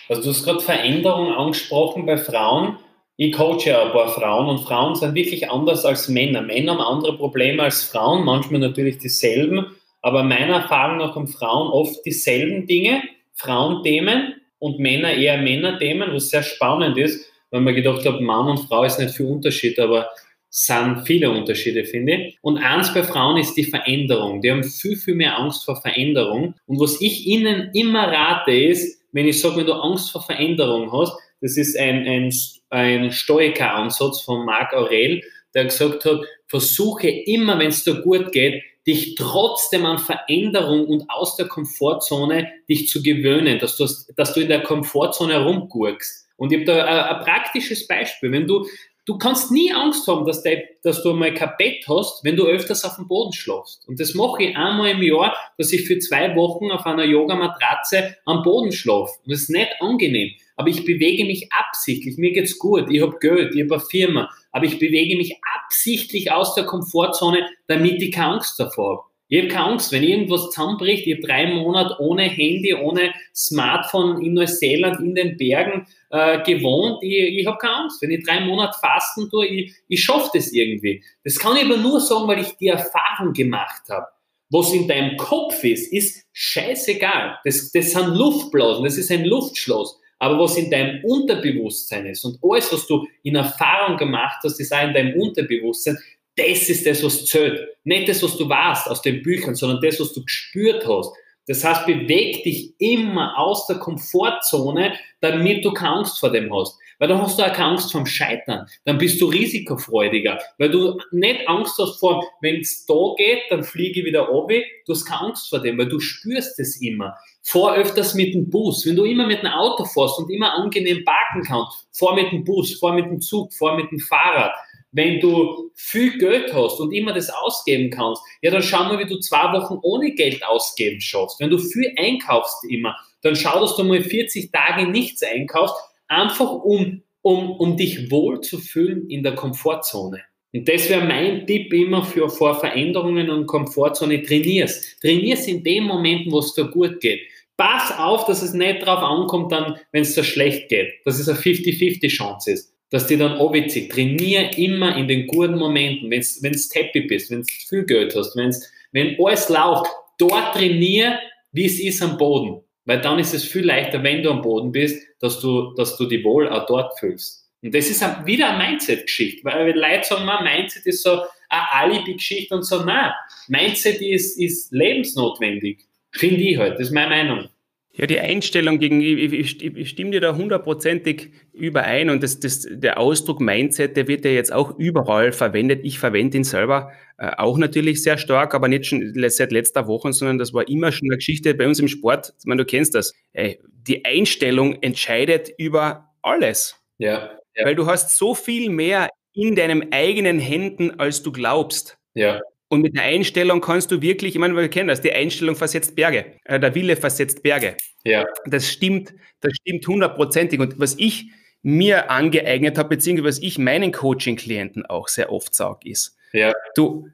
also 0.08 0.24
du 0.24 0.30
hast 0.30 0.44
gerade 0.44 0.62
Veränderung 0.62 1.34
angesprochen 1.34 2.06
bei 2.06 2.18
Frauen. 2.18 2.78
Ich 3.18 3.34
coache 3.34 3.70
ja 3.70 3.86
ein 3.86 3.92
paar 3.92 4.10
Frauen 4.10 4.48
und 4.48 4.60
Frauen 4.60 4.96
sind 4.96 5.14
wirklich 5.14 5.52
anders 5.52 5.86
als 5.86 6.08
Männer. 6.08 6.42
Männer 6.42 6.74
haben 6.74 6.82
andere 6.82 7.18
Probleme 7.18 7.64
als 7.64 7.84
Frauen, 7.84 8.26
manchmal 8.26 8.62
natürlich 8.62 8.98
dieselben, 8.98 9.76
aber 10.02 10.24
meiner 10.24 10.62
Erfahrung 10.62 10.98
nach 10.98 11.16
haben 11.16 11.28
Frauen 11.28 11.70
oft 11.72 12.04
dieselben 12.06 12.66
Dinge, 12.66 13.04
Frauenthemen 13.34 14.36
und 14.58 14.80
Männer 14.80 15.14
eher 15.14 15.38
Männerthemen, 15.38 16.14
was 16.14 16.30
sehr 16.30 16.44
spannend 16.44 16.98
ist, 16.98 17.31
weil 17.52 17.62
man 17.62 17.76
gedacht 17.76 18.06
hat, 18.06 18.22
Mann 18.22 18.48
und 18.48 18.68
Frau 18.68 18.84
ist 18.84 19.00
nicht 19.00 19.16
viel 19.16 19.28
Unterschied, 19.28 19.80
aber 19.80 20.10
sind 20.50 21.04
viele 21.06 21.32
Unterschiede, 21.32 21.86
finde 21.86 22.14
ich. 22.14 22.38
Und 22.42 22.58
eins 22.58 22.94
bei 22.94 23.04
Frauen 23.04 23.38
ist 23.38 23.56
die 23.56 23.64
Veränderung. 23.64 24.42
Die 24.42 24.52
haben 24.52 24.64
viel, 24.64 24.98
viel 24.98 25.16
mehr 25.16 25.38
Angst 25.40 25.64
vor 25.64 25.82
Veränderung. 25.82 26.56
Und 26.68 26.80
was 26.80 27.00
ich 27.00 27.26
ihnen 27.26 27.72
immer 27.74 28.12
rate 28.12 28.52
ist, 28.52 29.02
wenn 29.14 29.28
ich 29.28 29.40
sage, 29.40 29.58
wenn 29.58 29.66
du 29.66 29.74
Angst 29.74 30.12
vor 30.12 30.24
Veränderung 30.24 30.92
hast, 30.92 31.14
das 31.40 31.58
ist 31.58 31.78
ein, 31.78 32.06
ein, 32.06 32.34
ein 32.70 33.12
Stoiker-Ansatz 33.12 34.22
von 34.22 34.46
Marc 34.46 34.74
Aurel, 34.74 35.22
der 35.54 35.66
gesagt 35.66 36.06
hat, 36.06 36.22
versuche 36.48 37.08
immer, 37.10 37.58
wenn 37.58 37.70
es 37.70 37.84
dir 37.84 38.02
gut 38.02 38.32
geht, 38.32 38.62
dich 38.86 39.16
trotzdem 39.16 39.86
an 39.86 40.00
Veränderung 40.00 40.86
und 40.86 41.10
aus 41.10 41.36
der 41.36 41.48
Komfortzone 41.48 42.52
dich 42.68 42.90
zu 42.90 43.02
gewöhnen, 43.02 43.60
dass 43.60 43.78
du, 43.78 43.88
dass 44.16 44.34
du 44.34 44.42
in 44.42 44.50
der 44.50 44.64
Komfortzone 44.64 45.34
herumgurkst. 45.34 46.28
Und 46.42 46.52
ich 46.52 46.60
habe 46.60 46.66
da 46.66 46.86
ein, 46.86 47.18
ein, 47.18 47.24
praktisches 47.24 47.86
Beispiel. 47.86 48.32
Wenn 48.32 48.48
du, 48.48 48.66
du 49.06 49.20
kannst 49.20 49.52
nie 49.52 49.72
Angst 49.72 50.08
haben, 50.08 50.26
dass, 50.26 50.42
de, 50.42 50.64
dass 50.82 51.04
du 51.04 51.14
mal 51.14 51.34
kein 51.36 51.52
Bett 51.60 51.86
hast, 51.88 52.24
wenn 52.24 52.36
du 52.36 52.46
öfters 52.46 52.84
auf 52.84 52.96
dem 52.96 53.08
Boden 53.08 53.32
schlafst. 53.32 53.88
Und 53.88 54.00
das 54.00 54.16
mache 54.16 54.44
ich 54.44 54.58
einmal 54.58 54.90
im 54.90 55.04
Jahr, 55.04 55.36
dass 55.60 55.72
ich 55.72 55.86
für 55.86 56.00
zwei 56.00 56.36
Wochen 56.36 56.72
auf 56.72 56.88
einer 56.88 57.04
Yogamatratze 57.04 58.16
am 58.26 58.42
Boden 58.42 58.72
schlafe. 58.72 59.12
Und 59.24 59.32
das 59.32 59.42
ist 59.42 59.50
nicht 59.52 59.70
angenehm. 59.82 60.32
Aber 60.56 60.70
ich 60.70 60.84
bewege 60.84 61.26
mich 61.26 61.48
absichtlich. 61.54 62.18
Mir 62.18 62.32
geht's 62.32 62.58
gut. 62.58 62.88
Ich 62.90 63.02
habe 63.04 63.20
Geld, 63.20 63.54
ich 63.54 63.62
habe 63.62 63.76
eine 63.76 63.84
Firma 63.84 64.30
aber 64.52 64.66
ich 64.66 64.80
bewege 64.80 65.16
mich 65.16 65.40
absichtlich 65.64 66.32
aus 66.32 66.56
der 66.56 66.66
Komfortzone, 66.66 67.48
damit 67.68 68.02
ich 68.02 68.12
keine 68.12 68.34
Angst 68.34 68.60
davor 68.60 68.98
habe. 68.98 69.11
Ich 69.32 69.40
habe 69.40 69.48
keine 69.48 69.66
Angst, 69.68 69.94
wenn 69.94 70.04
irgendwas 70.04 70.50
zusammenbricht, 70.50 71.08
ich 71.08 71.14
habe 71.14 71.26
drei 71.26 71.48
Monate 71.48 71.96
ohne 72.00 72.24
Handy, 72.24 72.74
ohne 72.74 73.14
Smartphone 73.34 74.22
in 74.22 74.34
Neuseeland 74.34 75.00
in 75.00 75.16
den 75.16 75.38
Bergen 75.38 75.88
äh, 76.10 76.44
gewohnt, 76.44 77.02
ich, 77.02 77.38
ich 77.40 77.48
habe 77.48 77.58
keine 77.58 77.76
Angst. 77.76 78.02
Wenn 78.02 78.12
ich 78.12 78.26
drei 78.26 78.42
Monate 78.42 78.78
fasten 78.78 79.30
tue, 79.30 79.48
ich, 79.48 79.74
ich 79.88 80.04
schaffe 80.04 80.32
das 80.34 80.52
irgendwie. 80.52 81.02
Das 81.24 81.40
kann 81.40 81.56
ich 81.56 81.64
aber 81.64 81.78
nur 81.78 82.02
sagen, 82.02 82.28
weil 82.28 82.42
ich 82.42 82.58
die 82.58 82.68
Erfahrung 82.68 83.32
gemacht 83.32 83.84
habe. 83.90 84.06
Was 84.50 84.74
in 84.74 84.86
deinem 84.86 85.16
Kopf 85.16 85.64
ist, 85.64 85.94
ist 85.94 86.26
scheißegal. 86.34 87.40
Das, 87.46 87.72
das 87.72 87.92
sind 87.94 88.08
Luftblasen, 88.14 88.84
das 88.84 88.98
ist 88.98 89.12
ein 89.12 89.24
Luftschloss. 89.24 89.98
Aber 90.20 90.40
was 90.40 90.58
in 90.58 90.70
deinem 90.70 91.06
Unterbewusstsein 91.06 92.06
ist 92.08 92.26
und 92.26 92.38
alles, 92.44 92.70
was 92.74 92.86
du 92.86 93.08
in 93.24 93.36
Erfahrung 93.36 93.96
gemacht 93.96 94.40
hast, 94.44 94.60
ist 94.60 94.74
auch 94.74 94.84
in 94.84 94.94
deinem 94.94 95.20
Unterbewusstsein, 95.22 95.98
das 96.36 96.70
ist 96.70 96.86
das, 96.86 97.04
was 97.04 97.26
zählt. 97.26 97.68
Nicht 97.84 98.08
das, 98.08 98.24
was 98.24 98.38
du 98.38 98.48
weißt 98.48 98.88
aus 98.88 99.02
den 99.02 99.22
Büchern, 99.22 99.56
sondern 99.56 99.82
das, 99.82 100.00
was 100.00 100.14
du 100.14 100.24
gespürt 100.24 100.88
hast. 100.88 101.12
Das 101.48 101.64
heißt, 101.64 101.86
beweg 101.86 102.44
dich 102.44 102.74
immer 102.80 103.38
aus 103.38 103.66
der 103.68 103.78
Komfortzone, 103.78 104.94
damit 105.20 105.66
du 105.66 105.74
keine 105.74 105.96
Angst 105.96 106.20
vor 106.20 106.30
dem 106.30 106.54
hast. 106.56 106.78
Weil 107.00 107.08
dann 107.08 107.20
hast 107.20 107.40
du 107.40 107.44
auch 107.44 107.52
keine 107.52 107.72
Angst 107.72 107.92
vorm 107.92 108.06
Scheitern. 108.06 108.68
Dann 108.86 109.00
bist 109.00 109.20
du 109.20 109.26
risikofreudiger. 109.26 110.38
Weil 110.60 110.70
du 110.70 111.00
nicht 111.12 111.48
Angst 111.48 111.76
hast 111.80 112.00
vor, 112.00 112.24
wenn 112.42 112.62
es 112.62 112.86
da 112.86 112.94
geht, 113.18 113.40
dann 113.50 113.64
fliege 113.64 114.02
ich 114.02 114.06
wieder 114.06 114.22
runter. 114.28 114.62
Du 114.86 114.94
hast 114.94 115.06
keine 115.06 115.22
Angst 115.22 115.50
vor 115.50 115.60
dem, 115.60 115.80
weil 115.80 115.90
du 115.90 116.00
spürst 116.00 116.60
es 116.60 116.80
immer. 116.80 117.18
Fahr 117.42 117.74
öfters 117.74 118.14
mit 118.14 118.36
dem 118.36 118.48
Bus. 118.52 118.86
Wenn 118.86 118.96
du 118.96 119.06
immer 119.06 119.26
mit 119.26 119.42
dem 119.42 119.50
Auto 119.50 119.84
fährst 119.84 120.20
und 120.20 120.30
immer 120.30 120.54
angenehm 120.54 121.04
parken 121.04 121.42
kannst, 121.44 121.88
fahr 121.92 122.14
mit 122.14 122.32
dem 122.32 122.44
Bus, 122.44 122.78
fahr 122.80 122.94
mit 122.94 123.06
dem 123.06 123.20
Zug, 123.20 123.52
fahr 123.52 123.76
mit 123.76 123.90
dem 123.90 124.00
Fahrrad. 124.00 124.54
Wenn 124.92 125.20
du 125.20 125.72
viel 125.76 126.18
Geld 126.18 126.54
hast 126.54 126.80
und 126.80 126.92
immer 126.92 127.14
das 127.14 127.30
ausgeben 127.30 127.90
kannst, 127.90 128.22
ja, 128.42 128.52
dann 128.52 128.62
schau 128.62 128.84
mal, 128.84 129.00
wie 129.00 129.08
du 129.08 129.20
zwei 129.20 129.54
Wochen 129.54 129.80
ohne 129.82 130.12
Geld 130.12 130.46
ausgeben 130.46 131.00
schaffst. 131.00 131.40
Wenn 131.40 131.50
du 131.50 131.58
viel 131.58 131.94
einkaufst 131.98 132.66
immer, 132.70 132.96
dann 133.22 133.36
schau, 133.36 133.60
dass 133.60 133.76
du 133.76 133.84
mal 133.84 134.04
40 134.04 134.52
Tage 134.52 134.90
nichts 134.90 135.24
einkaufst, 135.24 135.76
einfach 136.08 136.52
um, 136.52 137.04
um, 137.22 137.52
um 137.52 137.78
dich 137.78 138.12
wohl 138.12 138.42
zu 138.42 138.58
fühlen 138.58 139.10
in 139.10 139.24
der 139.24 139.36
Komfortzone. 139.36 140.22
Und 140.54 140.68
das 140.68 140.90
wäre 140.90 141.06
mein 141.06 141.48
Tipp 141.48 141.72
immer 141.72 142.04
für 142.04 142.30
vor 142.30 142.60
Veränderungen 142.60 143.30
und 143.30 143.48
Komfortzone. 143.48 144.22
Trainierst. 144.22 145.00
Trainierst 145.02 145.48
in 145.48 145.64
den 145.64 145.86
Momenten, 145.86 146.32
wo 146.32 146.40
es 146.40 146.54
dir 146.54 146.66
gut 146.66 147.00
geht. 147.00 147.22
Pass 147.56 147.98
auf, 147.98 148.26
dass 148.26 148.42
es 148.42 148.54
nicht 148.54 148.82
darauf 148.82 149.02
ankommt, 149.02 149.52
dann, 149.52 149.78
wenn 149.92 150.02
es 150.02 150.16
dir 150.16 150.24
schlecht 150.24 150.68
geht. 150.68 150.94
Dass 151.06 151.20
es 151.20 151.30
eine 151.30 151.38
50-50 151.40 152.10
Chance 152.10 152.52
ist. 152.52 152.74
Dass 152.92 153.08
die 153.08 153.18
dann 153.18 153.34
anwitzig. 153.34 153.90
Trainier 153.90 154.56
immer 154.58 154.96
in 154.96 155.08
den 155.08 155.26
guten 155.26 155.56
Momenten, 155.56 156.12
wenn 156.12 156.22
du 156.22 156.60
happy 156.74 157.02
bist, 157.02 157.32
wenn 157.32 157.42
du 157.42 157.48
viel 157.68 157.86
Geld 157.86 158.16
hast, 158.16 158.36
wenn's, 158.36 158.72
wenn 158.92 159.18
alles 159.20 159.50
läuft. 159.50 159.88
Dort 160.20 160.54
trainier, 160.54 161.20
wie 161.52 161.66
es 161.66 161.80
ist 161.80 162.04
am 162.04 162.18
Boden. 162.18 162.62
Weil 162.86 163.02
dann 163.02 163.18
ist 163.18 163.34
es 163.34 163.44
viel 163.44 163.66
leichter, 163.66 164.04
wenn 164.04 164.22
du 164.22 164.30
am 164.30 164.42
Boden 164.42 164.72
bist, 164.72 165.02
dass 165.20 165.40
du, 165.40 165.74
dass 165.76 165.98
du 165.98 166.06
die 166.06 166.24
wohl 166.24 166.50
auch 166.50 166.66
dort 166.66 167.00
fühlst. 167.00 167.42
Und 167.64 167.76
das 167.76 167.90
ist 167.90 168.02
wieder 168.26 168.50
eine 168.50 168.70
Mindset-Geschichte, 168.70 169.46
weil 169.46 169.78
Leute 169.78 170.04
sagen, 170.04 170.26
man, 170.26 170.44
Mindset 170.44 170.86
ist 170.88 171.04
so 171.04 171.22
eine 171.50 171.72
Alibi-Geschichte 171.74 172.56
und 172.56 172.64
so, 172.64 172.84
nein, 172.84 173.12
Mindset 173.48 174.02
ist, 174.02 174.40
ist 174.40 174.72
lebensnotwendig, 174.72 175.86
finde 176.12 176.42
ich 176.42 176.58
halt, 176.58 176.74
das 176.74 176.88
ist 176.88 176.92
meine 176.92 177.10
Meinung. 177.10 177.50
Ja, 177.94 178.08
die 178.08 178.20
Einstellung 178.20 178.80
gegen, 178.80 179.02
ich, 179.02 179.34
ich, 179.34 179.64
ich 179.64 179.90
stimme 179.90 180.12
dir 180.12 180.22
da 180.22 180.36
hundertprozentig 180.36 181.32
überein 181.52 182.10
und 182.10 182.24
das, 182.24 182.40
das, 182.40 182.66
der 182.70 182.98
Ausdruck 182.98 183.42
Mindset, 183.42 183.98
der 183.98 184.08
wird 184.08 184.24
ja 184.24 184.32
jetzt 184.32 184.54
auch 184.54 184.80
überall 184.80 185.34
verwendet. 185.34 185.82
Ich 185.84 186.00
verwende 186.00 186.38
ihn 186.38 186.46
selber 186.46 186.94
äh, 187.18 187.32
auch 187.38 187.58
natürlich 187.58 188.02
sehr 188.02 188.18
stark, 188.18 188.56
aber 188.56 188.70
nicht 188.70 188.86
schon 188.86 189.14
seit 189.30 189.52
letzter 189.52 189.88
Woche, 189.88 190.14
sondern 190.14 190.38
das 190.38 190.54
war 190.54 190.68
immer 190.70 190.94
schon 190.94 191.10
eine 191.10 191.18
Geschichte 191.18 191.54
bei 191.54 191.68
uns 191.68 191.80
im 191.80 191.90
Sport. 191.90 192.34
Ich 192.40 192.46
meine, 192.46 192.64
du 192.64 192.66
kennst 192.66 192.96
das. 192.96 193.14
Ey, 193.34 193.60
die 193.68 194.06
Einstellung 194.06 194.82
entscheidet 194.82 195.52
über 195.58 196.10
alles. 196.22 196.82
Ja. 196.98 197.32
Ja. 197.56 197.66
Weil 197.66 197.76
du 197.76 197.88
hast 197.88 198.18
so 198.18 198.34
viel 198.34 198.70
mehr 198.70 199.10
in 199.34 199.56
deinen 199.56 199.92
eigenen 199.92 200.40
Händen, 200.40 201.00
als 201.00 201.24
du 201.24 201.32
glaubst. 201.32 201.98
Ja. 202.14 202.40
Und 202.72 202.84
mit 202.84 202.96
der 202.96 203.04
Einstellung 203.04 203.60
kannst 203.60 203.92
du 203.92 204.02
wirklich, 204.02 204.34
ich 204.34 204.40
meine, 204.40 204.56
wir 204.56 204.70
kennen 204.70 204.88
das, 204.88 205.02
die 205.02 205.12
Einstellung 205.12 205.58
versetzt 205.58 205.94
Berge, 205.94 206.38
äh, 206.46 206.58
der 206.58 206.74
Wille 206.74 206.96
versetzt 206.96 207.44
Berge. 207.44 207.76
Ja. 208.06 208.26
Das 208.46 208.72
stimmt, 208.72 209.14
das 209.42 209.52
stimmt 209.58 209.86
hundertprozentig. 209.86 210.58
Und 210.58 210.80
was 210.80 210.96
ich 210.98 211.32
mir 211.64 212.10
angeeignet 212.10 212.78
habe, 212.78 212.88
beziehungsweise 212.88 213.28
was 213.28 213.40
ich 213.40 213.60
meinen 213.60 213.92
Coaching-Klienten 213.92 214.86
auch 214.86 215.10
sehr 215.10 215.34
oft 215.34 215.54
sage, 215.54 215.90
ist, 215.90 216.18
ja. 216.32 216.54
du, 216.74 217.10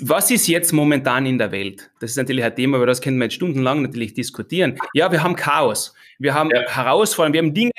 was 0.00 0.30
ist 0.30 0.46
jetzt 0.46 0.72
momentan 0.72 1.26
in 1.26 1.38
der 1.38 1.50
Welt? 1.50 1.90
Das 1.98 2.12
ist 2.12 2.16
natürlich 2.16 2.44
ein 2.44 2.54
Thema, 2.54 2.76
über 2.76 2.86
das 2.86 3.00
können 3.00 3.18
wir 3.18 3.24
jetzt 3.24 3.34
stundenlang 3.34 3.82
natürlich 3.82 4.14
diskutieren. 4.14 4.78
Ja, 4.94 5.10
wir 5.10 5.24
haben 5.24 5.34
Chaos. 5.34 5.92
Wir 6.20 6.34
haben 6.34 6.50
ja. 6.50 6.60
Herausforderungen. 6.68 7.34
Wir 7.34 7.42
haben 7.42 7.54
Dinge, 7.54 7.72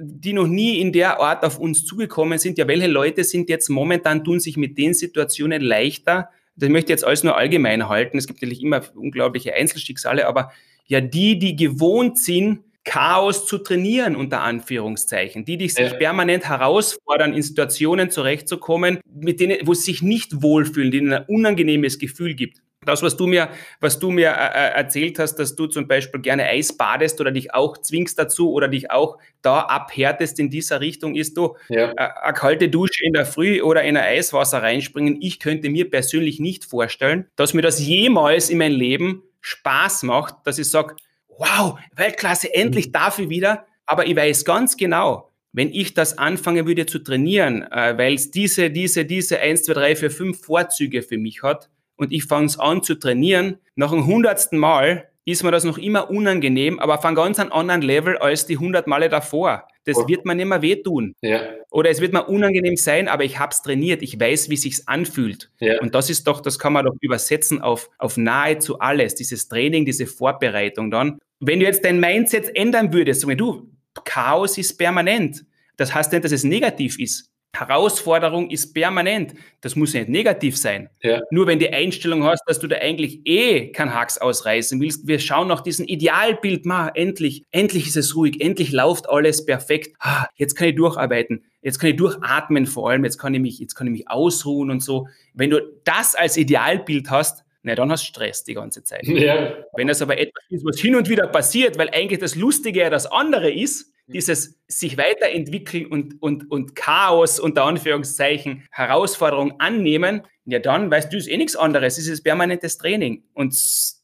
die 0.00 0.32
noch 0.32 0.46
nie 0.46 0.80
in 0.80 0.90
der 0.90 1.20
Art 1.20 1.44
auf 1.44 1.58
uns 1.58 1.84
zugekommen 1.84 2.38
sind. 2.38 2.56
Ja, 2.56 2.66
welche 2.66 2.86
Leute 2.86 3.24
sind 3.24 3.50
jetzt 3.50 3.68
momentan, 3.68 4.24
tun 4.24 4.40
sich 4.40 4.56
mit 4.56 4.78
den 4.78 4.94
Situationen 4.94 5.60
leichter? 5.60 6.30
Das 6.56 6.68
möchte 6.68 6.92
ich 6.92 6.96
jetzt 6.96 7.04
alles 7.04 7.24
nur 7.24 7.36
allgemein 7.36 7.88
halten. 7.88 8.18
Es 8.18 8.26
gibt 8.26 8.40
natürlich 8.40 8.62
immer 8.62 8.82
unglaubliche 8.94 9.54
Einzelschicksale, 9.54 10.26
aber 10.26 10.52
ja, 10.86 11.00
die, 11.00 11.38
die 11.38 11.56
gewohnt 11.56 12.18
sind, 12.18 12.60
Chaos 12.84 13.46
zu 13.46 13.58
trainieren, 13.58 14.16
unter 14.16 14.40
Anführungszeichen. 14.40 15.44
Die, 15.44 15.56
die 15.56 15.68
sich 15.68 15.92
ja. 15.92 15.94
permanent 15.94 16.48
herausfordern, 16.48 17.32
in 17.32 17.42
Situationen 17.42 18.10
zurechtzukommen, 18.10 18.98
mit 19.08 19.38
denen, 19.38 19.58
wo 19.66 19.74
sie 19.74 19.92
sich 19.92 20.02
nicht 20.02 20.42
wohlfühlen, 20.42 20.90
denen 20.90 21.12
ein 21.12 21.24
unangenehmes 21.28 21.98
Gefühl 21.98 22.34
gibt. 22.34 22.60
Das, 22.84 23.02
was 23.02 23.16
du 23.16 23.26
mir, 23.26 23.48
was 23.80 23.98
du 23.98 24.10
mir 24.10 24.30
äh, 24.30 24.32
äh, 24.32 24.74
erzählt 24.74 25.18
hast, 25.18 25.36
dass 25.36 25.54
du 25.54 25.66
zum 25.66 25.86
Beispiel 25.86 26.20
gerne 26.20 26.46
Eis 26.46 26.76
badest 26.76 27.20
oder 27.20 27.30
dich 27.30 27.54
auch 27.54 27.78
zwingst 27.78 28.18
dazu 28.18 28.52
oder 28.52 28.68
dich 28.68 28.90
auch 28.90 29.18
da 29.40 29.60
abhärtest 29.60 30.38
in 30.40 30.50
dieser 30.50 30.80
Richtung, 30.80 31.14
ist 31.14 31.36
du 31.36 31.56
ja. 31.68 31.92
äh, 31.92 32.08
eine 32.22 32.32
kalte 32.32 32.68
Dusche 32.68 33.04
in 33.04 33.12
der 33.12 33.24
Früh 33.24 33.62
oder 33.62 33.82
in 33.82 33.96
ein 33.96 34.04
Eiswasser 34.04 34.62
reinspringen. 34.62 35.20
Ich 35.20 35.38
könnte 35.38 35.70
mir 35.70 35.88
persönlich 35.88 36.40
nicht 36.40 36.64
vorstellen, 36.64 37.26
dass 37.36 37.54
mir 37.54 37.62
das 37.62 37.80
jemals 37.80 38.50
in 38.50 38.58
mein 38.58 38.72
Leben 38.72 39.22
Spaß 39.40 40.02
macht, 40.02 40.34
dass 40.44 40.58
ich 40.58 40.68
sage, 40.68 40.96
wow, 41.28 41.78
Weltklasse, 41.94 42.52
endlich 42.52 42.86
mhm. 42.88 43.24
ich 43.24 43.28
wieder. 43.28 43.66
Aber 43.86 44.06
ich 44.06 44.16
weiß 44.16 44.44
ganz 44.44 44.76
genau, 44.76 45.30
wenn 45.52 45.72
ich 45.72 45.94
das 45.94 46.18
anfangen 46.18 46.66
würde 46.66 46.86
zu 46.86 46.98
trainieren, 46.98 47.62
äh, 47.70 47.96
weil 47.96 48.14
es 48.14 48.30
diese, 48.30 48.70
diese, 48.70 49.04
diese 49.04 49.38
1, 49.38 49.64
2, 49.64 49.72
3, 49.72 49.96
4, 49.96 50.10
5 50.10 50.44
Vorzüge 50.44 51.02
für 51.02 51.18
mich 51.18 51.42
hat 51.42 51.68
und 52.02 52.12
ich 52.12 52.24
fange 52.24 52.46
es 52.46 52.58
an 52.58 52.82
zu 52.82 52.94
trainieren, 52.94 53.58
nach 53.74 53.90
dem 53.90 54.06
hundertsten 54.06 54.58
Mal 54.58 55.08
ist 55.24 55.44
mir 55.44 55.52
das 55.52 55.64
noch 55.64 55.78
immer 55.78 56.10
unangenehm, 56.10 56.78
aber 56.80 56.98
ganz 57.14 57.38
einem 57.38 57.52
anderen 57.52 57.82
Level 57.82 58.16
als 58.18 58.46
die 58.46 58.54
100 58.54 58.86
Male 58.86 59.08
davor. 59.08 59.68
Das 59.84 59.96
oh. 59.96 60.08
wird 60.08 60.24
mir 60.24 60.34
nicht 60.34 60.46
mehr 60.46 60.62
wehtun. 60.62 61.14
Ja. 61.22 61.42
Oder 61.70 61.90
es 61.90 62.00
wird 62.00 62.12
mir 62.12 62.24
unangenehm 62.24 62.76
sein, 62.76 63.08
aber 63.08 63.24
ich 63.24 63.38
habe 63.38 63.52
es 63.52 63.62
trainiert. 63.62 64.02
Ich 64.02 64.18
weiß, 64.18 64.50
wie 64.50 64.56
sich's 64.56 64.86
anfühlt. 64.86 65.50
Ja. 65.60 65.80
Und 65.80 65.94
das 65.94 66.10
ist 66.10 66.26
doch, 66.26 66.40
das 66.40 66.58
kann 66.58 66.72
man 66.72 66.84
doch 66.84 66.94
übersetzen 67.00 67.60
auf, 67.60 67.88
auf 67.98 68.16
nahezu 68.16 68.78
alles. 68.78 69.14
Dieses 69.14 69.48
Training, 69.48 69.84
diese 69.84 70.06
Vorbereitung 70.06 70.90
dann. 70.90 71.18
Wenn 71.40 71.60
du 71.60 71.66
jetzt 71.66 71.84
dein 71.84 71.98
Mindset 71.98 72.54
ändern 72.54 72.92
würdest, 72.92 73.24
du, 73.24 73.68
Chaos 74.04 74.58
ist 74.58 74.76
permanent. 74.78 75.44
Das 75.76 75.94
heißt 75.94 76.12
nicht, 76.12 76.24
dass 76.24 76.32
es 76.32 76.44
negativ 76.44 76.98
ist. 76.98 77.31
Herausforderung 77.54 78.48
ist 78.50 78.72
permanent. 78.72 79.34
Das 79.60 79.76
muss 79.76 79.92
ja 79.92 80.00
nicht 80.00 80.08
negativ 80.08 80.56
sein. 80.56 80.88
Ja. 81.02 81.20
Nur 81.30 81.46
wenn 81.46 81.58
die 81.58 81.70
Einstellung 81.70 82.24
hast, 82.24 82.42
dass 82.46 82.58
du 82.58 82.66
da 82.66 82.76
eigentlich 82.76 83.20
eh 83.26 83.70
kein 83.72 83.92
Hacks 83.94 84.16
ausreißen 84.16 84.80
willst, 84.80 85.06
wir 85.06 85.18
schauen 85.18 85.48
nach 85.48 85.60
diesem 85.60 85.86
Idealbild, 85.86 86.64
ma, 86.64 86.88
endlich, 86.88 87.44
endlich 87.50 87.86
ist 87.86 87.96
es 87.96 88.16
ruhig, 88.16 88.40
endlich 88.40 88.72
läuft 88.72 89.08
alles 89.08 89.44
perfekt. 89.44 89.94
Ah, 89.98 90.28
jetzt 90.34 90.54
kann 90.54 90.68
ich 90.68 90.76
durcharbeiten, 90.76 91.44
jetzt 91.60 91.78
kann 91.78 91.90
ich 91.90 91.96
durchatmen 91.96 92.66
vor 92.66 92.88
allem, 92.88 93.04
jetzt 93.04 93.18
kann 93.18 93.34
ich 93.34 93.40
mich, 93.40 93.58
jetzt 93.58 93.74
kann 93.74 93.86
ich 93.86 93.92
mich 93.92 94.08
ausruhen 94.08 94.70
und 94.70 94.80
so. 94.80 95.08
Wenn 95.34 95.50
du 95.50 95.60
das 95.84 96.14
als 96.14 96.38
Idealbild 96.38 97.10
hast, 97.10 97.44
na, 97.64 97.74
dann 97.74 97.92
hast 97.92 98.04
du 98.04 98.08
Stress 98.08 98.44
die 98.44 98.54
ganze 98.54 98.82
Zeit. 98.82 99.06
Ja. 99.06 99.52
Wenn 99.76 99.88
das 99.88 100.00
aber 100.02 100.18
etwas 100.18 100.42
ist, 100.48 100.64
was 100.64 100.80
hin 100.80 100.96
und 100.96 101.08
wieder 101.08 101.28
passiert, 101.28 101.78
weil 101.78 101.90
eigentlich 101.90 102.18
das 102.18 102.34
Lustige 102.34 102.80
ja 102.80 102.90
das 102.90 103.06
andere 103.06 103.52
ist, 103.52 103.91
dieses 104.06 104.58
sich 104.68 104.96
weiterentwickeln 104.96 105.86
und, 105.86 106.20
und, 106.22 106.50
und 106.50 106.74
Chaos 106.76 107.40
unter 107.40 107.64
Anführungszeichen 107.64 108.64
Herausforderung 108.70 109.60
annehmen, 109.60 110.22
ja 110.44 110.58
dann 110.58 110.90
weißt 110.90 111.12
du, 111.12 111.16
ist 111.16 111.28
eh 111.28 111.36
nichts 111.36 111.56
anderes. 111.56 111.98
Es 111.98 112.08
ist 112.08 112.22
permanentes 112.22 112.78
Training. 112.78 113.24
Und 113.34 113.54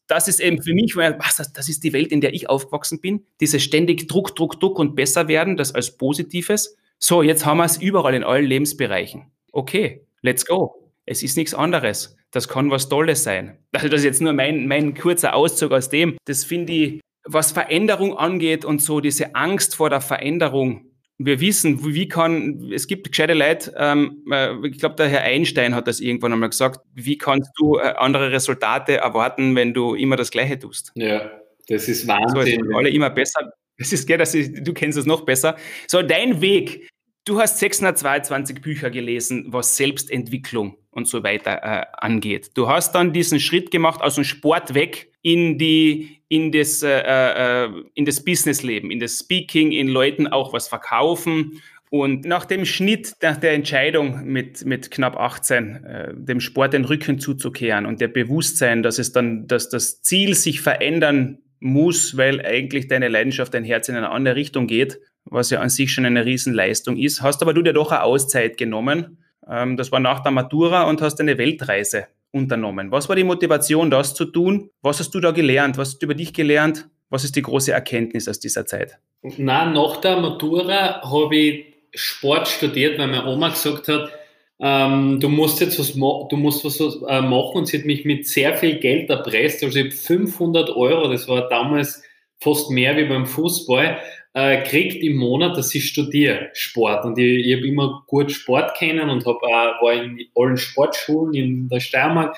das 0.07 0.29
ist 0.29 0.41
eben 0.41 0.63
für 0.63 0.75
mich, 0.75 0.97
was, 0.97 1.53
das 1.53 1.69
ist 1.69 1.85
die 1.85 1.93
Welt, 1.93 2.13
in 2.13 2.21
der 2.21 2.35
ich 2.35 2.49
aufgewachsen 2.49 3.01
bin. 3.01 3.27
Dieses 3.41 3.63
ständig 3.63 4.09
Druck, 4.09 4.35
Druck, 4.35 4.59
Druck 4.59 4.79
und 4.79 4.97
besser 4.97 5.29
werden, 5.29 5.57
das 5.57 5.75
als 5.75 5.97
Positives. 5.97 6.77
So, 6.99 7.23
jetzt 7.23 7.45
haben 7.45 7.59
wir 7.59 7.65
es 7.65 7.77
überall 7.77 8.15
in 8.15 8.25
allen 8.25 8.47
Lebensbereichen. 8.47 9.31
Okay, 9.53 10.07
let's 10.23 10.47
go. 10.47 10.91
Es 11.07 11.23
ist 11.23 11.37
nichts 11.37 11.55
anderes. 11.55 12.17
Das 12.31 12.49
kann 12.49 12.71
was 12.71 12.89
Tolles 12.89 13.23
sein. 13.23 13.59
Also 13.73 13.89
das 13.89 14.01
ist 14.01 14.05
jetzt 14.05 14.21
nur 14.21 14.33
mein, 14.33 14.67
mein 14.67 14.95
kurzer 14.95 15.35
Auszug 15.35 15.73
aus 15.73 15.89
dem. 15.91 16.17
Das 16.25 16.45
finde 16.45 16.73
ich 16.73 17.01
was 17.33 17.53
Veränderung 17.53 18.17
angeht 18.17 18.65
und 18.65 18.83
so 18.83 19.01
diese 19.01 19.35
Angst 19.35 19.77
vor 19.77 19.91
der 19.91 20.01
Veränderung. 20.01 20.85
Wir 21.19 21.41
wissen, 21.41 21.85
wie 21.85 22.07
kann, 22.07 22.71
es 22.73 22.87
gibt 22.87 23.09
gescheite 23.09 23.35
Leute, 23.35 23.75
ähm, 23.77 24.23
äh, 24.31 24.55
ich 24.69 24.79
glaube, 24.79 24.95
der 24.95 25.09
Herr 25.09 25.23
Einstein 25.23 25.75
hat 25.75 25.89
das 25.89 25.99
irgendwann 25.99 26.33
einmal 26.33 26.49
gesagt, 26.49 26.81
wie 26.95 27.19
kannst 27.19 27.51
du 27.57 27.77
äh, 27.77 27.95
andere 27.97 28.31
Resultate 28.31 28.99
erwarten, 28.99 29.57
wenn 29.57 29.75
du 29.75 29.95
immer 29.95 30.15
das 30.17 30.31
Gleiche 30.31 30.59
tust? 30.59 30.93
Ja, 30.95 31.29
das 31.67 31.89
ist 31.89 32.07
Wahnsinn. 32.07 32.65
So, 32.71 32.77
alle 32.77 32.91
immer 32.91 33.11
besser. 33.11 33.51
Das 33.79 33.93
ist, 33.93 34.07
gell, 34.07 34.19
das 34.19 34.35
ist, 34.35 34.67
du 34.67 34.73
kennst 34.73 34.97
es 34.97 35.07
noch 35.07 35.23
besser. 35.23 35.57
So, 35.89 36.03
dein 36.03 36.41
Weg, 36.41 36.89
du 37.25 37.41
hast 37.41 37.59
622 37.59 38.61
Bücher 38.61 38.91
gelesen, 38.91 39.47
was 39.49 39.77
Selbstentwicklung 39.77 40.79
und 40.91 41.09
so 41.09 41.25
weiter 41.25 41.63
äh, 41.63 41.85
angeht. 41.97 42.51
Du 42.55 42.69
hast 42.69 42.95
dann 42.95 43.13
diesen 43.13 43.41
Schritt 43.41 43.73
gemacht 43.73 44.03
aus 44.03 44.15
dem 44.15 44.25
Sport 44.25 44.75
weg 44.75 45.13
in 45.23 45.59
die 45.59 46.18
in 46.29 46.53
das, 46.53 46.83
äh, 46.83 47.01
äh, 47.01 47.71
in 47.95 48.05
das 48.05 48.23
Businessleben, 48.23 48.91
in 48.91 49.01
das 49.01 49.19
Speaking, 49.19 49.73
in 49.73 49.89
Leuten 49.89 50.27
auch 50.27 50.53
was 50.53 50.69
verkaufen. 50.69 51.63
Und 51.91 52.27
nach 52.27 52.45
dem 52.45 52.67
Schnitt, 52.67 53.15
nach 53.23 53.39
der 53.39 53.53
Entscheidung 53.53 54.25
mit, 54.25 54.67
mit 54.67 54.91
knapp 54.91 55.17
18, 55.17 55.85
äh, 55.85 56.15
dem 56.15 56.41
Sport 56.41 56.75
den 56.75 56.85
Rücken 56.85 57.19
zuzukehren 57.19 57.87
und 57.87 58.01
der 58.03 58.09
Bewusstsein, 58.09 58.83
dass 58.83 58.99
es 58.99 59.13
dann, 59.13 59.47
dass 59.47 59.71
das 59.71 60.03
Ziel 60.03 60.35
sich 60.35 60.61
verändern 60.61 61.39
muss, 61.61 62.17
weil 62.17 62.45
eigentlich 62.45 62.89
deine 62.89 63.09
Leidenschaft, 63.09 63.55
dein 63.55 63.65
Herz 63.65 63.89
in 63.89 63.97
eine 63.97 64.11
andere 64.11 64.37
Richtung 64.37 64.67
geht, 64.67 65.01
was 65.25 65.51
ja 65.51 65.61
an 65.61 65.71
sich 65.71 65.93
schon 65.93 66.05
eine 66.05 66.27
Riesenleistung 66.27 66.99
ist, 66.99 67.23
hast 67.23 67.43
aber 67.43 67.55
du 67.55 67.63
dir 67.63 67.73
doch 67.73 67.91
eine 67.91 68.03
Auszeit 68.03 68.59
genommen. 68.59 69.19
Ähm, 69.49 69.79
das 69.79 69.91
war 69.91 70.01
nach 70.01 70.21
der 70.21 70.33
Matura 70.33 70.83
und 70.83 71.01
hast 71.01 71.21
eine 71.21 71.39
Weltreise 71.39 72.07
unternommen? 72.33 72.91
Was 72.91 73.09
war 73.09 73.17
die 73.17 73.25
Motivation, 73.25 73.91
das 73.91 74.15
zu 74.15 74.25
tun? 74.25 74.71
Was 74.83 75.01
hast 75.01 75.11
du 75.15 75.21
da 75.21 75.31
gelernt? 75.31 75.79
Was 75.79 75.91
hast 75.91 75.99
du 75.99 76.07
über 76.07 76.15
dich 76.15 76.33
gelernt? 76.33 76.89
Was 77.11 77.25
ist 77.25 77.37
die 77.37 77.43
große 77.43 77.73
Erkenntnis 77.73 78.29
aus 78.29 78.39
dieser 78.39 78.67
Zeit? 78.67 78.99
Na, 79.23 79.71
nach 79.71 79.97
der 79.99 80.21
Matura 80.21 81.03
habe 81.03 81.37
ich 81.37 81.67
Sport 81.95 82.49
studiert, 82.49 82.99
weil 82.99 83.09
meine 83.09 83.27
Oma 83.27 83.49
gesagt 83.49 83.89
hat, 83.89 84.13
ähm, 84.61 85.21
du 85.21 85.29
musst 85.29 85.61
jetzt 85.61 85.79
was, 85.79 85.93
du 85.93 86.37
musst 86.37 86.65
was 86.65 86.81
äh, 86.81 87.21
machen 87.23 87.59
und 87.59 87.67
sie 87.67 87.79
hat 87.79 87.87
mich 87.87 88.05
mit 88.05 88.27
sehr 88.27 88.57
viel 88.57 88.79
Geld 88.79 89.09
erpresst. 89.09 89.63
Also 89.63 89.79
ich 89.79 89.85
habe 89.87 89.95
500 89.95 90.71
Euro, 90.71 91.09
das 91.09 91.29
war 91.29 91.49
damals 91.49 92.03
fast 92.41 92.71
mehr 92.71 92.97
wie 92.97 93.05
beim 93.05 93.27
Fußball, 93.27 93.99
äh, 94.39 94.63
kriegt 94.63 95.03
im 95.03 95.17
Monat, 95.17 95.57
dass 95.57 95.75
ich 95.75 95.89
studiere 95.89 96.51
Sport. 96.53 97.05
Und 97.05 97.19
ich, 97.19 97.45
ich 97.47 97.57
habe 97.57 97.67
immer 97.67 98.05
gut 98.07 98.31
Sport 98.31 98.77
kennen 98.77 99.11
und 99.11 99.27
hab, 99.27 99.43
äh, 99.43 99.47
war 99.47 99.93
in 99.93 100.21
allen 100.37 100.57
Sportschulen 100.57 101.35
in 101.35 101.69
der 101.69 101.81
Steiermark. 101.81 102.37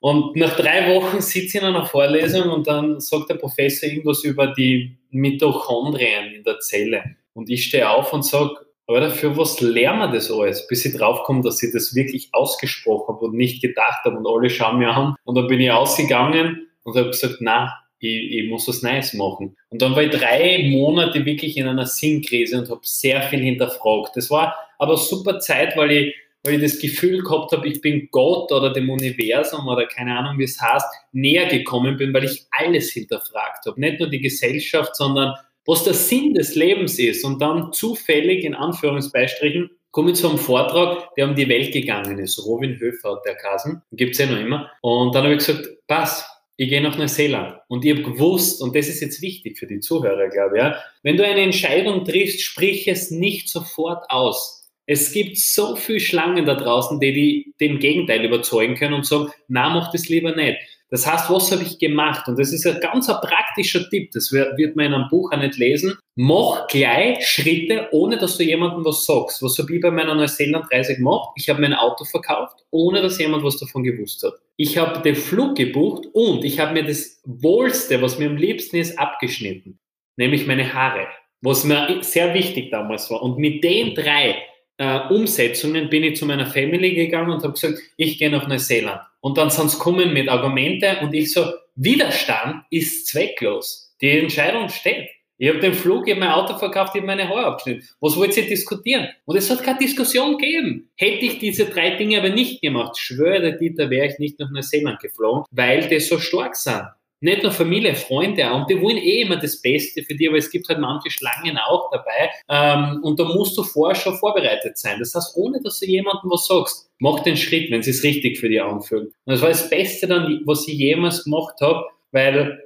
Und 0.00 0.34
nach 0.34 0.56
drei 0.56 0.94
Wochen 0.94 1.20
sitze 1.20 1.58
ich 1.58 1.62
in 1.62 1.68
einer 1.68 1.84
Vorlesung 1.84 2.48
und 2.48 2.66
dann 2.66 3.00
sagt 3.00 3.28
der 3.28 3.34
Professor 3.34 3.86
irgendwas 3.86 4.24
über 4.24 4.46
die 4.46 4.96
Mitochondrien 5.10 6.32
in 6.32 6.42
der 6.42 6.58
Zelle. 6.60 7.16
Und 7.34 7.50
ich 7.50 7.66
stehe 7.66 7.88
auf 7.88 8.12
und 8.14 8.24
sage, 8.24 8.56
oder 8.86 9.10
für 9.10 9.36
was 9.36 9.60
lernen 9.60 10.00
wir 10.00 10.08
das 10.08 10.30
alles, 10.30 10.66
bis 10.66 10.86
ich 10.86 10.96
draufkomme, 10.96 11.42
dass 11.42 11.62
ich 11.62 11.72
das 11.72 11.94
wirklich 11.94 12.30
ausgesprochen 12.32 13.14
habe 13.14 13.26
und 13.26 13.34
nicht 13.34 13.60
gedacht 13.60 14.04
habe 14.04 14.16
und 14.16 14.26
alle 14.26 14.48
schauen 14.48 14.78
mir 14.78 14.90
an. 14.90 15.16
Und 15.24 15.36
dann 15.36 15.48
bin 15.48 15.60
ich 15.60 15.70
ausgegangen 15.70 16.68
und 16.82 16.96
habe 16.96 17.10
gesagt, 17.10 17.36
na, 17.40 17.72
ich, 18.02 18.32
ich, 18.32 18.50
muss 18.50 18.66
was 18.66 18.82
Neues 18.82 19.14
machen. 19.14 19.56
Und 19.70 19.80
dann 19.80 19.94
war 19.94 20.02
ich 20.02 20.10
drei 20.10 20.68
Monate 20.70 21.24
wirklich 21.24 21.56
in 21.56 21.68
einer 21.68 21.86
Sinnkrise 21.86 22.58
und 22.58 22.68
habe 22.68 22.80
sehr 22.82 23.22
viel 23.22 23.40
hinterfragt. 23.40 24.16
Das 24.16 24.28
war 24.28 24.54
aber 24.78 24.96
super 24.96 25.38
Zeit, 25.38 25.76
weil 25.76 25.92
ich, 25.92 26.14
weil 26.42 26.54
ich 26.56 26.72
das 26.72 26.80
Gefühl 26.80 27.22
gehabt 27.22 27.52
habe, 27.52 27.68
ich 27.68 27.80
bin 27.80 28.08
Gott 28.10 28.50
oder 28.50 28.72
dem 28.72 28.90
Universum 28.90 29.68
oder 29.68 29.86
keine 29.86 30.18
Ahnung, 30.18 30.38
wie 30.38 30.44
es 30.44 30.60
heißt, 30.60 30.86
näher 31.12 31.46
gekommen 31.46 31.96
bin, 31.96 32.12
weil 32.12 32.24
ich 32.24 32.44
alles 32.50 32.90
hinterfragt 32.90 33.66
habe. 33.66 33.80
Nicht 33.80 34.00
nur 34.00 34.10
die 34.10 34.20
Gesellschaft, 34.20 34.96
sondern 34.96 35.34
was 35.64 35.84
der 35.84 35.94
Sinn 35.94 36.34
des 36.34 36.56
Lebens 36.56 36.98
ist. 36.98 37.24
Und 37.24 37.40
dann 37.40 37.72
zufällig, 37.72 38.44
in 38.44 38.56
Anführungsbeistrichen, 38.56 39.70
komme 39.92 40.10
ich 40.10 40.16
zu 40.16 40.28
einem 40.28 40.38
Vortrag, 40.38 41.14
der 41.14 41.28
um 41.28 41.36
die 41.36 41.48
Welt 41.48 41.72
gegangen 41.72 42.18
ist. 42.18 42.44
Robin 42.44 42.80
Höfer 42.80 43.12
hat 43.12 43.24
der 43.24 43.36
Kasen, 43.36 43.82
gibt 43.92 44.12
es 44.12 44.18
ja 44.18 44.26
noch 44.26 44.40
immer. 44.40 44.70
Und 44.80 45.14
dann 45.14 45.22
habe 45.22 45.34
ich 45.34 45.46
gesagt, 45.46 45.68
pass, 45.86 46.26
ich 46.62 46.68
gehe 46.68 46.80
nach 46.80 46.96
Neuseeland. 46.96 47.58
Und 47.68 47.84
ich 47.84 47.92
habe 47.92 48.02
gewusst, 48.02 48.62
und 48.62 48.76
das 48.76 48.88
ist 48.88 49.00
jetzt 49.00 49.20
wichtig 49.20 49.58
für 49.58 49.66
die 49.66 49.80
Zuhörer, 49.80 50.28
glaube 50.28 50.56
ich, 50.56 50.62
ja, 50.62 50.78
wenn 51.02 51.16
du 51.16 51.26
eine 51.26 51.40
Entscheidung 51.40 52.04
triffst, 52.04 52.42
sprich 52.42 52.86
es 52.86 53.10
nicht 53.10 53.48
sofort 53.48 54.08
aus. 54.10 54.70
Es 54.86 55.12
gibt 55.12 55.38
so 55.38 55.76
viele 55.76 56.00
Schlangen 56.00 56.44
da 56.44 56.54
draußen, 56.54 57.00
die, 57.00 57.12
die 57.12 57.54
dem 57.60 57.78
Gegenteil 57.78 58.24
überzeugen 58.24 58.74
können 58.74 58.94
und 58.94 59.06
sagen, 59.06 59.30
na, 59.48 59.70
mach 59.70 59.90
das 59.92 60.08
lieber 60.08 60.34
nicht. 60.34 60.58
Das 60.92 61.06
heißt, 61.06 61.30
was 61.30 61.50
habe 61.50 61.62
ich 61.62 61.78
gemacht? 61.78 62.28
Und 62.28 62.38
das 62.38 62.52
ist 62.52 62.66
ein 62.66 62.78
ganz 62.78 63.08
ein 63.08 63.16
praktischer 63.22 63.88
Tipp, 63.88 64.10
das 64.12 64.30
wird 64.30 64.76
man 64.76 64.84
in 64.84 64.92
einem 64.92 65.08
Buch 65.08 65.32
auch 65.32 65.38
nicht 65.38 65.56
lesen. 65.56 65.96
Mach 66.16 66.66
gleich 66.66 67.26
Schritte, 67.26 67.88
ohne 67.92 68.18
dass 68.18 68.36
du 68.36 68.44
jemandem 68.44 68.84
was 68.84 69.06
sagst. 69.06 69.42
Was 69.42 69.58
habe 69.58 69.74
ich 69.74 69.80
bei 69.80 69.90
meiner 69.90 70.14
Neuseeland-Reise 70.14 70.96
gemacht? 70.96 71.30
Ich 71.36 71.48
habe 71.48 71.62
mein 71.62 71.72
Auto 71.72 72.04
verkauft, 72.04 72.58
ohne 72.70 73.00
dass 73.00 73.18
jemand 73.18 73.42
was 73.42 73.56
davon 73.56 73.84
gewusst 73.84 74.22
hat. 74.22 74.34
Ich 74.58 74.76
habe 74.76 75.00
den 75.00 75.16
Flug 75.16 75.56
gebucht 75.56 76.08
und 76.12 76.44
ich 76.44 76.60
habe 76.60 76.74
mir 76.74 76.84
das 76.84 77.22
Wohlste, 77.24 78.02
was 78.02 78.18
mir 78.18 78.28
am 78.28 78.36
liebsten 78.36 78.76
ist, 78.76 78.98
abgeschnitten. 78.98 79.78
Nämlich 80.18 80.46
meine 80.46 80.74
Haare. 80.74 81.06
Was 81.40 81.64
mir 81.64 82.02
sehr 82.02 82.34
wichtig 82.34 82.70
damals 82.70 83.10
war. 83.10 83.22
Und 83.22 83.38
mit 83.38 83.64
den 83.64 83.94
drei 83.94 84.42
äh, 84.82 85.14
Umsetzungen 85.14 85.88
bin 85.88 86.02
ich 86.02 86.16
zu 86.16 86.26
meiner 86.26 86.46
Family 86.46 86.94
gegangen 86.94 87.30
und 87.30 87.42
habe 87.44 87.52
gesagt, 87.52 87.78
ich 87.96 88.18
gehe 88.18 88.30
nach 88.30 88.48
Neuseeland. 88.48 89.00
Und 89.20 89.38
dann 89.38 89.50
sind 89.50 89.70
sie 89.70 89.78
kommen 89.78 90.12
mit 90.12 90.28
Argumente 90.28 90.98
und 91.00 91.14
ich 91.14 91.32
so, 91.32 91.44
Widerstand 91.76 92.64
ist 92.70 93.06
zwecklos. 93.06 93.94
Die 94.00 94.18
Entscheidung 94.18 94.68
steht. 94.68 95.08
Ich 95.38 95.48
habe 95.48 95.60
den 95.60 95.74
Flug, 95.74 96.06
ich 96.06 96.14
habe 96.14 96.24
mein 96.24 96.32
Auto 96.32 96.58
verkauft, 96.58 96.92
ich 96.94 97.00
habe 97.00 97.06
meine 97.06 97.28
Haare 97.28 97.46
abgeschnitten. 97.46 97.88
Was 98.00 98.16
wollt 98.16 98.36
ihr 98.36 98.46
diskutieren? 98.46 99.08
Und 99.24 99.36
es 99.36 99.50
hat 99.50 99.62
keine 99.62 99.78
Diskussion 99.78 100.36
gegeben. 100.36 100.90
Hätte 100.96 101.24
ich 101.24 101.38
diese 101.38 101.66
drei 101.66 101.96
Dinge 101.96 102.18
aber 102.18 102.30
nicht 102.30 102.60
gemacht, 102.60 102.98
schwöre 102.98 103.56
Dieter, 103.56 103.88
wäre 103.88 104.08
ich 104.08 104.18
nicht 104.18 104.38
nach 104.40 104.50
Neuseeland 104.50 105.00
geflogen, 105.00 105.44
weil 105.50 105.88
die 105.88 106.00
so 106.00 106.18
stark 106.18 106.56
sind 106.56 106.86
nicht 107.22 107.42
nur 107.42 107.52
Familie, 107.52 107.94
Freunde 107.94 108.50
auch. 108.50 108.60
Und 108.60 108.70
die 108.70 108.80
wollen 108.80 108.98
eh 108.98 109.22
immer 109.22 109.36
das 109.36 109.60
Beste 109.62 110.02
für 110.02 110.14
dich, 110.14 110.28
aber 110.28 110.38
es 110.38 110.50
gibt 110.50 110.68
halt 110.68 110.80
manche 110.80 111.10
Schlangen 111.10 111.56
auch 111.56 111.90
dabei. 111.90 112.30
Ähm, 112.48 113.00
und 113.02 113.18
da 113.18 113.24
musst 113.24 113.56
du 113.56 113.62
vorher 113.62 113.94
schon 113.94 114.16
vorbereitet 114.16 114.76
sein. 114.76 114.98
Das 114.98 115.14
heißt, 115.14 115.36
ohne 115.36 115.60
dass 115.62 115.78
du 115.78 115.86
jemandem 115.86 116.30
was 116.30 116.46
sagst, 116.46 116.90
mach 116.98 117.20
den 117.20 117.36
Schritt, 117.36 117.70
wenn 117.70 117.80
es 117.80 117.86
sich 117.86 118.02
richtig 118.02 118.38
für 118.38 118.48
dich 118.48 118.60
anfühlt. 118.60 119.12
Und 119.24 119.32
das 119.32 119.40
war 119.40 119.50
das 119.50 119.70
Beste 119.70 120.08
dann, 120.08 120.42
was 120.44 120.66
ich 120.66 120.74
jemals 120.74 121.24
gemacht 121.24 121.54
habe, 121.60 121.84
weil 122.10 122.60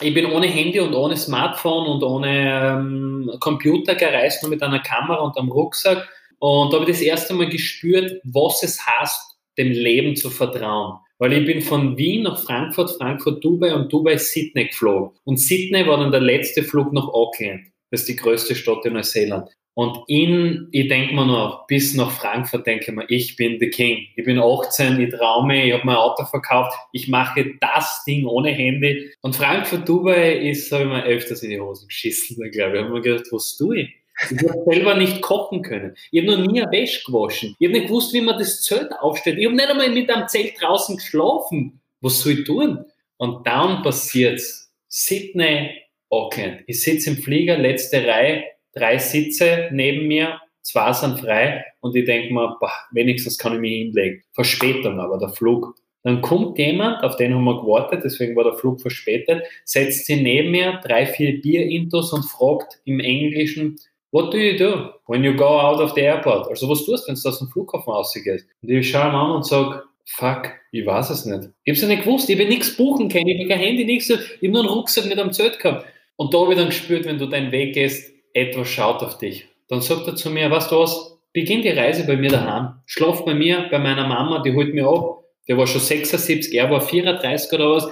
ich 0.00 0.12
bin 0.12 0.26
ohne 0.26 0.46
Handy 0.46 0.80
und 0.80 0.94
ohne 0.94 1.16
Smartphone 1.16 1.86
und 1.86 2.02
ohne 2.02 2.78
ähm, 2.78 3.30
Computer 3.38 3.94
gereist, 3.94 4.42
nur 4.42 4.50
mit 4.50 4.62
einer 4.62 4.80
Kamera 4.80 5.20
und 5.20 5.36
einem 5.36 5.50
Rucksack. 5.50 6.08
Und 6.40 6.72
da 6.72 6.80
habe 6.80 6.90
ich 6.90 6.96
das 6.96 7.06
erste 7.06 7.34
Mal 7.34 7.48
gespürt, 7.48 8.20
was 8.24 8.62
es 8.62 8.84
heißt, 8.84 9.36
dem 9.58 9.70
Leben 9.70 10.16
zu 10.16 10.30
vertrauen. 10.30 10.98
Weil 11.20 11.34
ich 11.34 11.46
bin 11.46 11.60
von 11.60 11.98
Wien 11.98 12.22
nach 12.22 12.42
Frankfurt, 12.42 12.92
Frankfurt, 12.92 13.44
Dubai 13.44 13.74
und 13.74 13.92
Dubai, 13.92 14.16
Sydney 14.16 14.68
geflogen. 14.68 15.10
Und 15.24 15.36
Sydney 15.36 15.86
war 15.86 15.98
dann 15.98 16.10
der 16.10 16.22
letzte 16.22 16.62
Flug 16.62 16.94
nach 16.94 17.06
Auckland. 17.08 17.60
Das 17.90 18.00
ist 18.00 18.08
die 18.08 18.16
größte 18.16 18.54
Stadt 18.54 18.86
in 18.86 18.94
Neuseeland. 18.94 19.50
Und 19.74 19.98
in, 20.08 20.68
ich 20.72 20.88
denke 20.88 21.14
mir 21.14 21.26
noch, 21.26 21.66
bis 21.66 21.94
nach 21.94 22.10
Frankfurt 22.10 22.66
denke 22.66 22.86
ich 22.88 22.96
mir, 22.96 23.04
ich 23.08 23.36
bin 23.36 23.58
the 23.60 23.68
King. 23.68 24.06
Ich 24.16 24.24
bin 24.24 24.38
18, 24.38 24.98
ich 24.98 25.14
traume, 25.14 25.66
ich 25.66 25.72
habe 25.74 25.84
mein 25.84 25.96
Auto 25.96 26.24
verkauft, 26.24 26.74
ich 26.92 27.08
mache 27.08 27.54
das 27.60 28.02
Ding 28.06 28.24
ohne 28.24 28.50
Handy. 28.50 29.10
Und 29.20 29.36
Frankfurt, 29.36 29.86
Dubai 29.86 30.38
ist, 30.38 30.72
habe 30.72 30.84
ich 30.84 30.88
mir 30.88 31.04
öfters 31.04 31.42
in 31.42 31.50
die 31.50 31.60
Hosen 31.60 31.88
geschissen, 31.88 32.36
glaube 32.50 32.72
ich. 32.72 32.78
Ich 32.78 32.84
habe 32.84 32.94
mir 32.94 33.00
gedacht, 33.02 33.26
was 33.30 33.56
tue 33.56 33.80
ich? 33.80 33.99
Ich 34.28 34.48
habe 34.48 34.64
selber 34.66 34.94
nicht 34.96 35.22
kochen 35.22 35.62
können. 35.62 35.94
Ich 36.10 36.22
habe 36.22 36.36
noch 36.36 36.46
nie 36.46 36.60
eine 36.60 36.70
Wäsche 36.70 37.02
gewaschen. 37.04 37.56
Ich 37.58 37.66
habe 37.66 37.78
nicht 37.78 37.88
gewusst, 37.88 38.12
wie 38.12 38.20
man 38.20 38.38
das 38.38 38.62
Zelt 38.62 38.92
aufstellt. 39.00 39.38
Ich 39.38 39.46
habe 39.46 39.56
nicht 39.56 39.68
einmal 39.68 39.90
mit 39.90 40.10
einem 40.10 40.28
Zelt 40.28 40.60
draußen 40.60 40.96
geschlafen. 40.96 41.80
Was 42.00 42.20
soll 42.20 42.32
ich 42.32 42.44
tun? 42.44 42.84
Und 43.16 43.46
dann 43.46 43.82
passiert's. 43.82 44.72
Sydney, 44.88 45.70
Auckland. 46.10 46.62
Ich 46.66 46.82
sitze 46.82 47.10
im 47.10 47.16
Flieger, 47.18 47.56
letzte 47.56 48.04
Reihe, 48.04 48.42
drei 48.74 48.98
Sitze 48.98 49.68
neben 49.72 50.08
mir, 50.08 50.40
zwei 50.62 50.92
sind 50.92 51.20
frei 51.20 51.64
und 51.80 51.94
ich 51.94 52.04
denke 52.04 52.34
mir, 52.34 52.56
boah, 52.60 52.72
wenigstens 52.92 53.38
kann 53.38 53.54
ich 53.54 53.60
mich 53.60 53.72
hinlegen. 53.72 54.22
Verspätung 54.32 54.98
aber, 54.98 55.18
der 55.18 55.28
Flug. 55.30 55.76
Dann 56.02 56.22
kommt 56.22 56.58
jemand, 56.58 57.04
auf 57.04 57.16
den 57.16 57.34
haben 57.34 57.44
wir 57.44 57.60
gewartet, 57.60 58.02
deswegen 58.04 58.34
war 58.34 58.44
der 58.44 58.54
Flug 58.54 58.80
verspätet, 58.80 59.44
setzt 59.64 60.06
sich 60.06 60.20
neben 60.20 60.50
mir, 60.50 60.80
drei, 60.82 61.06
vier 61.06 61.40
Bier-Intos 61.40 62.12
und 62.12 62.24
fragt 62.24 62.80
im 62.84 63.00
Englischen, 63.00 63.76
What 64.12 64.32
do 64.32 64.38
you 64.38 64.58
do 64.58 64.90
when 65.06 65.22
you 65.22 65.34
go 65.36 65.60
out 65.60 65.80
of 65.80 65.92
the 65.94 66.00
airport? 66.00 66.48
Also 66.48 66.68
was 66.68 66.84
tust 66.84 67.04
du, 67.04 67.12
wenn 67.12 67.20
du 67.20 67.28
aus 67.28 67.38
dem 67.38 67.48
Flughafen 67.48 67.92
rausgehst? 67.92 68.46
Und 68.62 68.68
ich 68.68 68.90
schaue 68.90 69.08
ihn 69.08 69.14
an 69.14 69.30
und 69.30 69.46
sage, 69.46 69.84
fuck, 70.04 70.50
ich 70.72 70.84
weiß 70.84 71.10
es 71.10 71.24
nicht. 71.24 71.50
Ich 71.64 71.70
habe 71.70 71.76
es 71.76 71.82
ja 71.82 71.88
nicht 71.88 72.04
gewusst, 72.04 72.28
ich 72.28 72.38
habe 72.38 72.48
nichts 72.48 72.76
buchen 72.76 73.08
können, 73.08 73.28
ich 73.28 73.38
habe 73.38 73.48
kein 73.48 73.60
Handy, 73.60 73.84
nichts, 73.84 74.10
ich 74.10 74.18
habe 74.18 74.48
nur 74.48 74.62
einen 74.62 74.68
Rucksack 74.68 75.06
mit 75.06 75.18
einem 75.18 75.32
Zelt 75.32 75.60
gehabt. 75.60 75.86
Und 76.16 76.34
da 76.34 76.38
habe 76.38 76.52
ich 76.52 76.58
dann 76.58 76.68
gespürt, 76.68 77.06
wenn 77.06 77.18
du 77.18 77.26
deinen 77.26 77.52
Weg 77.52 77.74
gehst, 77.74 78.12
etwas 78.34 78.68
schaut 78.68 79.02
auf 79.02 79.18
dich. 79.18 79.46
Dann 79.68 79.80
sagt 79.80 80.06
er 80.06 80.16
zu 80.16 80.30
mir, 80.30 80.50
weißt 80.50 80.72
du 80.72 80.80
was, 80.80 81.18
beginn 81.32 81.62
die 81.62 81.70
Reise 81.70 82.04
bei 82.04 82.16
mir 82.16 82.30
daheim. 82.30 82.74
Schlaf 82.86 83.24
bei 83.24 83.34
mir, 83.34 83.68
bei 83.70 83.78
meiner 83.78 84.06
Mama, 84.08 84.42
die 84.42 84.52
holt 84.52 84.74
mir 84.74 84.88
ab. 84.88 85.24
Der 85.48 85.56
war 85.56 85.66
schon 85.66 85.80
76, 85.80 86.52
er 86.54 86.70
war 86.70 86.80
34 86.80 87.52
oder 87.52 87.70
was. 87.70 87.88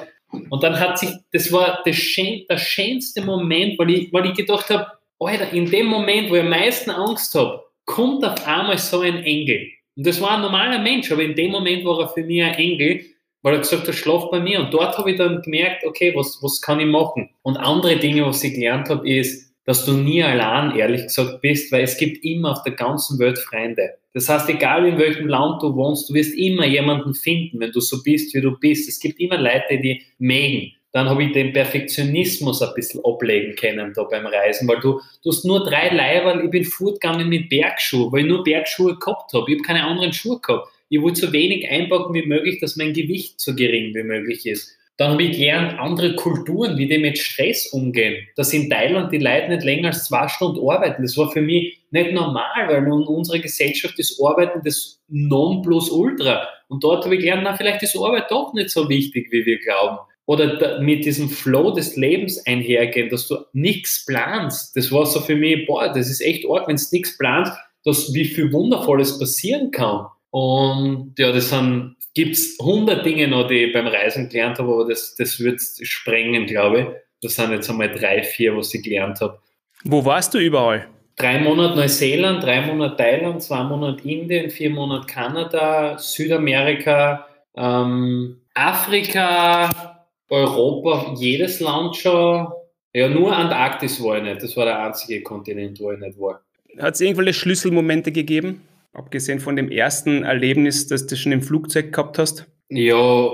Und 0.51 0.63
dann 0.63 0.79
hat 0.79 0.99
sich, 0.99 1.11
das 1.33 1.51
war 1.53 1.81
der, 1.87 1.93
schön, 1.93 2.45
der 2.51 2.59
schönste 2.59 3.23
Moment, 3.23 3.79
weil 3.79 3.91
ich, 3.91 4.13
weil 4.13 4.27
ich 4.27 4.35
gedacht 4.35 4.69
habe, 4.71 4.98
Alter, 5.21 5.53
in 5.53 5.71
dem 5.71 5.87
Moment, 5.87 6.31
wo 6.31 6.37
ich 6.37 6.43
am 6.43 6.51
meisten 6.51 6.91
Angst 6.91 7.35
habe, 7.35 7.65
kommt 7.85 8.25
auf 8.25 8.47
einmal 8.47 8.79
so 8.79 9.01
ein 9.01 9.25
Engel. 9.25 9.69
Und 9.97 10.07
das 10.07 10.21
war 10.21 10.33
ein 10.33 10.43
normaler 10.43 10.79
Mensch, 10.79 11.11
aber 11.11 11.23
in 11.23 11.35
dem 11.35 11.51
Moment 11.51 11.85
war 11.85 12.01
er 12.01 12.09
für 12.09 12.23
mich 12.23 12.43
ein 12.43 12.55
Engel, 12.55 13.05
weil 13.43 13.55
er 13.55 13.61
gesagt 13.61 13.89
hat, 13.89 13.95
schlaf 13.95 14.31
bei 14.31 14.39
mir. 14.39 14.61
Und 14.61 14.73
dort 14.73 14.97
habe 14.97 15.11
ich 15.11 15.17
dann 15.17 15.43
gemerkt, 15.43 15.85
okay, 15.85 16.15
was, 16.15 16.39
was 16.41 16.61
kann 16.61 16.79
ich 16.79 16.87
machen? 16.87 17.31
Und 17.43 17.57
andere 17.57 17.97
Dinge, 17.97 18.25
was 18.27 18.45
ich 18.45 18.55
gelernt 18.55 18.89
habe, 18.89 19.09
ist, 19.09 19.53
dass 19.65 19.85
du 19.85 19.93
nie 19.93 20.23
allein, 20.23 20.77
ehrlich 20.77 21.03
gesagt, 21.03 21.43
bist, 21.43 21.73
weil 21.73 21.83
es 21.83 21.99
gibt 21.99 22.25
immer 22.25 22.53
auf 22.53 22.63
der 22.63 22.73
ganzen 22.73 23.19
Welt 23.19 23.39
Freunde. 23.39 23.91
Das 24.15 24.29
heißt, 24.29 24.49
egal 24.49 24.87
in 24.87 24.99
welchem 24.99 25.29
Land 25.29 25.63
du 25.63 25.75
wohnst, 25.75 26.09
du 26.09 26.15
wirst 26.15 26.35
immer 26.39 26.65
jemanden 26.65 27.15
finden, 27.15 27.61
wenn 27.61 27.73
du 27.73 27.81
so 27.81 28.03
bist, 28.03 28.35
wie 28.35 28.41
du 28.41 28.59
bist. 28.59 28.89
Es 28.89 28.99
gibt 28.99 29.21
immer 29.21 29.37
Leute, 29.37 29.79
die 29.79 30.03
mögen 30.19 30.73
dann 30.99 31.09
habe 31.09 31.23
ich 31.23 31.33
den 31.33 31.53
Perfektionismus 31.53 32.61
ein 32.61 32.75
bisschen 32.75 33.01
ablegen 33.05 33.55
können 33.55 33.93
da 33.95 34.03
beim 34.03 34.27
Reisen, 34.27 34.67
weil 34.67 34.81
du, 34.81 35.01
du 35.23 35.31
hast 35.31 35.45
nur 35.45 35.65
drei 35.65 35.91
Leiber, 35.95 36.43
ich 36.43 36.51
bin 36.51 36.65
fortgegangen 36.65 37.29
mit 37.29 37.49
Bergschuhen, 37.49 38.11
weil 38.11 38.23
ich 38.23 38.27
nur 38.27 38.43
Bergschuhe 38.43 38.99
gehabt 38.99 39.33
habe. 39.33 39.45
Ich 39.49 39.59
habe 39.59 39.65
keine 39.65 39.85
anderen 39.85 40.13
Schuhe 40.13 40.41
gehabt. 40.41 40.67
Ich 40.89 41.01
wollte 41.01 41.21
so 41.21 41.33
wenig 41.33 41.71
einpacken 41.71 42.13
wie 42.15 42.27
möglich, 42.27 42.59
dass 42.61 42.75
mein 42.75 42.95
Gewicht 42.95 43.41
so 43.41 43.55
gering 43.55 43.95
wie 43.95 44.03
möglich 44.03 44.45
ist. 44.45 44.77
Dann 44.97 45.13
habe 45.13 45.23
ich 45.23 45.37
gelernt, 45.37 45.79
andere 45.79 46.17
Kulturen, 46.17 46.77
wie 46.77 46.89
die 46.89 46.99
mit 46.99 47.17
Stress 47.17 47.69
umgehen. 47.69 48.27
Dass 48.35 48.53
in 48.53 48.69
Thailand 48.69 49.13
die 49.13 49.19
Leute 49.19 49.51
nicht 49.51 49.63
länger 49.63 49.89
als 49.89 50.07
zwei 50.07 50.27
Stunden 50.27 50.69
arbeiten. 50.69 51.03
Das 51.03 51.17
war 51.17 51.31
für 51.31 51.43
mich 51.43 51.79
nicht 51.93 52.11
normal, 52.11 52.67
weil 52.67 52.79
in 52.79 52.91
unserer 52.91 53.39
Gesellschaft 53.39 53.97
ist 54.01 54.21
Arbeiten 54.21 54.63
das 54.65 55.01
Nonplusultra. 55.07 56.49
Und 56.67 56.83
dort 56.83 57.05
habe 57.05 57.15
ich 57.15 57.21
gelernt, 57.21 57.45
na, 57.45 57.57
vielleicht 57.57 57.85
ist 57.85 57.97
Arbeit 57.97 58.29
doch 58.33 58.53
nicht 58.53 58.71
so 58.71 58.89
wichtig, 58.89 59.29
wie 59.31 59.47
wir 59.47 59.61
glauben 59.61 59.99
oder 60.29 60.79
mit 60.79 61.07
diesem 61.07 61.31
Flow 61.31 61.71
des 61.71 61.97
Lebens 61.97 62.45
einhergehen, 62.45 63.09
dass 63.09 63.27
du 63.29 63.39
nichts 63.55 64.05
planst. 64.05 64.77
Das 64.77 64.93
war 64.93 65.07
so 65.07 65.21
für 65.21 65.37
mich, 65.37 65.67
boah, 65.67 65.89
das 65.89 66.11
ist 66.11 66.21
echt 66.21 66.45
arg, 66.47 66.69
wenn 66.69 66.77
du 66.77 66.83
nichts 66.93 67.17
planst, 67.17 67.53
dass 67.87 68.13
wie 68.13 68.27
viel 68.27 68.53
Wundervolles 68.53 69.19
passieren 69.19 69.71
kann. 69.71 70.05
Und 70.29 71.15
ja, 71.19 71.33
das 71.33 71.49
sind, 71.49 71.97
gibt's 72.15 72.59
hundert 72.61 73.07
Dinge 73.07 73.27
noch, 73.27 73.49
die 73.49 73.65
ich 73.65 73.73
beim 73.73 73.87
Reisen 73.87 74.29
gelernt 74.29 74.59
habe, 74.59 74.71
aber 74.71 74.87
das, 74.87 75.15
das 75.17 75.41
wird 75.41 75.63
sprengen, 75.81 76.45
glaube 76.45 76.81
ich. 76.81 76.87
Das 77.23 77.37
sind 77.37 77.51
jetzt 77.53 77.71
einmal 77.71 77.91
drei, 77.91 78.23
vier, 78.23 78.55
was 78.55 78.75
ich 78.75 78.83
gelernt 78.83 79.23
habe. 79.23 79.39
Wo 79.85 80.05
warst 80.05 80.35
du 80.35 80.39
überall? 80.39 80.89
Drei 81.17 81.39
Monate 81.41 81.75
Neuseeland, 81.75 82.43
drei 82.43 82.67
Monate 82.67 82.97
Thailand, 82.99 83.43
zwei 83.43 83.63
Monate 83.63 84.07
Indien, 84.07 84.51
vier 84.51 84.69
Monate 84.69 85.07
Kanada, 85.07 85.97
Südamerika, 85.97 87.27
ähm, 87.57 88.43
Afrika, 88.53 89.98
Europa, 90.29 91.15
jedes 91.19 91.61
Land 91.61 91.97
schon. 91.97 92.49
Ja, 92.95 93.09
nur 93.09 93.37
Antarktis 93.37 94.03
war 94.03 94.19
ich 94.19 94.25
nicht. 94.25 94.43
Das 94.43 94.57
war 94.57 94.65
der 94.65 94.81
einzige 94.81 95.23
Kontinent, 95.23 95.79
wo 95.81 95.93
ich 95.93 95.99
nicht 95.99 96.19
war. 96.19 96.41
Hat 96.79 96.95
es 96.95 97.01
irgendwelche 97.01 97.35
Schlüsselmomente 97.35 98.13
gegeben? 98.13 98.63
Abgesehen 98.93 99.41
von 99.41 99.57
dem 99.57 99.71
ersten 99.71 100.25
Erlebnis, 100.25 100.87
das 100.87 101.07
du 101.07 101.17
schon 101.17 101.33
im 101.33 101.43
Flugzeug 101.43 101.93
gehabt 101.93 102.19
hast? 102.19 102.47
Ja, 102.69 103.31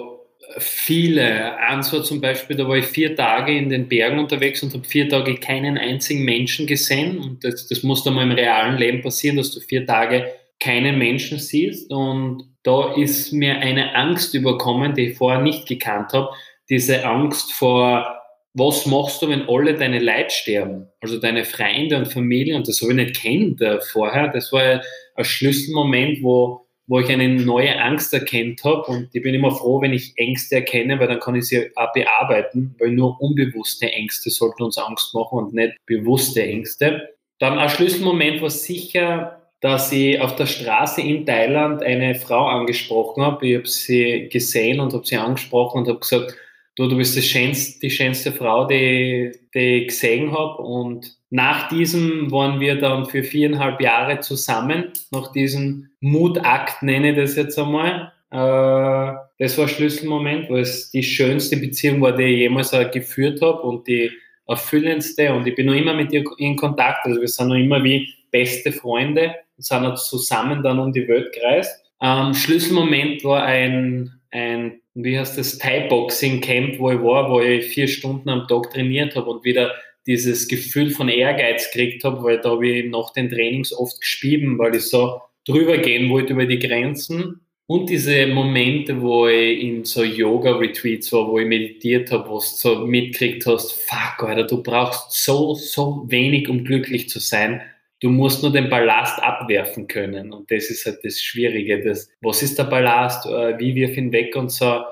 viele. 0.58 1.56
Eins 1.58 1.92
war 1.92 2.02
zum 2.02 2.20
Beispiel, 2.20 2.56
da 2.56 2.68
war 2.68 2.76
ich 2.76 2.86
vier 2.86 3.16
Tage 3.16 3.56
in 3.56 3.68
den 3.68 3.88
Bergen 3.88 4.18
unterwegs 4.18 4.62
und 4.62 4.72
habe 4.74 4.84
vier 4.84 5.08
Tage 5.08 5.36
keinen 5.36 5.78
einzigen 5.78 6.24
Menschen 6.24 6.66
gesehen. 6.66 7.18
Und 7.18 7.44
das, 7.44 7.66
das 7.68 7.82
muss 7.82 8.04
dann 8.04 8.14
mal 8.14 8.24
im 8.24 8.32
realen 8.32 8.76
Leben 8.76 9.02
passieren, 9.02 9.36
dass 9.36 9.52
du 9.52 9.60
vier 9.60 9.86
Tage 9.86 10.26
keinen 10.60 10.98
Menschen 10.98 11.38
siehst. 11.38 11.90
Und 11.90 12.44
da 12.62 12.94
ist 12.94 13.32
mir 13.32 13.58
eine 13.58 13.94
Angst 13.94 14.34
überkommen, 14.34 14.94
die 14.94 15.08
ich 15.08 15.18
vorher 15.18 15.42
nicht 15.42 15.66
gekannt 15.66 16.12
habe. 16.12 16.30
Diese 16.68 17.04
Angst 17.04 17.52
vor, 17.52 18.20
was 18.54 18.86
machst 18.86 19.20
du, 19.22 19.28
wenn 19.28 19.48
alle 19.48 19.74
deine 19.74 19.98
Leute 19.98 20.30
sterben? 20.30 20.88
Also 21.00 21.18
deine 21.18 21.44
Freunde 21.44 21.96
und 21.96 22.12
Familie. 22.12 22.56
Und 22.56 22.68
das 22.68 22.80
habe 22.80 22.92
ich 22.92 22.96
nicht 22.96 23.20
kennt 23.20 23.60
äh, 23.60 23.80
vorher. 23.80 24.28
Das 24.28 24.52
war 24.52 24.80
ein 25.16 25.24
Schlüsselmoment, 25.24 26.22
wo 26.22 26.64
wo 26.86 27.00
ich 27.00 27.08
eine 27.08 27.28
neue 27.28 27.80
Angst 27.80 28.12
erkennt 28.12 28.62
habe. 28.64 28.82
Und 28.82 29.08
ich 29.12 29.22
bin 29.22 29.34
immer 29.34 29.50
froh, 29.50 29.80
wenn 29.80 29.92
ich 29.92 30.12
Ängste 30.16 30.56
erkenne, 30.56 30.98
weil 30.98 31.08
dann 31.08 31.20
kann 31.20 31.34
ich 31.34 31.46
sie 31.46 31.70
auch 31.76 31.92
bearbeiten, 31.92 32.74
weil 32.78 32.90
nur 32.90 33.20
unbewusste 33.20 33.90
Ängste 33.90 34.30
sollten 34.30 34.62
uns 34.62 34.78
Angst 34.78 35.14
machen 35.14 35.38
und 35.38 35.54
nicht 35.54 35.74
bewusste 35.86 36.42
Ängste. 36.42 37.14
Dann 37.38 37.58
ein 37.58 37.68
Schlüsselmoment 37.68 38.42
war 38.42 38.50
sicher, 38.50 39.40
dass 39.60 39.92
ich 39.92 40.20
auf 40.20 40.36
der 40.36 40.46
Straße 40.46 41.00
in 41.00 41.24
Thailand 41.24 41.82
eine 41.82 42.14
Frau 42.14 42.46
angesprochen 42.46 43.22
habe. 43.22 43.46
Ich 43.46 43.56
habe 43.56 43.66
sie 43.66 44.28
gesehen 44.30 44.78
und 44.78 44.92
habe 44.92 45.06
sie 45.06 45.16
angesprochen 45.16 45.78
und 45.78 45.88
habe 45.88 46.00
gesagt, 46.00 46.36
du, 46.76 46.88
du 46.88 46.96
bist 46.96 47.16
die 47.16 47.22
schönste, 47.22 47.80
die 47.80 47.90
schönste 47.90 48.32
Frau, 48.32 48.66
die, 48.66 49.32
die 49.54 49.58
ich 49.58 49.88
gesehen 49.88 50.32
habe. 50.32 50.62
Und 50.62 51.16
nach 51.30 51.68
diesem 51.68 52.30
waren 52.30 52.60
wir 52.60 52.80
dann 52.80 53.06
für 53.06 53.22
viereinhalb 53.22 53.80
Jahre 53.80 54.20
zusammen, 54.20 54.92
nach 55.10 55.32
diesem 55.32 55.90
Mutakt 56.00 56.82
nenne 56.82 57.10
ich 57.10 57.16
das 57.16 57.36
jetzt 57.36 57.58
einmal. 57.58 58.12
Äh, 58.30 59.16
das 59.38 59.58
war 59.58 59.64
ein 59.64 59.68
Schlüsselmoment, 59.68 60.50
weil 60.50 60.60
es 60.60 60.90
die 60.90 61.02
schönste 61.02 61.56
Beziehung 61.56 62.00
war, 62.00 62.12
die 62.12 62.24
ich 62.24 62.38
jemals 62.38 62.72
geführt 62.92 63.40
habe 63.42 63.62
und 63.62 63.86
die 63.86 64.10
erfüllendste. 64.46 65.32
Und 65.32 65.46
ich 65.46 65.54
bin 65.54 65.66
noch 65.66 65.74
immer 65.74 65.94
mit 65.94 66.12
ihr 66.12 66.24
in 66.38 66.56
Kontakt. 66.56 67.06
Also 67.06 67.20
wir 67.20 67.28
sind 67.28 67.48
noch 67.48 67.56
immer 67.56 67.82
wie 67.82 68.08
beste 68.30 68.72
Freunde 68.72 69.34
und 69.56 69.64
sind 69.64 69.98
zusammen 69.98 70.62
dann 70.62 70.78
um 70.78 70.92
die 70.92 71.06
Welt 71.06 71.32
gereist. 71.32 71.80
Ähm, 72.00 72.34
Schlüsselmoment 72.34 73.24
war 73.24 73.44
ein, 73.44 74.12
ein 74.30 74.80
wie 74.94 75.18
heißt 75.18 75.36
das, 75.36 75.58
Thai-Boxing-Camp, 75.58 76.78
wo 76.78 76.90
ich 76.90 77.00
war, 77.00 77.30
wo 77.30 77.40
ich 77.40 77.66
vier 77.66 77.88
Stunden 77.88 78.28
am 78.28 78.46
Tag 78.46 78.70
trainiert 78.70 79.16
habe 79.16 79.28
und 79.30 79.44
wieder 79.44 79.74
dieses 80.06 80.48
Gefühl 80.48 80.90
von 80.90 81.08
Ehrgeiz 81.08 81.70
gekriegt 81.72 82.04
habe, 82.04 82.22
weil 82.22 82.40
da 82.40 82.50
habe 82.50 82.68
ich 82.68 82.90
nach 82.90 83.12
den 83.12 83.30
Trainings 83.30 83.72
oft 83.72 84.00
gespieben, 84.00 84.58
weil 84.58 84.74
ich 84.74 84.82
so 84.82 85.20
drüber 85.46 85.78
gehen 85.78 86.10
wollte 86.10 86.34
über 86.34 86.46
die 86.46 86.58
Grenzen. 86.58 87.40
Und 87.66 87.88
diese 87.88 88.26
Momente, 88.26 89.00
wo 89.00 89.26
ich 89.26 89.62
in 89.62 89.84
so 89.84 90.04
Yoga-Retreats 90.04 91.10
war, 91.12 91.26
wo 91.28 91.38
ich 91.38 91.46
meditiert 91.46 92.10
habe, 92.10 92.28
wo 92.28 92.34
du 92.34 92.44
so 92.44 92.86
mitgekriegt 92.86 93.46
hast, 93.46 93.72
fuck, 93.72 94.28
Alter, 94.28 94.44
du 94.44 94.62
brauchst 94.62 95.24
so, 95.24 95.54
so 95.54 96.04
wenig, 96.08 96.48
um 96.50 96.64
glücklich 96.64 97.08
zu 97.08 97.20
sein. 97.20 97.62
Du 98.00 98.10
musst 98.10 98.42
nur 98.42 98.52
den 98.52 98.68
Ballast 98.68 99.22
abwerfen 99.22 99.86
können. 99.86 100.32
Und 100.32 100.50
das 100.50 100.70
ist 100.70 100.84
halt 100.86 100.98
das 101.04 101.20
Schwierige. 101.20 101.82
Das, 101.82 102.10
was 102.20 102.42
ist 102.42 102.58
der 102.58 102.64
Ballast? 102.64 103.26
Äh, 103.26 103.58
wie 103.58 103.74
wirf 103.74 103.96
ihn 103.96 104.12
weg 104.12 104.36
und 104.36 104.50
so. 104.50 104.82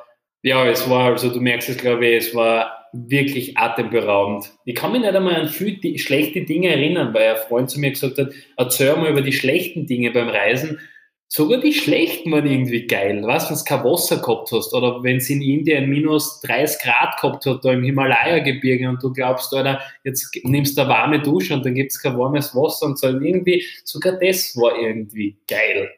Ja, 0.42 0.66
es 0.66 0.88
war, 0.88 1.12
also 1.12 1.32
du 1.32 1.40
merkst 1.40 1.68
es, 1.68 1.76
glaube 1.76 2.06
ich, 2.06 2.26
es 2.26 2.34
war 2.34 2.82
wirklich 2.92 3.56
atemberaubend. 3.56 4.52
Ich 4.64 4.74
kann 4.74 4.92
mich 4.92 5.00
nicht 5.00 5.14
einmal 5.14 5.36
an 5.36 5.48
viele 5.48 5.98
schlechte 5.98 6.42
Dinge 6.42 6.68
erinnern, 6.68 7.14
weil 7.14 7.30
ein 7.30 7.36
Freund 7.48 7.70
zu 7.70 7.80
mir 7.80 7.90
gesagt 7.90 8.18
hat, 8.18 8.32
erzähl 8.56 8.94
mal 8.96 9.10
über 9.10 9.22
die 9.22 9.32
schlechten 9.32 9.86
Dinge 9.86 10.10
beim 10.10 10.28
Reisen. 10.28 10.78
Sogar 11.34 11.60
die 11.62 11.72
schlechten 11.72 12.30
waren 12.30 12.44
irgendwie 12.44 12.86
geil. 12.86 13.22
Was, 13.24 13.48
wenn 13.48 13.56
du 13.56 13.64
kein 13.64 13.90
Wasser 13.90 14.18
gehabt 14.18 14.52
hast 14.52 14.74
oder 14.74 15.02
wenn 15.02 15.16
es 15.16 15.30
in 15.30 15.40
Indien 15.40 15.88
minus 15.88 16.42
30 16.42 16.82
Grad 16.82 17.18
gehabt 17.18 17.46
hat, 17.46 17.64
da 17.64 17.72
im 17.72 17.82
Himalaya-Gebirge 17.82 18.86
und 18.86 19.02
du 19.02 19.10
glaubst, 19.10 19.50
Alter, 19.54 19.80
jetzt 20.04 20.30
nimmst 20.42 20.76
du 20.76 20.82
eine 20.82 20.90
warme 20.90 21.22
Dusche 21.22 21.54
und 21.54 21.64
dann 21.64 21.74
gibt 21.74 21.90
es 21.90 22.02
kein 22.02 22.18
warmes 22.18 22.54
Wasser 22.54 22.84
und 22.84 22.98
so. 22.98 23.06
Irgendwie, 23.06 23.64
sogar 23.82 24.18
das 24.20 24.54
war 24.58 24.78
irgendwie 24.78 25.38
geil. 25.48 25.88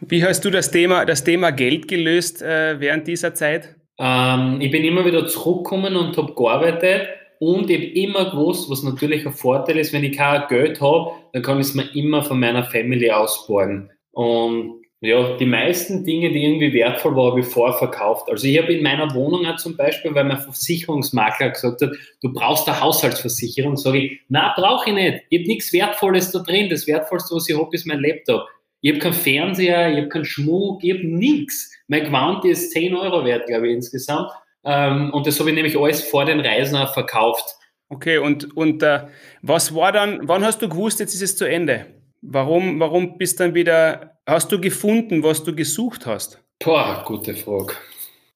Wie 0.00 0.24
hast 0.24 0.42
du 0.46 0.48
das 0.48 0.70
Thema, 0.70 1.04
das 1.04 1.22
Thema 1.22 1.50
Geld 1.50 1.86
gelöst 1.86 2.40
äh, 2.40 2.80
während 2.80 3.06
dieser 3.06 3.34
Zeit? 3.34 3.76
Ähm, 3.98 4.62
ich 4.62 4.70
bin 4.70 4.82
immer 4.82 5.04
wieder 5.04 5.26
zurückgekommen 5.26 5.94
und 5.94 6.16
habe 6.16 6.34
gearbeitet 6.34 7.08
und 7.38 7.68
ich 7.68 7.76
habe 7.76 7.86
immer 8.00 8.30
gewusst, 8.30 8.70
was 8.70 8.82
natürlich 8.82 9.26
ein 9.26 9.32
Vorteil 9.34 9.76
ist, 9.76 9.92
wenn 9.92 10.04
ich 10.04 10.16
kein 10.16 10.48
Geld 10.48 10.80
habe, 10.80 11.10
dann 11.34 11.42
kann 11.42 11.60
ich 11.60 11.66
es 11.66 11.74
mir 11.74 11.94
immer 11.94 12.22
von 12.22 12.40
meiner 12.40 12.64
Family 12.64 13.10
ausborgen. 13.10 13.90
Und 14.14 14.84
ja, 15.00 15.36
die 15.36 15.44
meisten 15.44 16.02
Dinge, 16.02 16.30
die 16.30 16.42
irgendwie 16.42 16.72
wertvoll 16.72 17.14
waren, 17.14 17.32
habe 17.32 17.40
ich 17.40 17.46
vorverkauft. 17.46 18.30
Also 18.30 18.46
ich 18.46 18.56
habe 18.58 18.72
in 18.72 18.82
meiner 18.82 19.12
Wohnung 19.14 19.44
auch 19.44 19.56
zum 19.56 19.76
Beispiel, 19.76 20.14
weil 20.14 20.24
mein 20.24 20.38
Versicherungsmakler 20.38 21.50
gesagt 21.50 21.82
hat, 21.82 21.90
du 22.22 22.32
brauchst 22.32 22.66
eine 22.66 22.80
Haushaltsversicherung, 22.80 23.76
sage 23.76 23.98
ich, 23.98 24.20
na 24.30 24.54
brauche 24.56 24.88
ich 24.88 24.94
nicht. 24.94 25.22
Ich 25.28 25.40
habe 25.40 25.48
nichts 25.48 25.72
Wertvolles 25.74 26.30
da 26.30 26.38
drin. 26.38 26.70
Das 26.70 26.86
Wertvollste, 26.86 27.34
was 27.34 27.48
ich 27.48 27.58
habe, 27.58 27.68
ist 27.72 27.86
mein 27.86 28.00
Laptop. 28.00 28.48
Ich 28.80 28.92
habe 28.92 29.00
keinen 29.00 29.12
Fernseher, 29.12 29.90
ich 29.90 29.98
habe 29.98 30.08
keinen 30.08 30.24
Schmuck, 30.24 30.82
ich 30.82 30.94
habe 30.94 31.06
nichts. 31.06 31.70
Mein 31.88 32.04
Gewand 32.04 32.44
ist 32.46 32.70
10 32.72 32.94
Euro 32.94 33.26
wert, 33.26 33.46
glaube 33.46 33.68
ich, 33.68 33.74
insgesamt. 33.74 34.30
Ähm, 34.64 35.10
und 35.12 35.26
das 35.26 35.38
habe 35.38 35.50
ich 35.50 35.54
nämlich 35.54 35.78
alles 35.78 36.02
vor 36.02 36.24
den 36.24 36.40
Reisen 36.40 36.78
verkauft. 36.88 37.44
Okay, 37.90 38.16
und, 38.16 38.56
und 38.56 38.82
äh, 38.82 39.00
was 39.42 39.74
war 39.74 39.92
dann, 39.92 40.20
wann 40.22 40.44
hast 40.44 40.62
du 40.62 40.68
gewusst, 40.68 41.00
jetzt 41.00 41.14
ist 41.14 41.22
es 41.22 41.36
zu 41.36 41.44
Ende? 41.44 41.86
Warum, 42.26 42.80
warum 42.80 43.18
bist 43.18 43.38
dann 43.38 43.54
wieder, 43.54 44.18
hast 44.26 44.50
du 44.50 44.58
gefunden, 44.58 45.22
was 45.22 45.44
du 45.44 45.54
gesucht 45.54 46.06
hast? 46.06 46.42
Boah, 46.58 47.04
gute 47.06 47.34
Frage. 47.34 47.74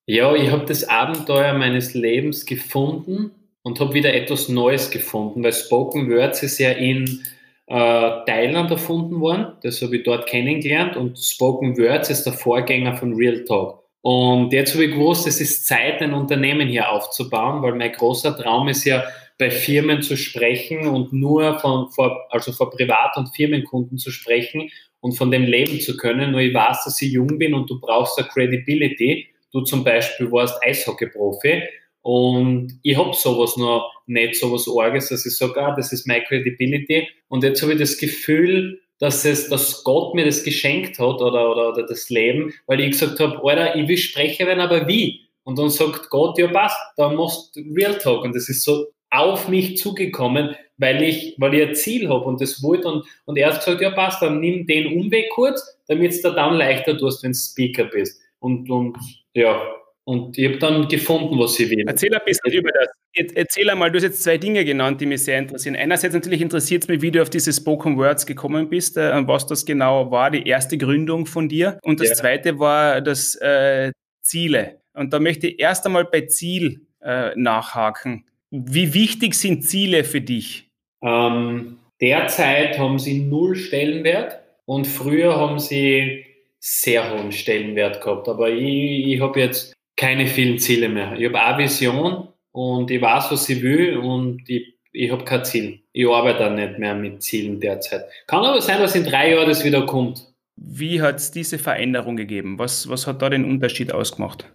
Ja, 0.05 0.35
ich 0.35 0.51
habe 0.51 0.67
das 0.67 0.87
Abenteuer 0.87 1.55
meines 1.55 1.95
Lebens 1.95 2.45
gefunden 2.45 3.31
und 3.63 3.81
habe 3.81 3.95
wieder 3.95 4.13
etwas 4.13 4.51
Neues 4.51 4.91
gefunden, 4.91 5.43
weil 5.43 5.55
Spoken 5.55 6.11
Words 6.11 6.43
ist 6.43 6.59
ja 6.59 6.73
in 6.73 7.23
äh, 7.67 8.25
Thailand 8.27 8.71
erfunden 8.71 9.21
worden. 9.21 9.53
Das 9.63 9.81
habe 9.81 9.97
ich 9.97 10.03
dort 10.03 10.27
kennengelernt 10.27 10.95
und 10.97 11.19
Spoken 11.19 11.79
Words 11.79 12.11
ist 12.11 12.25
der 12.25 12.35
Vorgänger 12.35 12.95
von 12.95 13.15
Real 13.15 13.43
Talk. 13.45 13.83
Und 14.03 14.53
jetzt 14.53 14.75
habe 14.75 14.85
ich 14.85 14.93
gewusst, 14.93 15.27
es 15.27 15.41
ist 15.41 15.67
Zeit, 15.67 16.03
ein 16.03 16.13
Unternehmen 16.13 16.69
hier 16.69 16.91
aufzubauen, 16.91 17.63
weil 17.63 17.75
mein 17.75 17.93
großer 17.93 18.37
Traum 18.37 18.69
ist 18.69 18.85
ja, 18.85 19.03
bei 19.39 19.51
Firmen 19.51 20.03
zu 20.03 20.17
sprechen 20.17 20.89
und 20.89 21.13
nur 21.13 21.59
von, 21.61 21.91
vor, 21.91 22.27
also 22.31 22.53
vor 22.53 22.71
Privat- 22.71 23.17
und 23.17 23.35
Firmenkunden 23.35 23.97
zu 23.97 24.11
sprechen 24.11 24.71
und 25.01 25.13
von 25.13 25.31
dem 25.31 25.45
leben 25.45 25.81
zu 25.81 25.97
können. 25.97 26.33
Nur 26.33 26.41
ich 26.41 26.53
weiß, 26.53 26.85
dass 26.85 27.01
ich 27.01 27.13
jung 27.13 27.39
bin 27.39 27.55
und 27.55 27.71
du 27.71 27.81
brauchst 27.81 28.19
eine 28.19 28.29
Credibility. 28.29 29.29
Du 29.53 29.63
zum 29.63 29.85
Beispiel 29.85 30.31
warst 30.31 30.63
Eishockey-Profi 30.63 31.63
und 32.03 32.79
ich 32.83 32.97
habe 32.97 33.15
sowas 33.15 33.57
noch 33.57 33.91
nicht, 34.07 34.37
sowas 34.37 34.67
Orges, 34.67 35.09
dass 35.09 35.25
ich 35.25 35.37
sage, 35.37 35.61
ah, 35.61 35.75
das 35.75 35.93
ist 35.93 36.07
my 36.07 36.21
Credibility. 36.23 37.07
Und 37.29 37.45
jetzt 37.45 37.63
habe 37.63 37.75
ich 37.75 37.79
das 37.79 37.97
Gefühl, 37.99 38.81
dass 38.99 39.25
es, 39.25 39.49
dass 39.49 39.85
Gott 39.85 40.15
mir 40.15 40.25
das 40.25 40.43
geschenkt 40.43 40.99
hat 40.99 41.21
oder, 41.21 41.51
oder, 41.51 41.69
oder 41.71 41.87
das 41.87 42.11
Leben, 42.11 42.53
weil 42.67 42.81
ich 42.81 42.93
gesagt 42.93 43.21
habe, 43.21 43.41
Alter, 43.45 43.77
ich 43.77 43.87
will 43.87 43.97
Sprecher 43.97 44.47
werden, 44.47 44.61
aber 44.61 44.89
wie? 44.89 45.29
Und 45.45 45.59
dann 45.59 45.71
sagt 45.71 46.11
Gott, 46.11 46.39
ja 46.39 46.49
passt, 46.49 46.79
dann 46.97 47.15
machst 47.15 47.55
du 47.55 47.61
Real 47.75 47.97
Talk. 47.97 48.25
Und 48.25 48.35
das 48.35 48.49
ist 48.49 48.65
so 48.65 48.87
auf 49.11 49.49
mich 49.49 49.77
zugekommen, 49.77 50.55
weil 50.77 51.03
ich, 51.03 51.35
weil 51.39 51.55
ich 51.55 51.69
ein 51.69 51.75
Ziel 51.75 52.09
habe 52.09 52.25
und 52.25 52.41
das 52.41 52.63
wollte 52.63 52.89
und, 52.89 53.05
und 53.25 53.37
er 53.37 53.53
hat 53.53 53.65
gesagt, 53.65 53.81
ja 53.81 53.91
passt, 53.91 54.23
dann 54.23 54.41
nimm 54.41 54.67
den 54.67 54.99
Umweg 54.99 55.31
kurz, 55.31 55.79
damit 55.89 56.13
es 56.13 56.23
dir 56.23 56.33
dann 56.33 56.55
leichter 56.55 56.97
tust, 56.97 57.23
wenn 57.23 57.33
du 57.33 57.39
Speaker 57.39 57.85
bist. 57.85 58.21
Und, 58.39 58.71
und 58.71 58.97
ja, 59.35 59.61
und 60.09 60.39
ich 60.39 60.49
habe 60.49 60.59
dann 60.59 60.89
gefunden, 60.89 61.39
was 61.39 61.61
ich 61.61 61.69
will. 61.69 61.85
Erzähl 61.87 62.15
ein 62.15 62.21
bisschen 62.25 62.51
über 62.51 62.71
das. 62.71 62.89
Erzähl 63.35 63.69
einmal, 63.69 63.91
du 63.91 63.97
hast 63.97 64.05
jetzt 64.05 64.23
zwei 64.23 64.39
Dinge 64.39 64.65
genannt, 64.65 65.03
die 65.03 65.07
mich 65.07 65.23
sehr 65.23 65.39
interessieren. 65.39 65.77
Einerseits 65.77 66.15
natürlich 66.15 66.41
interessiert 66.41 66.85
es 66.85 66.89
mich, 66.89 67.03
wie 67.03 67.11
du 67.11 67.21
auf 67.21 67.29
diese 67.29 67.53
Spoken 67.53 67.99
Words 67.99 68.25
gekommen 68.25 68.71
bist, 68.71 68.97
äh, 68.97 69.27
was 69.27 69.47
das 69.47 69.67
genau 69.67 70.11
war, 70.11 70.31
die 70.31 70.47
erste 70.47 70.79
Gründung 70.79 71.27
von 71.27 71.47
dir. 71.49 71.79
Und 71.83 72.01
das 72.01 72.09
ja. 72.09 72.15
zweite 72.15 72.59
war 72.59 73.03
das 73.03 73.35
äh, 73.35 73.93
Ziele. 74.23 74.81
Und 74.95 75.13
da 75.13 75.21
möchte 75.21 75.49
ich 75.49 75.61
erst 75.61 75.85
einmal 75.85 76.07
bei 76.07 76.23
Ziel 76.23 76.87
äh, 77.03 77.33
nachhaken. 77.37 78.25
Wie 78.51 78.95
wichtig 78.95 79.35
sind 79.35 79.63
Ziele 79.65 80.05
für 80.05 80.21
dich? 80.21 80.71
Ähm, 81.03 81.79
derzeit 82.01 82.79
haben 82.79 82.99
sie 82.99 83.21
null 83.21 83.57
Stellenwert 83.57 84.41
und 84.65 84.87
früher 84.87 85.37
haben 85.37 85.59
sie 85.59 86.25
sehr 86.61 87.13
hohen 87.13 87.33
Stellenwert 87.33 88.03
gehabt. 88.03 88.29
Aber 88.29 88.51
ich, 88.51 89.07
ich 89.07 89.21
habe 89.21 89.41
jetzt 89.41 89.75
keine 89.97 90.27
vielen 90.27 90.59
Ziele 90.59 90.89
mehr. 90.89 91.15
Ich 91.19 91.27
habe 91.27 91.41
eine 91.41 91.59
Vision 91.59 92.29
und 92.53 92.91
ich 92.91 93.01
weiß, 93.01 93.31
was 93.31 93.49
ich 93.49 93.63
will 93.63 93.99
und 93.99 94.49
ich, 94.49 94.75
ich 94.93 95.11
habe 95.11 95.25
kein 95.25 95.45
Ziel. 95.45 95.81
Ich 95.93 96.09
arbeite 96.09 96.47
auch 96.47 96.55
nicht 96.55 96.79
mehr 96.79 96.95
mit 96.95 97.23
Zielen 97.23 97.61
derzeit. 97.61 98.05
Kann 98.27 98.45
aber 98.45 98.61
sein, 98.61 98.81
dass 98.81 98.95
in 98.95 99.05
drei 99.05 99.33
Jahren 99.33 99.49
das 99.49 99.65
wieder 99.65 99.85
kommt. 99.85 100.27
Wie 100.57 101.01
hat 101.01 101.17
es 101.17 101.31
diese 101.31 101.59
Veränderung 101.59 102.17
gegeben? 102.17 102.59
Was, 102.59 102.89
was 102.89 103.07
hat 103.07 103.23
da 103.23 103.31
den 103.31 103.45
Unterschied 103.45 103.93
ausgemacht? 103.93 104.51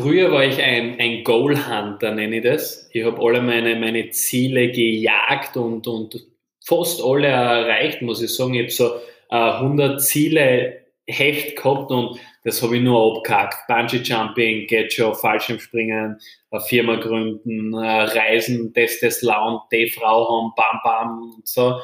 Früher 0.00 0.30
war 0.30 0.44
ich 0.44 0.62
ein, 0.62 0.96
ein 1.00 1.24
Goal 1.24 1.56
Hunter, 1.56 2.14
nenne 2.14 2.36
ich 2.36 2.44
das. 2.44 2.88
Ich 2.92 3.04
habe 3.04 3.20
alle 3.20 3.42
meine, 3.42 3.74
meine 3.74 4.10
Ziele 4.10 4.70
gejagt 4.70 5.56
und, 5.56 5.88
und 5.88 6.24
fast 6.64 7.02
alle 7.02 7.26
erreicht, 7.26 8.00
muss 8.00 8.22
ich 8.22 8.32
sagen. 8.32 8.54
Ich 8.54 8.60
habe 8.60 8.70
so 8.70 8.94
äh, 9.30 9.54
100 9.54 10.00
Ziele 10.00 10.84
Heft 11.04 11.56
gehabt 11.56 11.90
und 11.90 12.16
das 12.44 12.62
habe 12.62 12.76
ich 12.76 12.82
nur 12.84 13.16
abgehackt. 13.16 13.66
Bungee 13.66 13.96
Jumping, 13.96 14.68
geht 14.68 14.92
schon, 14.92 15.16
Fallschirmspringen, 15.16 16.20
Firma 16.68 16.94
gründen, 16.94 17.74
Reisen, 17.74 18.72
das, 18.74 19.00
das 19.00 19.22
Laun, 19.22 19.58
die 19.72 19.90
Frau 19.90 20.28
haben, 20.28 20.52
bam, 20.54 20.80
bam 20.84 21.32
und 21.34 21.48
so. 21.48 21.74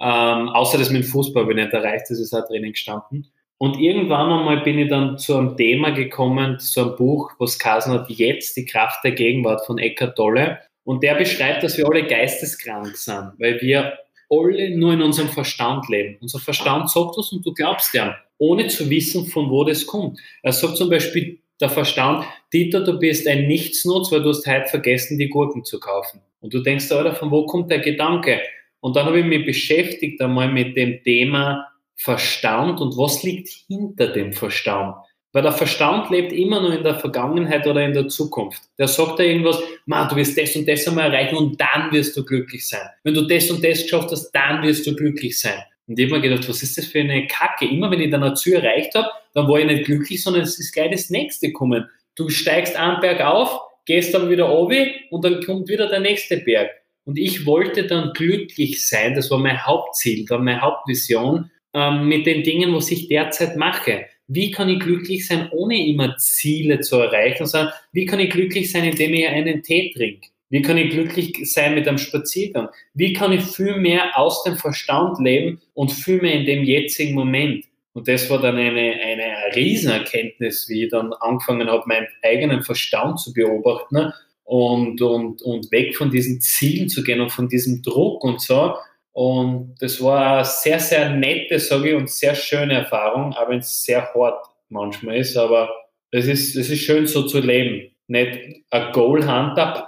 Ähm, 0.00 0.48
außer 0.48 0.78
das 0.78 0.88
mit 0.88 1.02
dem 1.02 1.06
Fußball 1.06 1.42
habe 1.42 1.52
ich 1.52 1.58
nicht 1.58 1.74
erreicht, 1.74 2.06
das 2.08 2.18
ist 2.18 2.32
auch 2.32 2.46
Training 2.46 2.72
gestanden. 2.72 3.30
Und 3.58 3.80
irgendwann 3.80 4.30
einmal 4.30 4.60
bin 4.60 4.78
ich 4.78 4.88
dann 4.88 5.18
zu 5.18 5.36
einem 5.36 5.56
Thema 5.56 5.90
gekommen, 5.90 6.60
zu 6.60 6.80
einem 6.80 6.96
Buch, 6.96 7.32
was 7.38 7.58
Kasen 7.58 7.92
hat, 7.92 8.08
jetzt 8.08 8.56
die 8.56 8.64
Kraft 8.64 9.02
der 9.02 9.12
Gegenwart 9.12 9.66
von 9.66 9.78
Eckhart 9.78 10.16
Tolle. 10.16 10.60
Und 10.84 11.02
der 11.02 11.16
beschreibt, 11.16 11.64
dass 11.64 11.76
wir 11.76 11.86
alle 11.86 12.06
geisteskrank 12.06 12.96
sind, 12.96 13.32
weil 13.38 13.60
wir 13.60 13.98
alle 14.30 14.76
nur 14.76 14.92
in 14.92 15.02
unserem 15.02 15.28
Verstand 15.28 15.88
leben. 15.88 16.16
Unser 16.20 16.38
Verstand 16.38 16.88
sagt 16.90 17.16
was 17.16 17.32
und 17.32 17.44
du 17.44 17.52
glaubst 17.52 17.92
ja, 17.94 18.16
ohne 18.38 18.68
zu 18.68 18.88
wissen, 18.88 19.26
von 19.26 19.50
wo 19.50 19.64
das 19.64 19.86
kommt. 19.86 20.20
Er 20.42 20.52
sagt 20.52 20.76
zum 20.76 20.88
Beispiel, 20.88 21.40
der 21.60 21.68
Verstand, 21.68 22.24
Dieter, 22.52 22.84
du 22.84 22.98
bist 22.98 23.26
ein 23.26 23.48
Nichtsnutz, 23.48 24.12
weil 24.12 24.22
du 24.22 24.28
hast 24.28 24.46
heute 24.46 24.68
vergessen, 24.68 25.18
die 25.18 25.28
Gurken 25.28 25.64
zu 25.64 25.80
kaufen. 25.80 26.20
Und 26.40 26.54
du 26.54 26.60
denkst, 26.60 26.92
Alter, 26.92 27.14
von 27.14 27.32
wo 27.32 27.46
kommt 27.46 27.70
der 27.70 27.80
Gedanke? 27.80 28.40
Und 28.80 28.94
dann 28.94 29.06
habe 29.06 29.18
ich 29.18 29.26
mich 29.26 29.44
beschäftigt 29.44 30.20
einmal 30.20 30.52
mit 30.52 30.76
dem 30.76 31.02
Thema 31.02 31.66
Verstand 32.00 32.80
und 32.80 32.96
was 32.96 33.22
liegt 33.24 33.48
hinter 33.66 34.08
dem 34.08 34.32
Verstand. 34.32 34.94
Weil 35.32 35.42
der 35.42 35.52
Verstand 35.52 36.10
lebt 36.10 36.32
immer 36.32 36.60
nur 36.60 36.72
in 36.72 36.82
der 36.82 36.94
Vergangenheit 36.94 37.66
oder 37.66 37.84
in 37.84 37.92
der 37.92 38.08
Zukunft. 38.08 38.62
Der 38.78 38.88
sagt 38.88 39.18
da 39.18 39.24
irgendwas, 39.24 39.60
man, 39.84 40.08
du 40.08 40.16
wirst 40.16 40.38
das 40.38 40.56
und 40.56 40.66
das 40.66 40.88
einmal 40.88 41.12
erreichen 41.12 41.36
und 41.36 41.60
dann 41.60 41.92
wirst 41.92 42.16
du 42.16 42.24
glücklich 42.24 42.66
sein. 42.66 42.88
Wenn 43.02 43.14
du 43.14 43.22
das 43.22 43.50
und 43.50 43.62
das 43.62 43.82
geschafft 43.82 44.10
hast, 44.10 44.30
dann 44.30 44.62
wirst 44.62 44.86
du 44.86 44.96
glücklich 44.96 45.38
sein. 45.38 45.60
Und 45.86 45.98
ich 45.98 46.06
habe 46.06 46.20
mir 46.20 46.28
gedacht, 46.28 46.48
was 46.48 46.62
ist 46.62 46.78
das 46.78 46.86
für 46.86 47.00
eine 47.00 47.26
Kacke? 47.26 47.66
Immer 47.66 47.90
wenn 47.90 48.00
ich 48.00 48.10
dann 48.10 48.22
ein 48.22 48.36
Ziel 48.36 48.54
erreicht 48.54 48.94
habe, 48.94 49.08
dann 49.34 49.48
war 49.48 49.58
ich 49.58 49.66
nicht 49.66 49.84
glücklich, 49.84 50.22
sondern 50.22 50.42
es 50.42 50.58
ist 50.58 50.72
gleich 50.72 50.90
das 50.90 51.10
nächste 51.10 51.52
kommen. 51.52 51.88
Du 52.14 52.28
steigst 52.30 52.76
einen 52.76 53.00
Berg 53.00 53.20
auf, 53.20 53.60
gehst 53.84 54.14
dann 54.14 54.30
wieder 54.30 54.44
runter 54.44 54.86
und 55.10 55.24
dann 55.24 55.42
kommt 55.44 55.68
wieder 55.68 55.88
der 55.88 56.00
nächste 56.00 56.38
Berg. 56.38 56.70
Und 57.04 57.18
ich 57.18 57.46
wollte 57.46 57.86
dann 57.86 58.12
glücklich 58.12 58.86
sein, 58.86 59.14
das 59.14 59.30
war 59.30 59.38
mein 59.38 59.64
Hauptziel, 59.64 60.28
war 60.28 60.38
meine 60.38 60.60
Hauptvision 60.60 61.50
ähm, 61.78 62.08
mit 62.08 62.26
den 62.26 62.42
Dingen, 62.42 62.74
was 62.74 62.90
ich 62.90 63.08
derzeit 63.08 63.56
mache. 63.56 64.06
Wie 64.26 64.50
kann 64.50 64.68
ich 64.68 64.80
glücklich 64.80 65.26
sein, 65.26 65.48
ohne 65.52 65.86
immer 65.86 66.16
Ziele 66.18 66.80
zu 66.80 66.96
erreichen, 66.96 67.46
sondern 67.46 67.72
wie 67.92 68.04
kann 68.04 68.20
ich 68.20 68.30
glücklich 68.30 68.70
sein, 68.70 68.84
indem 68.84 69.14
ich 69.14 69.26
einen 69.26 69.62
Tee 69.62 69.92
trinke? 69.94 70.28
Wie 70.50 70.62
kann 70.62 70.78
ich 70.78 70.90
glücklich 70.90 71.52
sein 71.52 71.74
mit 71.74 71.86
einem 71.86 71.98
Spaziergang? 71.98 72.68
Wie 72.94 73.12
kann 73.12 73.32
ich 73.32 73.42
viel 73.42 73.76
mehr 73.76 74.18
aus 74.18 74.42
dem 74.44 74.56
Verstand 74.56 75.18
leben 75.20 75.60
und 75.74 75.92
viel 75.92 76.20
mehr 76.20 76.34
in 76.34 76.46
dem 76.46 76.64
jetzigen 76.64 77.14
Moment? 77.14 77.64
Und 77.92 78.08
das 78.08 78.28
war 78.30 78.40
dann 78.40 78.56
eine, 78.56 78.92
eine 78.92 79.54
Riesenerkenntnis, 79.54 80.68
wie 80.68 80.84
ich 80.84 80.90
dann 80.90 81.12
angefangen 81.14 81.68
habe, 81.68 81.84
meinen 81.86 82.06
eigenen 82.22 82.62
Verstand 82.62 83.18
zu 83.20 83.32
beobachten 83.32 84.12
und, 84.44 85.02
und, 85.02 85.42
und 85.42 85.70
weg 85.72 85.96
von 85.96 86.10
diesen 86.10 86.40
Zielen 86.40 86.88
zu 86.88 87.02
gehen 87.02 87.20
und 87.20 87.30
von 87.30 87.48
diesem 87.48 87.82
Druck 87.82 88.24
und 88.24 88.40
so. 88.40 88.74
Und 89.12 89.74
das 89.80 90.02
war 90.02 90.36
eine 90.36 90.44
sehr, 90.44 90.78
sehr 90.78 91.10
nette, 91.10 91.58
sage 91.58 91.90
ich, 91.90 91.94
und 91.94 92.08
sehr 92.08 92.34
schöne 92.34 92.74
Erfahrung, 92.74 93.32
auch 93.32 93.48
wenn 93.48 93.58
es 93.58 93.84
sehr 93.84 94.14
hart 94.14 94.44
manchmal 94.68 95.16
ist. 95.16 95.36
Aber 95.36 95.70
es 96.10 96.26
ist, 96.26 96.56
es 96.56 96.70
ist 96.70 96.80
schön 96.80 97.06
so 97.06 97.24
zu 97.24 97.40
leben. 97.40 97.90
Nicht 98.06 98.64
ein 98.70 98.92
Goal-Hunter, 98.92 99.86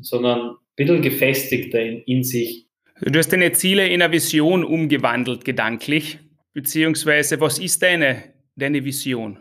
sondern 0.00 0.40
ein 0.40 0.56
bisschen 0.76 1.02
gefestigter 1.02 1.80
in, 1.80 2.02
in 2.02 2.22
sich. 2.22 2.66
Du 3.00 3.18
hast 3.18 3.32
deine 3.32 3.52
Ziele 3.52 3.88
in 3.88 4.02
eine 4.02 4.12
Vision 4.12 4.62
umgewandelt, 4.62 5.44
gedanklich. 5.44 6.18
Beziehungsweise, 6.52 7.40
was 7.40 7.58
ist 7.58 7.82
deine, 7.82 8.24
deine 8.54 8.84
Vision? 8.84 9.38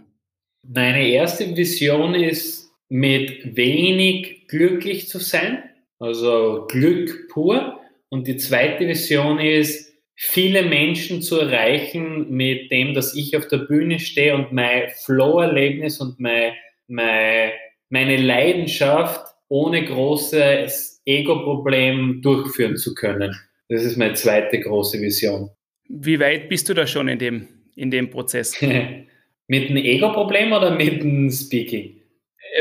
Meine 0.63 1.07
erste 1.07 1.55
Vision 1.55 2.15
ist, 2.15 2.71
mit 2.91 3.55
wenig 3.55 4.47
glücklich 4.47 5.07
zu 5.07 5.19
sein, 5.19 5.63
also 5.99 6.65
Glück 6.67 7.29
pur. 7.29 7.79
Und 8.11 8.27
die 8.27 8.35
zweite 8.35 8.87
Vision 8.87 9.39
ist, 9.39 9.93
viele 10.15 10.63
Menschen 10.63 11.21
zu 11.21 11.39
erreichen 11.39 12.29
mit 12.29 12.69
dem, 12.69 12.93
dass 12.93 13.15
ich 13.15 13.37
auf 13.37 13.47
der 13.47 13.59
Bühne 13.59 13.99
stehe 13.99 14.35
und 14.35 14.51
mein 14.51 14.89
Flow-Erlebnis 15.05 16.01
und 16.01 16.19
mein, 16.19 16.51
mein, 16.87 17.51
meine 17.89 18.17
Leidenschaft 18.17 19.33
ohne 19.47 19.85
großes 19.85 21.01
Ego-Problem 21.05 22.21
durchführen 22.21 22.75
zu 22.75 22.93
können. 22.93 23.33
Das 23.69 23.83
ist 23.83 23.95
meine 23.95 24.13
zweite 24.13 24.59
große 24.59 25.01
Vision. 25.01 25.49
Wie 25.87 26.19
weit 26.19 26.49
bist 26.49 26.67
du 26.67 26.73
da 26.73 26.85
schon 26.85 27.07
in 27.07 27.17
dem, 27.17 27.47
in 27.75 27.91
dem 27.91 28.09
Prozess? 28.09 28.61
mit 29.47 29.69
einem 29.69 29.77
Ego-Problem 29.77 30.51
oder 30.51 30.75
mit 30.75 31.01
dem 31.01 31.31
Speaking? 31.31 32.00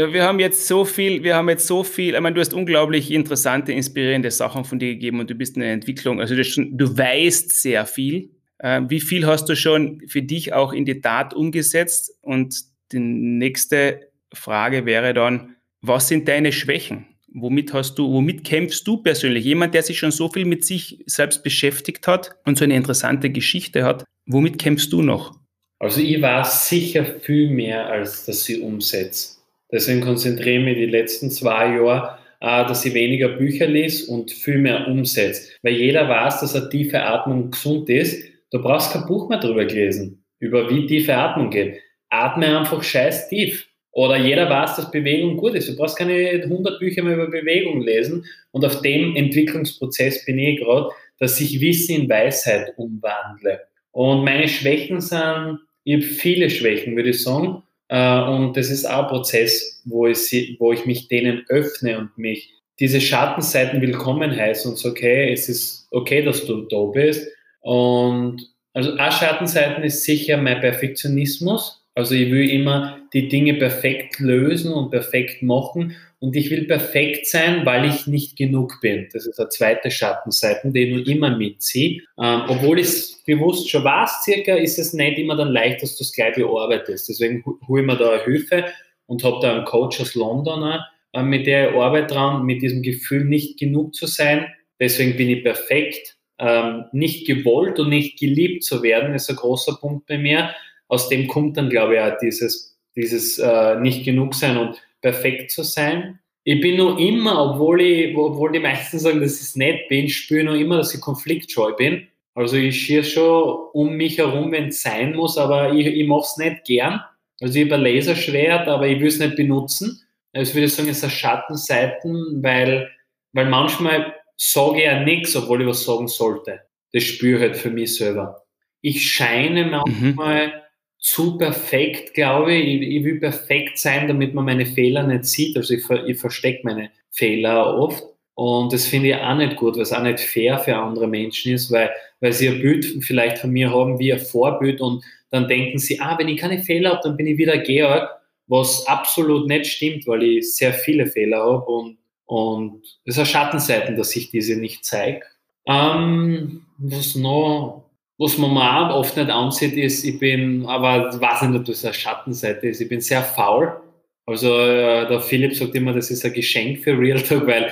Äh, 0.00 0.12
wir 0.12 0.24
haben 0.24 0.40
jetzt 0.40 0.66
so 0.66 0.84
viel, 0.84 1.22
wir 1.22 1.36
haben 1.36 1.48
jetzt 1.48 1.66
so 1.66 1.84
viel, 1.84 2.14
ich 2.14 2.20
meine, 2.20 2.34
du 2.34 2.40
hast 2.40 2.54
unglaublich 2.54 3.10
interessante, 3.10 3.72
inspirierende 3.72 4.30
Sachen 4.30 4.64
von 4.64 4.78
dir 4.78 4.94
gegeben 4.94 5.20
und 5.20 5.30
du 5.30 5.34
bist 5.34 5.56
in 5.56 5.62
der 5.62 5.72
Entwicklung, 5.72 6.20
also 6.20 6.34
du, 6.34 6.44
schon, 6.44 6.76
du 6.76 6.96
weißt 6.96 7.60
sehr 7.60 7.86
viel. 7.86 8.30
Ähm, 8.62 8.90
wie 8.90 9.00
viel 9.00 9.26
hast 9.26 9.48
du 9.48 9.56
schon 9.56 10.02
für 10.06 10.22
dich 10.22 10.52
auch 10.52 10.72
in 10.72 10.84
die 10.84 11.00
Tat 11.00 11.32
umgesetzt? 11.32 12.12
Und 12.20 12.56
die 12.92 12.98
nächste 12.98 14.10
Frage 14.32 14.84
wäre 14.84 15.14
dann, 15.14 15.56
was 15.80 16.08
sind 16.08 16.28
deine 16.28 16.52
Schwächen? 16.52 17.06
Womit 17.32 17.72
hast 17.72 17.94
du, 17.94 18.10
womit 18.12 18.44
kämpfst 18.44 18.86
du 18.86 18.98
persönlich? 18.98 19.44
Jemand, 19.44 19.72
der 19.72 19.82
sich 19.82 19.98
schon 19.98 20.10
so 20.10 20.28
viel 20.28 20.44
mit 20.44 20.64
sich 20.64 21.02
selbst 21.06 21.42
beschäftigt 21.42 22.06
hat 22.06 22.36
und 22.44 22.58
so 22.58 22.64
eine 22.64 22.74
interessante 22.74 23.30
Geschichte 23.30 23.84
hat, 23.84 24.04
womit 24.26 24.58
kämpfst 24.58 24.92
du 24.92 25.00
noch? 25.00 25.38
Also 25.78 26.02
ich 26.02 26.20
weiß 26.20 26.68
sicher 26.68 27.06
viel 27.06 27.48
mehr, 27.48 27.86
als 27.86 28.26
dass 28.26 28.46
ich 28.46 28.60
umsetze. 28.60 29.39
Deswegen 29.72 30.00
konzentriere 30.00 30.58
ich 30.58 30.64
mich 30.64 30.76
die 30.76 30.86
letzten 30.86 31.30
zwei 31.30 31.76
Jahre, 31.76 32.18
äh, 32.40 32.66
dass 32.66 32.84
ich 32.84 32.94
weniger 32.94 33.28
Bücher 33.28 33.66
lese 33.66 34.10
und 34.10 34.30
viel 34.30 34.58
mehr 34.58 34.88
umsetze. 34.88 35.52
Weil 35.62 35.74
jeder 35.74 36.08
weiß, 36.08 36.40
dass 36.40 36.56
eine 36.56 36.68
tiefe 36.68 37.02
Atmung 37.02 37.50
gesund 37.50 37.88
ist. 37.88 38.24
Du 38.50 38.60
brauchst 38.60 38.92
kein 38.92 39.06
Buch 39.06 39.28
mehr 39.28 39.38
drüber 39.38 39.64
lesen, 39.64 40.24
über 40.38 40.68
wie 40.70 40.86
tiefe 40.86 41.14
Atmung 41.14 41.50
geht. 41.50 41.76
Atme 42.08 42.58
einfach 42.58 42.82
scheiß 42.82 43.28
tief. 43.28 43.66
Oder 43.92 44.16
jeder 44.16 44.48
weiß, 44.48 44.76
dass 44.76 44.90
Bewegung 44.90 45.36
gut 45.36 45.54
ist. 45.54 45.68
Du 45.68 45.76
brauchst 45.76 45.98
keine 45.98 46.14
100 46.14 46.78
Bücher 46.78 47.02
mehr 47.02 47.14
über 47.14 47.26
Bewegung 47.26 47.82
lesen. 47.82 48.24
Und 48.52 48.64
auf 48.64 48.82
dem 48.82 49.16
Entwicklungsprozess 49.16 50.24
bin 50.24 50.38
ich 50.38 50.60
gerade, 50.60 50.90
dass 51.18 51.40
ich 51.40 51.60
Wissen 51.60 52.02
in 52.02 52.08
Weisheit 52.08 52.72
umwandle. 52.76 53.60
Und 53.92 54.24
meine 54.24 54.48
Schwächen 54.48 55.00
sind, 55.00 55.58
ich 55.84 55.94
habe 55.94 56.02
viele 56.02 56.50
Schwächen, 56.50 56.94
würde 56.94 57.10
ich 57.10 57.22
sagen. 57.22 57.62
Äh, 57.90 58.20
und 58.22 58.56
das 58.56 58.70
ist 58.70 58.88
auch 58.88 59.02
ein 59.02 59.08
Prozess, 59.08 59.82
wo 59.84 60.06
ich, 60.06 60.56
wo 60.58 60.72
ich 60.72 60.86
mich 60.86 61.08
denen 61.08 61.44
öffne 61.48 61.98
und 61.98 62.16
mich 62.16 62.54
diese 62.78 63.00
Schattenseiten 63.00 63.82
willkommen 63.82 64.34
heiße 64.34 64.68
und 64.68 64.78
so, 64.78 64.90
okay, 64.90 65.32
es 65.32 65.48
ist 65.48 65.88
okay, 65.90 66.22
dass 66.22 66.46
du 66.46 66.62
da 66.62 66.84
bist. 66.84 67.28
Und 67.60 68.48
also 68.72 68.92
eine 68.92 69.12
Schattenseiten 69.12 69.82
ist 69.82 70.04
sicher 70.04 70.36
mein 70.36 70.60
Perfektionismus. 70.60 71.84
Also 71.94 72.14
ich 72.14 72.30
will 72.30 72.48
immer 72.48 72.98
die 73.12 73.28
Dinge 73.28 73.54
perfekt 73.54 74.20
lösen 74.20 74.72
und 74.72 74.90
perfekt 74.90 75.42
machen 75.42 75.96
und 76.20 76.36
ich 76.36 76.50
will 76.50 76.64
perfekt 76.66 77.26
sein, 77.26 77.66
weil 77.66 77.86
ich 77.86 78.06
nicht 78.06 78.36
genug 78.36 78.78
bin. 78.80 79.08
Das 79.12 79.26
ist 79.26 79.40
eine 79.40 79.48
zweite 79.48 79.90
Schattenseite, 79.90 80.70
die 80.70 81.00
ich 81.00 81.08
immer 81.08 81.36
mitziehe. 81.36 82.02
Ähm, 82.22 82.42
obwohl 82.46 82.78
ich 82.78 82.88
bewusst 83.34 83.68
schon 83.68 83.84
weiß, 83.84 84.22
circa, 84.24 84.54
ist 84.54 84.78
es 84.78 84.92
nicht 84.92 85.18
immer 85.18 85.36
dann 85.36 85.52
leicht, 85.52 85.82
dass 85.82 85.96
du 85.96 86.04
es 86.04 86.12
gleich 86.12 86.34
bearbeitest. 86.34 87.08
Deswegen 87.08 87.44
hole 87.68 87.82
ich 87.82 87.86
mir 87.86 87.96
da 87.96 88.22
Hilfe 88.24 88.66
und 89.06 89.24
habe 89.24 89.38
da 89.40 89.56
einen 89.56 89.64
Coach 89.64 90.00
aus 90.00 90.14
London, 90.14 90.80
äh, 91.12 91.22
mit 91.22 91.46
der 91.46 91.70
ich 91.70 91.76
arbeite 91.76 92.14
dran, 92.14 92.44
mit 92.44 92.62
diesem 92.62 92.82
Gefühl, 92.82 93.24
nicht 93.24 93.58
genug 93.58 93.94
zu 93.94 94.06
sein. 94.06 94.46
Deswegen 94.78 95.16
bin 95.16 95.28
ich 95.28 95.42
perfekt. 95.42 96.16
Ähm, 96.38 96.84
nicht 96.92 97.26
gewollt 97.26 97.78
und 97.78 97.90
nicht 97.90 98.18
geliebt 98.18 98.64
zu 98.64 98.82
werden, 98.82 99.14
ist 99.14 99.28
ein 99.28 99.36
großer 99.36 99.76
Punkt 99.78 100.06
bei 100.06 100.16
mir 100.16 100.54
aus 100.90 101.08
dem 101.08 101.28
kommt 101.28 101.56
dann, 101.56 101.70
glaube 101.70 101.94
ich, 101.94 102.00
auch 102.00 102.18
dieses, 102.20 102.76
dieses 102.96 103.38
äh, 103.38 103.76
nicht 103.76 104.04
genug 104.04 104.34
sein 104.34 104.58
und 104.58 104.76
perfekt 105.00 105.52
zu 105.52 105.62
sein. 105.62 106.18
Ich 106.42 106.60
bin 106.60 106.76
nur 106.76 106.98
immer, 106.98 107.52
obwohl, 107.52 107.80
ich, 107.80 108.16
obwohl 108.16 108.52
die 108.52 108.58
meisten 108.58 108.98
sagen, 108.98 109.20
dass 109.20 109.36
ich 109.36 109.42
es 109.42 109.56
nicht 109.56 109.88
bin, 109.88 110.08
spüre 110.08 110.44
nur 110.44 110.56
immer, 110.56 110.78
dass 110.78 110.94
ich 110.94 111.00
konfliktscheu 111.00 111.72
bin. 111.74 112.08
Also 112.40 112.56
ich 112.56 112.80
schiere 112.80 113.04
schon 113.04 113.68
um 113.74 113.96
mich 113.96 114.16
herum, 114.16 114.50
wenn 114.52 114.68
es 114.68 114.82
sein 114.82 115.14
muss, 115.14 115.36
aber 115.36 115.74
ich, 115.74 115.86
ich 115.86 116.06
mache 116.06 116.22
es 116.22 116.36
nicht 116.38 116.64
gern. 116.64 117.00
Also 117.40 117.58
ich 117.58 117.66
habe 117.66 117.74
ein 117.74 117.82
Laserschwert, 117.82 118.66
aber 118.66 118.86
ich 118.86 118.98
will 118.98 119.08
es 119.08 119.18
nicht 119.18 119.36
benutzen. 119.36 120.00
Also 120.32 120.54
würde 120.54 120.66
ich 120.66 120.74
sagen, 120.74 120.88
es 120.88 120.98
ist 120.98 121.04
eine 121.04 121.12
Schattenseiten, 121.12 122.42
weil, 122.42 122.90
weil 123.32 123.46
manchmal 123.46 124.14
sage 124.36 124.78
ich 124.78 124.84
ja 124.84 125.02
nichts, 125.02 125.36
obwohl 125.36 125.60
ich 125.60 125.68
was 125.68 125.84
sagen 125.84 126.08
sollte. 126.08 126.60
Das 126.94 127.02
spüre 127.02 127.36
ich 127.36 127.42
halt 127.42 127.56
für 127.58 127.70
mich 127.70 127.96
selber. 127.96 128.42
Ich 128.80 129.12
scheine 129.12 129.64
mhm. 129.64 129.70
manchmal 129.70 130.46
mhm. 130.46 130.52
zu 130.98 131.36
perfekt, 131.36 132.14
glaube 132.14 132.54
ich. 132.54 132.82
ich. 132.82 132.96
ich. 132.96 133.04
will 133.04 133.20
perfekt 133.20 133.78
sein, 133.78 134.08
damit 134.08 134.32
man 134.32 134.46
meine 134.46 134.64
Fehler 134.64 135.02
nicht 135.02 135.26
sieht. 135.26 135.58
Also 135.58 135.74
ich, 135.74 135.82
ich 136.06 136.18
verstecke 136.18 136.60
meine 136.64 136.90
Fehler 137.10 137.76
oft. 137.76 138.02
Und 138.40 138.72
das 138.72 138.86
finde 138.86 139.10
ich 139.10 139.16
auch 139.16 139.34
nicht 139.34 139.56
gut, 139.56 139.74
weil 139.74 139.82
es 139.82 139.92
auch 139.92 140.02
nicht 140.02 140.18
fair 140.18 140.58
für 140.58 140.74
andere 140.74 141.06
Menschen 141.06 141.52
ist, 141.52 141.70
weil, 141.70 141.90
weil 142.20 142.32
sie 142.32 142.48
ein 142.48 142.62
Bild 142.62 142.86
vielleicht 143.04 143.36
von 143.36 143.50
mir 143.50 143.70
haben 143.70 143.98
wie 143.98 144.14
ein 144.14 144.18
Vorbild 144.18 144.80
und 144.80 145.04
dann 145.30 145.46
denken 145.46 145.78
sie, 145.78 146.00
ah, 146.00 146.16
wenn 146.18 146.28
ich 146.28 146.40
keine 146.40 146.58
Fehler 146.58 146.92
habe, 146.92 147.00
dann 147.04 147.18
bin 147.18 147.26
ich 147.26 147.36
wieder 147.36 147.58
Georg, 147.58 148.08
was 148.46 148.86
absolut 148.86 149.46
nicht 149.46 149.66
stimmt, 149.66 150.06
weil 150.06 150.22
ich 150.22 150.56
sehr 150.56 150.72
viele 150.72 151.06
Fehler 151.06 151.40
habe 151.40 151.66
und, 151.66 151.98
und 152.24 152.80
ist 153.04 153.28
Schattenseiten, 153.28 153.94
dass 153.98 154.16
ich 154.16 154.30
diese 154.30 154.56
nicht 154.56 154.86
zeige. 154.86 155.20
Ähm, 155.66 156.62
was 156.78 157.16
noch, 157.16 157.90
was 158.16 158.38
man 158.38 158.54
mir 158.54 158.94
oft 158.94 159.18
nicht 159.18 159.28
ansieht, 159.28 159.76
ist, 159.76 160.02
ich 160.02 160.18
bin, 160.18 160.64
aber 160.64 161.10
ich 161.12 161.20
weiß 161.20 161.42
nicht, 161.42 161.60
ob 161.60 161.66
das 161.66 161.84
eine 161.84 161.92
Schattenseite 161.92 162.68
ist, 162.68 162.80
ich 162.80 162.88
bin 162.88 163.02
sehr 163.02 163.22
faul. 163.22 163.82
Also 164.24 164.56
äh, 164.56 165.06
der 165.06 165.20
Philipp 165.20 165.54
sagt 165.54 165.74
immer, 165.74 165.92
das 165.92 166.10
ist 166.10 166.24
ein 166.24 166.32
Geschenk 166.32 166.78
für 166.78 166.98
Real 166.98 167.20
Talk, 167.20 167.46
weil 167.46 167.70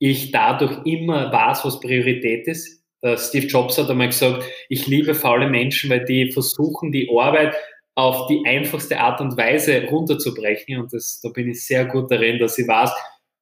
ich 0.00 0.32
dadurch 0.32 0.84
immer 0.84 1.30
weiß, 1.30 1.64
was 1.64 1.78
Priorität 1.78 2.48
ist. 2.48 2.82
Der 3.02 3.16
Steve 3.16 3.46
Jobs 3.46 3.78
hat 3.78 3.88
einmal 3.88 4.08
gesagt, 4.08 4.44
ich 4.68 4.86
liebe 4.86 5.14
faule 5.14 5.48
Menschen, 5.48 5.90
weil 5.90 6.04
die 6.04 6.32
versuchen, 6.32 6.90
die 6.90 7.08
Arbeit 7.16 7.54
auf 7.94 8.26
die 8.26 8.42
einfachste 8.46 8.98
Art 8.98 9.20
und 9.20 9.36
Weise 9.36 9.84
runterzubrechen. 9.84 10.78
Und 10.78 10.92
das, 10.92 11.20
da 11.22 11.28
bin 11.28 11.50
ich 11.50 11.64
sehr 11.64 11.84
gut 11.84 12.10
darin, 12.10 12.38
dass 12.38 12.58
ich 12.58 12.66
weiß, 12.66 12.90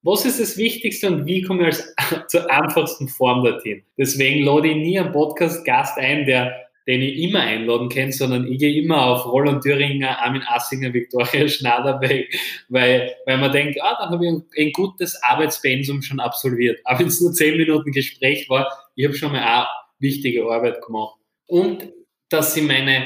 was 0.03 0.25
ist 0.25 0.41
das 0.41 0.57
Wichtigste 0.57 1.09
und 1.09 1.27
wie 1.27 1.43
komme 1.43 1.69
ich 1.69 1.77
als, 1.77 1.95
zur 2.29 2.51
einfachsten 2.51 3.09
Form 3.09 3.45
dorthin. 3.45 3.83
Deswegen 3.97 4.45
lade 4.45 4.69
ich 4.69 4.77
nie 4.77 4.99
einen 4.99 5.13
Podcast-Gast 5.13 5.97
ein, 5.99 6.27
der 6.27 6.68
den 6.89 7.03
ich 7.03 7.19
immer 7.19 7.41
einladen 7.41 7.91
kann, 7.91 8.11
sondern 8.13 8.51
ich 8.51 8.59
gehe 8.59 8.83
immer 8.83 9.05
auf 9.05 9.27
Roland 9.27 9.63
Thüringer, 9.63 10.19
Armin 10.21 10.43
Assinger, 10.43 10.95
Viktoria 10.95 11.47
Schnaderbeck, 11.47 12.35
weil, 12.71 13.15
weil 13.27 13.37
man 13.37 13.53
denkt, 13.53 13.79
ah, 13.83 13.99
dann 14.01 14.11
habe 14.11 14.25
ich 14.25 14.33
ein, 14.33 14.43
ein 14.57 14.73
gutes 14.73 15.23
Arbeitspensum 15.23 16.01
schon 16.01 16.19
absolviert. 16.19 16.81
Aber 16.85 17.01
wenn 17.01 17.09
es 17.09 17.21
nur 17.21 17.33
zehn 17.33 17.59
Minuten 17.59 17.93
Gespräch 17.93 18.49
war, 18.49 18.67
ich 18.95 19.05
habe 19.05 19.15
schon 19.15 19.33
mal 19.33 19.63
auch 19.63 19.69
wichtige 19.99 20.51
Arbeit 20.51 20.81
gemacht. 20.81 21.17
Und 21.47 21.93
dass 22.31 22.55
sie 22.55 22.63
meine, 22.63 23.05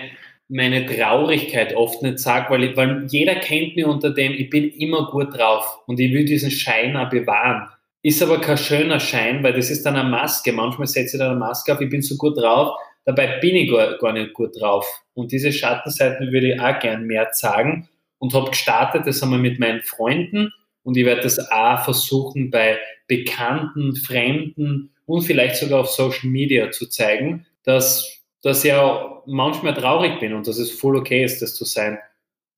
meine 0.48 0.86
Traurigkeit 0.86 1.74
oft 1.74 2.02
nicht 2.02 2.20
sage, 2.20 2.50
weil, 2.50 2.76
weil 2.76 3.06
jeder 3.10 3.34
kennt 3.34 3.74
mich 3.74 3.84
unter 3.84 4.10
dem, 4.10 4.32
ich 4.32 4.48
bin 4.48 4.70
immer 4.70 5.10
gut 5.10 5.36
drauf 5.36 5.80
und 5.88 5.98
ich 5.98 6.12
will 6.12 6.24
diesen 6.24 6.52
Schein 6.52 6.96
auch 6.96 7.10
bewahren. 7.10 7.68
Ist 8.04 8.22
aber 8.22 8.40
kein 8.40 8.58
schöner 8.58 9.00
Schein, 9.00 9.42
weil 9.42 9.54
das 9.54 9.70
ist 9.70 9.84
dann 9.84 9.96
eine 9.96 10.08
Maske. 10.08 10.52
Manchmal 10.52 10.86
setze 10.86 11.16
ich 11.16 11.20
dann 11.20 11.32
eine 11.32 11.38
Maske 11.38 11.72
auf, 11.72 11.80
ich 11.80 11.90
bin 11.90 12.02
so 12.02 12.16
gut 12.16 12.36
drauf, 12.36 12.76
Dabei 13.04 13.38
bin 13.40 13.56
ich 13.56 13.70
gar, 13.70 13.98
gar 13.98 14.12
nicht 14.12 14.32
gut 14.32 14.60
drauf. 14.60 14.86
Und 15.14 15.32
diese 15.32 15.52
Schattenseiten 15.52 16.32
würde 16.32 16.54
ich 16.54 16.60
auch 16.60 16.78
gern 16.78 17.04
mehr 17.04 17.32
zeigen 17.32 17.88
und 18.18 18.34
habe 18.34 18.50
gestartet, 18.50 19.06
das 19.06 19.22
einmal 19.22 19.40
mit 19.40 19.58
meinen 19.58 19.82
Freunden 19.82 20.52
und 20.84 20.96
ich 20.96 21.04
werde 21.04 21.22
das 21.22 21.38
auch 21.50 21.84
versuchen 21.84 22.50
bei 22.50 22.78
Bekannten, 23.06 23.94
Fremden 23.96 24.90
und 25.06 25.22
vielleicht 25.22 25.56
sogar 25.56 25.80
auf 25.80 25.90
Social 25.90 26.28
Media 26.28 26.70
zu 26.70 26.88
zeigen, 26.88 27.46
dass, 27.64 28.20
dass 28.42 28.64
ich 28.64 28.72
auch 28.72 29.22
manchmal 29.26 29.74
traurig 29.74 30.18
bin 30.20 30.32
und 30.32 30.46
dass 30.46 30.58
es 30.58 30.70
voll 30.70 30.96
okay 30.96 31.24
ist, 31.24 31.42
das 31.42 31.54
zu 31.54 31.64
sein. 31.64 31.98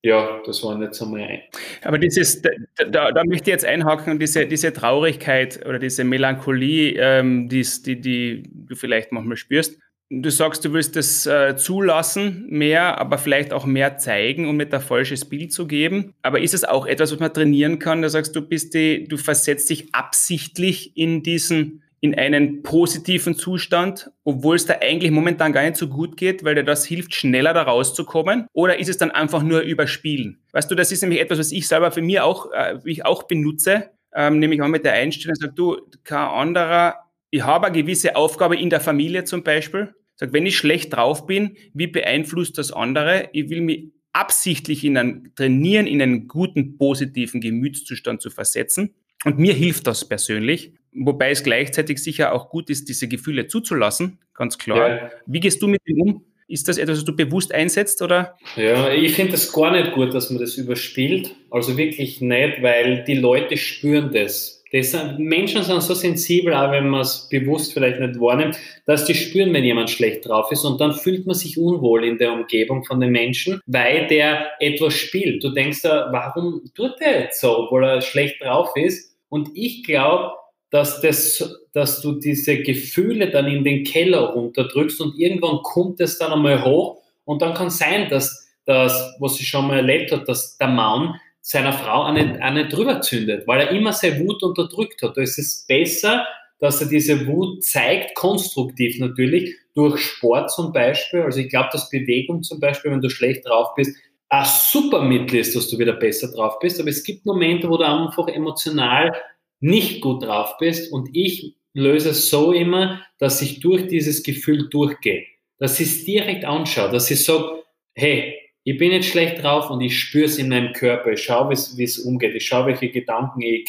Ja, 0.01 0.39
das 0.45 0.63
war 0.63 0.79
jetzt 0.81 1.01
einmal 1.01 1.21
ein. 1.21 1.41
Aber 1.81 1.97
dieses, 1.97 2.41
da, 2.41 2.51
da, 2.87 3.11
da, 3.11 3.23
möchte 3.25 3.49
ich 3.49 3.53
jetzt 3.53 3.65
einhaken, 3.65 4.19
diese, 4.19 4.45
diese 4.45 4.71
Traurigkeit 4.71 5.65
oder 5.65 5.79
diese 5.79 6.03
Melancholie, 6.03 6.93
ähm, 6.99 7.49
die, 7.49 7.65
die, 7.83 8.01
die 8.01 8.43
du 8.53 8.75
vielleicht 8.75 9.11
manchmal 9.11 9.37
spürst, 9.37 9.79
Du 10.11 10.29
sagst, 10.29 10.63
du 10.63 10.71
willst 10.71 10.95
das 10.95 11.25
äh, 11.25 11.55
zulassen, 11.55 12.45
mehr, 12.47 12.99
aber 12.99 13.17
vielleicht 13.17 13.51
auch 13.51 13.65
mehr 13.65 13.97
zeigen, 13.97 14.47
um 14.47 14.55
mit 14.55 14.71
ein 14.71 14.81
falsches 14.81 15.25
Bild 15.25 15.51
zu 15.51 15.65
geben. 15.65 16.13
Aber 16.21 16.39
ist 16.39 16.53
es 16.53 16.63
auch 16.63 16.85
etwas, 16.85 17.11
was 17.11 17.19
man 17.19 17.33
trainieren 17.33 17.79
kann? 17.79 18.03
Du 18.03 18.09
sagst, 18.09 18.35
du 18.35 18.41
bist 18.41 18.75
die, 18.75 19.07
du 19.07 19.17
versetzt 19.17 19.67
dich 19.71 19.95
absichtlich 19.95 20.95
in 20.95 21.23
diesen, 21.23 21.81
in 22.01 22.13
einen 22.13 22.61
positiven 22.61 23.33
Zustand, 23.33 24.11
obwohl 24.23 24.57
es 24.57 24.67
da 24.67 24.75
eigentlich 24.79 25.09
momentan 25.09 25.53
gar 25.53 25.63
nicht 25.63 25.77
so 25.77 25.87
gut 25.87 26.17
geht, 26.17 26.43
weil 26.43 26.53
dir 26.53 26.63
das 26.63 26.85
hilft, 26.85 27.15
schneller 27.15 27.55
da 27.55 27.63
rauszukommen? 27.63 28.45
Oder 28.53 28.77
ist 28.77 28.89
es 28.89 28.99
dann 28.99 29.09
einfach 29.09 29.41
nur 29.41 29.61
überspielen? 29.61 30.37
Weißt 30.51 30.69
du, 30.69 30.75
das 30.75 30.91
ist 30.91 31.01
nämlich 31.01 31.19
etwas, 31.19 31.39
was 31.39 31.51
ich 31.51 31.67
selber 31.67 31.89
für 31.89 32.03
mich 32.03 32.19
auch, 32.19 32.51
äh, 32.51 32.77
ich 32.85 33.03
auch 33.03 33.23
benutze, 33.23 33.89
ähm, 34.13 34.37
nämlich 34.37 34.61
auch 34.61 34.67
mit 34.67 34.85
der 34.85 34.93
Einstellung, 34.93 35.35
sag 35.35 35.55
du, 35.55 35.81
kein 36.03 36.27
anderer 36.27 37.04
ich 37.35 37.43
habe 37.43 37.67
eine 37.67 37.77
gewisse 37.77 38.15
Aufgabe 38.15 38.55
in 38.55 38.69
der 38.69 38.79
Familie 38.79 39.25
zum 39.25 39.43
Beispiel. 39.43 39.93
Sag, 40.15 40.31
wenn 40.31 40.45
ich 40.45 40.55
schlecht 40.55 40.93
drauf 40.93 41.27
bin, 41.27 41.57
wie 41.73 41.87
beeinflusst 41.87 42.57
das 42.57 42.71
andere? 42.71 43.27
Ich 43.33 43.49
will 43.49 43.59
mich 43.59 43.91
absichtlich 44.13 44.85
in 44.85 44.97
ein 44.97 45.33
trainieren, 45.35 45.85
in 45.85 46.01
einen 46.01 46.29
guten, 46.29 46.77
positiven 46.77 47.41
Gemütszustand 47.41 48.21
zu 48.21 48.29
versetzen. 48.29 48.95
Und 49.25 49.37
mir 49.37 49.53
hilft 49.53 49.85
das 49.85 50.07
persönlich. 50.07 50.75
Wobei 50.93 51.31
es 51.31 51.43
gleichzeitig 51.43 52.01
sicher 52.01 52.31
auch 52.31 52.49
gut 52.49 52.69
ist, 52.69 52.87
diese 52.87 53.09
Gefühle 53.09 53.47
zuzulassen, 53.47 54.19
ganz 54.33 54.57
klar. 54.57 54.89
Ja. 54.89 55.11
Wie 55.25 55.41
gehst 55.41 55.61
du 55.61 55.67
mit 55.67 55.81
dem 55.85 55.99
um? 55.99 56.25
Ist 56.47 56.69
das 56.69 56.77
etwas, 56.77 56.99
was 56.99 57.05
du 57.05 57.15
bewusst 57.17 57.53
einsetzt 57.53 58.01
oder? 58.01 58.37
Ja, 58.55 58.93
ich 58.93 59.11
finde 59.11 59.33
das 59.33 59.51
gar 59.51 59.71
nicht 59.71 59.91
gut, 59.91 60.13
dass 60.13 60.29
man 60.29 60.39
das 60.39 60.55
überspielt. 60.55 61.35
Also 61.51 61.75
wirklich 61.75 62.21
nicht, 62.21 62.61
weil 62.61 63.03
die 63.03 63.15
Leute 63.15 63.57
spüren 63.57 64.11
das. 64.13 64.54
Das 64.75 64.93
Menschen 65.17 65.63
sind 65.63 65.81
so 65.81 65.93
sensibel, 65.93 66.53
auch 66.53 66.69
wenn 66.69 66.89
man 66.89 66.99
es 67.01 67.29
bewusst 67.29 67.71
vielleicht 67.71 68.01
nicht 68.01 68.19
wahrnimmt, 68.19 68.57
dass 68.85 69.05
die 69.05 69.15
spüren, 69.15 69.53
wenn 69.53 69.63
jemand 69.63 69.89
schlecht 69.89 70.27
drauf 70.27 70.51
ist 70.51 70.65
und 70.65 70.81
dann 70.81 70.93
fühlt 70.93 71.25
man 71.25 71.35
sich 71.35 71.57
unwohl 71.57 72.03
in 72.03 72.17
der 72.17 72.33
Umgebung 72.33 72.83
von 72.83 72.99
den 72.99 73.11
Menschen, 73.11 73.61
weil 73.67 74.07
der 74.07 74.51
etwas 74.59 74.93
spielt. 74.93 75.41
Du 75.41 75.51
denkst 75.51 75.81
da, 75.83 76.09
warum 76.11 76.61
tut 76.75 76.99
der 76.99 77.21
jetzt 77.21 77.39
so, 77.39 77.57
obwohl 77.57 77.85
er 77.85 78.01
schlecht 78.01 78.43
drauf 78.43 78.71
ist? 78.75 79.15
Und 79.29 79.49
ich 79.53 79.83
glaube, 79.85 80.33
dass, 80.71 80.99
das, 80.99 81.57
dass 81.71 82.01
du 82.01 82.19
diese 82.19 82.61
Gefühle 82.61 83.29
dann 83.29 83.47
in 83.47 83.63
den 83.63 83.85
Keller 83.85 84.31
runterdrückst 84.31 84.99
und 84.99 85.17
irgendwann 85.17 85.59
kommt 85.63 86.01
es 86.01 86.17
dann 86.17 86.33
einmal 86.33 86.65
hoch 86.65 86.97
und 87.23 87.41
dann 87.41 87.53
kann 87.53 87.69
sein, 87.69 88.09
dass 88.09 88.45
das, 88.65 89.15
was 89.19 89.39
ich 89.39 89.47
schon 89.47 89.67
mal 89.67 89.77
erlebt 89.77 90.11
habe, 90.11 90.25
dass 90.25 90.57
der 90.57 90.67
Mann 90.67 91.15
seiner 91.47 91.73
Frau 91.73 92.05
auch 92.05 92.11
nicht 92.11 92.73
drüber 92.73 93.01
zündet, 93.01 93.45
weil 93.45 93.61
er 93.61 93.69
immer 93.69 93.93
seine 93.93 94.19
Wut 94.19 94.41
unterdrückt 94.41 95.03
hat. 95.03 95.15
Da 95.15 95.21
ist 95.21 95.37
es 95.37 95.63
besser, 95.67 96.25
dass 96.57 96.81
er 96.81 96.87
diese 96.87 97.27
Wut 97.27 97.63
zeigt, 97.63 98.15
konstruktiv 98.15 98.97
natürlich, 98.97 99.55
durch 99.75 99.99
Sport 100.01 100.49
zum 100.49 100.73
Beispiel. 100.73 101.21
Also 101.21 101.41
ich 101.41 101.49
glaube, 101.49 101.69
dass 101.71 101.91
Bewegung 101.91 102.41
zum 102.41 102.59
Beispiel, 102.59 102.89
wenn 102.89 103.01
du 103.01 103.11
schlecht 103.11 103.45
drauf 103.45 103.75
bist, 103.75 103.95
ein 104.29 104.45
super 104.45 105.03
Mittel 105.03 105.35
ist, 105.35 105.55
dass 105.55 105.69
du 105.69 105.77
wieder 105.77 105.93
besser 105.93 106.31
drauf 106.31 106.57
bist. 106.57 106.79
Aber 106.79 106.89
es 106.89 107.03
gibt 107.03 107.27
Momente, 107.27 107.69
wo 107.69 107.77
du 107.77 107.83
einfach 107.83 108.27
emotional 108.27 109.13
nicht 109.59 110.01
gut 110.01 110.23
drauf 110.23 110.57
bist. 110.57 110.91
Und 110.91 111.09
ich 111.13 111.55
löse 111.73 112.09
es 112.09 112.31
so 112.31 112.53
immer, 112.53 113.03
dass 113.19 113.43
ich 113.43 113.59
durch 113.59 113.85
dieses 113.85 114.23
Gefühl 114.23 114.67
durchgehe. 114.69 115.25
Dass 115.59 115.79
ich 115.79 115.89
es 115.89 116.05
direkt 116.05 116.43
anschaue, 116.43 116.89
dass 116.89 117.11
ich 117.11 117.23
sage, 117.23 117.63
hey, 117.93 118.33
ich 118.67 118.79
bin 118.79 118.91
jetzt 118.91 119.05
schlecht 119.05 119.43
drauf 119.43 119.69
und 119.69 119.79
ich 119.81 119.97
spüre 119.97 120.25
es 120.25 120.39
in 120.39 120.49
meinem 120.49 120.73
Körper. 120.73 121.11
Ich 121.11 121.21
schaue, 121.21 121.51
wie 121.51 121.83
es 121.83 121.99
umgeht. 121.99 122.33
Ich 122.33 122.47
schaue, 122.47 122.65
welche 122.65 122.89
Gedanken 122.89 123.43
ich 123.43 123.63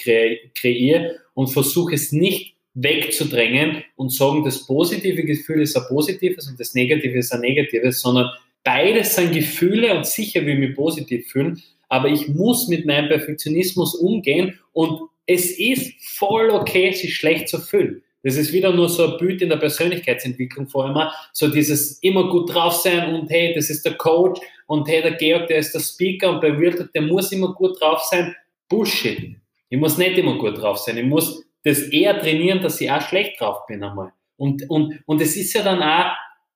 kreiere 0.55 1.17
und 1.35 1.49
versuche 1.49 1.95
es 1.95 2.13
nicht 2.13 2.55
wegzudrängen 2.73 3.85
und 3.97 4.11
sagen, 4.11 4.43
das 4.43 4.67
positive 4.67 5.23
Gefühl 5.25 5.61
ist 5.61 5.77
ein 5.77 5.85
positives 5.89 6.49
und 6.49 6.59
das 6.59 6.75
negative 6.75 7.19
ist 7.19 7.31
ein 7.33 7.43
negatives, 7.43 8.01
sondern 8.01 8.31
beides 8.65 9.15
sind 9.15 9.33
Gefühle 9.33 9.95
und 9.95 10.07
sicher 10.07 10.47
will 10.47 10.55
ich 10.55 10.69
mich 10.69 10.77
positiv 10.77 11.31
fühlen, 11.31 11.63
aber 11.91 12.09
ich 12.09 12.29
muss 12.29 12.69
mit 12.69 12.87
meinem 12.87 13.09
Perfektionismus 13.09 13.95
umgehen 13.97 14.59
und 14.73 15.11
es 15.27 15.59
ist 15.59 15.93
voll 16.17 16.51
okay, 16.51 16.93
sich 16.93 17.15
schlecht 17.15 17.49
zu 17.49 17.59
fühlen. 17.59 18.03
Das 18.27 18.37
ist 18.37 18.53
wieder 18.53 18.73
nur 18.73 18.89
so 18.89 19.13
ein 19.13 19.19
Bild 19.19 19.41
in 19.41 19.51
der 19.51 19.57
Persönlichkeitsentwicklung 19.57 20.67
vor 20.67 20.87
allem. 20.87 21.09
So 21.33 21.47
dieses 21.47 22.01
immer 22.01 22.29
gut 22.29 22.53
drauf 22.53 22.73
sein 22.73 23.15
und 23.15 23.31
hey, 23.31 23.55
das 23.55 23.71
ist 23.71 23.87
der 23.87 23.95
Coach 23.95 24.41
und 24.67 24.89
hey, 24.89 25.01
der 25.01 25.13
Georg, 25.13 25.47
der 25.47 25.59
ist 25.59 25.73
der 25.73 25.79
Speaker 25.79 26.31
und 26.31 26.41
bei 26.41 26.51
Realtor, 26.51 26.89
der 26.93 27.03
muss 27.03 27.31
immer 27.31 27.55
gut 27.55 27.81
drauf 27.81 28.03
sein. 28.03 28.35
Bullshit. 28.69 29.37
Ich 29.69 29.79
muss 29.79 29.97
nicht 29.97 30.19
immer 30.19 30.39
gut 30.39 30.61
drauf 30.61 30.79
sein. 30.79 30.97
Ich 30.97 31.05
muss 31.05 31.45
das 31.63 31.83
eher 31.83 32.19
trainieren, 32.19 32.61
dass 32.61 32.81
ich 32.81 32.91
auch 32.91 33.01
schlecht 33.01 33.41
drauf 33.41 33.65
bin 33.69 33.85
einmal. 33.85 34.13
Und, 34.37 34.69
und, 34.71 35.01
und 35.07 35.21
es 35.21 35.37
ist 35.37 35.53
ja 35.53 35.63
dann 35.63 35.81
auch 35.81 36.11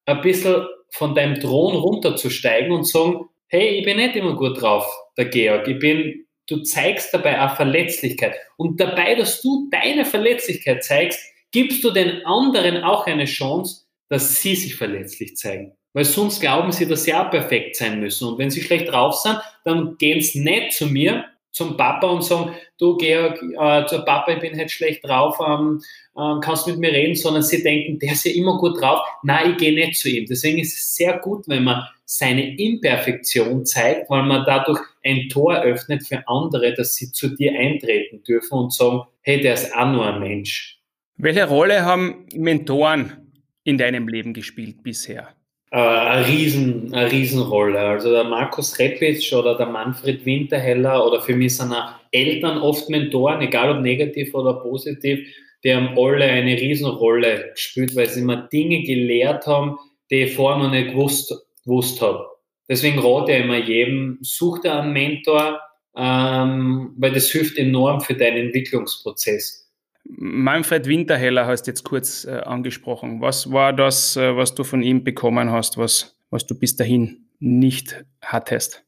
ein 0.07 0.21
bisschen 0.23 0.67
von 0.89 1.15
deinem 1.15 1.39
Thron 1.39 1.77
runterzusteigen 1.77 2.73
und 2.73 2.89
sagen, 2.89 3.29
hey, 3.47 3.79
ich 3.79 3.85
bin 3.85 3.99
nicht 3.99 4.17
immer 4.17 4.35
gut 4.35 4.61
drauf, 4.61 4.93
der 5.17 5.27
Georg. 5.27 5.69
Ich 5.69 5.79
bin, 5.79 6.27
du 6.49 6.65
zeigst 6.65 7.15
dabei 7.15 7.41
auch 7.41 7.55
Verletzlichkeit. 7.55 8.35
Und 8.57 8.81
dabei, 8.81 9.15
dass 9.15 9.41
du 9.41 9.69
deine 9.71 10.05
Verletzlichkeit 10.05 10.83
zeigst, 10.83 11.21
gibst 11.53 11.83
du 11.85 11.91
den 11.91 12.25
anderen 12.25 12.83
auch 12.83 13.07
eine 13.07 13.25
Chance, 13.25 13.85
dass 14.09 14.41
sie 14.41 14.57
sich 14.57 14.75
verletzlich 14.75 15.37
zeigen. 15.37 15.73
Weil 15.93 16.05
sonst 16.05 16.41
glauben 16.41 16.71
sie, 16.71 16.87
dass 16.87 17.05
sie 17.05 17.15
auch 17.15 17.31
perfekt 17.31 17.77
sein 17.77 18.01
müssen. 18.01 18.29
Und 18.29 18.39
wenn 18.39 18.51
sie 18.51 18.63
schlecht 18.63 18.91
drauf 18.91 19.15
sind, 19.17 19.39
dann 19.65 19.97
gehen 19.99 20.21
sie 20.21 20.41
nicht 20.41 20.73
zu 20.73 20.87
mir, 20.87 21.25
zum 21.53 21.77
Papa 21.77 22.07
und 22.07 22.23
sagen, 22.23 22.55
du 22.79 22.97
Georg, 22.97 23.43
äh, 23.43 23.87
zur 23.87 24.05
Papa, 24.05 24.33
ich 24.33 24.41
bin 24.41 24.57
halt 24.57 24.71
schlecht 24.71 25.05
drauf, 25.05 25.39
ähm, 25.45 25.83
äh, 26.17 26.41
kannst 26.41 26.67
mit 26.69 26.79
mir 26.79 26.93
reden, 26.93 27.17
sondern 27.17 27.43
sie 27.43 27.63
denken, 27.63 27.99
der 27.99 28.13
ist 28.13 28.25
ja 28.25 28.33
immer 28.33 28.57
gut 28.59 28.81
drauf, 28.81 29.01
nein, 29.23 29.53
ich 29.53 29.57
gehe 29.57 29.75
nicht 29.75 29.99
zu 29.99 30.09
ihm. 30.09 30.27
Deswegen 30.27 30.59
ist 30.59 30.77
es 30.77 30.95
sehr 30.95 31.19
gut, 31.19 31.49
wenn 31.49 31.65
man 31.65 31.83
seine 32.05 32.57
Imperfektion 32.57 33.67
zeigt, 33.67 34.11
weil 34.11 34.23
man 34.25 34.45
dadurch 34.45 34.81
ein 35.05 35.29
Tor 35.29 35.61
öffnet 35.63 36.07
für 36.07 36.27
andere, 36.29 36.75
dass 36.75 36.95
sie 36.95 37.13
zu 37.13 37.29
dir 37.35 37.53
eintreten 37.59 38.23
dürfen 38.23 38.59
und 38.59 38.73
sagen, 38.73 39.03
hey, 39.23 39.41
der 39.41 39.55
ist 39.55 39.75
auch 39.75 39.91
nur 39.91 40.07
ein 40.07 40.21
Mensch. 40.21 40.80
Welche 41.23 41.47
Rolle 41.47 41.85
haben 41.85 42.27
Mentoren 42.35 43.13
in 43.65 43.79
deinem 43.79 44.09
Leben 44.09 44.33
gespielt 44.33 44.83
bisher? 44.83 45.29
äh, 45.71 45.77
eine, 45.77 46.27
Riesen, 46.27 46.93
eine 46.93 47.11
Riesenrolle. 47.11 47.79
Also 47.79 48.11
der 48.11 48.25
Markus 48.25 48.79
Reppitsch 48.79 49.33
oder 49.33 49.57
der 49.57 49.67
Manfred 49.67 50.25
Winterheller 50.25 51.07
oder 51.07 51.21
für 51.21 51.35
mich 51.37 51.57
sind 51.57 51.73
auch 51.73 51.93
Eltern 52.13 52.59
oft 52.59 52.89
Mentoren, 52.89 53.41
egal 53.41 53.77
ob 53.77 53.83
negativ 53.83 54.35
oder 54.35 54.55
positiv, 54.55 55.21
die 55.63 55.75
haben 55.75 55.91
alle 55.97 56.25
eine 56.25 56.57
Riesenrolle 56.57 57.51
gespielt, 57.53 57.95
weil 57.95 58.09
sie 58.09 58.23
mir 58.23 58.49
Dinge 58.53 58.83
gelehrt 58.83 59.47
haben, 59.47 59.79
die 60.11 60.23
ich 60.23 60.35
vorher 60.35 60.63
noch 60.63 60.71
nicht 60.71 60.91
gewusst, 60.91 61.35
gewusst 61.65 62.01
habe. 62.01 62.27
Deswegen 62.69 62.99
rate 62.99 63.33
ich 63.33 63.45
immer 63.45 63.59
jedem, 63.59 64.19
such 64.23 64.61
dir 64.61 64.75
einen 64.77 64.93
Mentor, 64.93 65.61
ähm, 65.97 66.95
weil 66.97 67.13
das 67.13 67.31
hilft 67.31 67.59
enorm 67.59 68.01
für 68.01 68.15
deinen 68.15 68.47
Entwicklungsprozess. 68.47 69.60
Manfred 70.17 70.87
Winterheller 70.87 71.47
hast 71.47 71.67
jetzt 71.67 71.85
kurz 71.85 72.25
äh, 72.25 72.31
angesprochen. 72.31 73.21
Was 73.21 73.53
war 73.53 73.73
das, 73.73 74.17
äh, 74.17 74.37
was 74.37 74.55
du 74.55 74.65
von 74.65 74.83
ihm 74.83 75.05
bekommen 75.05 75.51
hast, 75.51 75.79
was, 75.79 76.17
was 76.31 76.47
du 76.47 76.55
bis 76.55 76.77
dahin 76.77 77.27
nicht 77.39 78.05
hattest? 78.21 78.85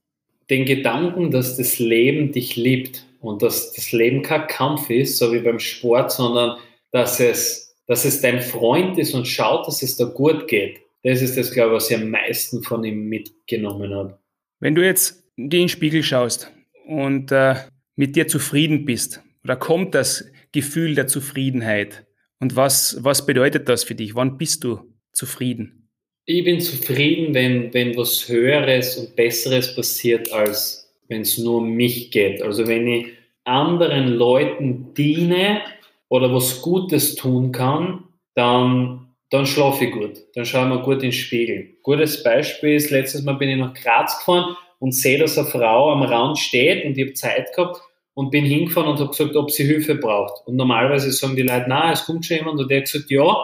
Den 0.51 0.65
Gedanken, 0.65 1.31
dass 1.31 1.57
das 1.57 1.78
Leben 1.78 2.32
dich 2.32 2.57
liebt 2.57 3.07
und 3.20 3.43
dass 3.43 3.73
das 3.73 3.93
Leben 3.93 4.23
kein 4.23 4.47
Kampf 4.49 4.90
ist, 4.90 5.19
so 5.19 5.32
wie 5.32 5.39
beim 5.39 5.59
Sport, 5.59 6.12
sondern 6.12 6.59
dass 6.90 7.20
es, 7.20 7.77
dass 7.86 8.05
es 8.05 8.20
dein 8.20 8.40
Freund 8.40 8.99
ist 8.99 9.15
und 9.15 9.27
schaut, 9.27 9.66
dass 9.66 9.82
es 9.82 9.97
da 9.97 10.05
gut 10.05 10.49
geht. 10.49 10.81
Das 11.05 11.23
ist 11.23 11.36
das, 11.36 11.53
glaube 11.53 11.70
ich, 11.70 11.77
was 11.77 11.90
ich 11.90 11.97
am 11.97 12.11
meisten 12.11 12.62
von 12.62 12.85
ihm 12.85 13.09
mitgenommen 13.09 13.94
habe. 13.94 14.19
Wenn 14.61 14.74
du 14.74 14.85
jetzt 14.85 15.24
in 15.36 15.51
den 15.51 15.69
Spiegel 15.69 16.03
schaust 16.03 16.53
und 16.86 17.32
äh, 17.32 17.55
mit 17.97 18.16
dir 18.16 18.28
zufrieden 18.28 18.85
bist, 18.85 19.23
oder 19.44 19.57
kommt 19.57 19.94
das 19.94 20.24
Gefühl 20.53 20.95
der 20.95 21.07
Zufriedenheit? 21.07 22.07
Und 22.39 22.57
was, 22.57 22.99
was 23.01 23.24
bedeutet 23.24 23.69
das 23.69 23.85
für 23.85 23.95
dich? 23.95 24.15
Wann 24.15 24.37
bist 24.37 24.65
du 24.65 24.81
zufrieden? 25.12 25.89
Ich 26.24 26.45
bin 26.45 26.61
zufrieden, 26.61 27.35
wenn, 27.35 27.73
wenn 27.74 27.97
was 27.97 28.29
Höheres 28.29 28.97
und 28.97 29.16
Besseres 29.16 29.74
passiert, 29.74 30.33
als 30.33 30.93
wenn 31.09 31.23
es 31.23 31.39
nur 31.39 31.59
um 31.59 31.70
mich 31.73 32.11
geht. 32.11 32.43
Also 32.43 32.66
wenn 32.66 32.87
ich 32.87 33.07
anderen 33.45 34.09
Leuten 34.09 34.95
diene 34.95 35.62
oder 36.09 36.33
was 36.33 36.62
Gutes 36.62 37.16
tun 37.16 37.51
kann, 37.51 38.05
dann, 38.35 39.09
dann 39.31 39.47
schlafe 39.47 39.87
ich 39.87 39.93
gut. 39.93 40.12
Dann 40.35 40.45
schaue 40.45 40.69
ich 40.69 40.74
mir 40.74 40.83
gut 40.83 40.95
in 40.97 41.01
den 41.01 41.12
Spiegel. 41.12 41.77
Gutes 41.83 42.23
Beispiel 42.23 42.74
ist, 42.74 42.91
letztes 42.91 43.23
Mal 43.23 43.35
bin 43.35 43.49
ich 43.49 43.57
nach 43.57 43.74
Graz 43.74 44.19
gefahren 44.19 44.57
und 44.79 44.93
sehe, 44.93 45.19
dass 45.19 45.39
eine 45.39 45.49
Frau 45.49 45.91
am 45.91 46.03
Rand 46.03 46.39
steht 46.39 46.85
und 46.85 46.97
ich 46.97 47.05
habe 47.05 47.15
Zeit 47.15 47.55
gehabt 47.55 47.81
und 48.15 48.31
bin 48.31 48.45
hingefahren 48.45 48.91
und 48.91 49.01
habe 49.01 49.11
gesagt, 49.11 49.37
ob 49.37 49.51
sie 49.51 49.65
Hilfe 49.65 49.95
braucht. 49.95 50.47
Und 50.47 50.57
normalerweise 50.57 51.11
sagen 51.13 51.37
die 51.37 51.43
Leute, 51.43 51.67
na, 51.69 51.93
es 51.93 52.05
kommt 52.05 52.27
schon 52.27 52.39
jemand 52.39 52.61
und 52.61 52.71
der 52.71 52.79
hat 52.79 52.85
gesagt, 52.85 53.11
ja. 53.11 53.37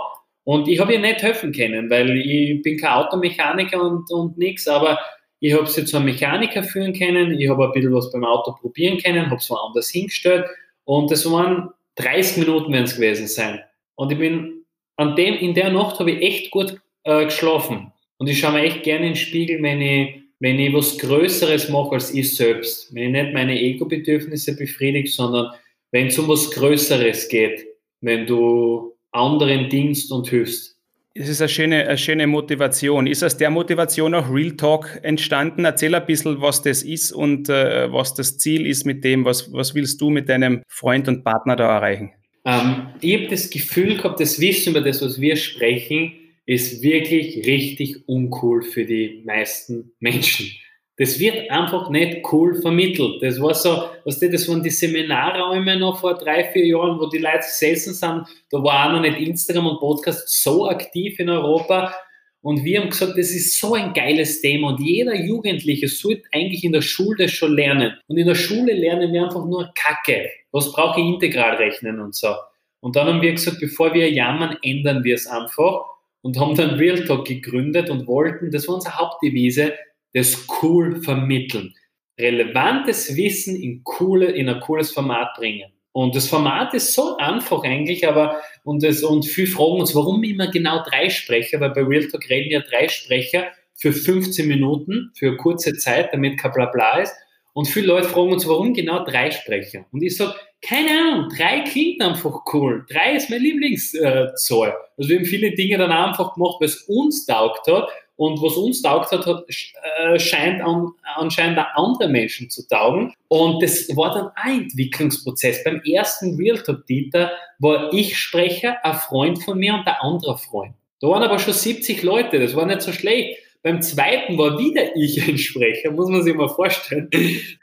Und 0.45 0.69
ich 0.69 0.81
habe 0.81 0.95
ihr 0.95 1.01
nicht 1.01 1.23
helfen 1.23 1.53
können, 1.53 1.91
weil 1.91 2.17
ich 2.17 2.63
bin 2.63 2.79
kein 2.79 2.93
Automechaniker 2.93 3.83
und, 3.83 4.11
und 4.11 4.39
nichts, 4.39 4.67
aber 4.67 4.99
ich 5.41 5.55
habe 5.55 5.67
sie 5.67 5.85
zu 5.85 5.97
einem 5.97 6.07
Mechaniker 6.07 6.63
führen 6.63 6.93
können, 6.93 7.39
ich 7.39 7.49
habe 7.49 7.67
ein 7.67 7.73
bisschen 7.73 7.95
was 7.95 8.11
beim 8.11 8.25
Auto 8.25 8.53
probieren 8.53 8.99
können, 8.99 9.27
habe 9.27 9.37
es 9.37 9.49
woanders 9.51 9.91
hingestellt 9.91 10.47
und 10.85 11.11
das 11.11 11.31
waren 11.31 11.71
30 11.97 12.39
Minuten 12.39 12.73
werden 12.73 12.85
es 12.85 12.97
gewesen 12.97 13.29
sein. 13.29 13.61
Und 13.95 14.13
ich 14.13 14.19
bin 14.19 14.65
an 14.97 15.17
dem, 15.17 15.35
in 15.35 15.55
der 15.55 15.71
Nacht 15.71 15.99
habe 15.99 16.13
ich 16.13 16.23
echt 16.23 16.51
gut 16.51 16.81
äh, 17.05 17.25
geschlafen. 17.25 17.93
Und 18.19 18.29
ich 18.29 18.39
schaue 18.39 18.53
mir 18.53 18.63
echt 18.63 18.83
gerne 18.83 19.07
in 19.07 19.13
den 19.13 19.17
Spiegel, 19.17 19.63
wenn 19.63 19.81
ich 19.81 20.18
wenn 20.41 20.59
ich 20.59 20.73
was 20.73 20.99
Größeres 20.99 21.69
mache 21.69 21.93
als 21.93 22.15
ich 22.15 22.37
selbst, 22.37 22.95
wenn 22.95 23.15
ich 23.15 23.23
nicht 23.23 23.35
meine 23.35 23.61
Ego-Bedürfnisse 23.61 24.57
befriedige, 24.57 25.09
sondern 25.09 25.53
wenn 25.91 26.09
es 26.09 26.19
um 26.19 26.29
was 26.29 26.51
Größeres 26.51 27.29
geht, 27.29 27.67
wenn 28.01 28.27
du 28.27 28.95
anderen 29.11 29.69
dienst 29.69 30.13
und 30.13 30.29
hilfst. 30.29 30.77
Es 31.15 31.29
ist 31.29 31.41
eine 31.41 31.49
schöne, 31.49 31.89
eine 31.89 31.99
schöne 31.99 32.27
Motivation. 32.29 33.09
Ist 33.09 33.25
aus 33.25 33.37
der 33.37 33.51
Motivation 33.51 34.15
auch 34.15 34.33
Real 34.33 34.53
Talk 34.53 35.01
entstanden? 35.03 35.65
Erzähl 35.65 35.95
ein 35.95 36.07
bisschen, 36.07 36.41
was 36.41 36.63
das 36.63 36.85
ist 36.85 37.11
und 37.11 37.49
äh, 37.49 37.93
was 37.93 38.15
das 38.15 38.39
Ziel 38.39 38.67
ist 38.67 38.87
mit 38.87 39.03
dem. 39.03 39.25
Was, 39.25 39.53
was 39.53 39.75
willst 39.75 40.01
du 40.01 40.11
mit 40.11 40.29
deinem 40.29 40.63
Freund 40.69 41.09
und 41.09 41.25
Partner 41.25 41.57
da 41.57 41.75
erreichen? 41.75 42.13
Ähm, 42.45 42.91
ich 43.01 43.17
habe 43.17 43.29
das 43.29 43.51
Gefühl 43.51 43.97
gehabt, 43.97 44.21
das 44.21 44.39
Wissen 44.39 44.71
über 44.71 44.81
das, 44.81 45.03
was 45.03 45.21
wir 45.21 45.35
sprechen, 45.35 46.13
ist 46.49 46.83
wirklich 46.83 47.47
richtig 47.47 48.09
uncool 48.09 48.63
für 48.63 48.87
die 48.87 49.23
meisten 49.27 49.93
Menschen. 50.01 50.51
Das 50.97 51.19
wird 51.19 51.51
einfach 51.51 51.91
nicht 51.91 52.33
cool 52.33 52.55
vermittelt. 52.63 53.23
Das 53.23 53.39
war 53.39 53.53
so, 53.53 53.85
was 54.07 54.21
weißt 54.21 54.33
das 54.33 54.49
waren 54.49 54.63
die 54.63 54.71
Seminarräume 54.71 55.79
noch 55.79 56.01
vor 56.01 56.17
drei, 56.17 56.45
vier 56.45 56.67
Jahren, 56.67 56.99
wo 56.99 57.07
die 57.07 57.19
Leute 57.19 57.41
gesessen 57.41 57.93
sind. 57.93 58.25
Da 58.51 58.63
war 58.63 58.87
auch 58.87 58.93
noch 58.93 59.03
nicht 59.03 59.19
Instagram 59.19 59.67
und 59.67 59.79
Podcast 59.79 60.43
so 60.43 60.67
aktiv 60.67 61.21
in 61.21 61.29
Europa. 61.29 61.95
Und 62.41 62.65
wir 62.65 62.81
haben 62.81 62.89
gesagt, 62.89 63.19
das 63.19 63.31
ist 63.31 63.61
so 63.61 63.75
ein 63.75 63.93
geiles 63.93 64.41
Thema 64.41 64.69
und 64.69 64.81
jeder 64.81 65.15
Jugendliche 65.15 65.87
sollte 65.87 66.23
eigentlich 66.33 66.65
in 66.65 66.73
der 66.73 66.81
Schule 66.81 67.25
das 67.25 67.33
schon 67.33 67.55
lernen. 67.55 67.93
Und 68.07 68.17
in 68.17 68.27
der 68.27 68.35
Schule 68.35 68.73
lernen 68.73 69.13
wir 69.13 69.25
einfach 69.25 69.45
nur 69.45 69.71
Kacke. 69.75 70.31
Was 70.51 70.73
brauche 70.73 70.99
ich 70.99 71.07
integral 71.07 71.57
rechnen 71.57 72.01
und 72.01 72.15
so. 72.15 72.35
Und 72.81 72.97
dann 72.97 73.07
haben 73.07 73.21
wir 73.21 73.33
gesagt, 73.33 73.61
bevor 73.61 73.93
wir 73.93 74.11
jammern, 74.11 74.57
ändern 74.63 75.05
wir 75.05 75.17
es 75.17 75.27
einfach 75.27 75.98
und 76.23 76.39
haben 76.39 76.55
dann 76.57 76.75
Real 76.75 77.05
Talk 77.05 77.27
gegründet 77.27 77.91
und 77.91 78.07
wollten, 78.07 78.51
das 78.51 78.69
war 78.69 78.77
unsere 78.77 78.97
Hauptdevise, 78.97 79.75
das 80.15 80.47
cool 80.63 81.03
vermitteln. 81.03 81.75
Relevantes 82.19 83.17
Wissen 83.17 83.57
in, 83.57 83.85
coole, 83.85 84.27
in 84.27 84.49
ein 84.49 84.61
cooles 84.61 84.91
Format 84.91 85.35
bringen. 85.37 85.71
Und 85.93 86.15
das 86.15 86.29
Format 86.29 86.75
ist 86.75 86.93
so 86.93 87.17
einfach 87.17 87.63
eigentlich, 87.65 88.07
aber 88.07 88.41
und, 88.65 88.83
das, 88.83 89.03
und 89.03 89.25
viele 89.25 89.49
fragen 89.49 89.81
uns, 89.81 89.95
warum 89.95 90.23
immer 90.23 90.51
genau 90.51 90.83
drei 90.85 91.11
Sprecher, 91.11 91.61
weil 91.61 91.71
bei 91.71 91.83
Real 91.83 92.07
Talk 92.07 92.29
reden 92.29 92.51
ja 92.51 92.61
drei 92.61 92.89
Sprecher 92.89 93.49
für 93.75 93.93
15 93.93 94.47
Minuten, 94.47 95.11
für 95.17 95.37
kurze 95.37 95.75
Zeit, 95.75 96.13
damit 96.13 96.39
kein 96.39 96.53
Blabla 96.53 96.99
ist. 96.99 97.15
Und 97.53 97.67
viele 97.67 97.89
Leute 97.89 98.09
fragen 98.09 98.33
uns, 98.33 98.47
warum 98.47 98.75
genau 98.75 99.05
drei 99.05 99.31
Sprecher? 99.31 99.87
Und 99.91 100.03
ich 100.03 100.17
sage, 100.17 100.35
keine 100.61 100.91
Ahnung, 100.91 101.29
drei 101.29 101.61
klingt 101.61 102.03
einfach 102.03 102.43
cool. 102.53 102.85
Drei 102.91 103.15
ist 103.15 103.31
mein 103.31 103.43
Lieblingszahl. 103.43 104.69
Äh, 104.69 104.73
also 104.97 105.11
wir 105.11 105.19
haben 105.19 105.25
viele 105.25 105.53
Dinge 105.53 105.79
dann 105.79 105.93
einfach 105.93 106.35
gemacht, 106.35 106.57
weil 106.61 106.69
es 106.69 106.83
uns 106.83 107.27
taugt 107.27 107.67
hat. 107.69 107.89
Und 108.17 108.43
was 108.43 108.57
uns 108.57 108.83
taugt 108.83 109.13
hat, 109.13 109.27
hat 109.27 109.45
äh, 109.49 110.19
scheint 110.19 110.61
an, 110.61 110.91
anscheinend 111.15 111.61
auch 111.61 111.85
andere 111.85 112.09
Menschen 112.09 112.51
zu 112.51 112.67
taugen. 112.67 113.15
Und 113.29 113.63
das 113.63 113.89
war 113.97 114.13
dann 114.13 114.31
ein 114.35 114.63
Entwicklungsprozess. 114.63 115.63
Beim 115.63 115.81
ersten 115.83 116.35
Real 116.35 116.59
Talk 116.59 116.85
Dieter 116.87 117.31
war 117.61 117.93
ich 117.93 118.19
Sprecher, 118.19 118.85
ein 118.85 118.95
Freund 118.95 119.43
von 119.45 119.59
mir 119.59 119.75
und 119.75 119.87
der 119.87 120.03
andere 120.03 120.37
Freund. 120.37 120.75
Da 121.01 121.07
waren 121.07 121.23
aber 121.23 121.39
schon 121.39 121.55
70 121.55 122.03
Leute, 122.03 122.41
das 122.41 122.57
war 122.57 122.67
nicht 122.67 122.83
so 122.83 122.93
schlecht. 122.93 123.39
Beim 123.63 123.83
zweiten 123.83 124.37
war 124.37 124.59
wieder 124.59 124.97
ich 124.97 125.23
ein 125.29 125.39
Sprecher, 125.39 125.93
muss 125.93 126.09
man 126.09 126.23
sich 126.23 126.35
mal 126.35 126.49
vorstellen. 126.49 127.09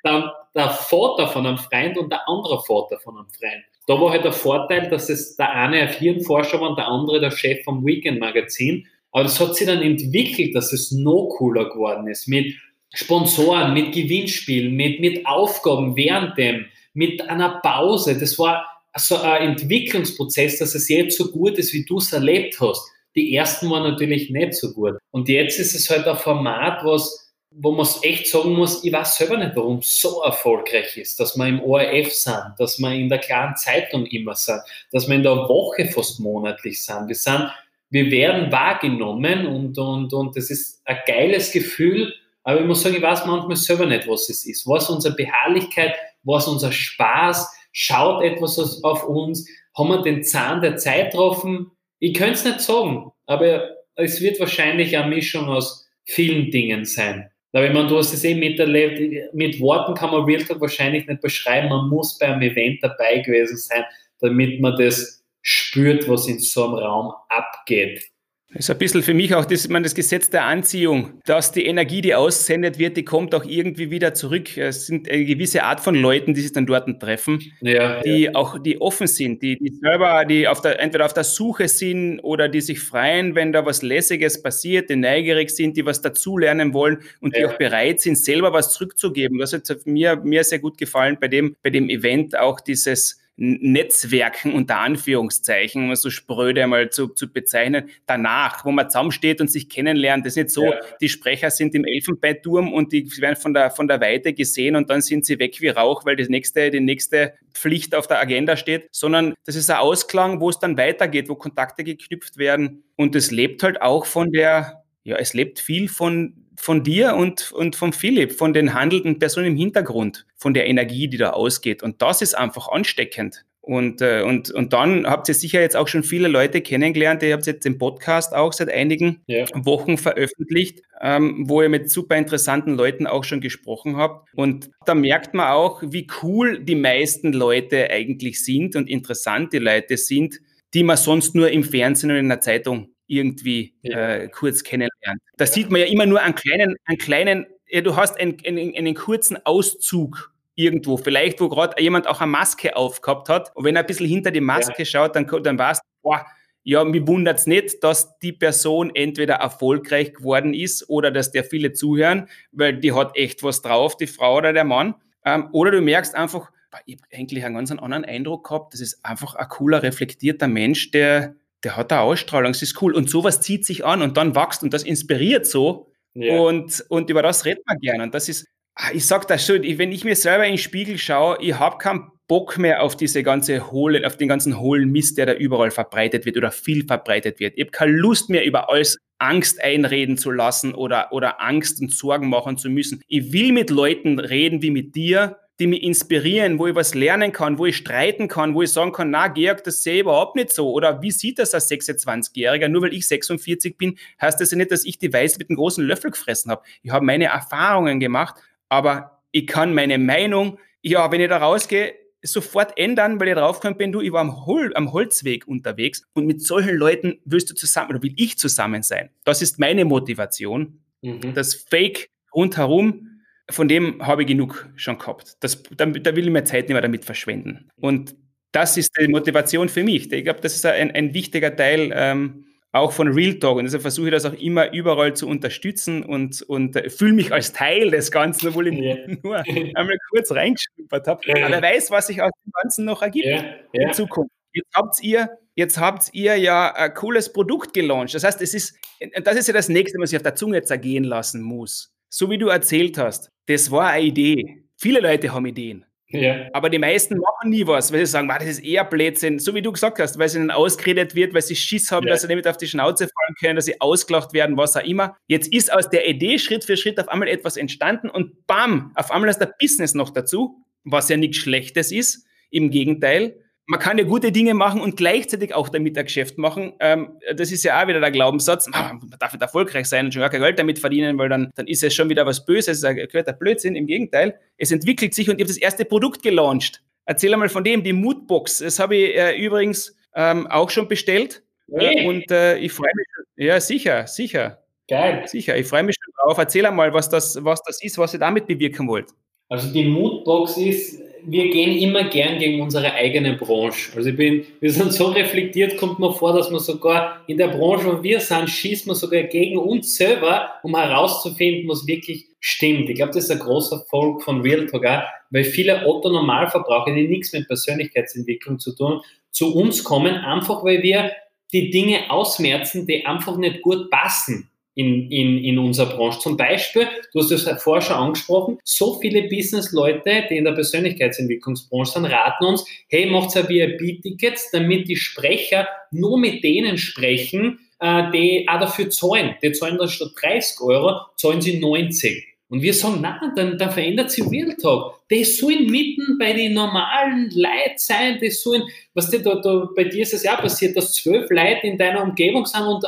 Dann 0.03 0.31
der 0.55 0.69
Vater 0.69 1.27
von 1.27 1.45
einem 1.45 1.57
Freund 1.57 1.97
und 1.97 2.11
der 2.11 2.27
andere 2.27 2.63
Vater 2.63 2.97
von 2.99 3.17
einem 3.17 3.27
Freund. 3.27 3.63
Da 3.87 3.99
war 3.99 4.11
halt 4.11 4.23
der 4.23 4.31
Vorteil, 4.31 4.89
dass 4.89 5.09
es 5.09 5.35
der 5.35 5.51
eine 5.51 5.81
ein 5.81 5.89
Hirnforscher 5.89 6.59
war 6.59 6.69
und 6.69 6.77
der 6.77 6.87
andere 6.87 7.19
der 7.19 7.31
Chef 7.31 7.63
vom 7.63 7.85
Weekend 7.85 8.19
Magazin. 8.19 8.87
Aber 9.11 9.23
das 9.23 9.39
hat 9.39 9.55
sich 9.55 9.67
dann 9.67 9.81
entwickelt, 9.81 10.55
dass 10.55 10.73
es 10.73 10.91
noch 10.91 11.35
cooler 11.37 11.69
geworden 11.69 12.07
ist. 12.07 12.27
Mit 12.27 12.55
Sponsoren, 12.93 13.73
mit 13.73 13.93
Gewinnspielen, 13.93 14.73
mit, 14.73 14.99
mit 15.01 15.25
Aufgaben 15.25 15.95
während 15.95 16.37
dem, 16.37 16.65
mit 16.93 17.29
einer 17.29 17.59
Pause. 17.61 18.17
Das 18.17 18.39
war 18.39 18.65
so 18.97 19.17
ein 19.17 19.49
Entwicklungsprozess, 19.49 20.59
dass 20.59 20.73
es 20.73 20.89
jetzt 20.89 21.17
so 21.17 21.31
gut 21.31 21.57
ist, 21.57 21.73
wie 21.73 21.85
du 21.85 21.97
es 21.97 22.11
erlebt 22.13 22.59
hast. 22.59 22.89
Die 23.15 23.35
ersten 23.35 23.69
waren 23.69 23.83
natürlich 23.83 24.29
nicht 24.29 24.53
so 24.53 24.73
gut. 24.73 24.95
Und 25.11 25.29
jetzt 25.29 25.59
ist 25.59 25.75
es 25.75 25.89
halt 25.89 26.07
ein 26.07 26.17
Format, 26.17 26.83
was 26.83 27.24
wo 27.57 27.71
man 27.71 27.87
echt 28.01 28.27
sagen 28.27 28.53
muss, 28.53 28.83
ich 28.83 28.91
weiß 28.91 29.17
selber 29.17 29.37
nicht, 29.37 29.55
warum 29.55 29.77
es 29.77 29.99
so 29.99 30.21
erfolgreich 30.23 30.97
ist, 30.97 31.19
dass 31.19 31.37
wir 31.37 31.47
im 31.47 31.61
ORF 31.61 32.11
sind, 32.11 32.53
dass 32.59 32.79
wir 32.79 32.91
in 32.91 33.07
der 33.07 33.19
klaren 33.19 33.55
Zeitung 33.55 34.05
immer 34.07 34.35
sind, 34.35 34.59
dass 34.91 35.07
wir 35.07 35.15
in 35.15 35.23
der 35.23 35.35
Woche 35.35 35.85
fast 35.85 36.19
monatlich 36.19 36.83
sind. 36.83 37.07
Wir 37.07 37.15
sind, 37.15 37.49
wir 37.89 38.11
werden 38.11 38.51
wahrgenommen 38.51 39.47
und, 39.47 39.77
und, 39.77 40.13
und 40.13 40.35
das 40.35 40.49
ist 40.49 40.81
ein 40.85 40.97
geiles 41.07 41.51
Gefühl, 41.51 42.13
aber 42.43 42.59
ich 42.59 42.67
muss 42.67 42.81
sagen, 42.81 42.95
ich 42.95 43.01
weiß 43.01 43.25
manchmal 43.25 43.55
selber 43.55 43.85
nicht, 43.85 44.07
was 44.07 44.29
es 44.29 44.45
ist. 44.45 44.67
Was 44.67 44.89
unsere 44.89 45.15
Beharrlichkeit, 45.15 45.95
was 46.23 46.47
unser 46.47 46.71
Spaß, 46.71 47.49
schaut 47.71 48.23
etwas 48.23 48.83
auf 48.83 49.03
uns, 49.05 49.47
haben 49.77 49.89
wir 49.89 50.01
den 50.01 50.23
Zahn 50.23 50.61
der 50.61 50.77
Zeit 50.77 51.11
getroffen? 51.11 51.71
Ich 51.99 52.13
könnte 52.13 52.33
es 52.33 52.45
nicht 52.45 52.61
sagen, 52.61 53.11
aber 53.25 53.69
es 53.95 54.19
wird 54.19 54.39
wahrscheinlich 54.41 54.97
eine 54.97 55.07
Mischung 55.07 55.47
aus 55.47 55.87
vielen 56.03 56.51
Dingen 56.51 56.85
sein. 56.85 57.31
Ich 57.63 57.71
meine, 57.71 57.87
du 57.87 57.97
hast 57.97 58.13
es 58.13 58.25
eben 58.25 58.41
miterlebt, 58.41 59.33
mit 59.33 59.61
Worten 59.61 59.93
kann 59.93 60.11
man 60.11 60.25
Real 60.25 60.43
Talk 60.43 60.59
wahrscheinlich 60.59 61.07
nicht 61.07 61.21
beschreiben. 61.21 61.69
Man 61.69 61.87
muss 61.87 62.17
bei 62.17 62.27
einem 62.27 62.41
Event 62.41 62.83
dabei 62.83 63.19
gewesen 63.19 63.55
sein, 63.55 63.85
damit 64.19 64.59
man 64.59 64.75
das 64.75 65.23
spürt, 65.41 66.09
was 66.09 66.27
in 66.27 66.39
so 66.39 66.65
einem 66.65 66.73
Raum 66.73 67.13
abgeht. 67.29 68.11
Das 68.55 68.65
ist 68.65 68.71
ein 68.71 68.77
bisschen 68.77 69.03
für 69.03 69.13
mich 69.13 69.35
auch 69.35 69.43
das, 69.43 69.67
meine, 69.67 69.83
das 69.83 69.93
Gesetz 69.93 70.29
der 70.29 70.45
Anziehung, 70.45 71.19
dass 71.25 71.51
die 71.51 71.65
Energie, 71.65 71.99
die 71.99 72.15
aussendet 72.15 72.79
wird, 72.79 72.95
die 72.95 73.03
kommt 73.03 73.35
auch 73.35 73.43
irgendwie 73.43 73.91
wieder 73.91 74.13
zurück. 74.13 74.55
Es 74.55 74.87
sind 74.87 75.11
eine 75.11 75.25
gewisse 75.25 75.63
Art 75.63 75.81
von 75.81 75.93
Leuten, 75.93 76.33
die 76.33 76.39
sich 76.39 76.53
dann 76.53 76.65
dort 76.65 76.85
treffen, 77.01 77.51
ja, 77.59 78.01
die 78.01 78.23
ja. 78.23 78.35
auch 78.35 78.57
die 78.57 78.79
offen 78.79 79.07
sind, 79.07 79.41
die, 79.41 79.57
die 79.57 79.73
selber, 79.81 80.23
die 80.23 80.47
auf 80.47 80.61
der, 80.61 80.79
entweder 80.79 81.03
auf 81.03 81.13
der 81.13 81.25
Suche 81.25 81.67
sind 81.67 82.21
oder 82.21 82.47
die 82.47 82.61
sich 82.61 82.79
freuen, 82.79 83.35
wenn 83.35 83.51
da 83.51 83.65
was 83.65 83.81
Lässiges 83.81 84.41
passiert, 84.41 84.89
die 84.89 84.95
neugierig 84.95 85.49
sind, 85.49 85.75
die 85.75 85.85
was 85.85 86.01
dazulernen 86.01 86.73
wollen 86.73 86.99
und 87.19 87.35
die 87.35 87.41
ja. 87.41 87.49
auch 87.49 87.57
bereit 87.57 87.99
sind, 87.99 88.17
selber 88.17 88.53
was 88.53 88.71
zurückzugeben. 88.71 89.37
Das 89.37 89.51
hat 89.51 89.67
mir, 89.83 90.15
mir 90.23 90.45
sehr 90.45 90.59
gut 90.59 90.77
gefallen 90.77 91.17
bei 91.19 91.27
dem, 91.27 91.57
bei 91.61 91.71
dem 91.71 91.89
Event, 91.89 92.37
auch 92.39 92.61
dieses 92.61 93.19
Netzwerken 93.37 94.53
unter 94.53 94.77
Anführungszeichen, 94.77 95.83
um 95.83 95.91
es 95.91 96.01
so 96.01 96.09
spröde 96.09 96.63
einmal 96.63 96.89
zu, 96.89 97.09
zu 97.09 97.31
bezeichnen, 97.31 97.89
danach, 98.05 98.63
wo 98.63 98.71
man 98.71 98.89
zusammensteht 98.89 99.41
und 99.41 99.51
sich 99.51 99.67
kennenlernt. 99.67 100.25
Das 100.25 100.33
ist 100.33 100.37
nicht 100.37 100.49
so, 100.51 100.65
ja. 100.65 100.79
die 101.01 101.09
Sprecher 101.09 101.51
sind 101.51 101.75
im 101.75 101.83
Elfenbeinturm 101.83 102.71
und 102.71 102.93
die 102.93 103.09
werden 103.19 103.35
von 103.35 103.53
der, 103.53 103.71
von 103.71 103.89
der 103.89 103.99
Weite 103.99 104.31
gesehen 104.31 104.77
und 104.77 104.89
dann 104.89 105.01
sind 105.01 105.25
sie 105.25 105.37
weg 105.37 105.59
wie 105.59 105.67
Rauch, 105.67 106.05
weil 106.05 106.15
das 106.15 106.29
nächste, 106.29 106.71
die 106.71 106.79
nächste 106.79 107.33
Pflicht 107.53 107.93
auf 107.93 108.07
der 108.07 108.19
Agenda 108.19 108.55
steht, 108.55 108.87
sondern 108.91 109.33
das 109.45 109.55
ist 109.55 109.69
ein 109.69 109.77
Ausklang, 109.77 110.39
wo 110.39 110.49
es 110.49 110.59
dann 110.59 110.77
weitergeht, 110.77 111.27
wo 111.27 111.35
Kontakte 111.35 111.83
geknüpft 111.83 112.37
werden. 112.37 112.83
Und 112.95 113.15
es 113.15 113.31
lebt 113.31 113.63
halt 113.63 113.81
auch 113.81 114.05
von 114.05 114.31
der, 114.31 114.83
ja, 115.03 115.17
es 115.17 115.33
lebt 115.33 115.59
viel 115.59 115.89
von 115.89 116.44
von 116.57 116.83
dir 116.83 117.15
und, 117.15 117.51
und 117.51 117.75
von 117.75 117.93
Philipp, 117.93 118.33
von 118.33 118.53
den 118.53 118.73
handelnden 118.73 119.19
Personen 119.19 119.47
im 119.47 119.57
Hintergrund, 119.57 120.25
von 120.35 120.53
der 120.53 120.67
Energie, 120.67 121.07
die 121.07 121.17
da 121.17 121.31
ausgeht. 121.31 121.83
Und 121.83 122.01
das 122.01 122.21
ist 122.21 122.35
einfach 122.35 122.67
ansteckend. 122.69 123.45
Und, 123.65 123.99
äh, 124.01 124.21
und, 124.21 124.51
und 124.51 124.73
dann 124.73 125.07
habt 125.07 125.27
ihr 125.27 125.33
sicher 125.33 125.59
jetzt 125.59 125.75
auch 125.75 125.87
schon 125.87 126.03
viele 126.03 126.27
Leute 126.27 126.61
kennengelernt. 126.61 127.23
Ihr 127.23 127.33
habt 127.33 127.47
jetzt 127.47 127.65
den 127.65 127.79
Podcast 127.79 128.35
auch 128.35 128.53
seit 128.53 128.69
einigen 128.69 129.23
ja. 129.25 129.45
Wochen 129.55 129.97
veröffentlicht, 129.97 130.83
ähm, 131.01 131.45
wo 131.47 131.63
ihr 131.63 131.69
mit 131.69 131.89
super 131.89 132.15
interessanten 132.15 132.75
Leuten 132.75 133.07
auch 133.07 133.23
schon 133.23 133.41
gesprochen 133.41 133.97
habt. 133.97 134.29
Und 134.35 134.69
da 134.85 134.93
merkt 134.93 135.33
man 135.33 135.47
auch, 135.47 135.81
wie 135.83 136.05
cool 136.21 136.59
die 136.63 136.75
meisten 136.75 137.33
Leute 137.33 137.89
eigentlich 137.89 138.43
sind 138.45 138.75
und 138.75 138.87
interessant 138.87 139.51
die 139.51 139.57
Leute 139.57 139.97
sind, 139.97 140.39
die 140.75 140.83
man 140.83 140.97
sonst 140.97 141.33
nur 141.33 141.49
im 141.49 141.63
Fernsehen 141.63 142.11
und 142.11 142.17
in 142.17 142.29
der 142.29 142.41
Zeitung 142.41 142.89
irgendwie 143.07 143.75
ja. 143.81 144.15
äh, 144.15 144.27
kurz 144.29 144.63
kennenlernt. 144.63 145.21
Da 145.37 145.45
ja. 145.45 145.51
sieht 145.51 145.69
man 145.69 145.81
ja 145.81 145.87
immer 145.87 146.05
nur 146.05 146.21
einen 146.21 146.35
kleinen, 146.35 146.75
einen 146.85 146.97
kleinen, 146.97 147.45
ja, 147.67 147.81
du 147.81 147.95
hast 147.95 148.19
einen, 148.19 148.37
einen, 148.45 148.75
einen 148.75 148.95
kurzen 148.95 149.37
Auszug 149.45 150.33
irgendwo, 150.55 150.97
vielleicht 150.97 151.41
wo 151.41 151.49
gerade 151.49 151.81
jemand 151.81 152.07
auch 152.07 152.21
eine 152.21 152.31
Maske 152.31 152.75
aufgehabt 152.75 153.29
hat 153.29 153.55
und 153.55 153.65
wenn 153.65 153.75
er 153.75 153.81
ein 153.81 153.87
bisschen 153.87 154.07
hinter 154.07 154.31
die 154.31 154.41
Maske 154.41 154.73
ja. 154.77 154.85
schaut, 154.85 155.15
dann, 155.15 155.27
dann 155.43 155.59
weißt 155.59 155.81
du, 155.81 155.87
boah, 156.01 156.25
ja, 156.63 156.83
mir 156.83 157.07
wundert 157.07 157.39
es 157.39 157.45
nicht, 157.45 157.83
dass 157.83 158.17
die 158.19 158.33
Person 158.33 158.89
entweder 158.95 159.35
erfolgreich 159.35 160.13
geworden 160.13 160.53
ist 160.53 160.89
oder 160.89 161.11
dass 161.11 161.31
der 161.31 161.43
viele 161.43 161.73
zuhören, 161.73 162.27
weil 162.51 162.77
die 162.77 162.91
hat 162.91 163.15
echt 163.15 163.43
was 163.43 163.61
drauf, 163.61 163.97
die 163.97 164.07
Frau 164.07 164.37
oder 164.37 164.51
der 164.51 164.63
Mann. 164.63 164.95
Ähm, 165.23 165.49
oder 165.51 165.69
du 165.69 165.81
merkst 165.81 166.15
einfach, 166.15 166.51
ich 166.85 166.95
habe 166.95 167.07
eigentlich 167.13 167.45
einen 167.45 167.55
ganz 167.55 167.71
anderen 167.71 168.03
Eindruck 168.03 168.47
gehabt, 168.47 168.73
das 168.73 168.81
ist 168.81 169.05
einfach 169.05 169.35
ein 169.35 169.47
cooler, 169.47 169.83
reflektierter 169.83 170.47
Mensch, 170.47 170.89
der, 170.89 171.35
der 171.65 171.75
hat 171.75 171.91
eine 171.91 172.01
Ausstrahlung, 172.01 172.53
das 172.53 172.61
ist 172.61 172.81
cool. 172.81 172.93
Und 172.93 173.09
sowas 173.09 173.41
zieht 173.41 173.65
sich 173.65 173.83
an 173.83 174.01
und 174.01 174.15
dann 174.15 174.35
wächst 174.35 174.63
und 174.63 174.73
das 174.73 174.83
inspiriert 174.83 175.45
so. 175.45 175.91
Ja. 176.13 176.39
Und, 176.39 176.85
und 176.87 177.09
über 177.09 177.21
das 177.21 177.43
redet 177.43 177.65
man 177.67 177.79
gerne. 177.79 178.03
Und 178.03 178.13
das 178.13 178.29
ist, 178.29 178.47
ah, 178.75 178.91
ich 178.93 179.05
sag 179.05 179.27
das 179.27 179.45
schon, 179.45 179.63
wenn 179.63 179.91
ich 179.91 180.05
mir 180.05 180.15
selber 180.15 180.45
in 180.45 180.53
den 180.53 180.57
Spiegel 180.59 180.97
schaue, 180.97 181.37
ich 181.41 181.59
habe 181.59 181.77
keinen 181.77 182.09
Bock 182.27 182.57
mehr 182.57 182.81
auf 182.81 182.95
diese 182.95 183.21
ganze 183.23 183.71
hohle, 183.71 184.05
auf 184.05 184.15
den 184.15 184.27
ganzen 184.27 184.59
hohlen 184.59 184.91
Mist, 184.91 185.17
der 185.17 185.25
da 185.25 185.33
überall 185.33 185.71
verbreitet 185.71 186.25
wird 186.25 186.37
oder 186.37 186.51
viel 186.51 186.85
verbreitet 186.85 187.39
wird. 187.39 187.53
Ich 187.55 187.63
habe 187.63 187.71
keine 187.71 187.91
Lust 187.91 188.29
mehr, 188.29 188.45
über 188.45 188.69
alles 188.69 188.97
Angst 189.17 189.61
einreden 189.61 190.17
zu 190.17 190.31
lassen 190.31 190.73
oder, 190.73 191.11
oder 191.11 191.41
Angst 191.41 191.81
und 191.81 191.91
Sorgen 191.91 192.29
machen 192.29 192.57
zu 192.57 192.69
müssen. 192.69 193.01
Ich 193.07 193.31
will 193.31 193.51
mit 193.51 193.69
Leuten 193.69 194.19
reden 194.19 194.61
wie 194.61 194.71
mit 194.71 194.95
dir, 194.95 195.37
die 195.59 195.67
mich 195.67 195.83
inspirieren, 195.83 196.59
wo 196.59 196.67
ich 196.67 196.75
was 196.75 196.95
lernen 196.95 197.31
kann, 197.31 197.57
wo 197.57 197.65
ich 197.65 197.77
streiten 197.77 198.27
kann, 198.27 198.55
wo 198.55 198.61
ich 198.61 198.71
sagen 198.71 198.91
kann, 198.91 199.09
na 199.09 199.29
Georg, 199.29 199.63
das 199.63 199.83
sehe 199.83 199.95
ich 199.95 200.01
überhaupt 200.01 200.35
nicht 200.35 200.51
so. 200.51 200.71
Oder 200.71 201.01
wie 201.01 201.11
sieht 201.11 201.39
das 201.39 201.53
als 201.53 201.71
26-Jähriger? 201.71 202.67
Nur 202.67 202.81
weil 202.81 202.93
ich 202.93 203.07
46 203.07 203.77
bin, 203.77 203.97
heißt 204.21 204.41
das 204.41 204.51
ja 204.51 204.57
nicht, 204.57 204.71
dass 204.71 204.83
ich 204.83 204.97
die 204.97 205.11
Weiß 205.11 205.37
mit 205.37 205.49
einem 205.49 205.57
großen 205.57 205.85
Löffel 205.85 206.11
gefressen 206.11 206.51
habe. 206.51 206.63
Ich 206.83 206.91
habe 206.91 207.05
meine 207.05 207.25
Erfahrungen 207.25 207.99
gemacht, 207.99 208.35
aber 208.67 209.21
ich 209.31 209.47
kann 209.47 209.73
meine 209.73 209.97
Meinung, 209.97 210.59
ja, 210.81 211.11
wenn 211.11 211.21
ich 211.21 211.29
da 211.29 211.37
rausgehe, 211.37 211.93
sofort 212.21 212.77
ändern, 212.77 213.19
weil 213.19 213.29
ich 213.29 213.35
draufgekommen 213.35 213.77
bin, 213.77 213.91
du, 213.91 214.01
ich 214.01 214.11
war 214.11 214.21
am, 214.21 214.45
Hol 214.45 214.75
am 214.75 214.91
Holzweg 214.91 215.47
unterwegs 215.47 216.03
und 216.13 216.25
mit 216.25 216.41
solchen 216.41 216.75
Leuten 216.75 217.19
willst 217.23 217.49
du 217.49 217.55
zusammen 217.55 217.91
oder 217.91 218.03
will 218.03 218.13
ich 218.17 218.37
zusammen 218.37 218.83
sein. 218.83 219.09
Das 219.23 219.41
ist 219.41 219.59
meine 219.59 219.85
Motivation. 219.85 220.79
Mhm. 221.01 221.33
Das 221.33 221.55
Fake 221.55 222.09
rundherum 222.33 223.14
von 223.49 223.67
dem 223.67 224.05
habe 224.05 224.23
ich 224.23 224.27
genug 224.27 224.67
schon 224.75 224.97
gehabt. 224.97 225.37
Das, 225.41 225.61
da, 225.75 225.85
da, 225.85 226.15
will 226.15 226.25
ich 226.25 226.31
mehr 226.31 226.45
Zeit 226.45 226.65
nicht 226.65 226.73
mehr 226.73 226.81
damit 226.81 227.05
verschwenden. 227.05 227.69
Und 227.75 228.15
das 228.51 228.77
ist 228.77 228.91
die 228.99 229.07
Motivation 229.07 229.69
für 229.69 229.83
mich. 229.83 230.11
Ich 230.11 230.23
glaube, 230.23 230.41
das 230.41 230.55
ist 230.55 230.65
ein, 230.65 230.91
ein 230.91 231.13
wichtiger 231.13 231.55
Teil 231.55 231.91
ähm, 231.93 232.45
auch 232.71 232.91
von 232.91 233.07
Real 233.07 233.35
Talk. 233.35 233.57
Und 233.57 233.65
deshalb 233.65 233.83
versuche 233.83 234.07
ich 234.07 234.11
das 234.11 234.25
auch 234.25 234.33
immer 234.33 234.73
überall 234.73 235.15
zu 235.15 235.27
unterstützen 235.27 236.03
und, 236.03 236.41
und 236.43 236.75
äh, 236.75 236.89
fühle 236.89 237.13
mich 237.13 237.31
als 237.31 237.53
Teil 237.53 237.91
des 237.91 238.11
Ganzen, 238.11 238.49
obwohl 238.49 238.67
ich 238.67 238.79
yeah. 238.79 238.97
nur 239.23 239.37
einmal 239.37 239.97
kurz 240.09 240.31
reingeschnuppert 240.31 241.07
habe. 241.07 241.21
Yeah. 241.27 241.45
Aber 241.45 241.61
wer 241.61 241.61
weiß, 241.61 241.91
was 241.91 242.07
sich 242.07 242.21
aus 242.21 242.31
dem 242.45 242.51
Ganzen 242.61 242.85
noch 242.85 243.01
ergibt 243.01 243.27
yeah. 243.27 243.43
in 243.71 243.93
Zukunft. 243.93 244.31
Jetzt 244.53 244.73
habt 244.73 245.03
ihr, 245.03 245.29
jetzt 245.55 245.77
habt 245.77 246.09
ihr 246.13 246.37
ja 246.37 246.73
ein 246.73 246.93
cooles 246.93 247.31
Produkt 247.31 247.73
gelauncht. 247.73 248.15
Das 248.15 248.23
heißt, 248.23 248.41
es 248.41 248.53
ist, 248.53 248.77
das 249.21 249.35
ist 249.35 249.47
ja 249.47 249.53
das 249.53 249.69
nächste, 249.69 249.99
was 249.99 250.11
ich 250.11 250.17
auf 250.17 250.23
der 250.23 250.35
Zunge 250.35 250.63
zergehen 250.63 251.03
lassen 251.03 251.41
muss 251.41 251.94
so 252.15 252.29
wie 252.29 252.37
du 252.37 252.47
erzählt 252.47 252.97
hast, 252.97 253.29
das 253.45 253.69
war 253.71 253.89
eine 253.89 254.05
Idee. 254.05 254.63
Viele 254.77 255.01
Leute 255.01 255.33
haben 255.33 255.45
Ideen. 255.45 255.83
Ja. 256.07 256.47
Aber 256.53 256.69
die 256.69 256.79
meisten 256.79 257.17
machen 257.17 257.49
nie 257.49 257.67
was, 257.67 257.91
weil 257.91 258.05
sie 258.05 258.11
sagen, 258.13 258.29
das 258.29 258.45
ist 258.45 258.59
eher 258.59 258.85
Blödsinn. 258.85 259.37
So 259.37 259.53
wie 259.53 259.61
du 259.61 259.73
gesagt 259.73 259.99
hast, 259.99 260.17
weil 260.17 260.29
sie 260.29 260.39
ihnen 260.39 260.49
ausgeredet 260.49 261.13
wird, 261.13 261.33
weil 261.33 261.41
sie 261.41 261.57
Schiss 261.57 261.91
haben, 261.91 262.07
ja. 262.07 262.13
dass 262.13 262.21
sie 262.21 262.29
damit 262.29 262.47
auf 262.47 262.55
die 262.55 262.67
Schnauze 262.67 263.09
fallen 263.09 263.35
können, 263.37 263.57
dass 263.57 263.65
sie 263.65 263.81
ausgelacht 263.81 264.31
werden, 264.31 264.55
was 264.55 264.77
auch 264.77 264.83
immer. 264.85 265.17
Jetzt 265.27 265.51
ist 265.51 265.73
aus 265.73 265.89
der 265.89 266.07
Idee 266.07 266.39
Schritt 266.39 266.63
für 266.63 266.77
Schritt 266.77 266.97
auf 267.01 267.09
einmal 267.09 267.27
etwas 267.27 267.57
entstanden 267.57 268.09
und 268.09 268.47
bam, 268.47 268.93
auf 268.95 269.11
einmal 269.11 269.29
ist 269.29 269.39
der 269.39 269.53
Business 269.59 269.93
noch 269.93 270.11
dazu, 270.11 270.63
was 270.85 271.09
ja 271.09 271.17
nichts 271.17 271.37
Schlechtes 271.37 271.91
ist. 271.91 272.25
Im 272.49 272.71
Gegenteil, 272.71 273.35
man 273.67 273.79
kann 273.79 273.97
ja 273.97 274.03
gute 274.03 274.31
Dinge 274.31 274.53
machen 274.53 274.79
und 274.79 274.95
gleichzeitig 274.95 275.53
auch 275.55 275.69
damit 275.69 275.97
ein 275.97 276.05
Geschäft 276.05 276.37
machen. 276.37 276.73
Ähm, 276.79 277.19
das 277.35 277.51
ist 277.51 277.63
ja 277.63 277.81
auch 277.81 277.87
wieder 277.87 277.99
der 277.99 278.11
Glaubenssatz, 278.11 278.67
man 278.67 279.01
darf 279.19 279.33
nicht 279.33 279.41
erfolgreich 279.41 279.87
sein 279.87 280.05
und 280.05 280.13
schon 280.13 280.21
gar 280.21 280.29
kein 280.29 280.41
Geld 280.41 280.59
damit 280.59 280.79
verdienen, 280.79 281.17
weil 281.17 281.29
dann, 281.29 281.51
dann 281.55 281.67
ist 281.67 281.83
es 281.83 281.93
schon 281.93 282.09
wieder 282.09 282.25
was 282.25 282.45
Böses, 282.45 282.81
das 282.81 282.95
gehört 282.95 283.27
der 283.27 283.33
Blödsinn. 283.33 283.75
Im 283.75 283.87
Gegenteil, 283.87 284.39
es 284.57 284.71
entwickelt 284.71 285.13
sich 285.13 285.29
und 285.29 285.35
ich 285.35 285.41
habe 285.41 285.47
das 285.47 285.57
erste 285.57 285.85
Produkt 285.85 286.21
gelauncht. 286.21 286.83
Erzähl 287.05 287.33
einmal 287.33 287.49
von 287.49 287.63
dem, 287.63 287.83
die 287.83 287.93
Moodbox. 287.93 288.59
Das 288.59 288.79
habe 288.79 288.95
ich 288.95 289.15
äh, 289.15 289.37
übrigens 289.37 289.95
ähm, 290.15 290.47
auch 290.47 290.69
schon 290.69 290.87
bestellt. 290.87 291.43
Äh, 291.71 292.07
und 292.07 292.31
äh, 292.31 292.57
ich 292.57 292.71
freue 292.71 292.91
mich. 292.95 293.05
Ja, 293.37 293.59
sicher, 293.59 294.07
sicher. 294.07 294.63
Geil. 294.87 295.23
Sicher, 295.27 295.57
ich 295.57 295.67
freue 295.67 295.83
mich 295.83 295.95
schon 296.01 296.13
drauf. 296.19 296.37
Erzähl 296.37 296.65
einmal, 296.65 296.93
was 296.93 297.09
das, 297.09 297.43
was 297.43 297.61
das 297.63 297.83
ist, 297.83 297.97
was 297.97 298.13
ihr 298.13 298.19
damit 298.19 298.47
bewirken 298.47 298.87
wollt. 298.87 299.09
Also 299.49 299.71
die 299.71 299.85
Moodbox 299.85 300.57
ist 300.57 301.01
wir 301.27 301.49
gehen 301.49 301.77
immer 301.77 302.03
gern 302.05 302.39
gegen 302.39 302.61
unsere 302.61 302.93
eigene 302.93 303.33
Branche. 303.33 303.91
Also 303.95 304.09
ich 304.09 304.15
bin, 304.15 304.45
wir 304.59 304.71
sind 304.71 304.93
so 304.93 305.07
reflektiert, 305.07 305.77
kommt 305.77 305.99
mir 305.99 306.13
vor, 306.13 306.33
dass 306.33 306.51
man 306.51 306.59
sogar 306.59 307.23
in 307.27 307.37
der 307.37 307.49
Branche, 307.49 307.85
wo 307.85 308.03
wir 308.03 308.19
sind, 308.19 308.49
schießt 308.49 308.87
man 308.87 308.95
sogar 308.95 309.23
gegen 309.23 309.57
uns 309.57 309.95
selber, 309.95 310.51
um 310.63 310.75
herauszufinden, 310.75 311.69
was 311.69 311.87
wirklich 311.87 312.27
stimmt. 312.39 312.89
Ich 312.89 312.95
glaube, 312.95 313.13
das 313.13 313.25
ist 313.25 313.31
ein 313.31 313.39
großer 313.39 313.77
Erfolg 313.77 314.23
von 314.23 314.41
Real 314.41 314.67
Talk, 314.67 314.85
weil 315.31 315.43
viele 315.43 315.85
Otto-Normalverbraucher, 315.85 316.93
die 316.93 317.07
nichts 317.07 317.33
mit 317.33 317.47
Persönlichkeitsentwicklung 317.47 318.59
zu 318.59 318.75
tun, 318.75 319.01
zu 319.31 319.55
uns 319.55 319.83
kommen, 319.83 320.15
einfach 320.15 320.63
weil 320.63 320.81
wir 320.83 321.11
die 321.51 321.69
Dinge 321.71 322.09
ausmerzen, 322.09 322.85
die 322.85 323.05
einfach 323.05 323.37
nicht 323.37 323.61
gut 323.61 323.89
passen 323.89 324.49
in, 324.75 325.09
in, 325.09 325.37
in 325.43 325.57
unserer 325.57 325.95
Branche. 325.95 326.19
Zum 326.19 326.37
Beispiel, 326.37 326.87
du 327.13 327.19
hast 327.19 327.31
es 327.31 327.49
vorher 327.63 327.81
schon 327.81 327.95
angesprochen, 327.95 328.59
so 328.63 328.99
viele 328.99 329.23
Business-Leute, 329.23 330.25
die 330.29 330.37
in 330.37 330.45
der 330.45 330.51
Persönlichkeitsentwicklungsbranche 330.51 331.93
sind, 331.93 332.05
raten 332.05 332.45
uns, 332.45 332.65
hey, 332.89 333.05
macht 333.07 333.35
ein 333.35 333.47
VIP-Tickets, 333.47 334.51
damit 334.51 334.87
die 334.87 334.97
Sprecher 334.97 335.67
nur 335.91 336.19
mit 336.19 336.43
denen 336.43 336.77
sprechen, 336.77 337.59
äh, 337.79 338.11
die 338.11 338.45
auch 338.49 338.59
dafür 338.59 338.89
zahlen. 338.89 339.35
Die 339.41 339.51
zahlen 339.53 339.77
dann 339.77 339.89
statt 339.89 340.11
30 340.21 340.61
Euro, 340.61 340.99
zahlen 341.15 341.41
sie 341.41 341.59
90. 341.59 342.34
Und 342.47 342.61
wir 342.61 342.73
sagen, 342.73 343.01
nein, 343.01 343.31
dann, 343.35 343.57
dann 343.57 343.71
verändert 343.71 344.11
sich 344.11 344.29
Wildtag. 344.29 344.93
Das 345.09 345.37
soll 345.37 345.59
mitten 345.61 346.17
bei 346.19 346.33
den 346.33 346.53
normalen 346.53 347.31
Leuten 347.31 347.77
sein, 347.77 348.19
das 348.21 348.41
sollen, 348.43 348.63
was 348.93 349.09
dir 349.09 349.23
da, 349.23 349.35
da, 349.35 349.67
bei 349.75 349.85
dir 349.85 350.03
ist 350.03 350.13
es 350.13 350.23
ja 350.23 350.35
passiert, 350.35 350.77
dass 350.77 350.93
zwölf 350.93 351.29
Leute 351.31 351.65
in 351.67 351.77
deiner 351.77 352.03
Umgebung 352.03 352.45
sind 352.45 352.61
und 352.61 352.85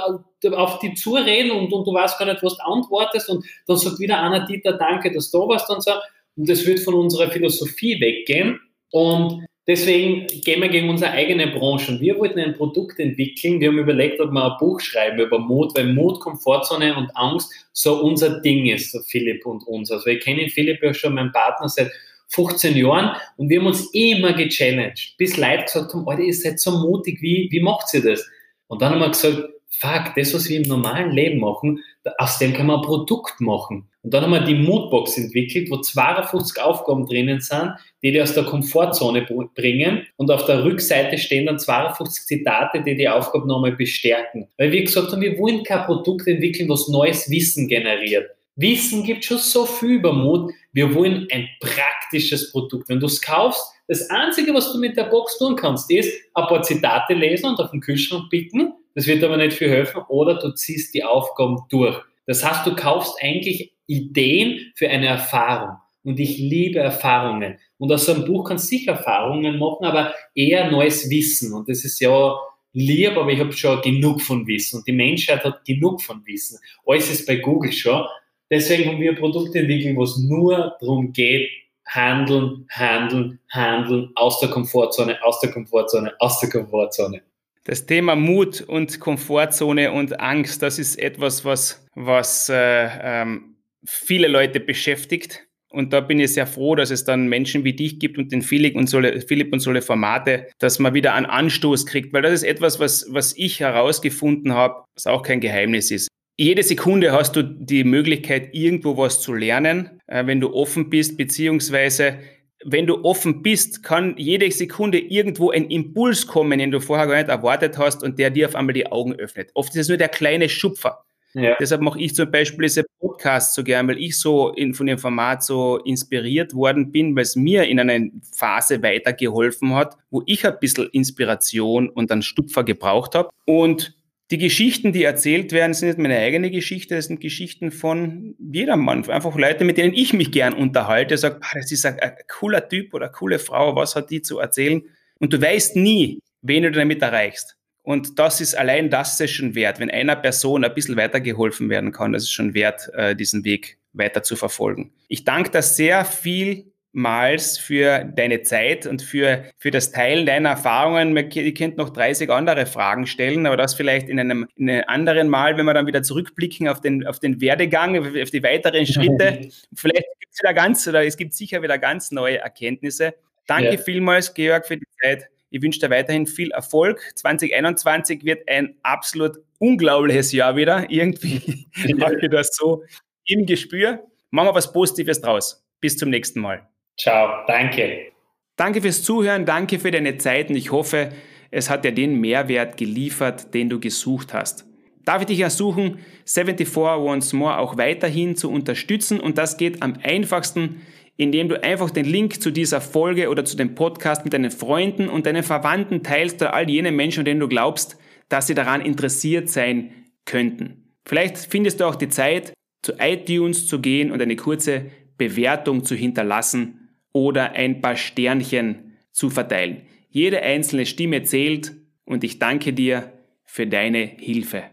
auf 0.53 0.79
die 0.79 0.93
zureden 0.93 1.51
und, 1.51 1.73
und 1.73 1.87
du 1.87 1.93
weißt 1.93 2.19
gar 2.19 2.25
nicht, 2.25 2.43
was 2.43 2.57
du 2.57 2.63
antwortest 2.63 3.29
und 3.29 3.45
dann 3.65 3.77
sagt 3.77 3.99
wieder 3.99 4.21
einer 4.21 4.45
Dieter, 4.45 4.73
danke, 4.73 5.11
dass 5.11 5.31
du 5.31 5.39
da 5.39 5.47
warst 5.47 5.69
und 5.69 5.83
so. 5.83 5.91
Und 6.35 6.47
das 6.47 6.65
wird 6.65 6.79
von 6.79 6.93
unserer 6.93 7.31
Philosophie 7.31 7.99
weggehen. 7.99 8.59
Und 8.91 9.43
Deswegen 9.67 10.27
gehen 10.27 10.61
wir 10.61 10.69
gegen 10.69 10.89
unsere 10.89 11.11
eigene 11.11 11.47
Branche. 11.47 11.99
Wir 11.99 12.17
wollten 12.17 12.39
ein 12.39 12.53
Produkt 12.53 12.99
entwickeln. 12.99 13.59
Wir 13.59 13.67
haben 13.67 13.79
überlegt, 13.79 14.21
ob 14.21 14.31
wir 14.31 14.45
ein 14.45 14.57
Buch 14.59 14.79
schreiben 14.79 15.19
über 15.19 15.39
Mut, 15.39 15.75
weil 15.75 15.93
Mut, 15.93 16.21
Komfortzone 16.21 16.95
und 16.95 17.15
Angst 17.17 17.51
so 17.73 18.01
unser 18.01 18.39
Ding 18.39 18.65
ist, 18.67 18.93
so 18.93 19.01
Philipp 19.01 19.45
und 19.45 19.67
uns. 19.67 19.91
Also 19.91 20.07
ich 20.07 20.23
kenne 20.23 20.47
Philipp 20.47 20.81
ja 20.81 20.93
schon, 20.93 21.15
mein 21.15 21.33
Partner, 21.33 21.67
seit 21.67 21.91
15 22.29 22.77
Jahren 22.77 23.15
und 23.37 23.49
wir 23.49 23.59
haben 23.59 23.67
uns 23.67 23.89
immer 23.93 24.33
gechallenged, 24.33 25.15
bis 25.17 25.37
Leute 25.37 25.63
gesagt 25.63 25.93
haben, 25.93 26.07
Alter, 26.07 26.23
ihr 26.23 26.33
seid 26.33 26.59
so 26.59 26.71
mutig, 26.71 27.21
wie, 27.21 27.47
wie 27.51 27.61
macht 27.61 27.93
ihr 27.93 28.03
das? 28.03 28.25
Und 28.67 28.81
dann 28.81 28.93
haben 28.93 28.99
wir 28.99 29.09
gesagt, 29.09 29.49
fuck, 29.69 30.13
das, 30.15 30.33
was 30.33 30.49
wir 30.49 30.57
im 30.57 30.63
normalen 30.63 31.11
Leben 31.11 31.39
machen, 31.39 31.79
aus 32.17 32.39
dem 32.39 32.53
kann 32.53 32.67
man 32.67 32.77
ein 32.77 32.85
Produkt 32.85 33.39
machen. 33.39 33.89
Und 34.03 34.13
dann 34.13 34.23
haben 34.23 34.31
wir 34.31 34.41
die 34.41 34.55
Moodbox 34.55 35.17
entwickelt, 35.17 35.69
wo 35.69 35.77
52 35.77 36.61
Aufgaben 36.61 37.05
drinnen 37.05 37.41
sind, 37.41 37.73
die 38.01 38.11
die 38.11 38.21
aus 38.21 38.33
der 38.33 38.45
Komfortzone 38.45 39.27
bringen. 39.53 40.07
Und 40.15 40.31
auf 40.31 40.45
der 40.45 40.63
Rückseite 40.63 41.17
stehen 41.17 41.45
dann 41.45 41.59
52 41.59 42.25
Zitate, 42.25 42.81
die 42.83 42.95
die 42.95 43.09
Aufgabe 43.09 43.47
nochmal 43.47 43.73
bestärken. 43.73 44.47
Weil 44.57 44.71
wir 44.71 44.83
gesagt 44.83 45.11
haben, 45.11 45.21
wir 45.21 45.37
wollen 45.37 45.63
kein 45.63 45.85
Produkt 45.85 46.27
entwickeln, 46.27 46.69
was 46.69 46.87
neues 46.87 47.29
Wissen 47.29 47.67
generiert. 47.67 48.29
Wissen 48.57 49.03
gibt 49.03 49.23
schon 49.23 49.37
so 49.37 49.65
viel 49.65 49.91
über 49.91 50.11
Mut. 50.11 50.51
Wir 50.73 50.93
wollen 50.93 51.27
ein 51.31 51.47
praktisches 51.61 52.51
Produkt. 52.51 52.89
Wenn 52.89 52.99
du 52.99 53.05
es 53.05 53.21
kaufst, 53.21 53.63
das 53.87 54.09
Einzige, 54.09 54.53
was 54.53 54.73
du 54.73 54.79
mit 54.79 54.97
der 54.97 55.05
Box 55.05 55.37
tun 55.37 55.55
kannst, 55.55 55.89
ist 55.89 56.13
ein 56.33 56.47
paar 56.47 56.61
Zitate 56.61 57.13
lesen 57.13 57.51
und 57.51 57.59
auf 57.59 57.71
den 57.71 57.79
Kühlschrank 57.79 58.29
picken 58.29 58.73
das 58.97 59.05
wird 59.05 59.23
aber 59.23 59.37
nicht 59.37 59.55
viel 59.55 59.69
helfen. 59.69 60.01
Oder 60.07 60.39
du 60.39 60.55
ziehst 60.55 60.95
die 60.95 61.03
Aufgaben 61.03 61.59
durch. 61.69 62.01
Das 62.25 62.43
heißt, 62.43 62.65
du 62.65 62.75
kaufst 62.75 63.13
eigentlich 63.21 63.71
Ideen 63.85 64.71
für 64.73 64.89
eine 64.89 65.05
Erfahrung. 65.05 65.77
Und 66.03 66.19
ich 66.19 66.39
liebe 66.39 66.79
Erfahrungen. 66.79 67.59
Und 67.77 67.91
aus 67.91 68.07
so 68.07 68.13
einem 68.13 68.25
Buch 68.25 68.45
kannst 68.45 68.65
du 68.65 68.69
sicher 68.69 68.93
Erfahrungen 68.93 69.59
machen, 69.59 69.85
aber 69.85 70.15
eher 70.33 70.71
neues 70.71 71.11
Wissen. 71.11 71.53
Und 71.53 71.69
das 71.69 71.85
ist 71.85 71.99
ja 71.99 72.35
lieb, 72.73 73.15
aber 73.17 73.29
ich 73.29 73.39
habe 73.39 73.53
schon 73.53 73.83
genug 73.83 74.19
von 74.19 74.47
Wissen. 74.47 74.77
Und 74.77 74.87
die 74.87 74.93
Menschheit 74.93 75.43
hat 75.43 75.63
genug 75.63 76.01
von 76.01 76.25
Wissen. 76.25 76.57
Alles 76.83 77.11
ist 77.11 77.27
bei 77.27 77.35
Google 77.35 77.71
schon. 77.71 78.03
Deswegen 78.49 78.89
haben 78.89 78.99
wir 78.99 79.15
Produkte 79.15 79.59
entwickelt, 79.59 79.95
wo 79.97 80.03
es 80.03 80.17
nur 80.17 80.77
darum 80.79 81.11
geht, 81.11 81.49
handeln, 81.85 82.65
handeln, 82.69 83.39
handeln, 83.49 84.11
aus 84.15 84.39
der 84.39 84.49
Komfortzone, 84.49 85.21
aus 85.23 85.39
der 85.39 85.51
Komfortzone, 85.51 86.13
aus 86.19 86.39
der 86.39 86.49
Komfortzone. 86.49 87.21
Das 87.63 87.85
Thema 87.85 88.15
Mut 88.15 88.61
und 88.61 88.99
Komfortzone 88.99 89.91
und 89.91 90.19
Angst, 90.19 90.61
das 90.61 90.79
ist 90.79 90.97
etwas, 90.97 91.43
was, 91.43 91.85
was 91.95 92.47
äh, 92.47 92.89
ähm, 93.01 93.55
viele 93.85 94.29
Leute 94.29 94.61
beschäftigt. 94.61 95.43
Und 95.69 95.91
da 95.91 95.99
bin 95.99 96.19
ich 96.19 96.33
sehr 96.33 96.47
froh, 96.47 96.75
dass 96.75 96.91
es 96.91 97.03
dann 97.03 97.27
Menschen 97.27 97.65
wie 97.65 97.73
dich 97.73 97.99
gibt 97.99 98.17
und 98.17 98.31
den 98.31 98.41
Philipp 98.41 98.77
und 98.77 98.87
so, 98.87 99.01
Philipp 99.27 99.51
und 99.51 99.59
so 99.59 99.73
Formate, 99.81 100.47
dass 100.59 100.79
man 100.79 100.93
wieder 100.93 101.13
einen 101.13 101.25
Anstoß 101.25 101.85
kriegt, 101.85 102.13
weil 102.13 102.21
das 102.21 102.31
ist 102.31 102.43
etwas, 102.43 102.79
was, 102.79 103.07
was 103.09 103.35
ich 103.37 103.59
herausgefunden 103.59 104.53
habe, 104.53 104.85
was 104.95 105.07
auch 105.07 105.21
kein 105.21 105.41
Geheimnis 105.41 105.91
ist. 105.91 106.06
Jede 106.39 106.61
Sekunde 106.61 107.11
hast 107.13 107.35
du 107.35 107.41
die 107.43 107.83
Möglichkeit, 107.83 108.53
irgendwo 108.53 108.95
was 108.95 109.21
zu 109.21 109.33
lernen, 109.33 109.99
äh, 110.05 110.27
wenn 110.27 110.39
du 110.39 110.53
offen 110.53 110.87
bist, 110.89 111.17
beziehungsweise 111.17 112.19
wenn 112.63 112.85
du 112.85 113.03
offen 113.03 113.41
bist, 113.41 113.81
kann 113.83 114.15
jede 114.17 114.49
Sekunde 114.51 114.99
irgendwo 114.99 115.49
ein 115.49 115.69
Impuls 115.69 116.27
kommen, 116.27 116.59
den 116.59 116.71
du 116.71 116.79
vorher 116.79 117.07
gar 117.07 117.17
nicht 117.17 117.29
erwartet 117.29 117.77
hast 117.77 118.03
und 118.03 118.19
der 118.19 118.29
dir 118.29 118.47
auf 118.47 118.55
einmal 118.55 118.73
die 118.73 118.91
Augen 118.91 119.13
öffnet. 119.13 119.49
Oft 119.55 119.69
ist 119.69 119.81
es 119.81 119.87
nur 119.87 119.97
der 119.97 120.09
kleine 120.09 120.47
Schupfer. 120.47 121.03
Ja. 121.33 121.55
Deshalb 121.59 121.81
mache 121.81 121.99
ich 121.99 122.15
zum 122.15 122.31
Beispiel 122.31 122.63
diese 122.63 122.85
Podcasts 122.99 123.53
so 123.53 123.63
gern, 123.63 123.87
weil 123.87 123.99
ich 123.99 124.19
so 124.19 124.49
in, 124.53 124.73
von 124.73 124.87
dem 124.87 124.97
Format 124.97 125.43
so 125.43 125.77
inspiriert 125.77 126.53
worden 126.53 126.91
bin, 126.91 127.15
weil 127.15 127.23
es 127.23 127.35
mir 127.35 127.65
in 127.65 127.79
einer 127.79 128.09
Phase 128.35 128.81
weitergeholfen 128.81 129.75
hat, 129.75 129.97
wo 130.09 130.23
ich 130.25 130.45
ein 130.45 130.57
bisschen 130.59 130.87
Inspiration 130.91 131.89
und 131.89 132.11
einen 132.11 132.23
Stupfer 132.23 132.63
gebraucht 132.63 133.13
habe. 133.13 133.29
Und 133.45 133.96
die 134.29 134.37
Geschichten, 134.37 134.91
die 134.91 135.03
erzählt 135.03 135.53
werden, 135.53 135.73
sind 135.73 135.87
nicht 135.87 135.99
meine 135.99 136.17
eigene 136.17 136.51
Geschichte, 136.51 136.95
das 136.95 137.05
sind 137.05 137.21
Geschichten 137.21 137.71
von 137.71 138.35
jedermann, 138.39 139.09
einfach 139.09 139.35
Leute, 139.35 139.63
mit 139.63 139.77
denen 139.77 139.93
ich 139.93 140.13
mich 140.13 140.31
gern 140.31 140.53
unterhalte, 140.53 141.17
sage, 141.17 141.39
ah, 141.41 141.53
das 141.53 141.71
ist 141.71 141.85
ein, 141.85 141.99
ein, 141.99 142.13
cooler 142.27 142.67
Typ 142.67 142.93
oder 142.93 143.05
eine 143.05 143.13
coole 143.13 143.39
Frau, 143.39 143.75
was 143.75 143.95
hat 143.95 144.09
die 144.09 144.21
zu 144.21 144.39
erzählen? 144.39 144.83
Und 145.19 145.31
du 145.31 145.41
weißt 145.41 145.77
nie, 145.77 146.19
wen 146.41 146.63
du 146.63 146.71
damit 146.71 147.01
erreichst. 147.01 147.57
Und 147.83 148.19
das 148.19 148.41
ist 148.41 148.53
allein 148.53 148.89
das 148.89 149.17
ist 149.21 149.31
schon 149.31 149.55
wert. 149.55 149.79
Wenn 149.79 149.89
einer 149.89 150.17
Person 150.17 150.65
ein 150.65 150.73
bisschen 150.73 150.97
weitergeholfen 150.97 151.69
werden 151.69 151.93
kann, 151.93 152.11
das 152.11 152.23
ist 152.23 152.33
schon 152.33 152.53
wert, 152.53 152.89
äh, 152.93 153.15
diesen 153.15 153.45
Weg 153.45 153.77
weiter 153.93 154.23
zu 154.23 154.35
verfolgen. 154.35 154.91
Ich 155.07 155.23
danke 155.23 155.51
dir 155.51 155.61
sehr 155.61 156.03
viel 156.03 156.73
Mals 156.97 157.59
für 157.59 158.03
deine 158.03 158.41
Zeit 158.41 158.87
und 158.87 159.03
für, 159.03 159.45
für 159.57 159.69
das 159.69 159.91
Teilen 159.91 160.25
deiner 160.25 160.49
Erfahrungen. 160.49 161.15
Ihr 161.15 161.53
könnt 161.53 161.77
noch 161.77 161.91
30 161.91 162.29
andere 162.31 162.65
Fragen 162.65 163.05
stellen, 163.05 163.45
aber 163.45 163.55
das 163.55 163.75
vielleicht 163.75 164.09
in 164.09 164.19
einem, 164.19 164.47
in 164.55 164.69
einem 164.69 164.83
anderen 164.87 165.29
Mal, 165.29 165.57
wenn 165.57 165.65
wir 165.67 165.75
dann 165.75 165.85
wieder 165.85 166.01
zurückblicken 166.01 166.67
auf 166.67 166.81
den, 166.81 167.05
auf 167.05 167.19
den 167.19 167.39
Werdegang, 167.39 167.99
auf 167.99 168.31
die 168.31 168.41
weiteren 168.41 168.85
Schritte. 168.87 169.49
vielleicht 169.75 170.07
gibt 170.19 170.33
es 170.33 170.39
wieder 170.41 170.53
ganz, 170.55 170.87
oder 170.87 171.05
es 171.05 171.17
gibt 171.17 171.35
sicher 171.35 171.61
wieder 171.61 171.77
ganz 171.77 172.11
neue 172.11 172.39
Erkenntnisse. 172.39 173.13
Danke 173.45 173.75
ja. 173.75 173.77
vielmals, 173.77 174.33
Georg, 174.33 174.65
für 174.65 174.77
die 174.77 174.87
Zeit. 175.01 175.29
Ich 175.51 175.61
wünsche 175.61 175.79
dir 175.79 175.91
weiterhin 175.91 176.25
viel 176.25 176.49
Erfolg. 176.49 176.99
2021 177.15 178.25
wird 178.25 178.49
ein 178.49 178.75
absolut 178.81 179.37
unglaubliches 179.59 180.31
Jahr 180.31 180.55
wieder. 180.55 180.89
Irgendwie 180.89 181.67
habe 182.01 182.17
ich 182.19 182.29
das 182.29 182.49
so 182.53 182.83
im 183.25 183.45
Gespür. 183.45 184.03
Machen 184.31 184.47
wir 184.47 184.55
was 184.55 184.73
Positives 184.73 185.21
draus. 185.21 185.63
Bis 185.79 185.95
zum 185.95 186.09
nächsten 186.09 186.41
Mal. 186.41 186.67
Ciao, 186.97 187.45
danke. 187.47 188.11
Danke 188.55 188.81
fürs 188.81 189.03
Zuhören, 189.03 189.45
danke 189.45 189.77
für 189.77 189.91
deine 189.91 190.17
Zeit 190.17 190.49
und 190.49 190.55
ich 190.55 190.71
hoffe, 190.71 191.09
es 191.51 191.69
hat 191.69 191.85
dir 191.85 191.91
den 191.91 192.19
Mehrwert 192.19 192.75
geliefert, 192.75 193.53
den 193.53 193.69
du 193.69 193.79
gesucht 193.79 194.33
hast. 194.33 194.65
Darf 195.05 195.21
ich 195.21 195.27
dich 195.27 195.39
ersuchen, 195.39 195.99
74 196.25 196.75
Once 196.75 197.33
More 197.33 197.59
auch 197.59 197.77
weiterhin 197.77 198.35
zu 198.35 198.51
unterstützen 198.51 199.19
und 199.19 199.37
das 199.37 199.57
geht 199.57 199.83
am 199.83 199.93
einfachsten, 200.01 200.81
indem 201.17 201.49
du 201.49 201.63
einfach 201.63 201.91
den 201.91 202.05
Link 202.05 202.41
zu 202.41 202.51
dieser 202.51 202.81
Folge 202.81 203.29
oder 203.29 203.45
zu 203.45 203.55
dem 203.55 203.75
Podcast 203.75 204.23
mit 204.23 204.33
deinen 204.33 204.51
Freunden 204.51 205.07
und 205.07 205.25
deinen 205.25 205.43
Verwandten 205.43 206.03
teilst 206.03 206.41
oder 206.41 206.53
all 206.53 206.69
jene 206.69 206.91
Menschen, 206.91 207.25
denen 207.25 207.39
du 207.39 207.47
glaubst, 207.47 207.97
dass 208.27 208.47
sie 208.47 208.55
daran 208.55 208.81
interessiert 208.81 209.49
sein 209.49 209.91
könnten. 210.25 210.93
Vielleicht 211.05 211.37
findest 211.37 211.79
du 211.79 211.85
auch 211.85 211.95
die 211.95 212.09
Zeit, 212.09 212.53
zu 212.81 212.93
iTunes 212.99 213.67
zu 213.67 213.79
gehen 213.81 214.11
und 214.11 214.21
eine 214.21 214.35
kurze 214.35 214.87
Bewertung 215.17 215.83
zu 215.83 215.95
hinterlassen 215.95 216.76
oder 217.17 217.53
ein 217.53 217.81
paar 217.81 217.95
Sternchen 217.95 218.93
zu 219.11 219.31
verteilen. 219.31 219.81
Jede 220.11 220.43
einzelne 220.43 220.85
Stimme 220.85 221.23
zählt 221.23 221.75
und 222.05 222.23
ich 222.23 222.37
danke 222.37 222.73
dir 222.73 223.11
für 223.43 223.65
deine 223.65 224.05
Hilfe. 224.05 224.65